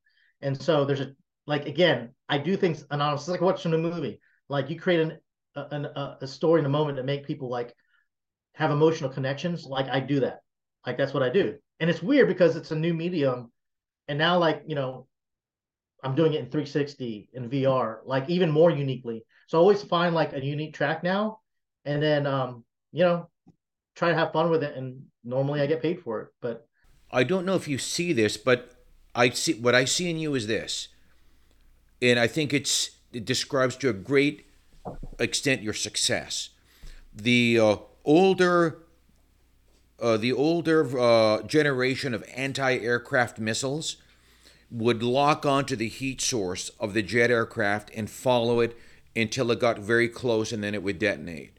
And 0.41 0.59
so 0.59 0.85
there's 0.85 1.01
a 1.01 1.13
like 1.45 1.65
again, 1.65 2.13
I 2.29 2.37
do 2.37 2.57
things 2.57 2.85
anonymous. 2.89 3.23
It's 3.23 3.29
like 3.29 3.41
watching 3.41 3.73
a 3.73 3.77
movie. 3.77 4.19
Like 4.49 4.69
you 4.69 4.79
create 4.79 5.01
an, 5.01 5.17
a, 5.57 6.17
a 6.21 6.27
story 6.27 6.59
in 6.59 6.65
a 6.65 6.69
moment 6.69 6.97
to 6.97 7.03
make 7.03 7.25
people 7.25 7.49
like 7.49 7.73
have 8.53 8.71
emotional 8.71 9.09
connections. 9.09 9.65
Like 9.65 9.87
I 9.87 9.99
do 9.99 10.19
that. 10.21 10.41
Like 10.85 10.97
that's 10.97 11.13
what 11.13 11.23
I 11.23 11.29
do. 11.29 11.55
And 11.79 11.89
it's 11.89 12.01
weird 12.01 12.27
because 12.27 12.55
it's 12.55 12.71
a 12.71 12.75
new 12.75 12.93
medium, 12.93 13.51
and 14.07 14.17
now 14.17 14.39
like 14.39 14.63
you 14.65 14.75
know, 14.75 15.07
I'm 16.03 16.15
doing 16.15 16.33
it 16.33 16.39
in 16.39 16.45
360 16.45 17.29
in 17.33 17.49
VR, 17.49 17.99
like 18.05 18.29
even 18.29 18.49
more 18.49 18.71
uniquely. 18.71 19.23
So 19.47 19.57
I 19.57 19.61
always 19.61 19.83
find 19.83 20.15
like 20.15 20.33
a 20.33 20.43
unique 20.43 20.73
track 20.73 21.03
now, 21.03 21.39
and 21.85 22.01
then 22.01 22.25
um, 22.25 22.63
you 22.91 23.03
know, 23.03 23.29
try 23.95 24.09
to 24.09 24.15
have 24.15 24.33
fun 24.33 24.49
with 24.49 24.63
it. 24.63 24.75
And 24.75 25.03
normally 25.23 25.61
I 25.61 25.67
get 25.67 25.81
paid 25.81 26.01
for 26.01 26.21
it, 26.21 26.29
but 26.41 26.67
I 27.11 27.23
don't 27.23 27.45
know 27.45 27.55
if 27.55 27.67
you 27.67 27.77
see 27.77 28.11
this, 28.11 28.37
but 28.37 28.71
I 29.13 29.29
see 29.29 29.53
what 29.53 29.75
I 29.75 29.85
see 29.85 30.09
in 30.09 30.17
you 30.17 30.33
is 30.33 30.47
this, 30.47 30.87
and 32.01 32.19
I 32.19 32.27
think 32.27 32.53
it's 32.53 32.91
it 33.13 33.23
describes 33.23 33.75
to 33.77 33.89
a 33.89 33.93
great 33.93 34.46
extent 35.19 35.61
your 35.61 35.73
success. 35.73 36.49
The 37.13 37.59
uh, 37.59 37.75
older, 38.05 38.79
uh, 39.99 40.17
the 40.17 40.33
older 40.33 40.99
uh, 40.99 41.41
generation 41.43 42.13
of 42.13 42.23
anti-aircraft 42.35 43.39
missiles 43.39 43.97
would 44.69 45.01
lock 45.01 45.45
onto 45.45 45.75
the 45.75 45.87
heat 45.87 46.21
source 46.21 46.69
of 46.79 46.93
the 46.93 47.01
jet 47.01 47.31
aircraft 47.31 47.89
and 47.95 48.09
follow 48.09 48.59
it 48.59 48.77
until 49.15 49.49
it 49.51 49.59
got 49.59 49.79
very 49.79 50.07
close, 50.07 50.51
and 50.51 50.63
then 50.63 50.75
it 50.75 50.83
would 50.83 50.99
detonate. 50.99 51.57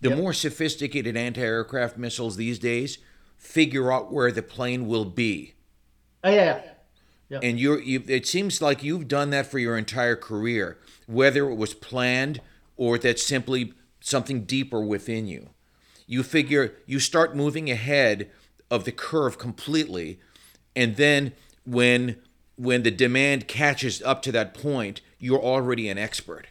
The 0.00 0.10
Yep. 0.10 0.18
more 0.18 0.32
sophisticated 0.32 1.16
anti-aircraft 1.16 1.96
missiles 1.96 2.36
these 2.36 2.58
days 2.58 2.98
figure 3.38 3.90
out 3.90 4.12
where 4.12 4.30
the 4.30 4.42
plane 4.42 4.86
will 4.86 5.04
be 5.04 5.54
oh 6.22 6.30
yeah, 6.30 6.60
yeah. 7.28 7.40
and 7.42 7.58
you're 7.58 7.80
you, 7.80 8.02
it 8.06 8.26
seems 8.26 8.62
like 8.62 8.82
you've 8.82 9.08
done 9.08 9.30
that 9.30 9.46
for 9.46 9.58
your 9.58 9.76
entire 9.76 10.16
career 10.16 10.78
whether 11.06 11.50
it 11.50 11.54
was 11.54 11.74
planned 11.74 12.40
or 12.76 12.98
that's 12.98 13.24
simply 13.24 13.72
something 14.00 14.44
deeper 14.44 14.80
within 14.84 15.26
you 15.26 15.50
you 16.06 16.22
figure 16.22 16.74
you 16.86 16.98
start 17.00 17.34
moving 17.36 17.70
ahead 17.70 18.30
of 18.70 18.84
the 18.84 18.92
curve 18.92 19.38
completely 19.38 20.20
and 20.76 20.96
then 20.96 21.32
when 21.64 22.16
when 22.56 22.82
the 22.82 22.90
demand 22.90 23.48
catches 23.48 24.02
up 24.02 24.22
to 24.22 24.32
that 24.32 24.54
point 24.54 25.00
you're 25.18 25.42
already 25.42 25.88
an 25.88 25.98
expert 25.98 26.48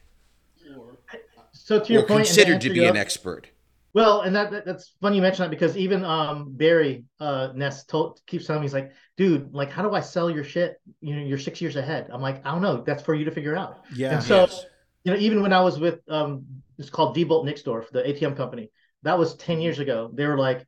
So 1.52 1.80
to 1.80 1.94
your 1.94 2.04
or 2.04 2.06
point, 2.08 2.28
and 2.28 2.28
considered 2.28 2.56
answer 2.56 2.68
to 2.68 2.74
be 2.74 2.80
your- 2.82 2.90
an 2.90 2.98
expert 2.98 3.48
Well, 3.94 4.22
and 4.22 4.36
that, 4.36 4.50
that- 4.52 4.66
that's 4.66 4.96
funny 5.02 5.18
you 5.18 5.22
mentioned 5.22 5.46
that 5.46 5.50
because 5.52 5.78
even 5.78 6.04
um 6.04 6.54
Barry 6.54 7.06
uh 7.20 7.50
Ness 7.56 7.86
told 7.86 8.22
keeps 8.26 8.48
telling 8.48 8.62
me 8.62 8.66
he's 8.66 8.74
like, 8.74 8.92
dude, 9.18 9.54
like 9.54 9.70
how 9.70 9.84
do 9.84 9.94
I 9.94 10.00
sell 10.02 10.30
your 10.32 10.44
shit? 10.44 10.82
You 11.02 11.16
know, 11.16 11.22
you're 11.24 11.38
six 11.38 11.62
years 11.62 11.76
ahead. 11.76 12.10
I'm 12.12 12.22
like, 12.22 12.46
I 12.46 12.52
don't 12.52 12.62
know. 12.64 12.82
That's 12.84 13.04
for 13.04 13.14
you 13.14 13.26
to 13.26 13.32
figure 13.32 13.56
out. 13.56 13.82
Yeah. 13.94 14.16
And 14.16 14.24
so, 14.24 14.42
Yes. 14.42 14.66
You 15.04 15.12
know, 15.12 15.18
even 15.20 15.42
when 15.42 15.54
I 15.54 15.62
was 15.62 15.80
with 15.80 16.00
um 16.10 16.46
it's 16.78 16.90
called 16.90 17.16
Diebold 17.16 17.46
Nixdorf, 17.46 17.90
the 17.92 18.08
ATM 18.08 18.36
company, 18.36 18.72
that 19.04 19.18
was 19.18 19.36
10 19.36 19.62
years 19.62 19.80
ago. 19.80 20.10
They 20.14 20.26
were 20.26 20.38
like, 20.38 20.66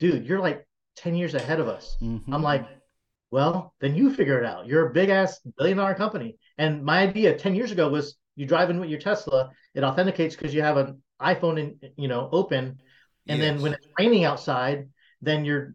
dude, 0.00 0.26
you're 0.26 0.40
like 0.40 0.66
10 0.96 1.14
years 1.14 1.34
ahead 1.34 1.60
of 1.60 1.68
us. 1.68 1.96
Mhm. 2.02 2.22
I'm 2.32 2.42
like, 2.42 2.66
well, 3.30 3.74
then 3.80 3.94
you 3.94 4.12
figure 4.14 4.38
it 4.38 4.46
out. 4.46 4.66
You're 4.66 4.88
a 4.88 4.92
big 4.92 5.08
ass 5.10 5.40
billion 5.58 5.76
dollar 5.78 5.94
company. 5.94 6.38
And 6.58 6.84
my 6.84 7.00
idea 7.02 7.36
10 7.36 7.54
years 7.54 7.72
ago 7.72 7.88
was 7.88 8.16
you 8.36 8.46
drive 8.46 8.70
in 8.70 8.80
with 8.80 8.90
your 8.90 9.00
Tesla, 9.00 9.50
it 9.74 9.84
authenticates 9.84 10.36
because 10.36 10.54
you 10.54 10.62
have 10.62 10.76
an 10.76 11.02
iPhone 11.20 11.58
in, 11.60 11.92
you 11.96 12.08
know, 12.08 12.28
open. 12.32 12.78
And 13.28 13.40
then 13.40 13.62
when 13.62 13.72
it's 13.72 13.86
raining 13.98 14.24
outside, 14.24 14.88
then 15.22 15.44
your 15.44 15.74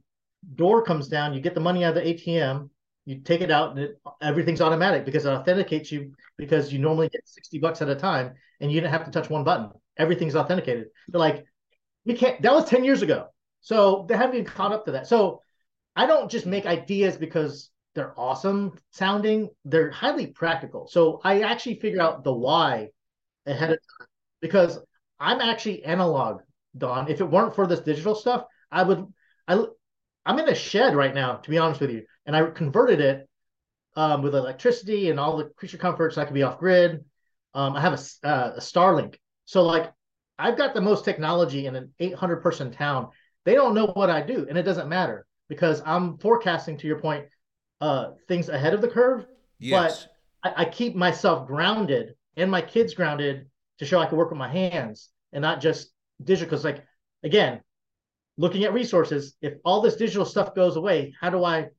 door 0.55 0.84
comes 0.84 1.07
down, 1.07 1.34
you 1.34 1.41
get 1.41 1.53
the 1.53 1.60
money 1.62 1.84
out 1.84 1.97
of 1.97 2.03
the 2.03 2.10
ATM, 2.10 2.70
you 3.10 3.22
take 3.22 3.41
it 3.41 3.49
out, 3.49 3.72
and 3.72 3.80
it, 3.80 3.99
everything's 4.22 4.62
automatic 4.62 5.03
because 5.03 5.26
it 5.26 5.30
authenticates 5.30 5.91
you 5.91 6.14
because 6.38 6.72
you 6.72 6.78
normally 6.78 7.10
get 7.10 7.28
60 7.28 7.57
bucks 7.57 7.82
at 7.82 7.89
a 7.89 7.95
time 7.95 8.36
and 8.62 8.72
you 8.72 8.80
didn't 8.80 8.93
have 8.93 9.05
to 9.05 9.10
touch 9.12 9.32
one 9.32 9.43
button. 9.43 9.72
Everything's 9.97 10.36
authenticated. 10.36 10.89
They're 11.07 11.20
like, 11.20 11.43
you 12.05 12.16
can't, 12.16 12.39
that 12.43 12.53
was 12.53 12.70
10 12.70 12.84
years 12.84 13.01
ago. 13.01 13.30
So 13.62 14.05
they 14.07 14.16
haven't 14.16 14.36
even 14.36 14.45
caught 14.45 14.74
up 14.74 14.86
to 14.86 14.91
that. 14.91 15.07
So 15.07 15.41
I 15.95 16.05
don't 16.05 16.30
just 16.30 16.45
make 16.45 16.68
ideas 16.68 17.18
because 17.18 17.72
they're 17.95 18.14
awesome 18.16 18.78
sounding, 18.91 19.49
they're 19.66 19.89
highly 19.89 20.28
practical. 20.28 20.88
So 20.88 21.20
I 21.24 21.41
actually 21.41 21.80
figure 21.80 22.01
out 22.01 22.24
the 22.24 22.32
why 22.32 22.89
ahead 23.47 23.72
of 23.72 23.78
time 23.78 24.07
because 24.39 24.78
I'm 25.20 25.41
actually 25.41 25.84
analog, 25.84 26.41
Don. 26.78 27.10
If 27.10 27.22
it 27.22 27.30
weren't 27.30 27.55
for 27.55 27.66
this 27.66 27.80
digital 27.80 28.14
stuff, 28.14 28.45
I 28.72 28.84
would 28.84 29.07
I 29.47 29.66
I'm 30.28 30.38
in 30.38 30.47
a 30.47 30.53
shed 30.53 30.95
right 30.95 31.16
now, 31.16 31.38
to 31.38 31.49
be 31.49 31.57
honest 31.57 31.82
with 31.82 31.89
you. 31.89 32.03
And 32.30 32.36
I 32.36 32.47
converted 32.51 32.99
it 32.99 33.27
um, 33.95 34.21
with 34.21 34.36
electricity 34.36 35.09
and 35.09 35.19
all 35.19 35.36
the 35.36 35.45
creature 35.45 35.80
comforts. 35.80 36.15
I 36.15 36.25
can 36.25 36.36
be 36.36 36.43
off 36.43 36.59
grid. 36.59 37.03
Um, 37.55 37.75
I 37.75 37.82
have 37.82 37.93
a, 37.93 38.27
uh, 38.27 38.53
a 38.57 38.59
Starlink. 38.59 39.15
So 39.45 39.63
like 39.63 39.91
I've 40.38 40.55
got 40.55 40.75
the 40.75 40.82
most 40.82 41.05
technology 41.05 41.65
in 41.65 41.75
an 41.75 41.91
800 41.97 42.43
person 42.43 42.71
town. 42.71 43.07
They 43.45 43.55
don't 43.55 43.73
know 43.73 43.88
what 43.88 44.11
I 44.11 44.21
do, 44.21 44.45
and 44.47 44.59
it 44.59 44.61
doesn't 44.61 44.88
matter 44.88 45.25
because 45.47 45.82
I'm 45.88 46.19
forecasting, 46.19 46.77
to 46.77 46.86
your 46.86 46.99
point, 46.99 47.25
uh, 47.82 48.11
things 48.27 48.47
ahead 48.47 48.75
of 48.75 48.82
the 48.82 48.89
curve. 48.89 49.25
yes 49.57 50.07
I, 50.43 50.53
I 50.57 50.65
keep 50.65 50.95
myself 50.95 51.47
grounded 51.47 52.13
and 52.38 52.51
my 52.51 52.61
kids 52.61 52.93
grounded 52.93 53.47
to 53.80 53.86
show 53.86 53.99
I 53.99 54.05
can 54.05 54.19
work 54.19 54.30
with 54.30 54.38
my 54.38 54.49
hands 54.49 55.09
and 55.34 55.41
not 55.41 55.61
just 55.61 55.89
digital. 56.23 56.45
Because, 56.45 56.63
like, 56.63 56.86
again, 57.23 57.61
looking 58.38 58.65
at 58.65 58.73
resources, 58.73 59.34
if 59.41 59.55
all 59.65 59.82
this 59.82 59.95
digital 59.95 60.25
stuff 60.25 60.53
goes 60.53 60.75
away, 60.75 61.15
how 61.19 61.32
do 61.32 61.43
I 61.43 61.69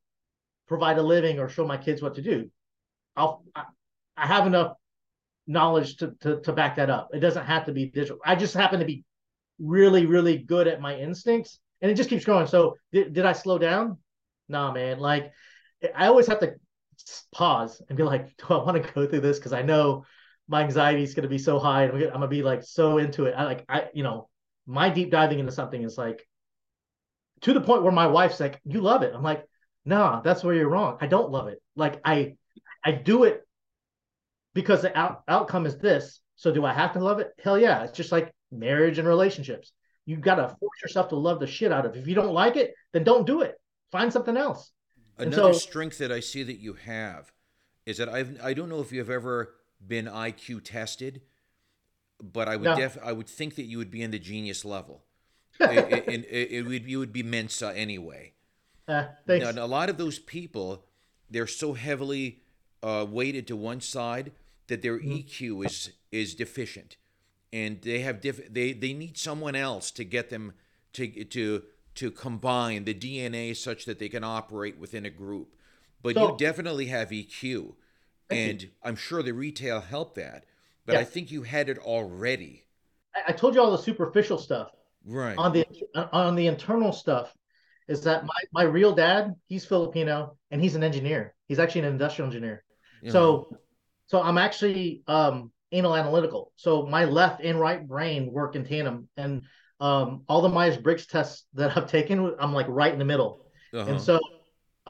provide 0.70 0.98
a 0.98 1.02
living 1.02 1.40
or 1.40 1.48
show 1.48 1.66
my 1.66 1.76
kids 1.76 2.00
what 2.00 2.14
to 2.14 2.22
do? 2.22 2.48
I'll, 3.16 3.44
I, 3.56 3.64
have 4.16 4.46
enough 4.46 4.76
knowledge 5.48 5.96
to, 5.96 6.14
to 6.20 6.40
to 6.42 6.52
back 6.52 6.76
that 6.76 6.88
up. 6.88 7.08
It 7.12 7.18
doesn't 7.18 7.44
have 7.44 7.66
to 7.66 7.72
be 7.72 7.86
digital. 7.86 8.18
I 8.24 8.36
just 8.36 8.54
happen 8.54 8.78
to 8.78 8.86
be 8.86 9.02
really, 9.58 10.06
really 10.06 10.38
good 10.38 10.68
at 10.68 10.80
my 10.80 10.96
instincts, 10.96 11.58
and 11.82 11.90
it 11.90 11.96
just 11.96 12.08
keeps 12.08 12.24
going. 12.24 12.46
So, 12.46 12.76
did, 12.92 13.12
did 13.12 13.26
I 13.26 13.32
slow 13.32 13.58
down? 13.58 13.98
Nah, 14.48 14.72
man. 14.72 15.00
Like, 15.00 15.32
I 15.92 16.06
always 16.06 16.28
have 16.28 16.38
to 16.38 16.54
pause 17.34 17.82
and 17.88 17.98
be 17.98 18.04
like, 18.04 18.36
do 18.36 18.54
I 18.54 18.62
want 18.62 18.80
to 18.80 18.92
go 18.92 19.08
through 19.08 19.22
this? 19.22 19.38
Because 19.38 19.52
I 19.52 19.62
know 19.62 20.04
my 20.46 20.62
anxiety 20.62 21.02
is 21.02 21.14
going 21.14 21.24
to 21.24 21.28
be 21.28 21.38
so 21.38 21.58
high, 21.58 21.82
and 21.82 21.92
I'm 21.92 21.98
gonna, 21.98 22.12
I'm 22.12 22.20
gonna 22.20 22.28
be 22.28 22.44
like 22.44 22.62
so 22.62 22.98
into 22.98 23.24
it. 23.24 23.34
I 23.36 23.42
like, 23.42 23.64
I, 23.68 23.88
you 23.92 24.04
know, 24.04 24.28
my 24.68 24.88
deep 24.88 25.10
diving 25.10 25.40
into 25.40 25.50
something 25.50 25.82
is 25.82 25.98
like 25.98 26.24
to 27.40 27.52
the 27.52 27.60
point 27.60 27.82
where 27.82 27.92
my 27.92 28.06
wife's 28.06 28.38
like, 28.38 28.60
"You 28.64 28.82
love 28.82 29.02
it." 29.02 29.12
I'm 29.12 29.24
like, 29.24 29.44
"Nah, 29.84 30.20
that's 30.20 30.44
where 30.44 30.54
you're 30.54 30.68
wrong. 30.68 30.98
I 31.00 31.06
don't 31.06 31.30
love 31.30 31.48
it. 31.48 31.62
Like, 31.76 32.00
I, 32.04 32.36
I 32.84 32.92
do 32.92 33.24
it 33.24 33.46
because 34.54 34.82
the 34.82 34.96
out, 34.96 35.22
outcome 35.28 35.66
is 35.66 35.78
this. 35.78 36.20
So 36.36 36.52
do 36.52 36.64
I 36.64 36.72
have 36.72 36.92
to 36.94 37.00
love 37.00 37.20
it? 37.20 37.32
Hell 37.42 37.58
yeah. 37.58 37.84
It's 37.84 37.96
just 37.96 38.12
like 38.12 38.32
marriage 38.50 38.98
and 38.98 39.06
relationships. 39.06 39.72
You 40.06 40.16
got 40.16 40.36
to 40.36 40.48
force 40.48 40.82
yourself 40.82 41.08
to 41.10 41.16
love 41.16 41.38
the 41.40 41.46
shit 41.46 41.72
out 41.72 41.86
of. 41.86 41.94
It. 41.94 42.00
If 42.00 42.08
you 42.08 42.14
don't 42.14 42.32
like 42.32 42.56
it, 42.56 42.74
then 42.92 43.04
don't 43.04 43.26
do 43.26 43.42
it. 43.42 43.60
Find 43.92 44.12
something 44.12 44.36
else. 44.36 44.72
Another 45.18 45.52
so, 45.52 45.58
strength 45.58 45.98
that 45.98 46.10
I 46.10 46.20
see 46.20 46.42
that 46.42 46.58
you 46.58 46.74
have 46.74 47.30
is 47.84 47.98
that 47.98 48.08
I've 48.08 48.42
I 48.42 48.54
don't 48.54 48.68
know 48.68 48.80
if 48.80 48.90
you've 48.90 49.10
ever 49.10 49.54
been 49.86 50.06
IQ 50.06 50.64
tested, 50.64 51.20
but 52.22 52.48
I 52.48 52.56
would 52.56 52.64
no. 52.64 52.76
def 52.76 52.96
I 53.04 53.12
would 53.12 53.28
think 53.28 53.56
that 53.56 53.64
you 53.64 53.78
would 53.78 53.90
be 53.90 54.02
in 54.02 54.10
the 54.10 54.18
genius 54.18 54.64
level. 54.64 55.04
it, 55.60 56.08
it, 56.08 56.24
it, 56.30 56.50
it, 56.52 56.62
would 56.66 56.88
you 56.88 56.98
would 57.00 57.12
be 57.12 57.22
Mensa 57.22 57.76
anyway. 57.76 58.32
Thanks. 59.26 59.54
Now, 59.54 59.64
a 59.64 59.66
lot 59.66 59.88
of 59.88 59.98
those 59.98 60.18
people, 60.18 60.84
they're 61.30 61.46
so 61.46 61.74
heavily 61.74 62.40
uh, 62.82 63.06
weighted 63.08 63.46
to 63.48 63.56
one 63.56 63.80
side 63.80 64.32
that 64.68 64.82
their 64.82 64.98
mm-hmm. 64.98 65.12
EQ 65.12 65.66
is 65.66 65.90
is 66.10 66.34
deficient, 66.34 66.96
and 67.52 67.80
they 67.82 68.00
have 68.00 68.20
diff- 68.20 68.52
they 68.52 68.72
they 68.72 68.92
need 68.92 69.16
someone 69.18 69.54
else 69.54 69.90
to 69.92 70.04
get 70.04 70.30
them 70.30 70.54
to 70.94 71.24
to 71.24 71.62
to 71.96 72.10
combine 72.10 72.84
the 72.84 72.94
DNA 72.94 73.56
such 73.56 73.84
that 73.84 73.98
they 73.98 74.08
can 74.08 74.24
operate 74.24 74.78
within 74.78 75.04
a 75.04 75.10
group. 75.10 75.54
But 76.02 76.14
so, 76.14 76.30
you 76.30 76.36
definitely 76.38 76.86
have 76.86 77.10
EQ, 77.10 77.74
and 78.30 78.62
you. 78.62 78.68
I'm 78.82 78.96
sure 78.96 79.22
the 79.22 79.32
retail 79.32 79.80
helped 79.80 80.14
that. 80.16 80.46
But 80.86 80.94
yeah. 80.94 81.00
I 81.00 81.04
think 81.04 81.30
you 81.30 81.42
had 81.42 81.68
it 81.68 81.78
already. 81.78 82.64
I, 83.14 83.28
I 83.28 83.32
told 83.32 83.54
you 83.54 83.60
all 83.60 83.70
the 83.70 83.78
superficial 83.78 84.38
stuff. 84.38 84.70
Right. 85.04 85.36
On 85.36 85.52
the 85.52 85.66
on 86.12 86.36
the 86.36 86.46
internal 86.46 86.92
stuff, 86.92 87.34
is 87.90 88.02
that 88.02 88.24
my 88.24 88.40
my 88.52 88.62
real 88.62 88.94
dad? 88.94 89.34
He's 89.48 89.64
Filipino 89.64 90.36
and 90.50 90.62
he's 90.62 90.76
an 90.76 90.84
engineer. 90.84 91.34
He's 91.48 91.58
actually 91.58 91.82
an 91.82 91.88
industrial 91.88 92.28
engineer. 92.28 92.64
Yeah. 93.02 93.10
So 93.10 93.56
so 94.06 94.22
I'm 94.22 94.38
actually 94.38 95.02
um, 95.08 95.50
anal 95.72 95.96
analytical. 95.96 96.52
So 96.56 96.86
my 96.86 97.04
left 97.04 97.42
and 97.42 97.58
right 97.58 97.86
brain 97.86 98.32
work 98.32 98.54
in 98.54 98.64
tandem, 98.64 99.08
and 99.16 99.42
um, 99.80 100.22
all 100.28 100.40
the 100.40 100.48
Myers 100.48 100.76
Briggs 100.76 101.06
tests 101.06 101.46
that 101.54 101.76
I've 101.76 101.88
taken, 101.88 102.34
I'm 102.38 102.52
like 102.52 102.66
right 102.68 102.92
in 102.92 102.98
the 102.98 103.04
middle. 103.04 103.46
Uh-huh. 103.72 103.90
And 103.90 104.00
so, 104.00 104.20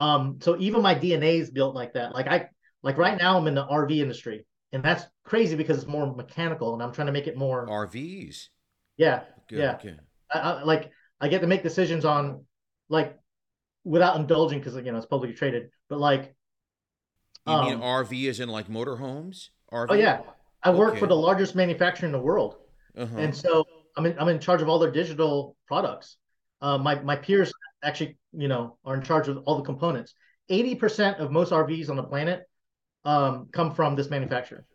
um, 0.01 0.39
so 0.41 0.57
even 0.59 0.83
my 0.83 0.95
DNA 0.95 1.41
is 1.41 1.51
built 1.51 1.75
like 1.75 1.95
that. 1.95 2.15
Like 2.15 2.27
I, 2.27 2.49
like 2.83 2.99
right 2.99 3.19
now, 3.19 3.39
I'm 3.39 3.47
in 3.47 3.55
the 3.55 3.67
RV 3.67 3.99
industry, 3.99 4.47
and 4.73 4.83
that's 4.83 5.05
crazy 5.25 5.57
because 5.57 5.79
it's 5.79 5.87
more 5.87 6.15
mechanical, 6.15 6.75
and 6.75 6.83
I'm 6.83 6.93
trying 6.93 7.07
to 7.07 7.13
make 7.13 7.27
it 7.27 7.37
more 7.37 7.67
RVs. 7.67 8.49
Yeah, 8.97 9.23
Good, 9.49 9.59
yeah. 9.59 9.75
Okay. 9.75 9.97
I, 10.33 10.39
I, 10.39 10.63
like 10.63 10.91
I 11.21 11.29
get 11.29 11.41
to 11.43 11.47
make 11.47 11.63
decisions 11.63 12.05
on 12.05 12.45
like 12.91 13.19
without 13.85 14.17
indulging 14.17 14.59
because 14.59 14.75
you 14.77 14.93
know 14.93 14.99
it's 14.99 15.07
publicly 15.07 15.35
traded, 15.35 15.71
but 15.89 15.99
like 15.99 16.35
you 17.47 17.53
um, 17.55 17.65
mean 17.65 17.79
RV 17.79 18.29
is 18.29 18.41
in 18.41 18.49
like 18.51 18.69
motorhomes? 18.69 19.49
RV? 19.73 19.87
Oh 19.89 19.95
yeah, 19.95 20.21
I 20.63 20.71
work 20.71 20.91
okay. 20.91 21.01
for 21.01 21.07
the 21.07 21.17
largest 21.17 21.55
manufacturer 21.55 22.07
in 22.07 22.13
the 22.13 22.21
world, 22.21 22.57
uh-huh. 22.97 23.17
and 23.17 23.35
so 23.35 23.65
I'm 23.97 24.05
in, 24.07 24.19
I'm 24.19 24.29
in 24.29 24.39
charge 24.39 24.61
of 24.61 24.69
all 24.69 24.79
their 24.79 24.91
digital 24.91 25.57
products. 25.67 26.17
Uh, 26.61 26.77
my 26.77 27.01
my 27.01 27.17
peers 27.17 27.53
actually, 27.83 28.19
you 28.33 28.49
know, 28.49 28.77
are 28.85 28.95
in 28.95 29.03
charge 29.03 29.29
of 29.29 29.39
all 29.47 29.57
the 29.57 29.65
components. 29.65 30.15
Eighty 30.51 30.75
percent 30.75 31.19
of 31.19 31.31
most 31.31 31.53
RVs 31.53 31.89
on 31.89 31.97
the 31.97 32.03
planet 32.03 32.43
um, 33.05 33.49
come 33.53 33.75
from 33.75 33.97
this 33.97 34.11
manufacturer. 34.11 34.67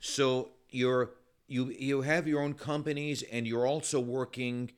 So 0.00 0.50
you're 0.68 1.12
you 1.46 1.70
you 1.70 2.02
have 2.02 2.26
your 2.26 2.42
own 2.42 2.54
companies, 2.54 3.22
and 3.22 3.46
you're 3.46 3.66
also 3.66 4.00
working 4.00 4.72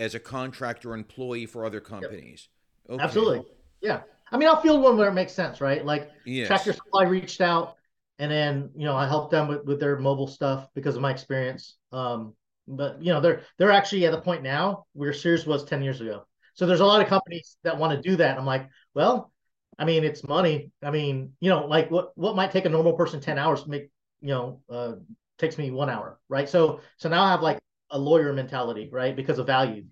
as 0.00 0.14
a 0.14 0.18
contractor 0.18 0.94
employee 0.94 1.44
for 1.44 1.64
other 1.64 1.80
companies. 1.80 2.48
Yep. 2.88 2.94
Okay. 2.94 3.04
Absolutely, 3.04 3.42
yeah. 3.82 4.00
I 4.32 4.38
mean, 4.38 4.48
I'll 4.48 4.60
field 4.60 4.82
one 4.82 4.96
where 4.96 5.08
it 5.08 5.12
makes 5.12 5.32
sense, 5.32 5.60
right? 5.60 5.84
Like 5.84 6.10
yes. 6.24 6.46
Tractor 6.46 6.72
Supply 6.72 7.04
reached 7.04 7.40
out, 7.40 7.76
and 8.18 8.30
then 8.32 8.70
you 8.74 8.86
know 8.86 8.96
I 8.96 9.06
helped 9.06 9.30
them 9.30 9.46
with, 9.46 9.64
with 9.64 9.78
their 9.78 9.98
mobile 9.98 10.26
stuff 10.26 10.68
because 10.74 10.96
of 10.96 11.02
my 11.02 11.10
experience. 11.10 11.76
Um, 11.92 12.34
but 12.66 13.02
you 13.02 13.12
know 13.12 13.20
they're 13.20 13.42
they're 13.58 13.70
actually 13.70 14.06
at 14.06 14.12
the 14.12 14.20
point 14.20 14.42
now 14.42 14.86
where 14.94 15.12
Sears 15.12 15.46
was 15.46 15.64
ten 15.64 15.82
years 15.82 16.00
ago. 16.00 16.26
So 16.54 16.66
there's 16.66 16.80
a 16.80 16.86
lot 16.86 17.02
of 17.02 17.08
companies 17.08 17.56
that 17.62 17.78
want 17.78 17.92
to 17.92 18.08
do 18.08 18.16
that. 18.16 18.38
I'm 18.38 18.46
like, 18.46 18.68
well, 18.94 19.30
I 19.78 19.84
mean, 19.84 20.02
it's 20.04 20.26
money. 20.26 20.72
I 20.82 20.90
mean, 20.90 21.32
you 21.40 21.50
know, 21.50 21.66
like 21.66 21.90
what 21.90 22.16
what 22.16 22.36
might 22.36 22.52
take 22.52 22.64
a 22.64 22.70
normal 22.70 22.94
person 22.94 23.20
ten 23.20 23.38
hours 23.38 23.64
to 23.64 23.70
make, 23.70 23.90
you 24.22 24.28
know, 24.28 24.60
uh, 24.70 24.92
takes 25.38 25.58
me 25.58 25.70
one 25.70 25.90
hour, 25.90 26.18
right? 26.28 26.48
So 26.48 26.80
so 26.96 27.08
now 27.10 27.22
I 27.24 27.30
have 27.30 27.42
like 27.42 27.58
a 27.90 27.98
lawyer 27.98 28.32
mentality, 28.32 28.88
right, 28.90 29.14
because 29.14 29.38
of 29.38 29.46
value, 29.46 29.84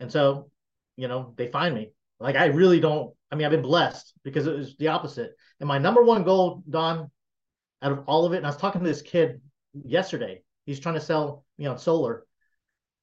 and 0.00 0.10
so 0.10 0.50
you 0.96 1.08
know 1.08 1.34
they 1.36 1.48
find 1.48 1.74
me. 1.74 1.92
Like 2.20 2.36
I 2.36 2.46
really 2.46 2.80
don't 2.80 3.14
I 3.30 3.36
mean, 3.36 3.44
I've 3.44 3.52
been 3.52 3.62
blessed 3.62 4.12
because 4.24 4.46
it 4.46 4.56
was 4.56 4.76
the 4.76 4.88
opposite. 4.88 5.36
And 5.60 5.68
my 5.68 5.78
number 5.78 6.02
one 6.02 6.24
goal, 6.24 6.62
Don, 6.68 7.10
out 7.82 7.92
of 7.92 8.04
all 8.06 8.24
of 8.24 8.32
it, 8.32 8.38
and 8.38 8.46
I 8.46 8.50
was 8.50 8.56
talking 8.56 8.80
to 8.80 8.86
this 8.86 9.02
kid 9.02 9.40
yesterday. 9.74 10.42
He's 10.66 10.80
trying 10.80 10.94
to 10.94 11.00
sell, 11.00 11.44
you 11.56 11.64
know, 11.64 11.76
solar. 11.76 12.24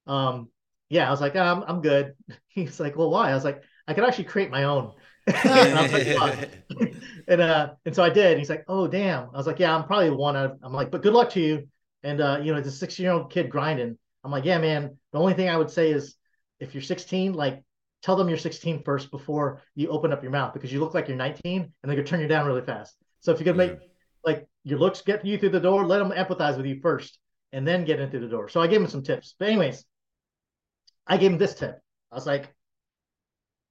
Um, 0.08 0.50
yeah, 0.90 1.08
I 1.08 1.12
was 1.12 1.22
like, 1.22 1.36
oh, 1.36 1.42
I'm, 1.42 1.64
I'm 1.64 1.82
good. 1.82 2.14
He's 2.48 2.80
like, 2.80 2.96
well, 2.96 3.10
why? 3.10 3.32
I 3.32 3.36
was 3.36 3.44
like, 3.44 3.62
I 3.88 3.94
could 3.94 4.04
actually 4.04 4.26
create 4.26 4.50
my 4.50 4.64
own. 4.64 4.94
and, 5.28 6.16
like, 6.20 6.52
and 7.28 7.42
uh, 7.42 7.74
and 7.84 7.96
so 7.96 8.04
I 8.04 8.10
did. 8.10 8.34
And 8.34 8.40
he's 8.40 8.50
like, 8.50 8.64
oh 8.68 8.88
damn. 8.88 9.30
I 9.34 9.38
was 9.38 9.48
like, 9.48 9.58
yeah, 9.58 9.76
I'm 9.76 9.86
probably 9.86 10.12
one 10.12 10.36
out 10.36 10.52
of. 10.52 10.60
I'm 10.62 10.72
like, 10.72 10.92
but 10.92 11.02
good 11.02 11.14
luck 11.14 11.32
to 11.32 11.40
you. 11.40 11.68
And 12.04 12.22
uh, 12.22 12.42
you 12.44 12.52
know, 12.52 12.60
it's 12.60 12.68
a 12.68 12.72
16 12.72 13.04
year 13.04 13.14
old 13.14 13.32
kid 13.32 13.50
grinding. 13.50 13.98
I'm 14.26 14.32
like, 14.32 14.44
yeah, 14.44 14.58
man. 14.58 14.98
The 15.14 15.20
only 15.20 15.36
thing 15.36 15.50
I 15.50 15.56
would 15.56 15.70
say 15.70 15.92
is, 15.92 16.16
if 16.60 16.74
you're 16.74 16.82
16, 16.82 17.34
like 17.34 17.64
tell 18.02 18.16
them 18.16 18.28
you're 18.28 18.38
16 18.38 18.84
first 18.84 19.12
before 19.12 19.62
you 19.76 19.90
open 19.90 20.12
up 20.12 20.22
your 20.22 20.32
mouth 20.32 20.54
because 20.54 20.72
you 20.74 20.80
look 20.80 20.94
like 20.94 21.08
you're 21.08 21.18
19 21.18 21.62
and 21.62 21.72
they're 21.84 21.96
gonna 21.96 22.08
turn 22.08 22.22
you 22.22 22.28
down 22.28 22.46
really 22.46 22.62
fast. 22.62 22.96
So 23.20 23.32
if 23.32 23.40
you 23.40 23.46
can 23.46 23.58
make 23.58 23.72
yeah. 23.72 23.88
like 24.24 24.48
your 24.64 24.80
looks 24.80 25.02
get 25.02 25.26
you 25.26 25.38
through 25.38 25.50
the 25.50 25.60
door, 25.60 25.86
let 25.86 26.00
them 26.00 26.12
empathize 26.12 26.58
with 26.58 26.66
you 26.66 26.80
first 26.82 27.20
and 27.52 27.68
then 27.68 27.86
get 27.86 28.00
into 28.00 28.20
the 28.20 28.28
door. 28.28 28.50
So 28.50 28.62
I 28.62 28.68
gave 28.68 28.82
him 28.82 28.88
some 28.88 29.04
tips. 29.04 29.36
But 29.38 29.50
anyways, 29.50 29.86
I 31.08 31.18
gave 31.18 31.32
him 31.32 31.38
this 31.38 31.56
tip. 31.56 31.80
I 32.12 32.16
was 32.16 32.26
like, 32.26 32.54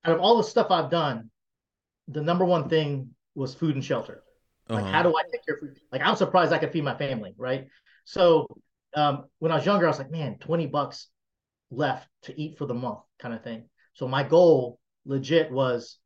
out 0.05 0.15
of 0.15 0.21
all 0.21 0.37
the 0.37 0.45
stuff 0.45 0.71
I've 0.71 0.91
done, 0.91 1.31
the 2.09 2.23
number 2.23 2.45
one 2.45 2.69
thing 2.69 3.11
was 3.35 3.55
food 3.55 3.75
and 3.75 3.85
shelter. 3.85 4.23
Like, 4.69 4.85
uh-huh. 4.85 4.93
how 4.93 5.03
do 5.03 5.11
I 5.17 5.23
take 5.31 5.45
care 5.45 5.57
of 5.57 5.61
food? 5.61 5.79
Like, 5.93 6.03
I'm 6.03 6.17
surprised 6.17 6.53
I 6.53 6.59
could 6.59 6.73
feed 6.73 6.85
my 6.85 6.97
family, 6.97 7.35
right? 7.37 7.69
So, 8.05 8.47
um, 8.95 9.25
when 9.39 9.53
I 9.53 9.57
was 9.57 9.67
younger, 9.67 9.87
I 9.87 9.91
was 9.91 9.99
like, 9.99 10.11
man, 10.11 10.39
20 10.39 10.67
bucks 10.67 11.09
left 11.71 12.09
to 12.23 12.41
eat 12.41 12.59
for 12.59 12.67
the 12.67 12.75
month, 12.75 13.01
kind 13.19 13.35
of 13.35 13.43
thing. 13.43 13.69
So 13.95 14.09
my 14.09 14.23
goal 14.23 14.79
legit 15.05 15.51
was 15.51 15.99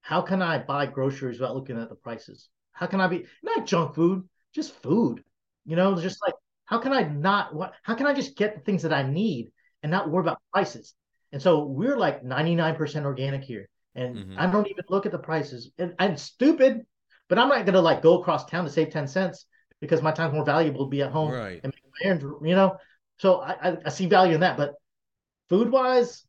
how 0.00 0.22
can 0.22 0.42
I 0.42 0.58
buy 0.58 0.86
groceries 0.86 1.38
without 1.38 1.54
looking 1.54 1.80
at 1.80 1.88
the 1.88 1.94
prices? 1.94 2.48
How 2.72 2.86
can 2.86 3.00
I 3.00 3.06
be 3.06 3.26
not 3.42 3.66
junk 3.66 3.94
food, 3.94 4.28
just 4.54 4.74
food? 4.82 5.22
You 5.64 5.76
know, 5.76 5.98
just 6.00 6.18
like 6.24 6.34
how 6.64 6.78
can 6.78 6.92
I 6.92 7.02
not 7.02 7.54
what 7.54 7.74
how 7.82 7.94
can 7.94 8.06
I 8.06 8.14
just 8.14 8.36
get 8.36 8.54
the 8.54 8.60
things 8.60 8.82
that 8.82 8.92
I 8.92 9.02
need 9.02 9.52
and 9.82 9.90
not 9.90 10.10
worry 10.10 10.22
about 10.22 10.42
prices? 10.52 10.94
And 11.32 11.40
so 11.40 11.64
we're 11.64 11.96
like 11.96 12.22
99% 12.22 13.04
organic 13.04 13.42
here. 13.42 13.68
And 13.94 14.16
mm-hmm. 14.16 14.38
I 14.38 14.46
don't 14.46 14.68
even 14.68 14.84
look 14.88 15.06
at 15.06 15.12
the 15.12 15.18
prices. 15.18 15.70
And 15.78 15.94
I'm 15.98 16.16
stupid, 16.16 16.82
but 17.28 17.38
I'm 17.38 17.48
not 17.48 17.64
gonna 17.64 17.80
like 17.80 18.02
go 18.02 18.20
across 18.20 18.46
town 18.46 18.64
to 18.64 18.70
save 18.70 18.90
10 18.90 19.06
cents 19.06 19.46
because 19.82 20.00
my 20.00 20.12
time's 20.12 20.32
more 20.32 20.44
valuable 20.44 20.86
to 20.86 20.90
be 20.90 21.02
at 21.02 21.10
home 21.10 21.32
right. 21.32 21.60
and 21.62 21.74
make 21.74 21.92
my 22.00 22.06
errands, 22.06 22.24
you 22.42 22.54
know. 22.54 22.76
So 23.18 23.40
I, 23.40 23.56
I, 23.60 23.76
I 23.86 23.88
see 23.88 24.06
value 24.06 24.34
in 24.34 24.40
that. 24.40 24.56
But 24.56 24.74
food 25.48 25.70
wise, 25.70 26.24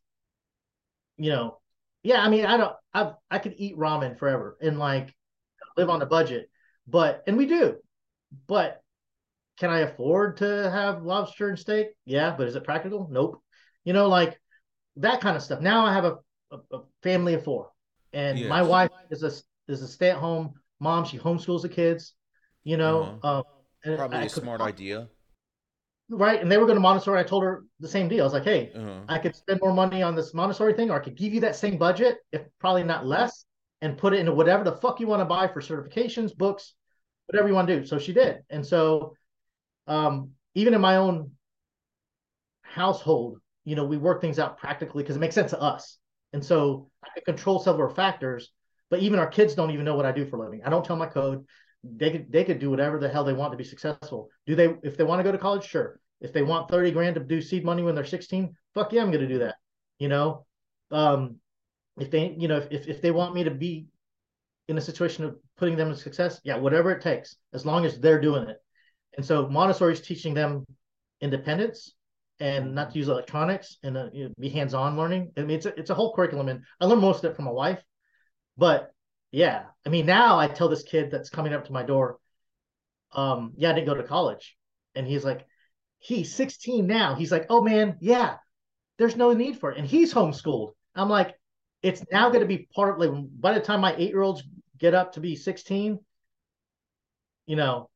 you 1.16 1.30
know, 1.30 1.58
yeah, 2.02 2.20
I 2.20 2.28
mean, 2.28 2.44
I 2.44 2.56
don't, 2.56 2.74
I 2.92 3.12
I 3.30 3.38
could 3.38 3.54
eat 3.56 3.78
ramen 3.78 4.18
forever 4.18 4.58
and 4.60 4.78
like 4.78 5.14
live 5.76 5.88
on 5.88 6.02
a 6.02 6.06
budget, 6.06 6.50
but 6.88 7.22
and 7.28 7.36
we 7.36 7.46
do, 7.46 7.76
but 8.48 8.82
can 9.56 9.70
I 9.70 9.80
afford 9.80 10.38
to 10.38 10.68
have 10.68 11.04
lobster 11.04 11.48
and 11.48 11.56
steak? 11.56 11.90
Yeah, 12.04 12.34
but 12.36 12.48
is 12.48 12.56
it 12.56 12.64
practical? 12.64 13.08
Nope. 13.08 13.40
You 13.84 13.92
know, 13.92 14.08
like 14.08 14.36
that 14.96 15.20
kind 15.20 15.36
of 15.36 15.44
stuff. 15.44 15.60
Now 15.60 15.86
I 15.86 15.92
have 15.92 16.04
a, 16.04 16.16
a, 16.50 16.58
a 16.72 16.80
family 17.04 17.34
of 17.34 17.44
four, 17.44 17.70
and 18.12 18.36
yes. 18.36 18.48
my 18.48 18.62
wife 18.62 18.90
is 19.10 19.22
a 19.22 19.30
is 19.72 19.80
a 19.80 19.86
stay 19.86 20.10
at 20.10 20.16
home 20.16 20.54
mom. 20.80 21.04
She 21.04 21.18
homeschools 21.18 21.62
the 21.62 21.68
kids. 21.68 22.14
You 22.64 22.76
know, 22.76 23.18
uh-huh. 23.22 23.38
um, 23.38 23.96
probably 23.96 24.18
I 24.18 24.22
a 24.24 24.28
smart 24.28 24.60
idea 24.60 25.08
right? 26.08 26.40
And 26.40 26.50
they 26.50 26.56
were 26.56 26.66
going 26.66 26.76
to 26.76 26.80
Montessori. 26.80 27.18
I 27.18 27.24
told 27.24 27.42
her 27.44 27.64
the 27.80 27.88
same 27.88 28.08
deal. 28.08 28.20
I 28.20 28.24
was 28.24 28.32
like, 28.32 28.44
hey, 28.44 28.72
uh-huh. 28.74 29.00
I 29.08 29.18
could 29.18 29.34
spend 29.34 29.60
more 29.62 29.72
money 29.72 30.02
on 30.02 30.14
this 30.14 30.34
Montessori 30.34 30.74
thing, 30.74 30.90
or 30.90 31.00
I 31.00 31.04
could 31.04 31.16
give 31.16 31.32
you 31.32 31.40
that 31.40 31.56
same 31.56 31.78
budget, 31.78 32.18
if 32.32 32.42
probably 32.58 32.84
not 32.84 33.06
less, 33.06 33.44
and 33.80 33.96
put 33.96 34.12
it 34.12 34.20
into 34.20 34.32
whatever 34.32 34.64
the 34.64 34.72
fuck 34.72 35.00
you 35.00 35.06
want 35.06 35.20
to 35.20 35.26
buy 35.26 35.48
for 35.48 35.60
certifications, 35.60 36.36
books, 36.36 36.74
whatever 37.26 37.48
you 37.48 37.54
want 37.54 37.68
to 37.68 37.80
do. 37.80 37.86
So 37.86 37.98
she 37.98 38.12
did. 38.12 38.38
And 38.50 38.64
so, 38.64 39.14
um, 39.86 40.30
even 40.54 40.74
in 40.74 40.80
my 40.80 40.96
own 40.96 41.32
household, 42.62 43.38
you 43.64 43.76
know, 43.76 43.84
we 43.84 43.96
work 43.96 44.20
things 44.20 44.38
out 44.38 44.58
practically 44.58 45.02
because 45.02 45.16
it 45.16 45.20
makes 45.20 45.34
sense 45.34 45.50
to 45.50 45.60
us. 45.60 45.98
And 46.32 46.44
so 46.44 46.90
I 47.02 47.20
control 47.24 47.60
several 47.60 47.94
factors, 47.94 48.50
but 48.90 49.00
even 49.00 49.18
our 49.18 49.26
kids 49.26 49.54
don't 49.54 49.70
even 49.70 49.84
know 49.84 49.96
what 49.96 50.06
I 50.06 50.12
do 50.12 50.26
for 50.26 50.36
a 50.36 50.40
living. 50.40 50.62
I 50.64 50.70
don't 50.70 50.84
tell 50.84 50.96
my 50.96 51.06
code 51.06 51.46
they 51.96 52.10
could 52.10 52.32
they 52.32 52.44
could 52.44 52.58
do 52.58 52.70
whatever 52.70 52.98
the 52.98 53.08
hell 53.08 53.24
they 53.24 53.32
want 53.32 53.52
to 53.52 53.58
be 53.58 53.64
successful. 53.64 54.30
Do 54.46 54.54
they 54.54 54.74
if 54.82 54.96
they 54.96 55.04
want 55.04 55.20
to 55.20 55.24
go 55.24 55.32
to 55.32 55.38
college? 55.38 55.64
Sure. 55.64 56.00
If 56.20 56.32
they 56.32 56.42
want 56.42 56.70
30 56.70 56.92
grand 56.92 57.14
to 57.16 57.20
do 57.20 57.42
seed 57.42 57.64
money 57.64 57.82
when 57.82 57.94
they're 57.94 58.04
16, 58.04 58.54
fuck 58.74 58.92
yeah, 58.92 59.02
I'm 59.02 59.10
gonna 59.10 59.28
do 59.28 59.40
that. 59.40 59.56
You 59.98 60.08
know? 60.08 60.46
Um 60.90 61.36
if 61.98 62.10
they, 62.10 62.34
you 62.38 62.48
know, 62.48 62.56
if 62.70 62.88
if 62.88 63.02
they 63.02 63.10
want 63.10 63.34
me 63.34 63.44
to 63.44 63.50
be 63.50 63.86
in 64.68 64.78
a 64.78 64.80
situation 64.80 65.24
of 65.24 65.36
putting 65.58 65.76
them 65.76 65.90
in 65.90 65.96
success, 65.96 66.40
yeah, 66.44 66.56
whatever 66.56 66.90
it 66.90 67.02
takes, 67.02 67.36
as 67.52 67.66
long 67.66 67.84
as 67.84 68.00
they're 68.00 68.20
doing 68.20 68.48
it. 68.48 68.56
And 69.16 69.24
so 69.24 69.48
Montessori 69.48 69.92
is 69.92 70.00
teaching 70.00 70.34
them 70.34 70.64
independence, 71.20 71.94
and 72.40 72.74
not 72.74 72.90
to 72.90 72.98
use 72.98 73.08
electronics 73.08 73.78
and 73.82 73.96
uh, 73.96 74.08
you 74.12 74.24
know, 74.24 74.34
be 74.38 74.48
hands-on 74.48 74.96
learning. 74.96 75.32
I 75.36 75.42
mean, 75.42 75.56
it's 75.56 75.66
a, 75.66 75.78
it's 75.78 75.90
a 75.90 75.94
whole 75.94 76.14
curriculum, 76.14 76.48
and 76.48 76.62
I 76.80 76.86
learned 76.86 77.00
most 77.00 77.24
of 77.24 77.30
it 77.30 77.36
from 77.36 77.44
my 77.44 77.52
wife. 77.52 77.82
But 78.56 78.92
yeah, 79.34 79.64
I 79.84 79.88
mean, 79.88 80.06
now 80.06 80.38
I 80.38 80.46
tell 80.46 80.68
this 80.68 80.84
kid 80.84 81.10
that's 81.10 81.28
coming 81.28 81.52
up 81.52 81.64
to 81.64 81.72
my 81.72 81.82
door, 81.82 82.18
um, 83.12 83.52
yeah, 83.56 83.70
I 83.70 83.72
didn't 83.72 83.88
go 83.88 83.94
to 83.94 84.04
college, 84.04 84.56
and 84.94 85.08
he's 85.08 85.24
like, 85.24 85.44
he's 85.98 86.32
16 86.32 86.86
now. 86.86 87.16
He's 87.16 87.32
like, 87.32 87.46
oh 87.50 87.60
man, 87.60 87.96
yeah, 88.00 88.36
there's 88.96 89.16
no 89.16 89.32
need 89.32 89.58
for 89.58 89.72
it, 89.72 89.78
and 89.78 89.88
he's 89.88 90.14
homeschooled. 90.14 90.74
I'm 90.94 91.08
like, 91.08 91.34
it's 91.82 92.04
now 92.12 92.28
going 92.28 92.42
to 92.42 92.46
be 92.46 92.68
part 92.76 92.94
of 92.94 93.00
like 93.00 93.24
by 93.40 93.54
the 93.54 93.60
time 93.60 93.80
my 93.80 93.96
eight 93.96 94.10
year 94.10 94.22
olds 94.22 94.44
get 94.78 94.94
up 94.94 95.14
to 95.14 95.20
be 95.20 95.34
16, 95.34 95.98
you 97.46 97.56
know, 97.56 97.90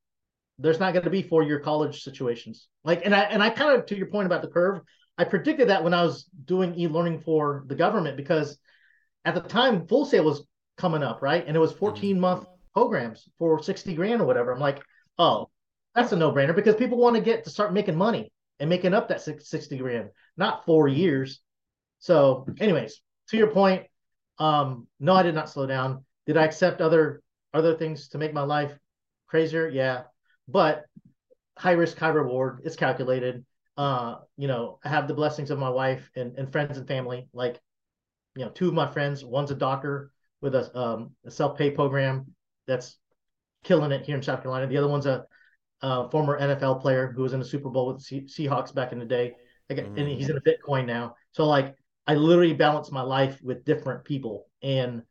there's 0.58 0.80
not 0.80 0.92
going 0.92 1.04
to 1.04 1.10
be 1.10 1.22
four 1.22 1.44
year 1.44 1.60
college 1.60 2.02
situations. 2.02 2.66
Like, 2.82 3.02
and 3.04 3.14
I 3.14 3.20
and 3.20 3.44
I 3.44 3.50
kind 3.50 3.78
of 3.78 3.86
to 3.86 3.96
your 3.96 4.08
point 4.08 4.26
about 4.26 4.42
the 4.42 4.48
curve, 4.48 4.80
I 5.16 5.22
predicted 5.22 5.68
that 5.68 5.84
when 5.84 5.94
I 5.94 6.02
was 6.02 6.28
doing 6.44 6.76
e 6.76 6.88
learning 6.88 7.20
for 7.20 7.62
the 7.68 7.76
government 7.76 8.16
because 8.16 8.58
at 9.24 9.34
the 9.34 9.40
time 9.40 9.86
Full 9.86 10.04
Sail 10.04 10.24
was 10.24 10.44
coming 10.78 11.02
up, 11.02 11.20
right? 11.20 11.44
And 11.46 11.56
it 11.56 11.60
was 11.60 11.72
14 11.72 12.12
mm-hmm. 12.12 12.20
month 12.20 12.46
programs 12.72 13.28
for 13.38 13.62
60 13.62 13.94
grand 13.94 14.22
or 14.22 14.24
whatever. 14.24 14.52
I'm 14.52 14.60
like, 14.60 14.82
oh, 15.18 15.50
that's 15.94 16.12
a 16.12 16.16
no 16.16 16.32
brainer 16.32 16.54
because 16.54 16.76
people 16.76 16.96
want 16.96 17.16
to 17.16 17.22
get 17.22 17.44
to 17.44 17.50
start 17.50 17.72
making 17.72 17.96
money 17.96 18.32
and 18.60 18.70
making 18.70 18.94
up 18.94 19.08
that 19.08 19.20
60 19.20 19.76
grand, 19.78 20.10
not 20.36 20.64
four 20.64 20.88
years. 20.88 21.40
So, 21.98 22.46
anyways, 22.60 23.00
to 23.28 23.36
your 23.36 23.48
point, 23.48 23.86
um, 24.38 24.86
no, 25.00 25.14
I 25.14 25.22
did 25.22 25.34
not 25.34 25.50
slow 25.50 25.66
down. 25.66 26.04
Did 26.26 26.36
I 26.36 26.44
accept 26.44 26.80
other 26.80 27.22
other 27.52 27.74
things 27.76 28.08
to 28.08 28.18
make 28.18 28.32
my 28.32 28.42
life 28.42 28.72
crazier? 29.26 29.68
Yeah, 29.68 30.02
but 30.46 30.84
high 31.56 31.72
risk, 31.72 31.98
high 31.98 32.08
reward. 32.08 32.60
It's 32.64 32.76
calculated. 32.76 33.44
Uh, 33.76 34.16
you 34.36 34.48
know, 34.48 34.78
I 34.84 34.88
have 34.88 35.08
the 35.08 35.14
blessings 35.14 35.50
of 35.50 35.58
my 35.58 35.70
wife 35.70 36.08
and, 36.16 36.36
and 36.36 36.50
friends 36.50 36.78
and 36.78 36.86
family. 36.86 37.28
Like, 37.32 37.60
you 38.36 38.44
know, 38.44 38.50
two 38.50 38.68
of 38.68 38.74
my 38.74 38.90
friends, 38.90 39.24
one's 39.24 39.50
a 39.50 39.56
doctor 39.56 40.10
with 40.40 40.54
a, 40.54 40.76
um, 40.76 41.12
a 41.24 41.30
self-pay 41.30 41.70
program 41.72 42.26
that's 42.66 42.96
killing 43.64 43.92
it 43.92 44.04
here 44.04 44.16
in 44.16 44.22
South 44.22 44.42
Carolina. 44.42 44.66
The 44.66 44.76
other 44.76 44.88
one's 44.88 45.06
a, 45.06 45.24
a 45.82 46.10
former 46.10 46.40
NFL 46.40 46.80
player 46.80 47.12
who 47.14 47.22
was 47.22 47.32
in 47.32 47.40
the 47.40 47.46
Super 47.46 47.70
Bowl 47.70 47.92
with 47.92 48.06
the 48.06 48.22
Seahawks 48.22 48.74
back 48.74 48.92
in 48.92 48.98
the 48.98 49.04
day. 49.04 49.34
mm-hmm. 49.70 49.98
And 49.98 50.08
he's 50.08 50.30
in 50.30 50.36
a 50.36 50.40
Bitcoin 50.40 50.86
now. 50.86 51.16
So 51.32 51.46
like, 51.46 51.74
I 52.06 52.14
literally 52.14 52.54
balance 52.54 52.90
my 52.90 53.02
life 53.02 53.38
with 53.42 53.64
different 53.64 54.04
people 54.04 54.46
and, 54.62 55.02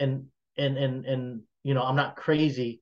and, 0.00 0.26
and, 0.56 0.78
and, 0.78 1.04
and, 1.04 1.42
you 1.62 1.74
know, 1.74 1.82
I'm 1.82 1.96
not 1.96 2.16
crazy 2.16 2.80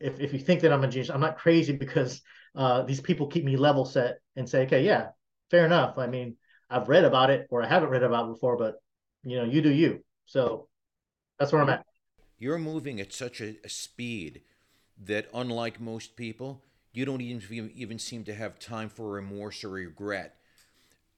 if 0.00 0.20
if 0.20 0.32
you 0.32 0.38
think 0.38 0.60
that 0.60 0.72
I'm 0.72 0.84
a 0.84 0.88
genius, 0.88 1.10
I'm 1.10 1.20
not 1.20 1.38
crazy 1.38 1.72
because 1.72 2.22
uh, 2.54 2.82
these 2.82 3.00
people 3.00 3.26
keep 3.28 3.44
me 3.44 3.56
level 3.56 3.84
set 3.84 4.18
and 4.34 4.48
say, 4.48 4.62
okay, 4.62 4.84
yeah, 4.84 5.08
fair 5.50 5.64
enough. 5.64 5.98
I 5.98 6.06
mean, 6.06 6.36
I've 6.68 6.88
read 6.88 7.04
about 7.04 7.30
it 7.30 7.46
or 7.50 7.62
I 7.62 7.68
haven't 7.68 7.90
read 7.90 8.02
about 8.02 8.26
it 8.26 8.34
before, 8.34 8.56
but 8.56 8.76
you 9.24 9.36
know, 9.38 9.44
you 9.44 9.62
do 9.62 9.72
you. 9.72 10.04
So 10.26 10.68
that's 11.38 11.52
where 11.52 11.62
I'm 11.62 11.68
at. 11.68 11.86
You're 12.38 12.58
moving 12.58 13.00
at 13.00 13.12
such 13.12 13.40
a, 13.40 13.56
a 13.64 13.68
speed 13.68 14.42
that, 15.04 15.28
unlike 15.32 15.80
most 15.80 16.16
people, 16.16 16.62
you 16.92 17.04
don't 17.04 17.20
even 17.20 17.70
even 17.74 17.98
seem 17.98 18.24
to 18.24 18.34
have 18.34 18.58
time 18.58 18.88
for 18.88 19.08
remorse 19.08 19.64
or 19.64 19.70
regret, 19.70 20.36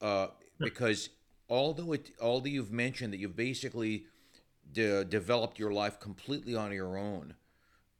uh, 0.00 0.28
because 0.58 1.10
although 1.48 1.92
it 1.92 2.10
although 2.20 2.48
you've 2.48 2.72
mentioned 2.72 3.12
that 3.12 3.18
you've 3.18 3.36
basically 3.36 4.06
de- 4.72 5.04
developed 5.04 5.58
your 5.58 5.72
life 5.72 5.98
completely 6.00 6.54
on 6.54 6.72
your 6.72 6.98
own 6.98 7.34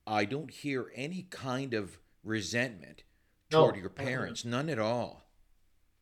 I 0.08 0.24
don't 0.24 0.50
hear 0.50 0.90
any 0.94 1.26
kind 1.28 1.74
of 1.74 1.98
resentment 2.24 3.02
toward 3.50 3.74
no. 3.74 3.80
your 3.80 3.90
parents. 3.90 4.44
None 4.44 4.70
at 4.70 4.78
all. 4.78 5.28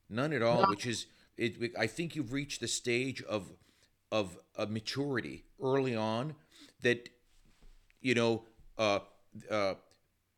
None 0.09 0.33
at 0.33 0.43
all. 0.43 0.63
No. 0.63 0.69
Which 0.69 0.87
is, 0.87 1.07
it. 1.37 1.73
I 1.77 1.89
think 1.89 2.15
you've 2.15 2.33
reached 2.33 2.61
the 2.61 2.69
stage 2.69 3.21
of 3.25 3.51
of 4.13 4.37
a 4.57 4.67
maturity 4.67 5.45
early 5.63 5.97
on 5.97 6.35
that, 6.83 7.09
you 8.01 8.15
know, 8.15 8.45
uh, 8.79 9.01
uh, 9.51 9.75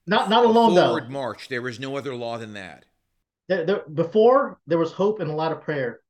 not 0.06 0.30
not 0.30 0.44
alone 0.44 0.74
forward 0.74 1.04
though. 1.04 1.12
march. 1.12 1.48
There 1.48 1.68
is 1.68 1.78
no 1.78 1.96
other 1.96 2.14
law 2.14 2.38
than 2.38 2.54
that. 2.54 2.86
There, 3.48 3.64
there, 3.64 3.82
before 3.92 4.58
there 4.66 4.78
was 4.78 4.92
hope 4.92 5.20
and 5.20 5.30
a 5.30 5.34
lot 5.34 5.52
of 5.52 5.62
prayer. 5.62 6.00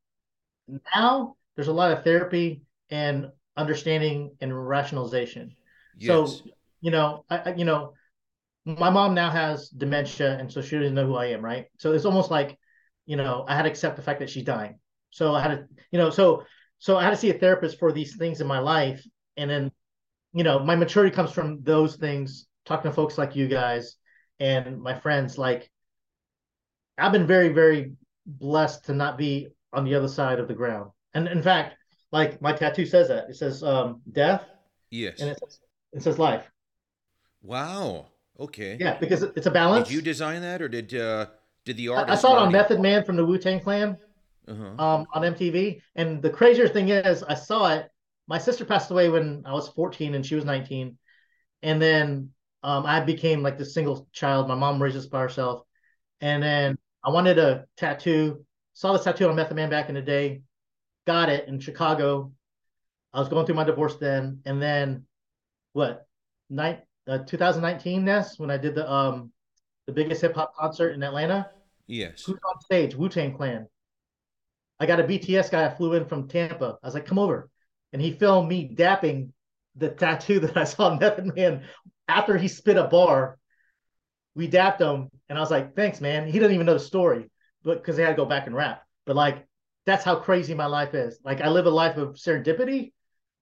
Now 0.94 1.36
there's 1.56 1.68
a 1.68 1.72
lot 1.72 1.92
of 1.92 2.04
therapy 2.04 2.62
and 2.90 3.30
understanding 3.56 4.36
and 4.40 4.68
rationalization. 4.68 5.56
Yes. 5.98 6.08
So 6.08 6.50
you 6.80 6.90
know, 6.92 7.24
I, 7.28 7.38
I, 7.38 7.54
you 7.54 7.64
know, 7.64 7.94
my 8.64 8.90
mom 8.90 9.14
now 9.14 9.30
has 9.30 9.68
dementia, 9.68 10.38
and 10.38 10.52
so 10.52 10.60
she 10.60 10.76
doesn't 10.76 10.94
know 10.94 11.06
who 11.06 11.16
I 11.16 11.26
am, 11.26 11.44
right? 11.44 11.66
So 11.78 11.92
it's 11.92 12.04
almost 12.04 12.30
like, 12.30 12.58
you 13.06 13.16
know, 13.16 13.44
I 13.48 13.56
had 13.56 13.62
to 13.62 13.70
accept 13.70 13.96
the 13.96 14.02
fact 14.02 14.20
that 14.20 14.30
she's 14.30 14.44
dying. 14.44 14.78
So 15.10 15.34
I 15.34 15.40
had 15.40 15.48
to, 15.48 15.64
you 15.90 15.98
know, 15.98 16.10
so 16.10 16.44
so 16.78 16.96
I 16.96 17.04
had 17.04 17.10
to 17.10 17.16
see 17.16 17.30
a 17.30 17.38
therapist 17.38 17.78
for 17.78 17.92
these 17.92 18.16
things 18.16 18.40
in 18.40 18.46
my 18.46 18.58
life, 18.58 19.04
and 19.36 19.50
then, 19.50 19.72
you 20.32 20.44
know, 20.44 20.58
my 20.58 20.76
maturity 20.76 21.14
comes 21.14 21.32
from 21.32 21.62
those 21.62 21.96
things. 21.96 22.46
Talking 22.64 22.90
to 22.90 22.94
folks 22.94 23.16
like 23.16 23.34
you 23.34 23.48
guys 23.48 23.96
and 24.40 24.78
my 24.80 24.98
friends, 24.98 25.38
like 25.38 25.70
I've 26.98 27.12
been 27.12 27.26
very, 27.26 27.48
very 27.48 27.92
blessed 28.26 28.84
to 28.86 28.92
not 28.92 29.16
be 29.16 29.48
on 29.72 29.84
the 29.84 29.94
other 29.94 30.08
side 30.08 30.38
of 30.38 30.48
the 30.48 30.54
ground. 30.54 30.90
And 31.14 31.28
in 31.28 31.42
fact, 31.42 31.76
like 32.12 32.42
my 32.42 32.52
tattoo 32.52 32.84
says 32.84 33.08
that 33.08 33.30
it 33.30 33.36
says 33.36 33.62
um, 33.62 34.02
death. 34.12 34.44
Yes. 34.90 35.20
And 35.20 35.30
it 35.30 35.38
says, 35.40 35.60
it 35.94 36.02
says 36.02 36.18
life. 36.18 36.50
Wow. 37.42 38.08
Okay. 38.38 38.76
Yeah, 38.78 38.98
because 38.98 39.22
it's 39.22 39.46
a 39.46 39.50
balance. 39.50 39.88
Did 39.88 39.94
you 39.94 40.02
design 40.02 40.42
that, 40.42 40.60
or 40.60 40.68
did 40.68 40.94
uh, 40.94 41.26
did 41.64 41.76
the 41.76 41.88
artist? 41.88 42.18
I, 42.18 42.20
saw 42.20 42.36
it 42.36 42.40
on 42.40 42.52
Method 42.52 42.80
Man 42.80 43.04
from 43.04 43.16
the 43.16 43.24
Wu 43.24 43.38
Tang 43.38 43.60
Clan, 43.60 43.96
uh-huh. 44.48 44.84
um, 44.84 45.06
on 45.12 45.22
MTV. 45.34 45.80
And 45.94 46.22
the 46.22 46.30
crazier 46.30 46.68
thing 46.68 46.88
is, 46.88 47.22
I 47.22 47.34
saw 47.34 47.74
it. 47.74 47.88
My 48.26 48.38
sister 48.38 48.64
passed 48.64 48.90
away 48.90 49.08
when 49.08 49.42
I 49.46 49.52
was 49.52 49.68
14, 49.68 50.14
and 50.14 50.24
she 50.24 50.34
was 50.34 50.44
19. 50.44 50.98
And 51.62 51.82
then 51.82 52.30
um, 52.62 52.86
I 52.86 53.00
became 53.00 53.42
like 53.42 53.58
the 53.58 53.64
single 53.64 54.08
child. 54.12 54.48
My 54.48 54.54
mom 54.54 54.82
raised 54.82 54.96
us 54.96 55.06
by 55.06 55.20
herself, 55.20 55.62
and 56.20 56.42
then 56.42 56.78
I 57.04 57.10
wanted 57.10 57.38
a 57.38 57.66
tattoo. 57.76 58.44
Saw 58.74 58.92
this 58.92 59.04
tattoo 59.04 59.28
on 59.28 59.36
Method 59.36 59.56
Man 59.56 59.70
back 59.70 59.88
in 59.88 59.94
the 59.94 60.02
day. 60.02 60.42
Got 61.06 61.30
it 61.30 61.48
in 61.48 61.60
Chicago. 61.60 62.32
I 63.12 63.20
was 63.20 63.28
going 63.28 63.46
through 63.46 63.54
my 63.54 63.64
divorce 63.64 63.96
then, 63.96 64.40
and 64.44 64.60
then 64.60 65.06
what? 65.72 66.06
Night 66.50 66.82
uh, 67.06 67.18
2019 67.18 68.04
Ness 68.04 68.38
when 68.38 68.50
I 68.50 68.58
did 68.58 68.74
the 68.74 68.90
um 68.90 69.32
the 69.86 69.92
biggest 69.92 70.20
hip 70.20 70.34
hop 70.34 70.54
concert 70.54 70.90
in 70.90 71.02
Atlanta. 71.02 71.50
Yes. 71.86 72.24
Who's 72.24 72.38
on 72.46 72.60
stage? 72.60 72.94
Wu 72.94 73.08
Tang 73.08 73.34
Clan. 73.34 73.66
I 74.80 74.86
got 74.86 75.00
a 75.00 75.04
BTS 75.04 75.50
guy 75.50 75.66
I 75.66 75.74
flew 75.74 75.94
in 75.94 76.06
from 76.06 76.28
Tampa. 76.28 76.78
I 76.82 76.86
was 76.86 76.94
like, 76.94 77.06
come 77.06 77.18
over. 77.18 77.48
And 77.92 78.00
he 78.00 78.12
filmed 78.12 78.48
me 78.48 78.72
dapping 78.74 79.30
the 79.76 79.88
tattoo 79.88 80.40
that 80.40 80.56
I 80.56 80.64
saw 80.64 80.96
Method 80.98 81.34
Man 81.34 81.64
after 82.06 82.36
he 82.36 82.48
spit 82.48 82.76
a 82.76 82.84
bar. 82.84 83.38
We 84.34 84.46
dapped 84.46 84.80
him, 84.80 85.08
and 85.28 85.36
I 85.36 85.40
was 85.40 85.50
like, 85.50 85.74
thanks, 85.74 86.00
man. 86.00 86.26
He 86.26 86.32
didn't 86.32 86.54
even 86.54 86.66
know 86.66 86.74
the 86.74 86.80
story, 86.80 87.28
but 87.64 87.78
because 87.78 87.96
he 87.96 88.02
had 88.02 88.10
to 88.10 88.16
go 88.16 88.24
back 88.24 88.46
and 88.46 88.54
rap. 88.54 88.82
But 89.04 89.16
like, 89.16 89.46
that's 89.84 90.04
how 90.04 90.16
crazy 90.16 90.54
my 90.54 90.66
life 90.66 90.94
is. 90.94 91.18
Like, 91.24 91.40
I 91.40 91.48
live 91.48 91.66
a 91.66 91.70
life 91.70 91.96
of 91.96 92.14
serendipity, 92.14 92.92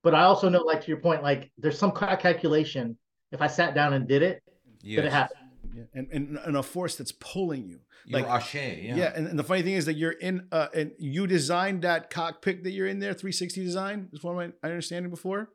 but 0.03 0.14
I 0.14 0.22
also 0.22 0.49
know, 0.49 0.61
like 0.61 0.82
to 0.82 0.89
your 0.89 1.01
point, 1.01 1.22
like 1.22 1.51
there's 1.59 1.78
some 1.78 1.93
calculation 1.93 2.97
if 3.32 3.43
I 3.43 3.47
sat 3.49 3.74
down 3.74 3.93
and 3.93 4.07
did 4.07 4.22
it, 4.22 4.43
yes. 4.80 5.05
it 5.05 5.12
happen. 5.12 5.37
Yeah. 5.77 5.85
And, 5.95 6.09
and 6.12 6.39
and 6.39 6.57
a 6.57 6.62
force 6.62 6.97
that's 6.97 7.12
pulling 7.12 7.68
you. 7.68 7.81
Like 8.09 8.27
Ashe, 8.27 8.55
yeah. 8.55 8.97
Yeah, 8.97 9.12
and, 9.14 9.27
and, 9.27 9.39
the 9.39 9.43
funny 9.43 9.62
thing 9.62 9.74
is 9.74 9.87
that 9.87 9.95
you're 9.95 10.12
in 10.12 10.47
uh 10.53 10.68
and 10.74 10.93
you 10.99 11.27
designed 11.27 11.83
that 11.83 12.09
cockpit 12.09 12.62
that 12.64 12.70
you're 12.70 12.87
in 12.87 13.01
there, 13.01 13.12
360 13.12 13.64
design, 13.64 14.09
is 14.12 14.22
one 14.22 14.39
of 14.39 14.53
my 14.62 14.68
understanding 14.68 15.11
before. 15.11 15.51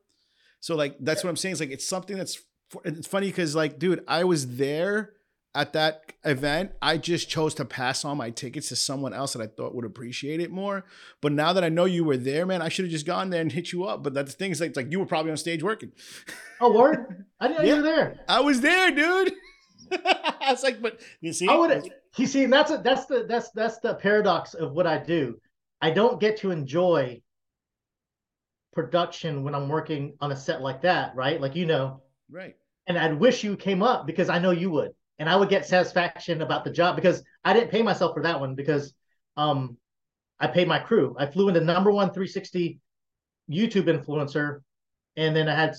So 0.59 0.75
like 0.75 0.97
that's 0.99 1.23
yeah. 1.23 1.27
what 1.27 1.29
I'm 1.31 1.37
saying. 1.37 1.53
It's 1.53 1.61
like 1.61 1.71
it's 1.71 1.87
something 1.87 2.17
that's 2.17 2.41
it's 2.85 3.07
funny 3.07 3.27
because 3.27 3.55
like, 3.55 3.79
dude, 3.79 4.03
I 4.07 4.23
was 4.23 4.57
there 4.57 5.13
at 5.53 5.73
that 5.73 6.13
event, 6.23 6.71
I 6.81 6.97
just 6.97 7.29
chose 7.29 7.53
to 7.55 7.65
pass 7.65 8.05
on 8.05 8.17
my 8.17 8.29
tickets 8.29 8.69
to 8.69 8.75
someone 8.75 9.13
else 9.13 9.33
that 9.33 9.41
I 9.41 9.47
thought 9.47 9.75
would 9.75 9.83
appreciate 9.83 10.39
it 10.39 10.49
more. 10.49 10.85
But 11.19 11.33
now 11.33 11.51
that 11.53 11.63
I 11.63 11.69
know 11.69 11.85
you 11.85 12.05
were 12.05 12.17
there, 12.17 12.45
man, 12.45 12.61
I 12.61 12.69
should 12.69 12.85
have 12.85 12.91
just 12.91 13.05
gone 13.05 13.31
there 13.31 13.41
and 13.41 13.51
hit 13.51 13.73
you 13.73 13.83
up. 13.83 14.01
But 14.01 14.13
that's 14.13 14.31
the 14.31 14.37
thing 14.37 14.51
is 14.51 14.61
like, 14.61 14.75
like 14.75 14.91
you 14.91 14.99
were 14.99 15.05
probably 15.05 15.31
on 15.31 15.37
stage 15.37 15.61
working. 15.61 15.91
Oh, 16.61 16.71
word! 16.71 17.25
I 17.39 17.47
didn't 17.47 17.59
know 17.59 17.67
yeah, 17.67 17.75
you 17.75 17.81
were 17.81 17.87
there. 17.87 18.19
I 18.29 18.39
was 18.41 18.61
there, 18.61 18.91
dude. 18.91 19.33
I 20.05 20.51
was 20.51 20.63
like, 20.63 20.81
but 20.81 20.99
you 21.19 21.33
see, 21.33 21.47
I 21.47 21.55
would. 21.55 21.91
You 22.17 22.27
see, 22.27 22.43
and 22.43 22.53
that's 22.53 22.71
a, 22.71 22.77
that's 22.77 23.05
the 23.05 23.25
that's 23.27 23.51
that's 23.51 23.79
the 23.79 23.95
paradox 23.95 24.53
of 24.53 24.73
what 24.73 24.87
I 24.87 24.97
do. 24.97 25.39
I 25.81 25.91
don't 25.91 26.19
get 26.19 26.37
to 26.37 26.51
enjoy 26.51 27.21
production 28.73 29.43
when 29.43 29.55
I'm 29.55 29.67
working 29.69 30.15
on 30.21 30.31
a 30.31 30.35
set 30.35 30.61
like 30.61 30.81
that, 30.81 31.15
right? 31.15 31.39
Like 31.39 31.55
you 31.55 31.65
know, 31.65 32.01
right. 32.29 32.55
And 32.87 32.97
I'd 32.97 33.19
wish 33.19 33.43
you 33.43 33.55
came 33.55 33.83
up 33.83 34.05
because 34.05 34.29
I 34.29 34.39
know 34.39 34.51
you 34.51 34.71
would 34.71 34.91
and 35.21 35.29
I 35.29 35.35
would 35.35 35.49
get 35.49 35.67
satisfaction 35.67 36.41
about 36.41 36.63
the 36.63 36.71
job 36.71 36.95
because 36.95 37.23
I 37.45 37.53
didn't 37.53 37.69
pay 37.69 37.83
myself 37.83 38.15
for 38.15 38.23
that 38.23 38.39
one 38.39 38.55
because 38.55 38.91
um, 39.37 39.77
I 40.39 40.47
paid 40.47 40.67
my 40.67 40.79
crew. 40.79 41.15
I 41.19 41.27
flew 41.27 41.47
in 41.47 41.53
the 41.53 41.61
number 41.61 41.91
one 41.91 42.07
360 42.07 42.79
YouTube 43.47 43.83
influencer, 43.83 44.61
and 45.15 45.35
then 45.35 45.47
I 45.47 45.53
had 45.53 45.75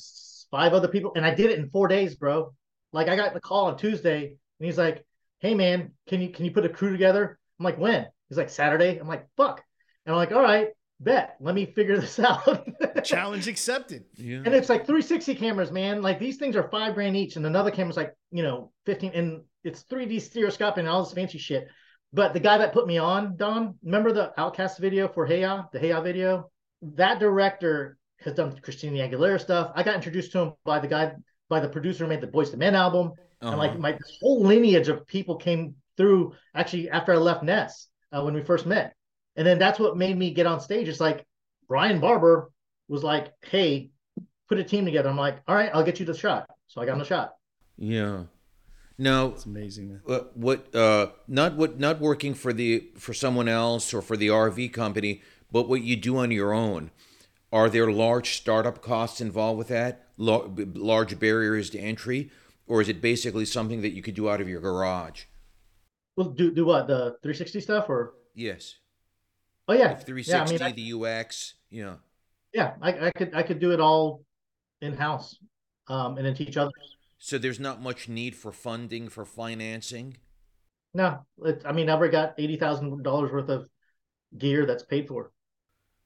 five 0.48 0.74
other 0.74 0.86
people, 0.86 1.10
and 1.16 1.26
I 1.26 1.34
did 1.34 1.50
it 1.50 1.58
in 1.58 1.70
four 1.70 1.88
days, 1.88 2.14
bro. 2.14 2.54
Like 2.93 3.09
I 3.09 3.16
got 3.16 3.34
the 3.34 3.40
call 3.40 3.66
on 3.66 3.76
Tuesday, 3.76 4.26
and 4.26 4.66
he's 4.66 4.78
like, 4.78 5.05
"Hey 5.40 5.55
man, 5.55 5.93
can 6.09 6.20
you 6.20 6.30
can 6.30 6.45
you 6.45 6.51
put 6.51 6.64
a 6.64 6.68
crew 6.68 6.93
together?" 6.93 7.38
I'm 7.59 7.64
like, 7.64 7.78
"When?" 7.78 8.07
He's 8.32 8.38
like, 8.38 8.49
Saturday. 8.49 8.97
I'm 8.97 9.07
like, 9.07 9.26
fuck. 9.36 9.62
And 10.07 10.14
I'm 10.14 10.16
like, 10.16 10.32
all 10.32 10.40
right, 10.40 10.68
bet. 10.99 11.36
Let 11.38 11.55
me 11.55 11.66
figure 11.66 11.99
this 11.99 12.18
out. 12.18 12.66
Challenge 13.05 13.47
accepted. 13.47 14.07
Yeah. 14.14 14.38
And 14.38 14.55
it's 14.55 14.70
like 14.70 14.86
360 14.86 15.34
cameras, 15.34 15.70
man. 15.70 16.01
Like 16.01 16.18
these 16.18 16.38
things 16.38 16.57
are 16.57 16.70
five 16.70 16.95
grand 16.95 17.14
each, 17.14 17.36
and 17.36 17.45
another 17.45 17.70
camera's 17.70 17.99
like, 17.99 18.14
you 18.30 18.43
know, 18.43 18.72
15, 18.86 19.12
and 19.12 19.43
it's 19.64 19.84
3D 19.84 20.22
stereoscopic 20.22 20.78
and 20.78 20.88
all 20.88 21.05
this 21.05 21.12
fancy 21.12 21.36
shit. 21.36 21.68
But 22.14 22.32
the 22.32 22.40
guy 22.40 22.57
that 22.57 22.72
put 22.72 22.86
me 22.86 22.97
on, 22.97 23.36
Don, 23.36 23.74
remember 23.84 24.12
the 24.12 24.32
OutKast 24.38 24.78
video 24.78 25.09
for 25.09 25.26
Hey 25.26 25.43
Ya, 25.43 25.64
the 25.70 25.78
Hey 25.78 25.90
Ya 25.90 26.01
video? 26.01 26.51
That 26.80 27.20
director 27.20 27.99
has 28.20 28.32
done 28.32 28.59
Christina 28.62 29.07
Aguilera 29.07 29.43
stuff. 29.43 29.72
I 29.74 29.82
got 29.82 29.97
introduced 29.97 30.32
to 30.32 30.38
him 30.38 30.53
by 30.64 30.78
the 30.78 30.88
guy, 30.88 31.12
by 31.53 31.61
the 31.61 31.68
producer 31.68 32.05
who 32.05 32.09
made 32.09 32.22
the 32.22 32.26
Boyz 32.26 32.50
II 32.50 32.57
Men 32.57 32.74
album. 32.74 33.12
Uh-huh. 33.42 33.50
And 33.50 33.59
like 33.59 33.78
my 33.78 33.98
whole 34.18 34.42
lineage 34.42 34.88
of 34.88 35.07
people 35.07 35.36
came 35.36 35.74
through 35.98 36.32
actually 36.55 36.88
after 36.88 37.12
I 37.12 37.16
left 37.16 37.42
Ness 37.42 37.88
uh, 38.11 38.22
when 38.22 38.32
we 38.32 38.42
first 38.42 38.64
met. 38.64 38.94
And 39.36 39.46
then 39.46 39.59
that's 39.59 39.78
what 39.78 39.96
made 39.96 40.16
me 40.16 40.32
get 40.32 40.46
on 40.46 40.61
stage. 40.61 40.88
It's 40.88 41.00
like 41.00 41.26
Brian 41.68 42.00
Barber 42.00 42.50
was 42.88 43.05
like, 43.05 43.32
hey, 43.42 43.90
put 44.48 44.59
a 44.59 44.64
team 44.64 44.86
together. 44.86 45.11
I'm 45.11 45.16
like, 45.18 45.40
all 45.46 45.55
right, 45.55 45.70
I'll 45.74 45.84
get 45.84 46.00
you 46.00 46.07
the 46.07 46.14
shot. 46.14 46.48
So 46.68 46.80
I 46.80 46.86
got 46.86 46.94
him 46.94 47.00
the 47.00 47.05
shot. 47.05 47.34
Yeah. 47.76 48.24
Now 48.96 49.26
it's 49.26 49.44
amazing. 49.44 50.00
Uh, 50.09 50.20
what 50.34 50.74
uh, 50.74 51.09
not 51.28 51.57
what 51.57 51.78
not 51.78 52.00
working 52.00 52.32
for 52.34 52.53
the 52.53 52.88
for 52.96 53.12
someone 53.12 53.48
else 53.48 53.92
or 53.92 54.00
for 54.00 54.16
the 54.16 54.28
RV 54.28 54.72
company, 54.72 55.22
but 55.50 55.68
what 55.68 55.82
you 55.82 55.96
do 55.96 56.16
on 56.16 56.30
your 56.30 56.55
own. 56.55 56.90
Are 57.53 57.68
there 57.68 57.90
large 57.90 58.36
startup 58.36 58.80
costs 58.80 59.20
involved 59.20 59.59
with 59.59 59.68
that? 59.68 60.07
Large 60.22 61.18
barriers 61.18 61.70
to 61.70 61.78
entry, 61.78 62.30
or 62.66 62.80
is 62.80 62.88
it 62.88 63.00
basically 63.00 63.44
something 63.44 63.82
that 63.82 63.92
you 63.92 64.02
could 64.02 64.14
do 64.14 64.28
out 64.28 64.40
of 64.40 64.48
your 64.48 64.60
garage? 64.60 65.24
Well, 66.16 66.28
do 66.28 66.52
do 66.52 66.64
what 66.64 66.86
the 66.86 67.16
360 67.22 67.60
stuff 67.60 67.88
or? 67.88 68.14
Yes. 68.34 68.76
Oh 69.68 69.74
yeah, 69.74 69.94
360, 69.94 70.30
yeah, 70.30 70.64
I 70.64 70.72
mean, 70.72 70.76
the 70.76 71.08
UX, 71.08 71.54
yeah. 71.70 71.94
Yeah, 72.52 72.72
I, 72.82 73.06
I 73.06 73.10
could 73.10 73.34
I 73.34 73.42
could 73.42 73.60
do 73.60 73.72
it 73.72 73.80
all 73.80 74.24
in 74.80 74.94
house, 74.94 75.38
um, 75.88 76.18
and 76.18 76.26
then 76.26 76.34
teach 76.34 76.56
others. 76.56 76.96
So 77.18 77.38
there's 77.38 77.60
not 77.60 77.80
much 77.80 78.08
need 78.08 78.34
for 78.34 78.52
funding 78.52 79.08
for 79.08 79.24
financing. 79.24 80.16
No, 80.94 81.24
it, 81.44 81.62
I 81.64 81.72
mean, 81.72 81.88
I've 81.88 81.98
already 81.98 82.12
got 82.12 82.34
eighty 82.38 82.56
thousand 82.56 83.02
dollars 83.02 83.32
worth 83.32 83.48
of 83.48 83.68
gear 84.36 84.66
that's 84.66 84.82
paid 84.82 85.08
for. 85.08 85.30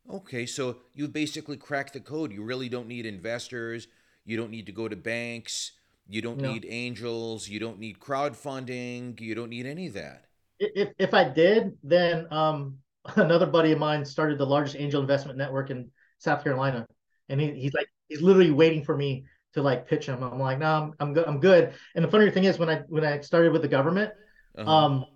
Okay, 0.09 0.47
so 0.47 0.77
you 0.95 1.09
basically 1.09 1.57
cracked 1.57 1.95
the 1.95 2.01
code. 2.01 2.33
You 2.33 2.45
really 2.45 2.69
don't 2.69 2.87
need 2.87 3.07
investors. 3.07 3.89
You 4.27 4.37
don't 4.37 4.51
need 4.51 4.67
to 4.67 4.73
go 4.73 4.89
to 4.89 4.97
banks. 4.97 5.73
You 6.09 6.21
don't 6.21 6.41
no. 6.41 6.53
need 6.53 6.67
angels. 6.69 7.49
You 7.49 7.59
don't 7.59 7.79
need 7.79 7.99
crowdfunding. 7.99 9.21
You 9.21 9.35
don't 9.35 9.51
need 9.51 9.67
any 9.67 9.87
of 9.87 9.95
that. 9.95 10.25
If 10.59 10.91
if 10.99 11.15
I 11.15 11.25
did, 11.25 11.77
then 11.83 12.27
um, 12.31 12.79
another 13.17 13.47
buddy 13.47 13.73
of 13.73 13.79
mine 13.79 14.05
started 14.05 14.39
the 14.39 14.47
largest 14.47 14.77
angel 14.77 15.01
investment 15.01 15.39
network 15.39 15.71
in 15.71 15.91
South 16.19 16.43
Carolina, 16.43 16.87
and 17.29 17.41
he, 17.41 17.53
he's 17.53 17.75
like 17.75 17.89
he's 18.09 18.21
literally 18.21 18.51
waiting 18.51 18.85
for 18.85 18.97
me 18.97 19.25
to 19.55 19.63
like 19.63 19.89
pitch 19.89 20.07
him. 20.07 20.23
I'm 20.23 20.39
like, 20.39 20.59
no, 20.59 20.67
I'm 20.67 20.95
I'm 21.01 21.15
good. 21.15 21.27
I'm 21.27 21.41
good. 21.41 21.75
And 21.95 22.05
the 22.05 22.11
funny 22.11 22.31
thing 22.31 22.45
is, 22.45 22.59
when 22.59 22.69
I 22.69 22.83
when 22.89 23.05
I 23.05 23.21
started 23.21 23.53
with 23.53 23.63
the 23.63 23.69
government, 23.69 24.13
uh-huh. 24.57 24.71
um, 24.71 25.07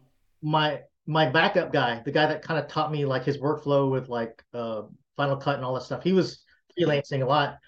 my 0.43 0.81
my 1.07 1.29
backup 1.29 1.73
guy, 1.73 2.03
the 2.05 2.13
guy 2.13 2.27
that 2.27 2.43
kind 2.43 2.59
of 2.59 2.69
taught 2.69 2.91
me 2.93 3.05
like 3.05 3.25
his 3.25 3.39
workflow 3.39 3.91
with 3.91 4.09
like 4.09 4.43
uh, 4.55 4.83
Final 5.17 5.37
Cut 5.37 5.57
and 5.57 5.65
all 5.65 5.75
that 5.75 5.83
stuff, 5.83 6.03
he 6.03 6.13
was 6.13 6.43
freelancing 6.79 7.23
a 7.23 7.27
lot, 7.27 7.59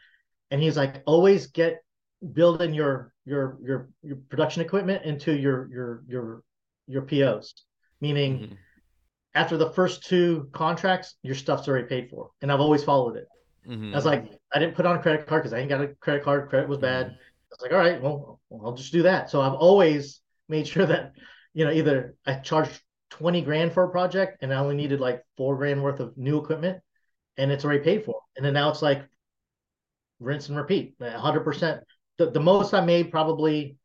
and 0.52 0.62
he's 0.62 0.76
like, 0.76 1.02
always 1.06 1.48
get 1.48 1.82
building 2.32 2.72
your 2.72 3.12
your 3.24 3.58
your 3.64 3.88
your 4.02 4.16
production 4.28 4.62
equipment 4.62 5.04
into 5.04 5.34
your 5.34 5.68
your 5.72 6.02
your 6.06 6.42
your 6.86 7.02
POs, 7.02 7.54
meaning. 8.00 8.38
Mm-hmm. 8.38 8.54
After 9.34 9.56
the 9.56 9.70
first 9.70 10.04
two 10.04 10.50
contracts, 10.52 11.14
your 11.22 11.34
stuff's 11.34 11.66
already 11.66 11.86
paid 11.86 12.10
for, 12.10 12.32
and 12.42 12.52
I've 12.52 12.60
always 12.60 12.84
followed 12.84 13.16
it. 13.16 13.26
Mm-hmm. 13.66 13.94
I 13.94 13.96
was 13.96 14.04
like, 14.04 14.30
I 14.54 14.58
didn't 14.58 14.74
put 14.74 14.84
on 14.84 14.96
a 14.96 15.00
credit 15.00 15.26
card 15.26 15.42
because 15.42 15.54
I 15.54 15.60
ain't 15.60 15.70
got 15.70 15.80
a 15.80 15.88
credit 16.00 16.22
card. 16.22 16.50
Credit 16.50 16.68
was 16.68 16.76
bad. 16.76 17.06
Mm-hmm. 17.06 17.14
I 17.14 17.54
was 17.54 17.62
like, 17.62 17.72
all 17.72 17.78
right, 17.78 18.02
well, 18.02 18.40
I'll 18.62 18.74
just 18.74 18.92
do 18.92 19.04
that. 19.04 19.30
So 19.30 19.40
I've 19.40 19.54
always 19.54 20.20
made 20.50 20.68
sure 20.68 20.84
that, 20.84 21.12
you 21.54 21.64
know, 21.64 21.72
either 21.72 22.14
I 22.26 22.34
charged 22.34 22.78
20 23.10 23.40
grand 23.40 23.72
for 23.72 23.84
a 23.84 23.90
project 23.90 24.42
and 24.42 24.52
I 24.52 24.58
only 24.58 24.76
needed 24.76 25.00
like 25.00 25.24
four 25.38 25.56
grand 25.56 25.82
worth 25.82 26.00
of 26.00 26.16
new 26.18 26.38
equipment 26.38 26.82
and 27.36 27.50
it's 27.50 27.64
already 27.64 27.84
paid 27.84 28.04
for. 28.04 28.20
And 28.36 28.44
then 28.44 28.52
now 28.52 28.70
it's 28.70 28.82
like 28.82 29.02
rinse 30.22 30.48
and 30.48 30.56
repeat 30.56 30.98
100%. 31.00 31.80
The, 32.18 32.30
the 32.30 32.40
most 32.40 32.74
I 32.74 32.80
made 32.84 33.10
probably 33.10 33.76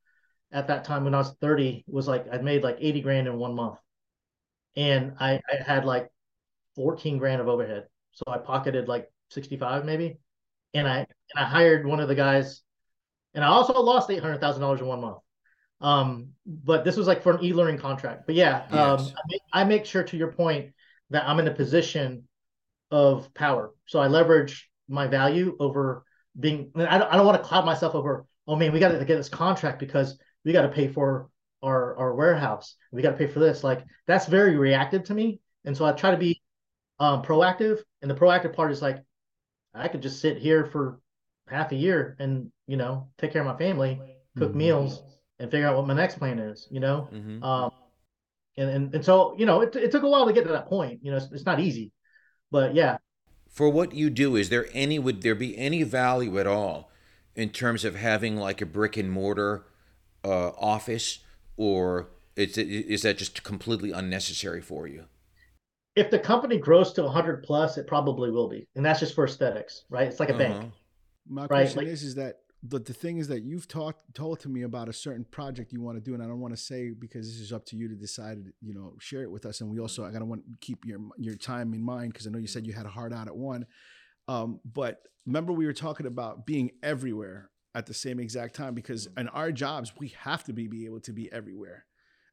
at 0.51 0.67
that 0.67 0.85
time 0.85 1.03
when 1.03 1.15
I 1.15 1.19
was 1.19 1.35
30 1.41 1.85
was 1.87 2.07
like, 2.07 2.25
I 2.31 2.37
made 2.37 2.63
like 2.63 2.77
80 2.79 3.01
grand 3.01 3.27
in 3.27 3.37
one 3.37 3.55
month. 3.55 3.79
And 4.75 5.13
I, 5.19 5.41
I 5.51 5.63
had 5.65 5.85
like 5.85 6.09
14 6.75 7.17
grand 7.17 7.41
of 7.41 7.47
overhead. 7.47 7.87
So 8.11 8.23
I 8.27 8.37
pocketed 8.37 8.87
like 8.87 9.11
65 9.31 9.85
maybe. 9.85 10.19
And 10.73 10.87
I 10.87 11.07
and 11.35 11.45
I 11.45 11.47
hired 11.47 11.85
one 11.85 11.99
of 11.99 12.07
the 12.07 12.15
guys, 12.15 12.61
and 13.33 13.43
I 13.43 13.47
also 13.47 13.79
lost 13.81 14.09
eight 14.09 14.21
hundred 14.21 14.39
thousand 14.39 14.61
dollars 14.61 14.81
in 14.81 14.87
one 14.87 15.01
month. 15.01 15.17
Um, 15.79 16.29
but 16.45 16.83
this 16.83 16.97
was 16.97 17.07
like 17.07 17.21
for 17.21 17.35
an 17.35 17.43
e-learning 17.43 17.79
contract. 17.79 18.23
But 18.25 18.35
yeah, 18.35 18.63
um, 18.71 18.99
yes. 18.99 18.99
um, 19.01 19.07
I 19.15 19.21
make, 19.27 19.41
I 19.53 19.63
make 19.63 19.85
sure 19.85 20.03
to 20.03 20.17
your 20.17 20.31
point 20.31 20.73
that 21.11 21.27
I'm 21.27 21.39
in 21.39 21.47
a 21.47 21.53
position 21.53 22.27
of 22.89 23.33
power. 23.33 23.71
So 23.85 23.99
I 23.99 24.07
leverage 24.07 24.69
my 24.89 25.07
value 25.07 25.55
over 25.59 26.03
being. 26.39 26.71
I 26.75 26.97
don't, 26.97 27.11
I 27.11 27.17
don't 27.17 27.25
want 27.25 27.41
to 27.41 27.47
cloud 27.47 27.65
myself 27.65 27.95
over. 27.95 28.25
Oh 28.47 28.55
man, 28.55 28.71
we 28.71 28.79
got 28.79 28.89
to 28.89 29.05
get 29.05 29.15
this 29.15 29.29
contract 29.29 29.79
because 29.79 30.17
we 30.45 30.53
got 30.53 30.61
to 30.63 30.69
pay 30.69 30.87
for 30.87 31.29
our 31.63 31.97
our 31.97 32.15
warehouse. 32.15 32.75
We 32.91 33.01
got 33.01 33.11
to 33.11 33.17
pay 33.17 33.27
for 33.27 33.39
this. 33.39 33.63
Like 33.63 33.83
that's 34.05 34.25
very 34.25 34.57
reactive 34.57 35.03
to 35.05 35.13
me, 35.13 35.39
and 35.65 35.75
so 35.75 35.85
I 35.85 35.91
try 35.91 36.11
to 36.11 36.17
be 36.17 36.41
um, 36.99 37.23
proactive. 37.23 37.79
And 38.01 38.09
the 38.09 38.15
proactive 38.15 38.53
part 38.55 38.71
is 38.71 38.81
like 38.81 39.03
I 39.73 39.87
could 39.87 40.01
just 40.01 40.21
sit 40.21 40.37
here 40.37 40.65
for 40.65 40.99
half 41.47 41.71
a 41.71 41.75
year 41.75 42.15
and 42.19 42.51
you 42.67 42.77
know 42.77 43.09
take 43.17 43.31
care 43.31 43.41
of 43.41 43.47
my 43.47 43.57
family, 43.57 43.99
cook 44.37 44.49
mm-hmm. 44.49 44.57
meals, 44.57 45.01
and 45.39 45.51
figure 45.51 45.67
out 45.67 45.75
what 45.75 45.87
my 45.87 45.93
next 45.93 46.17
plan 46.17 46.39
is. 46.39 46.67
You 46.71 46.79
know, 46.79 47.09
mm-hmm. 47.11 47.43
um, 47.43 47.71
and, 48.57 48.69
and 48.69 48.95
and 48.95 49.05
so 49.05 49.35
you 49.37 49.45
know 49.45 49.61
it, 49.61 49.75
it 49.75 49.91
took 49.91 50.03
a 50.03 50.09
while 50.09 50.25
to 50.25 50.33
get 50.33 50.45
to 50.45 50.53
that 50.53 50.67
point. 50.67 50.99
You 51.03 51.11
know, 51.11 51.17
it's, 51.17 51.31
it's 51.31 51.45
not 51.45 51.59
easy, 51.59 51.91
but 52.51 52.73
yeah. 52.75 52.97
For 53.49 53.69
what 53.69 53.93
you 53.93 54.09
do, 54.09 54.35
is 54.35 54.49
there 54.49 54.67
any 54.73 54.99
would 54.99 55.21
there 55.21 55.35
be 55.35 55.57
any 55.57 55.83
value 55.83 56.39
at 56.39 56.47
all 56.47 56.91
in 57.35 57.49
terms 57.49 57.85
of 57.85 57.95
having 57.95 58.37
like 58.37 58.61
a 58.61 58.65
brick 58.65 58.97
and 58.97 59.11
mortar 59.11 59.65
uh, 60.23 60.49
office, 60.49 61.19
or 61.55 62.09
is 62.35 62.57
it, 62.57 62.67
is 62.67 63.01
that 63.03 63.17
just 63.17 63.43
completely 63.43 63.91
unnecessary 63.91 64.61
for 64.61 64.87
you? 64.87 65.05
if 65.97 66.11
the 66.11 66.19
company 66.19 66.59
grows 66.59 66.93
to 66.93 67.01
100 67.01 67.43
plus, 67.43 67.77
it 67.79 67.87
probably 67.87 68.29
will 68.29 68.47
be, 68.47 68.67
and 68.75 68.85
that's 68.85 68.99
just 68.99 69.15
for 69.15 69.25
aesthetics, 69.25 69.85
right? 69.89 70.07
It's 70.07 70.19
like 70.19 70.29
a 70.29 70.35
uh-huh. 70.35 70.59
bank. 70.59 70.73
My 71.27 71.41
right? 71.41 71.47
question 71.47 71.79
like, 71.79 71.87
is, 71.87 72.03
is 72.03 72.15
that 72.15 72.41
the, 72.63 72.79
the 72.79 72.93
thing 72.93 73.17
is 73.17 73.27
that 73.27 73.43
you've 73.43 73.67
talked 73.67 74.13
told 74.13 74.39
to 74.41 74.49
me 74.49 74.63
about 74.63 74.89
a 74.89 74.93
certain 74.93 75.25
project 75.25 75.71
you 75.71 75.81
want 75.81 75.97
to 75.97 76.01
do, 76.01 76.13
and 76.13 76.23
I 76.23 76.27
don't 76.27 76.39
want 76.39 76.55
to 76.55 76.61
say 76.61 76.91
because 76.91 77.31
this 77.31 77.39
is 77.39 77.53
up 77.53 77.65
to 77.67 77.75
you 77.75 77.87
to 77.87 77.95
decide. 77.95 78.39
You 78.61 78.73
know, 78.73 78.93
share 78.99 79.23
it 79.23 79.31
with 79.31 79.45
us, 79.45 79.61
and 79.61 79.69
we 79.69 79.79
also 79.79 80.03
I 80.03 80.11
gotta 80.11 80.25
want 80.25 80.43
to 80.43 80.57
keep 80.59 80.85
your 80.85 80.99
your 81.17 81.35
time 81.35 81.73
in 81.73 81.83
mind 81.83 82.13
because 82.13 82.27
I 82.27 82.31
know 82.31 82.39
you 82.39 82.47
said 82.47 82.65
you 82.65 82.73
had 82.73 82.85
a 82.85 82.89
hard 82.89 83.13
out 83.13 83.27
at 83.27 83.35
one. 83.35 83.65
Um, 84.27 84.59
but 84.65 85.01
remember, 85.25 85.53
we 85.53 85.65
were 85.65 85.73
talking 85.73 86.05
about 86.05 86.45
being 86.45 86.71
everywhere 86.83 87.49
at 87.77 87.85
the 87.85 87.93
same 87.93 88.19
exact 88.19 88.55
time 88.55 88.73
because 88.73 89.07
in 89.17 89.27
our 89.29 89.51
jobs 89.51 89.93
we 89.99 90.07
have 90.19 90.43
to 90.43 90.51
be, 90.51 90.67
be 90.67 90.85
able 90.85 90.99
to 90.99 91.13
be 91.13 91.31
everywhere 91.31 91.85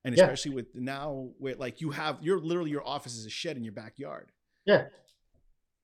and 0.05 0.15
especially 0.15 0.53
yeah. 0.53 0.57
with 0.57 0.75
now 0.75 1.29
where 1.39 1.55
like 1.57 1.83
you 1.83 1.91
have 1.91 2.17
you're 2.23 2.41
literally 2.41 2.71
your 2.71 2.87
office 2.87 3.15
is 3.15 3.27
a 3.27 3.31
shed 3.31 3.57
in 3.57 3.63
your 3.63 3.73
backyard 3.73 4.33
yeah 4.65 4.85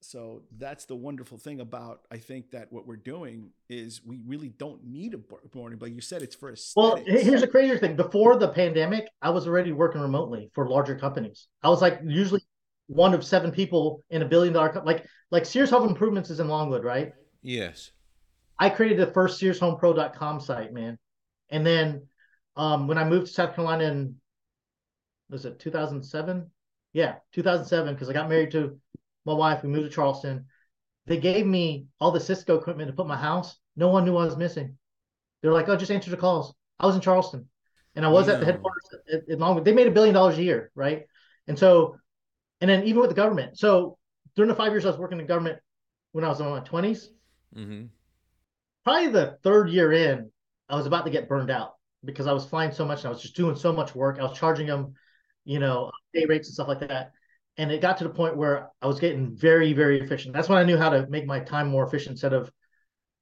so 0.02 0.42
that's 0.58 0.86
the 0.86 0.96
wonderful 0.96 1.36
thing 1.36 1.60
about 1.60 2.00
i 2.10 2.16
think 2.16 2.50
that 2.50 2.72
what 2.72 2.86
we're 2.86 2.96
doing 2.96 3.50
is 3.68 4.00
we 4.04 4.20
really 4.26 4.48
don't 4.48 4.82
need 4.84 5.14
a 5.14 5.18
boarding 5.52 5.78
but 5.78 5.92
you 5.92 6.00
said 6.00 6.22
it's 6.22 6.34
for 6.34 6.50
aesthetics. 6.50 6.74
well 6.76 6.96
here's 7.06 7.42
the 7.42 7.46
crazier 7.46 7.78
thing. 7.78 7.96
Before 7.96 8.36
the 8.36 8.48
pandemic 8.48 9.06
i 9.20 9.30
was 9.30 9.46
already 9.46 9.72
working 9.72 10.00
remotely 10.00 10.50
for 10.54 10.68
larger 10.68 10.96
companies. 10.96 11.48
I 11.62 11.68
was 11.68 11.82
like 11.82 12.00
usually 12.04 12.42
one 12.86 13.14
of 13.14 13.24
seven 13.24 13.52
people 13.52 14.02
in 14.10 14.22
a 14.22 14.24
billion 14.24 14.52
dollar 14.52 14.70
co- 14.70 14.82
like 14.84 15.04
like 15.30 15.46
sears 15.46 15.70
home 15.70 15.88
improvements 15.88 16.30
is 16.30 16.40
in 16.40 16.48
longwood 16.48 16.82
right? 16.82 17.12
Yes. 17.42 17.92
I 18.58 18.68
created 18.68 18.98
the 18.98 19.12
first 19.12 19.40
searshomepro.com 19.40 20.40
site 20.40 20.72
man. 20.72 20.98
And 21.50 21.64
then 21.64 22.06
um, 22.56 22.88
when 22.88 22.98
I 22.98 23.04
moved 23.04 23.26
to 23.28 23.32
South 23.32 23.54
Carolina 23.54 23.84
in 23.84 24.16
was 25.30 25.44
it 25.44 25.60
2007? 25.60 26.50
Yeah, 26.92 27.14
2007 27.32 27.94
because 27.94 28.08
I 28.08 28.12
got 28.12 28.28
married 28.28 28.50
to 28.52 28.78
my 29.24 29.34
wife. 29.34 29.62
We 29.62 29.68
moved 29.68 29.88
to 29.88 29.94
Charleston. 29.94 30.46
They 31.06 31.18
gave 31.18 31.46
me 31.46 31.86
all 32.00 32.10
the 32.10 32.20
Cisco 32.20 32.56
equipment 32.56 32.88
to 32.88 32.96
put 32.96 33.06
my 33.06 33.16
house. 33.16 33.56
No 33.76 33.88
one 33.88 34.04
knew 34.04 34.16
I 34.16 34.24
was 34.24 34.36
missing. 34.36 34.76
They're 35.42 35.52
like, 35.52 35.68
"Oh, 35.68 35.76
just 35.76 35.90
answer 35.90 36.10
the 36.10 36.16
calls." 36.16 36.54
I 36.78 36.86
was 36.86 36.94
in 36.94 37.00
Charleston, 37.00 37.48
and 37.94 38.04
I 38.04 38.08
was 38.08 38.26
yeah. 38.26 38.34
at 38.34 38.40
the 38.40 38.46
headquarters 38.46 38.88
at, 39.12 39.28
at 39.28 39.38
Longwood. 39.38 39.64
They 39.64 39.72
made 39.72 39.86
a 39.86 39.92
billion 39.92 40.14
dollars 40.14 40.38
a 40.38 40.42
year, 40.42 40.70
right? 40.74 41.06
And 41.46 41.58
so, 41.58 41.96
and 42.60 42.70
then 42.70 42.84
even 42.84 43.00
with 43.00 43.10
the 43.10 43.16
government. 43.16 43.58
So 43.58 43.98
during 44.36 44.48
the 44.48 44.54
five 44.54 44.72
years 44.72 44.84
I 44.84 44.90
was 44.90 44.98
working 44.98 45.20
in 45.20 45.26
government 45.26 45.58
when 46.12 46.24
I 46.24 46.28
was 46.28 46.40
in 46.40 46.48
my 46.48 46.60
20s, 46.60 47.06
mm-hmm. 47.56 47.86
probably 48.84 49.08
the 49.08 49.38
third 49.42 49.70
year 49.70 49.92
in, 49.92 50.30
I 50.68 50.76
was 50.76 50.86
about 50.86 51.04
to 51.04 51.10
get 51.10 51.28
burned 51.28 51.50
out 51.50 51.74
because 52.04 52.26
I 52.26 52.32
was 52.32 52.46
flying 52.46 52.72
so 52.72 52.84
much 52.84 53.00
and 53.00 53.06
I 53.06 53.10
was 53.10 53.22
just 53.22 53.36
doing 53.36 53.56
so 53.56 53.72
much 53.72 53.94
work. 53.94 54.18
I 54.18 54.22
was 54.22 54.38
charging 54.38 54.66
them, 54.66 54.94
you 55.44 55.58
know, 55.58 55.90
day 56.14 56.24
rates 56.24 56.48
and 56.48 56.54
stuff 56.54 56.68
like 56.68 56.80
that. 56.80 57.12
And 57.56 57.70
it 57.70 57.80
got 57.80 57.98
to 57.98 58.04
the 58.04 58.10
point 58.10 58.36
where 58.36 58.70
I 58.80 58.86
was 58.86 59.00
getting 59.00 59.36
very, 59.36 59.72
very 59.72 60.00
efficient. 60.00 60.34
That's 60.34 60.48
when 60.48 60.58
I 60.58 60.64
knew 60.64 60.76
how 60.76 60.90
to 60.90 61.06
make 61.08 61.26
my 61.26 61.40
time 61.40 61.68
more 61.68 61.86
efficient 61.86 62.12
instead 62.12 62.32
of, 62.32 62.50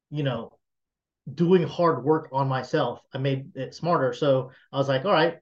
you 0.09 0.23
know, 0.23 0.57
doing 1.33 1.63
hard 1.63 2.03
work 2.03 2.29
on 2.31 2.47
myself. 2.47 3.01
I 3.13 3.17
made 3.17 3.55
it 3.55 3.75
smarter. 3.75 4.13
So 4.13 4.51
I 4.71 4.77
was 4.77 4.87
like, 4.87 5.05
all 5.05 5.11
right, 5.11 5.37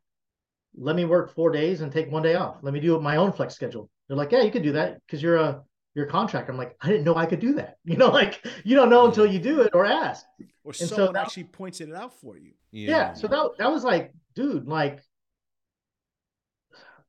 let 0.75 0.95
me 0.95 1.05
work 1.05 1.33
four 1.33 1.51
days 1.51 1.81
and 1.81 1.91
take 1.91 2.11
one 2.11 2.23
day 2.23 2.35
off. 2.35 2.57
Let 2.61 2.73
me 2.73 2.79
do 2.79 2.99
my 2.99 3.17
own 3.17 3.31
flex 3.31 3.55
schedule. 3.55 3.89
They're 4.07 4.17
like, 4.17 4.31
yeah, 4.31 4.41
you 4.41 4.51
could 4.51 4.63
do 4.63 4.73
that 4.73 5.01
because 5.05 5.21
you're 5.21 5.37
a 5.37 5.61
you're 5.95 6.05
a 6.05 6.09
contractor. 6.09 6.51
I'm 6.51 6.57
like, 6.57 6.77
I 6.81 6.87
didn't 6.87 7.05
know 7.05 7.15
I 7.15 7.25
could 7.25 7.39
do 7.39 7.53
that. 7.53 7.77
You 7.85 7.97
know, 7.97 8.09
like 8.09 8.45
you 8.63 8.75
don't 8.75 8.89
know 8.89 9.07
until 9.07 9.25
you 9.25 9.39
do 9.39 9.61
it 9.61 9.73
or 9.73 9.85
ask. 9.85 10.25
Or 10.63 10.71
and 10.71 10.75
someone 10.75 11.07
so 11.07 11.13
that, 11.13 11.25
actually 11.25 11.45
points 11.45 11.81
it 11.81 11.93
out 11.93 12.19
for 12.19 12.37
you. 12.37 12.51
Yeah. 12.71 12.89
yeah. 12.89 13.13
So 13.13 13.27
that 13.27 13.51
that 13.57 13.71
was 13.71 13.83
like, 13.83 14.13
dude, 14.35 14.67
like 14.67 15.01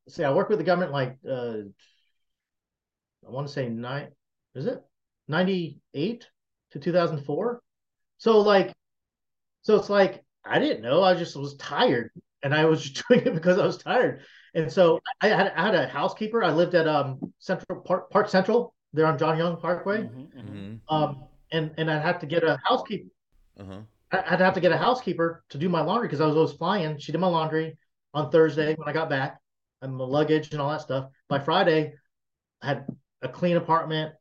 see, 0.09 0.25
I 0.25 0.33
work 0.33 0.49
with 0.49 0.59
the 0.59 0.65
government 0.65 0.93
like 0.93 1.17
uh 1.29 1.59
I 3.27 3.31
want 3.31 3.47
to 3.47 3.53
say 3.53 3.69
nine 3.69 4.09
is 4.55 4.67
it 4.67 4.83
98 5.29 6.27
to 6.73 6.79
2004? 6.79 7.61
So 8.19 8.41
like 8.41 8.73
so 9.63 9.77
it's 9.77 9.91
like 9.91 10.25
I 10.45 10.59
didn't 10.59 10.83
know. 10.83 11.03
I 11.03 11.15
just 11.15 11.37
was 11.37 11.57
tired 11.57 12.11
and 12.43 12.55
I 12.55 12.65
was 12.65 12.91
doing 13.09 13.27
it 13.27 13.35
because 13.35 13.59
I 13.59 13.67
was 13.67 13.79
tired. 13.79 14.21
And 14.55 14.73
so 14.73 15.01
I 15.21 15.29
had, 15.29 15.53
I 15.55 15.67
had 15.67 15.75
a 15.75 15.89
housekeeper. 15.89 16.43
I 16.43 16.51
lived 16.51 16.75
at 16.75 16.89
um 16.89 17.19
Central 17.39 17.81
Park, 17.83 18.11
Park 18.11 18.29
Central 18.29 18.75
there 18.93 19.07
on 19.07 19.19
John 19.19 19.39
Young 19.39 19.61
Parkway. 19.61 20.03
Mm-hmm, 20.03 20.39
mm-hmm. 20.39 20.95
Um, 20.95 21.25
and 21.53 21.73
and 21.77 21.91
I'd 21.91 22.03
have 22.03 22.21
to 22.21 22.27
get 22.27 22.45
a 22.45 22.59
housekeeper. 22.65 23.09
Uh-huh. 23.59 23.81
I'd 24.11 24.41
have 24.41 24.55
to 24.55 24.61
get 24.61 24.73
a 24.73 24.79
housekeeper 24.79 25.45
to 25.51 25.59
do 25.59 25.69
my 25.69 25.83
laundry 25.83 26.09
because 26.09 26.21
I 26.21 26.27
was 26.27 26.37
always 26.37 26.53
flying. 26.53 26.99
She 26.99 27.13
did 27.13 27.21
my 27.21 27.27
laundry 27.27 27.77
on 28.15 28.31
Thursday 28.31 28.75
when 28.75 28.89
I 28.89 28.93
got 28.93 29.11
back, 29.11 29.39
and 29.83 29.97
my 29.97 30.05
luggage 30.05 30.53
and 30.53 30.61
all 30.61 30.71
that 30.71 30.81
stuff. 30.81 31.11
By 31.29 31.39
Friday, 31.39 31.95
I 32.63 32.67
had 32.67 32.87
a 33.23 33.29
clean 33.29 33.57
apartment, 33.57 34.15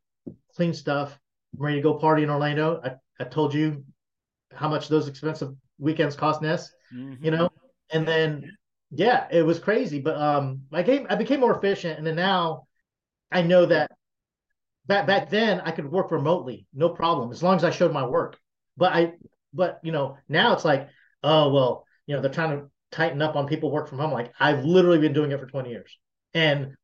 clean 0.54 0.74
stuff. 0.74 1.18
I'm 1.54 1.64
ready 1.64 1.76
to 1.76 1.82
go 1.82 1.94
party 1.94 2.22
in 2.22 2.30
Orlando. 2.30 2.80
I, 2.84 2.92
I 3.20 3.24
told 3.24 3.54
you 3.54 3.84
how 4.52 4.68
much 4.68 4.88
those 4.88 5.08
expensive 5.08 5.54
weekends 5.78 6.16
cost 6.16 6.42
Ness, 6.42 6.70
mm-hmm. 6.94 7.24
you 7.24 7.30
know, 7.30 7.50
and 7.90 8.06
then 8.06 8.56
yeah, 8.90 9.26
it 9.30 9.42
was 9.42 9.58
crazy. 9.58 10.00
But 10.00 10.16
um, 10.16 10.62
I 10.72 10.82
came, 10.82 11.06
I 11.10 11.16
became 11.16 11.40
more 11.40 11.56
efficient, 11.56 11.98
and 11.98 12.06
then 12.06 12.16
now 12.16 12.66
I 13.30 13.42
know 13.42 13.66
that 13.66 13.90
back 14.86 15.06
back 15.06 15.30
then 15.30 15.60
I 15.60 15.70
could 15.70 15.90
work 15.90 16.10
remotely, 16.10 16.66
no 16.74 16.88
problem, 16.88 17.30
as 17.30 17.42
long 17.42 17.56
as 17.56 17.64
I 17.64 17.70
showed 17.70 17.92
my 17.92 18.06
work. 18.06 18.38
But 18.76 18.92
I, 18.92 19.12
but 19.52 19.80
you 19.82 19.92
know, 19.92 20.16
now 20.28 20.54
it's 20.54 20.64
like, 20.64 20.88
oh 21.22 21.52
well, 21.52 21.84
you 22.06 22.14
know, 22.14 22.22
they're 22.22 22.30
trying 22.30 22.58
to 22.58 22.70
tighten 22.90 23.22
up 23.22 23.36
on 23.36 23.46
people 23.46 23.70
work 23.70 23.88
from 23.88 23.98
home. 23.98 24.12
Like 24.12 24.32
I've 24.38 24.64
literally 24.64 24.98
been 24.98 25.12
doing 25.12 25.32
it 25.32 25.40
for 25.40 25.46
20 25.46 25.70
years, 25.70 25.96
and 26.34 26.74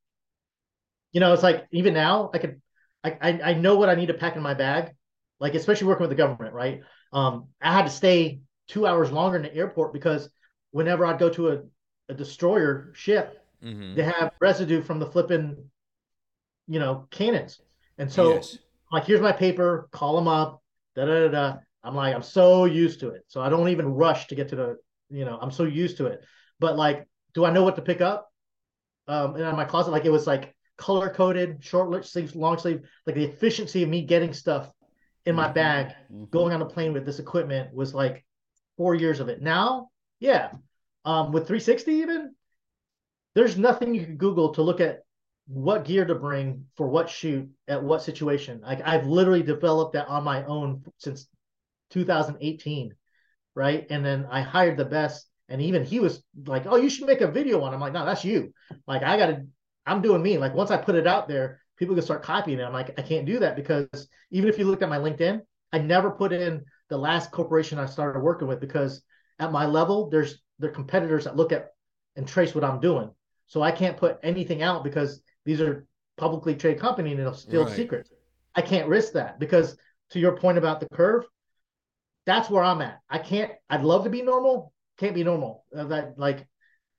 you 1.13 1.21
know, 1.21 1.33
it's 1.33 1.43
like 1.43 1.67
even 1.71 1.95
now 1.95 2.31
I 2.35 2.39
could, 2.39 2.61
I 3.03 3.17
I, 3.21 3.41
I 3.43 3.55
know 3.55 3.77
what 3.77 3.89
I 3.89 3.95
need 3.95 4.07
to 4.07 4.15
pack 4.15 4.37
in 4.37 4.43
my 4.43 4.55
bag, 4.55 4.95
like 5.41 5.55
especially 5.55 5.89
working 5.89 6.03
with 6.03 6.11
the 6.11 6.17
government, 6.17 6.55
right? 6.55 6.83
Um, 7.13 7.49
I 7.61 7.73
had 7.73 7.85
to 7.85 7.91
stay 7.91 8.41
two 8.69 8.87
hours 8.87 9.13
longer 9.13 9.37
in 9.37 9.43
the 9.43 9.55
airport 9.55 9.93
because 9.93 10.29
whenever 10.71 11.07
I'd 11.07 11.19
go 11.21 11.31
to 11.31 11.51
a, 11.51 11.59
a 12.09 12.15
destroyer 12.15 12.91
ship, 12.95 13.41
mm-hmm. 13.63 13.95
they 13.95 14.03
have 14.03 14.33
residue 14.41 14.83
from 14.83 14.99
the 14.99 15.07
flipping, 15.07 15.57
you 16.67 16.81
know, 16.81 17.07
cannons. 17.11 17.61
And 17.99 18.11
so, 18.11 18.35
yes. 18.35 18.59
like, 18.91 19.07
here's 19.07 19.21
my 19.21 19.33
paper, 19.33 19.89
call 19.93 20.17
them 20.17 20.29
up, 20.29 20.63
da 20.97 21.05
da 21.05 21.29
da 21.29 21.29
da. 21.29 21.57
I'm 21.85 21.95
like, 21.95 22.15
I'm 22.15 22.23
so 22.23 22.65
used 22.65 23.01
to 23.01 23.11
it. 23.11 23.25
So 23.29 23.41
I 23.41 23.49
don't 23.49 23.69
even 23.69 23.87
rush 23.87 24.27
to 24.29 24.35
get 24.35 24.49
to 24.49 24.57
the, 24.57 24.77
you 25.15 25.25
know, 25.25 25.39
I'm 25.41 25.51
so 25.51 25.65
used 25.65 25.99
to 25.99 26.07
it. 26.07 26.25
But 26.59 26.77
like, 26.77 27.09
do 27.35 27.45
I 27.45 27.53
know 27.53 27.63
what 27.63 27.77
to 27.77 27.83
pick 27.83 28.01
up? 28.01 28.31
Um, 29.07 29.37
in 29.37 29.57
my 29.57 29.65
closet, 29.65 29.91
like 29.91 30.07
it 30.07 30.11
was 30.11 30.27
like 30.27 30.55
color 30.77 31.11
coded, 31.11 31.63
short 31.63 32.07
sleeves, 32.07 32.35
long 32.35 32.59
sleeve, 32.59 32.83
like 33.07 33.17
the 33.17 33.25
efficiency 33.25 33.83
of 33.83 33.89
me 33.89 34.03
getting 34.03 34.33
stuff 34.33 34.71
in 35.27 35.35
my 35.35 35.45
mm-hmm. 35.45 35.55
bag, 35.55 35.87
mm-hmm. 35.89 36.25
going 36.31 36.53
on 36.53 36.63
a 36.63 36.67
plane 36.67 36.93
with 36.93 37.07
this 37.07 37.19
equipment 37.19 37.75
was 37.75 37.95
like 37.95 38.25
four 38.77 38.95
years 38.95 39.21
of 39.21 39.29
it. 39.29 39.43
Now, 39.43 39.89
yeah, 40.21 40.51
um, 41.05 41.33
with 41.33 41.47
360 41.47 41.93
even, 41.93 42.35
there's 43.35 43.59
nothing 43.59 43.95
you 43.95 44.05
can 44.05 44.17
Google 44.17 44.55
to 44.55 44.63
look 44.63 44.81
at 44.81 45.01
what 45.47 45.85
gear 45.85 46.05
to 46.07 46.15
bring 46.15 46.67
for 46.77 46.89
what 46.89 47.11
shoot 47.11 47.51
at 47.69 47.83
what 47.83 48.03
situation. 48.03 48.61
Like 48.63 48.81
I've 48.85 49.07
literally 49.07 49.43
developed 49.43 49.93
that 49.95 50.09
on 50.09 50.25
my 50.25 50.45
own 50.45 50.85
since 50.99 51.27
2018, 51.91 52.95
right? 53.55 53.87
And 53.91 54.05
then 54.05 54.27
I 54.31 54.41
hired 54.41 54.77
the 54.77 54.85
best, 54.85 55.27
and 55.49 55.61
even 55.63 55.85
he 55.85 56.01
was 56.01 56.23
like, 56.47 56.67
"Oh, 56.67 56.77
you 56.77 56.89
should 56.89 57.07
make 57.07 57.21
a 57.21 57.31
video 57.31 57.63
on." 57.63 57.75
I'm 57.75 57.81
like, 57.81 57.93
"No, 57.93 58.05
that's 58.05 58.25
you." 58.25 58.53
Like 58.87 59.03
I 59.03 59.17
got 59.17 59.27
to, 59.27 59.47
I'm 59.87 60.03
doing 60.03 60.23
me. 60.23 60.39
Like 60.39 60.55
once 60.55 60.71
I 60.71 60.77
put 60.77 60.95
it 60.95 61.07
out 61.07 61.29
there, 61.29 61.61
people 61.77 61.95
can 61.95 62.05
start 62.05 62.23
copying 62.23 62.59
it. 62.59 62.65
I'm 62.65 62.73
like, 62.73 62.99
I 62.99 63.03
can't 63.03 63.27
do 63.27 63.39
that 63.41 63.57
because 63.57 64.09
even 64.31 64.49
if 64.49 64.59
you 64.59 64.65
look 64.65 64.83
at 64.83 64.89
my 64.89 64.99
LinkedIn, 64.99 65.41
I 65.73 65.79
never 65.79 66.11
put 66.11 66.33
in 66.33 66.65
the 66.89 66.99
last 66.99 67.31
corporation 67.31 67.79
I 67.79 67.87
started 67.87 68.21
working 68.21 68.49
with 68.49 68.61
because 68.61 69.03
at 69.39 69.53
my 69.53 69.67
level, 69.67 70.09
there's 70.11 70.39
there 70.59 70.71
competitors 70.71 71.25
that 71.25 71.37
look 71.37 71.53
at 71.53 71.71
and 72.17 72.29
trace 72.29 72.55
what 72.55 72.65
I'm 72.65 72.81
doing. 72.81 73.11
So 73.47 73.63
I 73.63 73.73
can't 73.73 73.97
put 73.97 74.19
anything 74.23 74.63
out 74.63 74.85
because 74.85 75.21
these 75.45 75.61
are 75.61 75.87
publicly 76.17 76.55
traded 76.55 76.81
company 76.81 77.11
and 77.11 77.21
it'll 77.21 77.35
still 77.35 77.65
right. 77.65 77.75
secrets. 77.75 78.11
I 78.55 78.63
can't 78.63 78.89
risk 78.89 79.13
that 79.15 79.39
because 79.41 79.77
to 80.11 80.21
your 80.21 80.37
point 80.37 80.59
about 80.59 80.81
the 80.81 80.89
curve, 80.95 81.25
that's 82.27 82.51
where 82.51 82.63
I'm 82.65 82.81
at. 82.83 83.01
I 83.09 83.19
can't. 83.19 83.53
I'd 83.69 83.83
love 83.83 84.05
to 84.05 84.11
be 84.11 84.23
normal. 84.23 84.73
Can't 84.99 85.15
be 85.15 85.25
normal. 85.25 85.65
Uh, 85.77 85.85
that 85.85 86.19
like, 86.19 86.47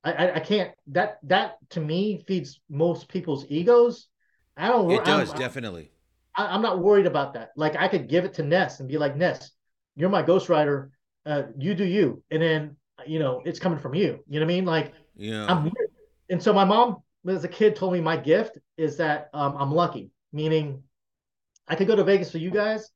I, 0.04 0.32
I 0.32 0.40
can't. 0.40 0.72
That 0.88 1.18
that 1.24 1.56
to 1.70 1.80
me 1.80 2.22
feeds 2.26 2.60
most 2.68 3.08
people's 3.08 3.44
egos. 3.48 4.08
I 4.56 4.68
don't. 4.68 4.90
It 4.90 5.04
does 5.04 5.32
I'm, 5.32 5.38
definitely. 5.38 5.90
I, 6.34 6.54
am 6.54 6.62
not 6.62 6.80
worried 6.80 7.06
about 7.06 7.34
that. 7.34 7.50
Like 7.56 7.76
I 7.76 7.88
could 7.88 8.08
give 8.08 8.24
it 8.24 8.34
to 8.34 8.42
Ness 8.42 8.80
and 8.80 8.88
be 8.88 8.98
like, 8.98 9.16
Ness, 9.16 9.50
you're 9.96 10.10
my 10.10 10.22
ghostwriter. 10.22 10.90
Uh, 11.24 11.44
you 11.58 11.74
do 11.74 11.84
you, 11.84 12.22
and 12.30 12.40
then 12.40 12.76
you 13.06 13.18
know 13.18 13.42
it's 13.44 13.58
coming 13.58 13.78
from 13.78 13.94
you. 13.94 14.20
You 14.28 14.40
know 14.40 14.46
what 14.46 14.52
I 14.52 14.54
mean? 14.54 14.64
Like, 14.64 14.92
yeah. 15.16 15.46
I'm. 15.46 15.72
And 16.28 16.42
so 16.42 16.52
my 16.52 16.64
mom 16.64 16.98
as 17.28 17.44
a 17.44 17.48
kid 17.48 17.76
told 17.76 17.92
me 17.92 18.00
my 18.00 18.16
gift 18.16 18.58
is 18.76 18.96
that 18.98 19.28
um, 19.32 19.56
I'm 19.58 19.72
lucky, 19.72 20.10
meaning 20.32 20.82
I 21.66 21.74
could 21.74 21.86
go 21.86 21.96
to 21.96 22.04
Vegas 22.04 22.30
for 22.30 22.38
you 22.38 22.50
guys 22.50 22.90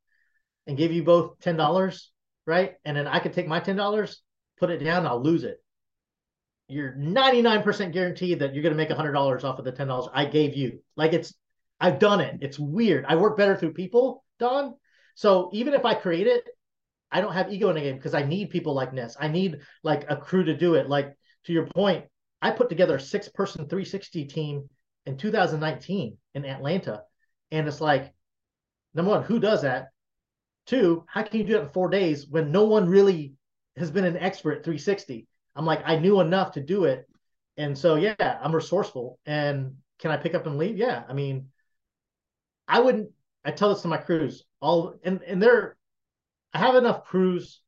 and 0.67 0.77
give 0.77 0.93
you 0.93 1.03
both 1.03 1.41
ten 1.41 1.57
dollars, 1.57 2.13
right? 2.47 2.75
And 2.85 2.97
then 2.97 3.07
I 3.07 3.19
could 3.19 3.33
take 3.33 3.49
my 3.49 3.61
ten 3.61 3.77
dollars, 3.77 4.23
put 4.59 4.71
it 4.71 4.79
down, 4.79 5.07
I'll 5.07 5.23
lose 5.23 5.45
it. 5.45 5.63
You're 6.69 6.93
99% 6.93 7.93
guaranteed 7.93 8.41
that 8.41 8.55
you're 8.55 8.63
gonna 8.63 8.75
make 8.77 8.91
hundred 8.91 9.13
dollars 9.13 9.45
off 9.45 9.59
of 9.59 9.65
the 9.65 9.73
ten 9.73 9.89
dollars 9.89 10.09
I 10.13 10.25
gave 10.25 10.57
you. 10.57 10.83
Like 10.97 11.13
it's, 11.13 11.35
I've 11.81 11.99
done 11.99 12.21
it. 12.21 12.39
It's 12.41 12.59
weird. 12.59 13.05
I 13.09 13.17
work 13.17 13.37
better 13.37 13.57
through 13.57 13.73
people, 13.73 14.25
Don. 14.39 14.75
So 15.15 15.51
even 15.53 15.75
if 15.75 15.85
I 15.85 15.95
create 15.95 16.27
it, 16.27 16.45
I 17.11 17.21
don't 17.21 17.33
have 17.33 17.53
ego 17.53 17.69
in 17.71 17.75
the 17.75 17.81
game 17.81 17.97
because 17.97 18.15
I 18.15 18.23
need 18.23 18.51
people 18.51 18.75
like 18.75 18.93
Ness. 18.93 19.17
I 19.19 19.29
need 19.29 19.61
like 19.83 20.09
a 20.09 20.17
crew 20.17 20.45
to 20.45 20.57
do 20.57 20.75
it. 20.75 20.89
Like 20.89 21.17
to 21.45 21.53
your 21.53 21.67
point, 21.67 22.05
I 22.41 22.51
put 22.51 22.69
together 22.69 22.97
a 22.97 23.01
six 23.01 23.29
person 23.29 23.69
360 23.69 24.27
team 24.27 24.69
in 25.07 25.17
2019 25.17 26.17
in 26.35 26.45
Atlanta. 26.45 27.03
And 27.51 27.67
it's 27.67 27.81
like, 27.81 28.13
number 28.95 29.11
one, 29.11 29.25
who 29.25 29.41
does 29.41 29.63
that? 29.63 29.89
Two, 30.71 31.05
how 31.09 31.25
can 31.25 31.41
you 31.41 31.45
do 31.45 31.55
that 31.55 31.63
in 31.63 31.69
four 31.71 31.89
days 31.89 32.29
when 32.29 32.53
no 32.53 32.63
one 32.63 32.89
really 32.89 33.35
has 33.77 33.91
been 33.91 34.05
an 34.05 34.17
expert 34.17 34.59
at 34.59 34.65
360? 34.65 35.27
I'm 35.57 35.67
like, 35.67 35.83
I 35.85 35.97
knew 35.97 36.21
enough 36.21 36.53
to 36.53 36.61
do 36.61 36.85
it. 36.85 37.09
And 37.57 37.77
so, 37.77 37.97
yeah, 37.97 38.15
I'm 38.41 38.55
resourceful. 38.55 39.19
And 39.27 39.79
can 39.99 40.13
I 40.13 40.17
pick 40.17 40.37
up 40.37 40.47
and 40.47 40.59
leave? 40.59 40.77
Yeah. 40.77 41.03
I 41.09 41.13
mean, 41.13 41.49
I 42.69 42.79
wouldn't, 42.79 43.11
I 43.45 43.51
tell 43.51 43.71
this 43.71 43.83
to 43.83 43.89
my 43.89 43.97
crews 43.97 44.45
all, 44.61 44.95
and, 45.03 45.21
and 45.23 45.43
they're, 45.43 45.77
I 46.55 46.59
have 46.59 46.77
enough 46.77 47.05
crews 47.05 47.61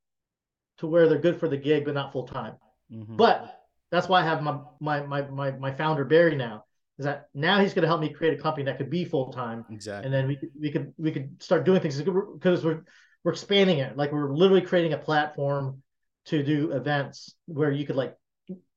to 0.79 0.87
where 0.87 1.09
they're 1.09 1.19
good 1.19 1.41
for 1.41 1.49
the 1.49 1.57
gig, 1.57 1.85
but 1.85 1.95
not 1.95 2.13
full 2.13 2.29
time. 2.29 2.55
Mm-hmm. 2.93 3.17
But 3.17 3.65
that's 3.91 4.09
why 4.09 4.21
I 4.21 4.25
have 4.25 4.45
my 4.45 4.61
my 4.81 5.03
my 5.03 5.23
my, 5.23 5.51
my 5.51 5.73
founder 5.73 6.05
Barry 6.05 6.37
now. 6.37 6.67
Is 6.99 7.07
that 7.07 7.29
now 7.35 7.61
he's 7.61 7.75
going 7.75 7.83
to 7.83 7.89
help 7.89 8.01
me 8.01 8.11
create 8.11 8.39
a 8.39 8.43
company 8.43 8.67
that 8.67 8.77
could 8.77 8.91
be 8.91 9.05
full 9.05 9.33
time. 9.33 9.65
Exactly. 9.71 10.05
And 10.05 10.15
then 10.15 10.29
we 10.29 10.37
could 10.37 10.51
we 10.61 10.71
could 10.71 10.95
we 10.99 11.11
could 11.11 11.43
start 11.43 11.65
doing 11.65 11.81
things 11.81 12.01
because 12.01 12.65
we're 12.65 12.83
we're 13.25 13.33
expanding 13.33 13.79
it. 13.79 13.97
Like 13.97 14.13
we're 14.13 14.33
literally 14.33 14.63
creating 14.63 14.93
a 14.93 14.99
platform 14.99 15.83
to 16.27 16.43
do 16.43 16.73
events 16.73 17.35
where 17.47 17.71
you 17.71 17.87
could 17.87 17.97
like 17.97 18.17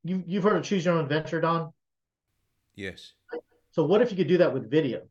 you 0.03 0.23
you've 0.25 0.43
heard 0.43 0.55
of 0.55 0.63
choose 0.63 0.85
your 0.85 0.95
own 0.95 1.03
adventure, 1.03 1.41
Don. 1.41 1.71
Yes. 2.75 3.13
So 3.71 3.83
what 3.83 4.01
if 4.01 4.11
you 4.11 4.17
could 4.17 4.27
do 4.27 4.37
that 4.37 4.53
with 4.53 4.69
video? 4.69 5.01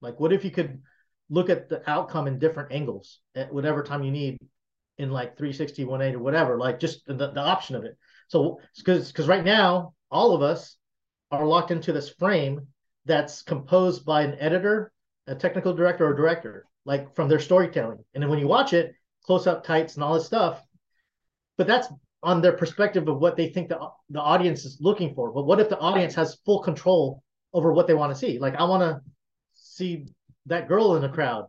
Like 0.00 0.18
what 0.18 0.32
if 0.32 0.44
you 0.44 0.50
could 0.50 0.80
look 1.30 1.50
at 1.50 1.68
the 1.68 1.88
outcome 1.88 2.26
in 2.26 2.38
different 2.38 2.72
angles 2.72 3.20
at 3.34 3.52
whatever 3.52 3.82
time 3.82 4.02
you 4.02 4.10
need 4.10 4.38
in 4.96 5.10
like 5.10 5.36
360, 5.36 5.84
180 5.84 6.16
or 6.16 6.22
whatever, 6.22 6.58
like 6.58 6.80
just 6.80 7.06
the, 7.06 7.14
the 7.14 7.40
option 7.40 7.76
of 7.76 7.84
it. 7.84 7.96
So 8.28 8.60
because 8.76 9.08
because 9.08 9.28
right 9.28 9.44
now 9.44 9.94
all 10.10 10.34
of 10.34 10.42
us 10.42 10.76
are 11.30 11.46
locked 11.46 11.70
into 11.70 11.92
this 11.92 12.08
frame 12.10 12.68
that's 13.04 13.42
composed 13.42 14.04
by 14.04 14.22
an 14.22 14.36
editor, 14.40 14.92
a 15.26 15.34
technical 15.34 15.74
director, 15.74 16.06
or 16.06 16.14
director, 16.14 16.66
like 16.84 17.14
from 17.14 17.28
their 17.28 17.38
storytelling. 17.40 18.04
And 18.14 18.22
then 18.22 18.30
when 18.30 18.38
you 18.38 18.48
watch 18.48 18.72
it, 18.72 18.94
close 19.24 19.46
up 19.46 19.64
tights 19.64 19.94
and 19.94 20.04
all 20.04 20.14
this 20.14 20.26
stuff, 20.26 20.62
but 21.56 21.66
that's 21.66 21.88
on 22.22 22.40
their 22.40 22.52
perspective 22.52 23.06
of 23.08 23.18
what 23.20 23.36
they 23.36 23.48
think 23.48 23.68
the 23.68 23.78
the 24.10 24.20
audience 24.20 24.64
is 24.64 24.78
looking 24.80 25.14
for. 25.14 25.32
But 25.32 25.44
what 25.46 25.60
if 25.60 25.68
the 25.68 25.78
audience 25.78 26.14
has 26.14 26.36
full 26.44 26.60
control 26.62 27.22
over 27.54 27.72
what 27.72 27.86
they 27.86 27.94
want 27.94 28.12
to 28.12 28.18
see. 28.18 28.38
Like 28.38 28.54
I 28.56 28.64
want 28.64 28.82
to 28.82 29.00
see 29.54 30.06
that 30.46 30.68
girl 30.68 30.96
in 30.96 31.02
the 31.02 31.08
crowd 31.08 31.46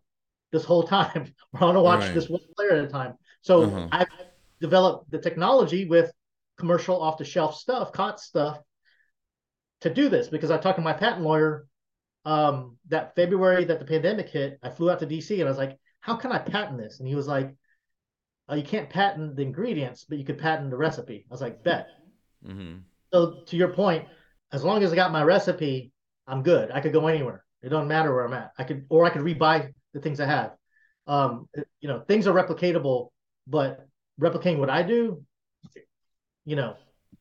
this 0.52 0.64
whole 0.64 0.84
time. 0.84 1.34
I 1.54 1.66
want 1.66 1.76
to 1.76 1.82
watch 1.82 2.02
Right. 2.02 2.14
this 2.14 2.30
one 2.30 2.42
player 2.56 2.72
at 2.72 2.86
a 2.86 2.88
time. 2.88 3.16
So 3.42 3.64
Uh-huh. 3.64 3.88
I've 3.92 4.08
developed 4.62 5.12
the 5.12 5.20
technology 5.20 5.86
with 5.86 6.12
commercial 6.58 7.02
off 7.02 7.18
the 7.18 7.26
shelf 7.26 7.56
stuff, 7.56 7.92
COTS 7.92 8.24
stuff, 8.24 8.60
to 9.82 9.94
do 9.94 10.10
this 10.10 10.28
because 10.28 10.52
I 10.52 10.58
talked 10.58 10.78
to 10.78 10.84
my 10.84 10.94
patent 10.94 11.22
lawyer 11.22 11.68
um, 12.26 12.78
that 12.90 13.16
February 13.16 13.66
that 13.66 13.80
the 13.80 13.86
pandemic 13.86 14.30
hit. 14.30 14.60
I 14.62 14.70
flew 14.70 14.92
out 14.92 15.00
to 15.00 15.08
DC 15.08 15.32
and 15.34 15.44
I 15.44 15.52
was 15.52 15.58
like, 15.58 15.78
"How 16.02 16.16
can 16.16 16.32
I 16.32 16.40
patent 16.40 16.78
this?" 16.78 17.00
And 17.00 17.08
he 17.08 17.16
was 17.16 17.28
like, 17.28 17.56
oh, 18.50 18.56
"You 18.56 18.64
can't 18.64 18.90
patent 18.90 19.36
the 19.36 19.42
ingredients, 19.42 20.06
but 20.08 20.18
you 20.18 20.26
could 20.26 20.38
patent 20.38 20.70
the 20.70 20.78
recipe." 20.78 21.26
I 21.30 21.34
was 21.34 21.42
like, 21.42 21.64
"Bet." 21.64 21.88
Mm-hmm. 22.46 22.80
So 23.14 23.42
to 23.46 23.56
your 23.58 23.70
point, 23.70 24.08
as 24.52 24.64
long 24.64 24.84
as 24.84 24.92
I 24.92 24.96
got 24.96 25.12
my 25.12 25.24
recipe, 25.24 25.92
I'm 26.28 26.44
good. 26.44 26.72
I 26.72 26.82
could 26.82 26.94
go 26.94 27.08
anywhere. 27.08 27.44
It 27.62 27.70
doesn't 27.70 27.88
matter 27.88 28.14
where 28.14 28.26
I'm 28.26 28.34
at. 28.34 28.52
I 28.58 28.64
could, 28.64 28.86
or 28.90 29.06
I 29.06 29.10
could 29.10 29.22
rebuy 29.22 29.74
the 29.94 30.00
things 30.00 30.20
I 30.20 30.26
have. 30.26 30.56
Um, 31.08 31.50
you 31.82 31.88
know, 31.88 32.02
things 32.02 32.28
are 32.28 32.34
replicatable, 32.34 33.10
but 33.48 33.88
replicating 34.20 34.60
what 34.60 34.70
I 34.70 34.84
do, 34.84 35.24
you 36.46 36.56
know, 36.56 36.76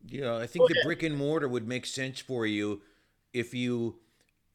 Yeah, 0.07 0.37
I 0.37 0.47
think 0.47 0.65
Oh, 0.65 0.69
the 0.69 0.81
brick 0.85 1.03
and 1.03 1.17
mortar 1.17 1.49
would 1.49 1.69
make 1.69 1.87
sense 1.87 2.21
for 2.21 2.47
you 2.47 2.83
if 3.33 3.55
you 3.55 3.99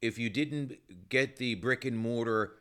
if 0.02 0.18
you 0.20 0.30
didn't 0.30 0.74
get 1.10 1.38
the 1.38 1.56
brick 1.56 1.86
and 1.86 1.98
mortar 1.98 2.56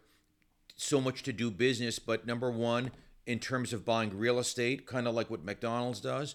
so 0.77 1.01
much 1.01 1.23
to 1.25 1.33
do 1.33 1.51
business, 1.51 1.99
but 1.99 2.27
number 2.27 2.51
one, 2.51 2.93
in 3.27 3.39
terms 3.39 3.73
of 3.73 3.85
buying 3.85 4.17
real 4.17 4.39
estate, 4.39 4.87
kind 4.87 5.09
of 5.09 5.15
like 5.15 5.31
what 5.31 5.45
McDonald's 5.45 6.01
does. 6.01 6.35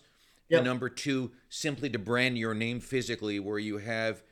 Yep. 0.49 0.59
And 0.59 0.67
number 0.67 0.89
two, 0.89 1.31
simply 1.49 1.89
to 1.89 1.99
brand 1.99 2.38
your 2.38 2.53
name 2.53 2.79
physically, 2.79 3.39
where 3.39 3.59
you 3.59 3.77
have 3.79 4.23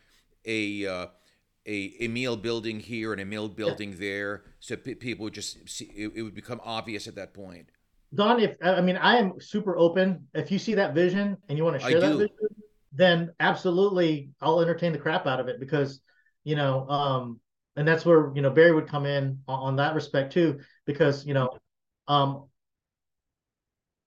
a 0.46 0.86
uh, 0.86 1.08
a, 1.68 1.94
a 2.00 2.06
Emil 2.06 2.38
building 2.38 2.80
here 2.80 3.12
and 3.12 3.20
a 3.20 3.24
Emil 3.24 3.50
building 3.50 3.96
there, 4.00 4.44
so 4.60 4.76
pe- 4.76 4.94
people 4.94 5.26
would 5.26 5.34
just 5.34 5.68
see 5.68 5.86
it, 5.96 6.12
it 6.16 6.22
would 6.22 6.36
become 6.36 6.62
obvious 6.64 7.08
at 7.08 7.16
that 7.16 7.34
point. 7.34 7.70
Don, 8.16 8.40
if 8.40 8.58
I 8.62 8.76
I 8.76 8.82
mean 8.82 8.98
I 8.98 9.18
am 9.18 9.40
super 9.40 9.78
open. 9.78 10.28
If 10.34 10.52
you 10.52 10.58
see 10.60 10.74
that 10.76 10.94
vision 10.96 11.38
and 11.50 11.58
you 11.58 11.64
want 11.64 11.80
to 11.80 11.88
share 11.88 12.00
that 12.00 12.14
vision, 12.18 12.30
then 12.94 13.32
absolutely 13.40 14.30
I'll 14.42 14.62
entertain 14.62 14.92
the 14.94 14.98
crap 14.98 15.28
out 15.28 15.40
of 15.40 15.48
it 15.48 15.60
because 15.60 16.00
you 16.44 16.56
know, 16.56 16.88
um, 16.90 17.40
and 17.76 17.88
that's 17.88 18.06
where 18.06 18.32
you 18.36 18.42
know 18.42 18.50
Barry 18.50 18.72
would 18.72 18.88
come 18.88 19.06
in 19.06 19.40
on, 19.48 19.60
on 19.60 19.76
that 19.78 19.96
respect 19.96 20.32
too, 20.34 20.60
because 20.86 21.26
you 21.26 21.34
know, 21.34 21.58
um, 22.08 22.46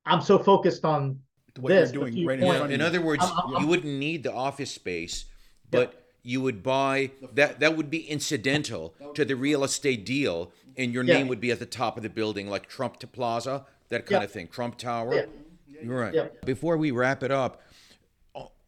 I'm 0.06 0.20
so 0.22 0.38
focused 0.38 0.84
on 0.84 1.20
What 1.58 1.70
This, 1.70 1.92
you're 1.92 2.02
doing 2.04 2.16
your 2.16 2.28
right 2.28 2.38
in 2.38 2.44
point- 2.44 2.58
front 2.58 2.72
In 2.72 2.80
other 2.80 3.00
words, 3.02 3.24
I'm- 3.24 3.54
I'm- 3.54 3.62
you 3.62 3.66
wouldn't 3.68 3.98
need 3.98 4.22
the 4.22 4.32
office 4.32 4.70
space, 4.70 5.24
but 5.70 6.06
you 6.22 6.40
would 6.40 6.62
buy 6.62 7.10
that. 7.34 7.58
That 7.58 7.76
would 7.76 7.90
be 7.90 8.08
incidental 8.08 8.94
to 9.14 9.24
the 9.24 9.34
real 9.34 9.64
estate 9.64 10.06
deal, 10.06 10.52
and 10.76 10.94
your 10.94 11.02
Yeah. 11.02 11.14
name 11.14 11.28
would 11.28 11.40
be 11.40 11.50
at 11.50 11.58
the 11.58 11.66
top 11.66 11.96
of 11.96 12.04
the 12.04 12.08
building, 12.08 12.48
like 12.48 12.68
Trump 12.68 12.98
to 13.00 13.06
Plaza, 13.08 13.66
that 13.88 14.06
kind 14.06 14.20
Yeah. 14.20 14.24
of 14.24 14.32
thing, 14.32 14.48
Trump 14.48 14.78
Tower. 14.78 15.14
Yeah. 15.14 15.26
You're 15.82 16.00
right. 16.00 16.14
Yeah. 16.14 16.28
Before 16.44 16.76
we 16.76 16.90
wrap 16.90 17.22
it 17.22 17.30
up, 17.30 17.62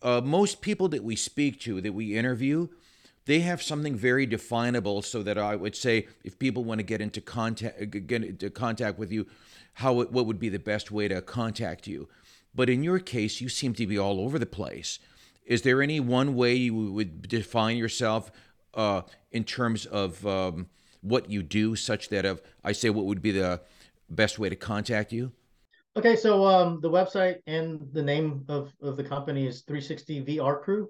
uh, 0.02 0.20
most 0.22 0.60
people 0.60 0.88
that 0.88 1.04
we 1.04 1.16
speak 1.16 1.60
to, 1.60 1.80
that 1.80 1.92
we 1.92 2.16
interview, 2.16 2.68
they 3.26 3.40
have 3.40 3.62
something 3.62 3.96
very 3.96 4.26
definable. 4.26 5.02
So 5.02 5.22
that 5.22 5.36
I 5.36 5.56
would 5.56 5.76
say, 5.76 6.06
if 6.24 6.38
people 6.38 6.64
want 6.64 6.78
to 6.78 6.84
get 6.84 7.00
into 7.00 7.20
contact, 7.20 8.06
get 8.06 8.24
into 8.24 8.48
contact 8.50 8.98
with 8.98 9.12
you, 9.12 9.26
how 9.74 10.00
it, 10.00 10.10
what 10.12 10.26
would 10.26 10.38
be 10.38 10.48
the 10.48 10.58
best 10.58 10.90
way 10.90 11.08
to 11.08 11.20
contact 11.20 11.86
you? 11.86 12.08
But 12.54 12.70
in 12.70 12.82
your 12.82 12.98
case, 12.98 13.40
you 13.40 13.48
seem 13.48 13.74
to 13.74 13.86
be 13.86 13.98
all 13.98 14.20
over 14.20 14.38
the 14.38 14.46
place. 14.46 14.98
Is 15.44 15.62
there 15.62 15.82
any 15.82 16.00
one 16.00 16.34
way 16.34 16.54
you 16.54 16.92
would 16.92 17.28
define 17.28 17.76
yourself 17.76 18.30
uh, 18.74 19.02
in 19.32 19.44
terms 19.44 19.84
of 19.86 20.24
um, 20.26 20.68
what 21.02 21.28
you 21.30 21.42
do, 21.42 21.76
such 21.76 22.08
that 22.08 22.24
of 22.24 22.40
I 22.64 22.72
say, 22.72 22.90
what 22.90 23.06
would 23.06 23.22
be 23.22 23.32
the 23.32 23.60
best 24.11 24.38
way 24.38 24.48
to 24.48 24.56
contact 24.56 25.12
you? 25.12 25.32
Okay, 25.96 26.14
so 26.14 26.46
um, 26.46 26.80
the 26.80 26.90
website 26.90 27.38
and 27.46 27.80
the 27.92 28.02
name 28.02 28.44
of, 28.48 28.72
of 28.80 28.96
the 28.96 29.04
company 29.04 29.46
is 29.46 29.62
360 29.62 30.24
VR 30.24 30.62
Crew. 30.62 30.88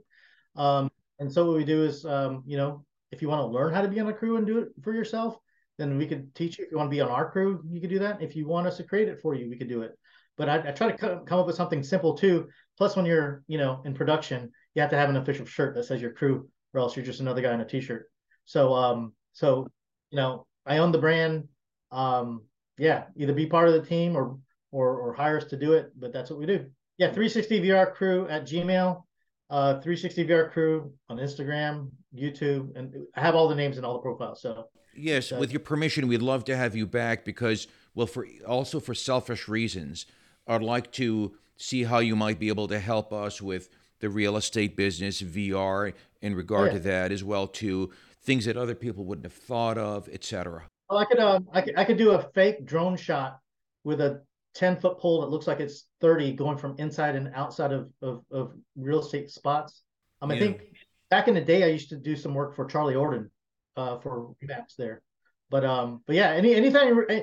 Um, 0.56 0.90
and 1.18 1.32
so 1.32 1.46
what 1.46 1.56
we 1.56 1.64
do 1.64 1.84
is, 1.84 2.04
um, 2.04 2.42
you 2.46 2.56
know, 2.56 2.84
if 3.10 3.22
you 3.22 3.28
want 3.28 3.40
to 3.40 3.46
learn 3.46 3.72
how 3.72 3.82
to 3.82 3.88
be 3.88 4.00
on 4.00 4.08
a 4.08 4.12
crew 4.12 4.36
and 4.36 4.46
do 4.46 4.58
it 4.58 4.68
for 4.82 4.94
yourself, 4.94 5.36
then 5.78 5.96
we 5.96 6.06
could 6.06 6.34
teach 6.34 6.58
you. 6.58 6.64
If 6.64 6.70
you 6.70 6.76
want 6.76 6.90
to 6.90 6.94
be 6.94 7.00
on 7.00 7.08
our 7.08 7.30
crew, 7.30 7.62
you 7.68 7.80
could 7.80 7.90
do 7.90 7.98
that. 8.00 8.22
If 8.22 8.36
you 8.36 8.46
want 8.46 8.66
us 8.66 8.76
to 8.76 8.84
create 8.84 9.08
it 9.08 9.20
for 9.20 9.34
you, 9.34 9.48
we 9.48 9.56
could 9.56 9.68
do 9.68 9.82
it. 9.82 9.98
But 10.36 10.48
I, 10.48 10.68
I 10.68 10.72
try 10.72 10.92
to 10.92 11.22
come 11.26 11.38
up 11.38 11.46
with 11.46 11.56
something 11.56 11.82
simple 11.82 12.14
too. 12.14 12.48
Plus, 12.76 12.96
when 12.96 13.06
you're, 13.06 13.42
you 13.46 13.58
know, 13.58 13.82
in 13.84 13.94
production, 13.94 14.50
you 14.74 14.82
have 14.82 14.90
to 14.90 14.96
have 14.96 15.08
an 15.08 15.16
official 15.16 15.46
shirt 15.46 15.74
that 15.74 15.84
says 15.84 16.00
your 16.00 16.12
crew, 16.12 16.48
or 16.72 16.80
else 16.80 16.96
you're 16.96 17.04
just 17.04 17.20
another 17.20 17.42
guy 17.42 17.52
in 17.52 17.60
a 17.60 17.64
t-shirt. 17.66 18.06
So, 18.44 18.74
um, 18.74 19.12
so 19.32 19.68
you 20.10 20.16
know, 20.16 20.46
I 20.66 20.78
own 20.78 20.92
the 20.92 20.98
brand. 20.98 21.48
Um, 21.90 22.42
yeah, 22.80 23.04
either 23.16 23.34
be 23.34 23.46
part 23.46 23.68
of 23.68 23.74
the 23.74 23.82
team 23.82 24.16
or 24.16 24.38
or 24.72 24.96
or 24.96 25.12
hire 25.12 25.36
us 25.36 25.44
to 25.44 25.56
do 25.56 25.74
it, 25.74 25.92
but 26.00 26.12
that's 26.12 26.30
what 26.30 26.38
we 26.38 26.46
do. 26.46 26.64
Yeah, 26.96 27.08
360 27.08 27.60
VR 27.60 27.92
crew 27.92 28.26
at 28.28 28.44
Gmail, 28.44 29.02
uh 29.50 29.72
360 29.80 30.26
VR 30.26 30.50
crew 30.50 30.92
on 31.08 31.18
Instagram, 31.18 31.90
YouTube, 32.14 32.74
and 32.76 32.94
I 33.14 33.20
have 33.20 33.34
all 33.34 33.48
the 33.48 33.54
names 33.54 33.76
and 33.76 33.84
all 33.86 33.92
the 33.94 34.00
profiles. 34.00 34.40
So 34.42 34.64
Yes, 34.94 35.30
Uh, 35.30 35.36
with 35.38 35.52
your 35.52 35.60
permission, 35.60 36.08
we'd 36.08 36.22
love 36.22 36.44
to 36.46 36.56
have 36.56 36.74
you 36.74 36.84
back 36.86 37.24
because, 37.24 37.68
well, 37.94 38.06
for 38.08 38.26
also 38.46 38.80
for 38.80 38.94
selfish 38.94 39.46
reasons, 39.46 40.04
I'd 40.48 40.62
like 40.62 40.90
to 40.92 41.36
see 41.56 41.84
how 41.84 41.98
you 42.00 42.16
might 42.16 42.38
be 42.40 42.48
able 42.48 42.66
to 42.68 42.80
help 42.80 43.12
us 43.12 43.40
with 43.42 43.68
the 44.00 44.08
real 44.08 44.36
estate 44.36 44.74
business, 44.76 45.20
VR, 45.22 45.92
in 46.22 46.34
regard 46.34 46.68
Yeah. 46.68 46.78
to 46.78 46.80
that 46.80 47.12
as 47.12 47.22
well, 47.22 47.46
to 47.46 47.90
things 48.22 48.46
that 48.46 48.56
other 48.56 48.74
people 48.74 49.04
wouldn't 49.04 49.26
have 49.26 49.32
thought 49.34 49.78
of, 49.78 50.08
etc. 50.08 50.66
oh, 50.90 50.96
I 50.96 51.04
could 51.04 51.18
um 51.18 51.48
I 51.52 51.60
could 51.62 51.78
I 51.78 51.84
could 51.84 51.96
do 51.96 52.10
a 52.12 52.22
fake 52.34 52.66
drone 52.66 52.96
shot 52.96 53.38
with 53.84 54.00
a 54.00 54.22
10 54.54 54.80
foot 54.80 54.98
pole 54.98 55.20
that 55.20 55.28
looks 55.28 55.46
like 55.46 55.60
it's 55.60 55.86
30 56.00 56.32
going 56.32 56.58
from 56.58 56.74
inside 56.78 57.14
and 57.14 57.32
outside 57.34 57.72
of 57.72 57.90
of, 58.02 58.24
of 58.30 58.52
real 58.76 59.00
estate 59.00 59.30
spots. 59.30 59.82
Um, 60.20 60.30
I 60.30 60.34
Yeah. 60.34 60.40
think 60.40 60.62
back 61.08 61.28
in 61.28 61.34
the 61.34 61.40
day 61.40 61.62
I 61.64 61.68
used 61.68 61.88
to 61.90 61.96
do 61.96 62.16
some 62.16 62.34
work 62.34 62.54
for 62.54 62.66
Charlie 62.66 62.96
Orden 62.96 63.30
uh 63.76 63.98
for 63.98 64.34
Remax 64.42 64.76
there. 64.76 65.02
But 65.48 65.64
um 65.64 66.02
but 66.06 66.16
yeah, 66.16 66.30
any 66.32 66.54
anything 66.54 67.04
eh, 67.08 67.22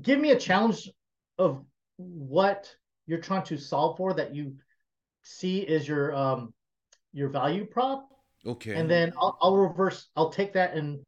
give 0.00 0.18
me 0.18 0.30
a 0.30 0.38
challenge 0.38 0.90
of 1.38 1.64
what 1.96 2.74
you're 3.06 3.20
trying 3.20 3.44
to 3.44 3.58
solve 3.58 3.96
for 3.96 4.14
that 4.14 4.34
you 4.34 4.56
see 5.22 5.58
is 5.60 5.86
your 5.86 6.14
um 6.14 6.54
your 7.12 7.28
value 7.28 7.64
prop 7.66 8.08
Okay. 8.46 8.74
and 8.74 8.88
then 8.88 9.12
I'll, 9.20 9.36
I'll 9.42 9.56
reverse 9.56 10.08
i'll 10.16 10.30
take 10.30 10.52
that 10.52 10.74
and 10.74 11.00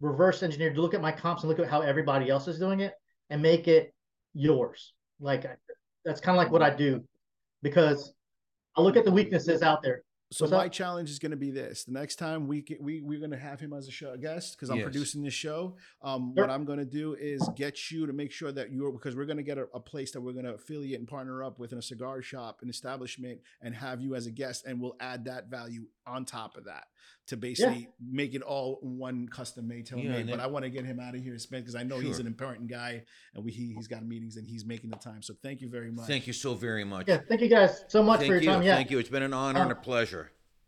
reverse 0.00 0.42
engineer 0.42 0.72
to 0.72 0.80
look 0.80 0.94
at 0.94 1.00
my 1.00 1.12
comps 1.12 1.42
and 1.42 1.48
look 1.50 1.58
at 1.58 1.68
how 1.68 1.80
everybody 1.80 2.28
else 2.28 2.48
is 2.48 2.58
doing 2.58 2.80
it 2.80 2.94
and 3.30 3.40
make 3.40 3.66
it 3.68 3.94
yours 4.34 4.92
like 5.20 5.44
I- 5.46 5.56
that's 6.04 6.20
kind 6.20 6.36
of 6.36 6.42
like 6.44 6.52
what 6.52 6.62
i 6.62 6.70
do 6.74 7.02
because 7.62 8.12
i 8.76 8.80
look 8.82 8.96
at 8.96 9.04
the 9.04 9.10
weaknesses 9.10 9.62
out 9.62 9.82
there 9.82 10.02
So 10.32 10.44
What's 10.44 10.52
my 10.52 10.66
up? 10.66 10.72
challenge 10.72 11.08
is 11.08 11.20
going 11.20 11.30
to 11.30 11.36
be 11.36 11.52
this: 11.52 11.84
the 11.84 11.92
next 11.92 12.16
time 12.16 12.48
we 12.48 12.60
get, 12.60 12.82
we 12.82 13.00
we're 13.00 13.20
going 13.20 13.30
to 13.30 13.38
have 13.38 13.60
him 13.60 13.72
as 13.72 13.86
a 13.86 13.92
show 13.92 14.16
guest 14.16 14.56
because 14.56 14.70
I'm 14.70 14.78
Yes. 14.78 14.84
producing 14.84 15.22
this 15.22 15.32
show. 15.34 15.76
Um, 16.02 16.32
Sure. 16.34 16.44
What 16.44 16.50
I'm 16.52 16.64
going 16.64 16.80
to 16.80 16.84
do 17.02 17.14
is 17.14 17.48
get 17.54 17.92
you 17.92 18.06
to 18.08 18.12
make 18.12 18.32
sure 18.32 18.50
that 18.50 18.72
you're 18.72 18.90
because 18.90 19.14
we're 19.14 19.24
going 19.24 19.36
to 19.44 19.44
get 19.44 19.56
a, 19.56 19.66
a 19.72 19.78
place 19.78 20.10
that 20.12 20.20
we're 20.20 20.32
going 20.32 20.44
to 20.44 20.54
affiliate 20.54 20.98
and 20.98 21.06
partner 21.06 21.44
up 21.44 21.60
with 21.60 21.70
in 21.72 21.78
a 21.78 21.82
cigar 21.82 22.22
shop, 22.22 22.58
an 22.62 22.68
establishment, 22.68 23.38
and 23.62 23.72
have 23.72 24.00
you 24.00 24.16
as 24.16 24.26
a 24.26 24.32
guest, 24.32 24.66
and 24.66 24.80
we'll 24.80 24.96
add 24.98 25.24
that 25.26 25.46
value 25.48 25.86
on 26.06 26.24
top 26.24 26.56
of 26.56 26.64
that 26.64 26.84
to 27.28 27.36
basically 27.36 27.88
make 28.00 28.34
it 28.34 28.42
all 28.42 28.78
one 28.82 29.26
custom 29.28 29.66
made, 29.66 29.86
tailor 29.86 30.02
made. 30.02 30.20
and 30.20 30.30
but 30.30 30.40
I 30.40 30.46
want 30.46 30.64
to 30.64 30.70
get 30.70 30.84
him 30.84 31.00
out 31.00 31.14
of 31.16 31.22
here, 31.22 31.36
Smith, 31.38 31.62
because 31.62 31.74
I 31.74 31.82
know 31.82 31.98
he's 31.98 32.20
an 32.20 32.26
important 32.26 32.68
guy, 32.70 33.02
and 33.34 33.44
we 33.44 33.50
he, 33.50 33.72
he's 33.74 33.88
got 33.88 34.04
meetings 34.06 34.36
and 34.36 34.46
he's 34.46 34.64
making 34.64 34.90
the 34.90 34.96
time. 34.96 35.22
So 35.22 35.34
thank 35.42 35.60
you 35.60 35.68
very 35.68 35.90
much. 35.90 36.06
Thank 36.06 36.26
you 36.28 36.32
so 36.32 36.54
very 36.54 36.84
much. 36.84 37.08
yeah 37.08 37.18
thank 37.28 37.40
you 37.40 37.48
guys 37.48 37.84
so 37.88 38.02
much 38.02 38.20
Thank 38.20 38.28
for 38.30 38.34
your 38.34 38.42
you. 38.42 38.50
time 38.50 38.62
yeah 38.62 38.76
Thank 38.76 38.90
you. 38.90 38.98
It's 38.98 39.08
been 39.08 39.22
an 39.24 39.34
honor 39.34 39.60
and 39.62 39.72
a 39.72 39.76
Uh, 39.76 39.80
pleasure. 39.80 40.30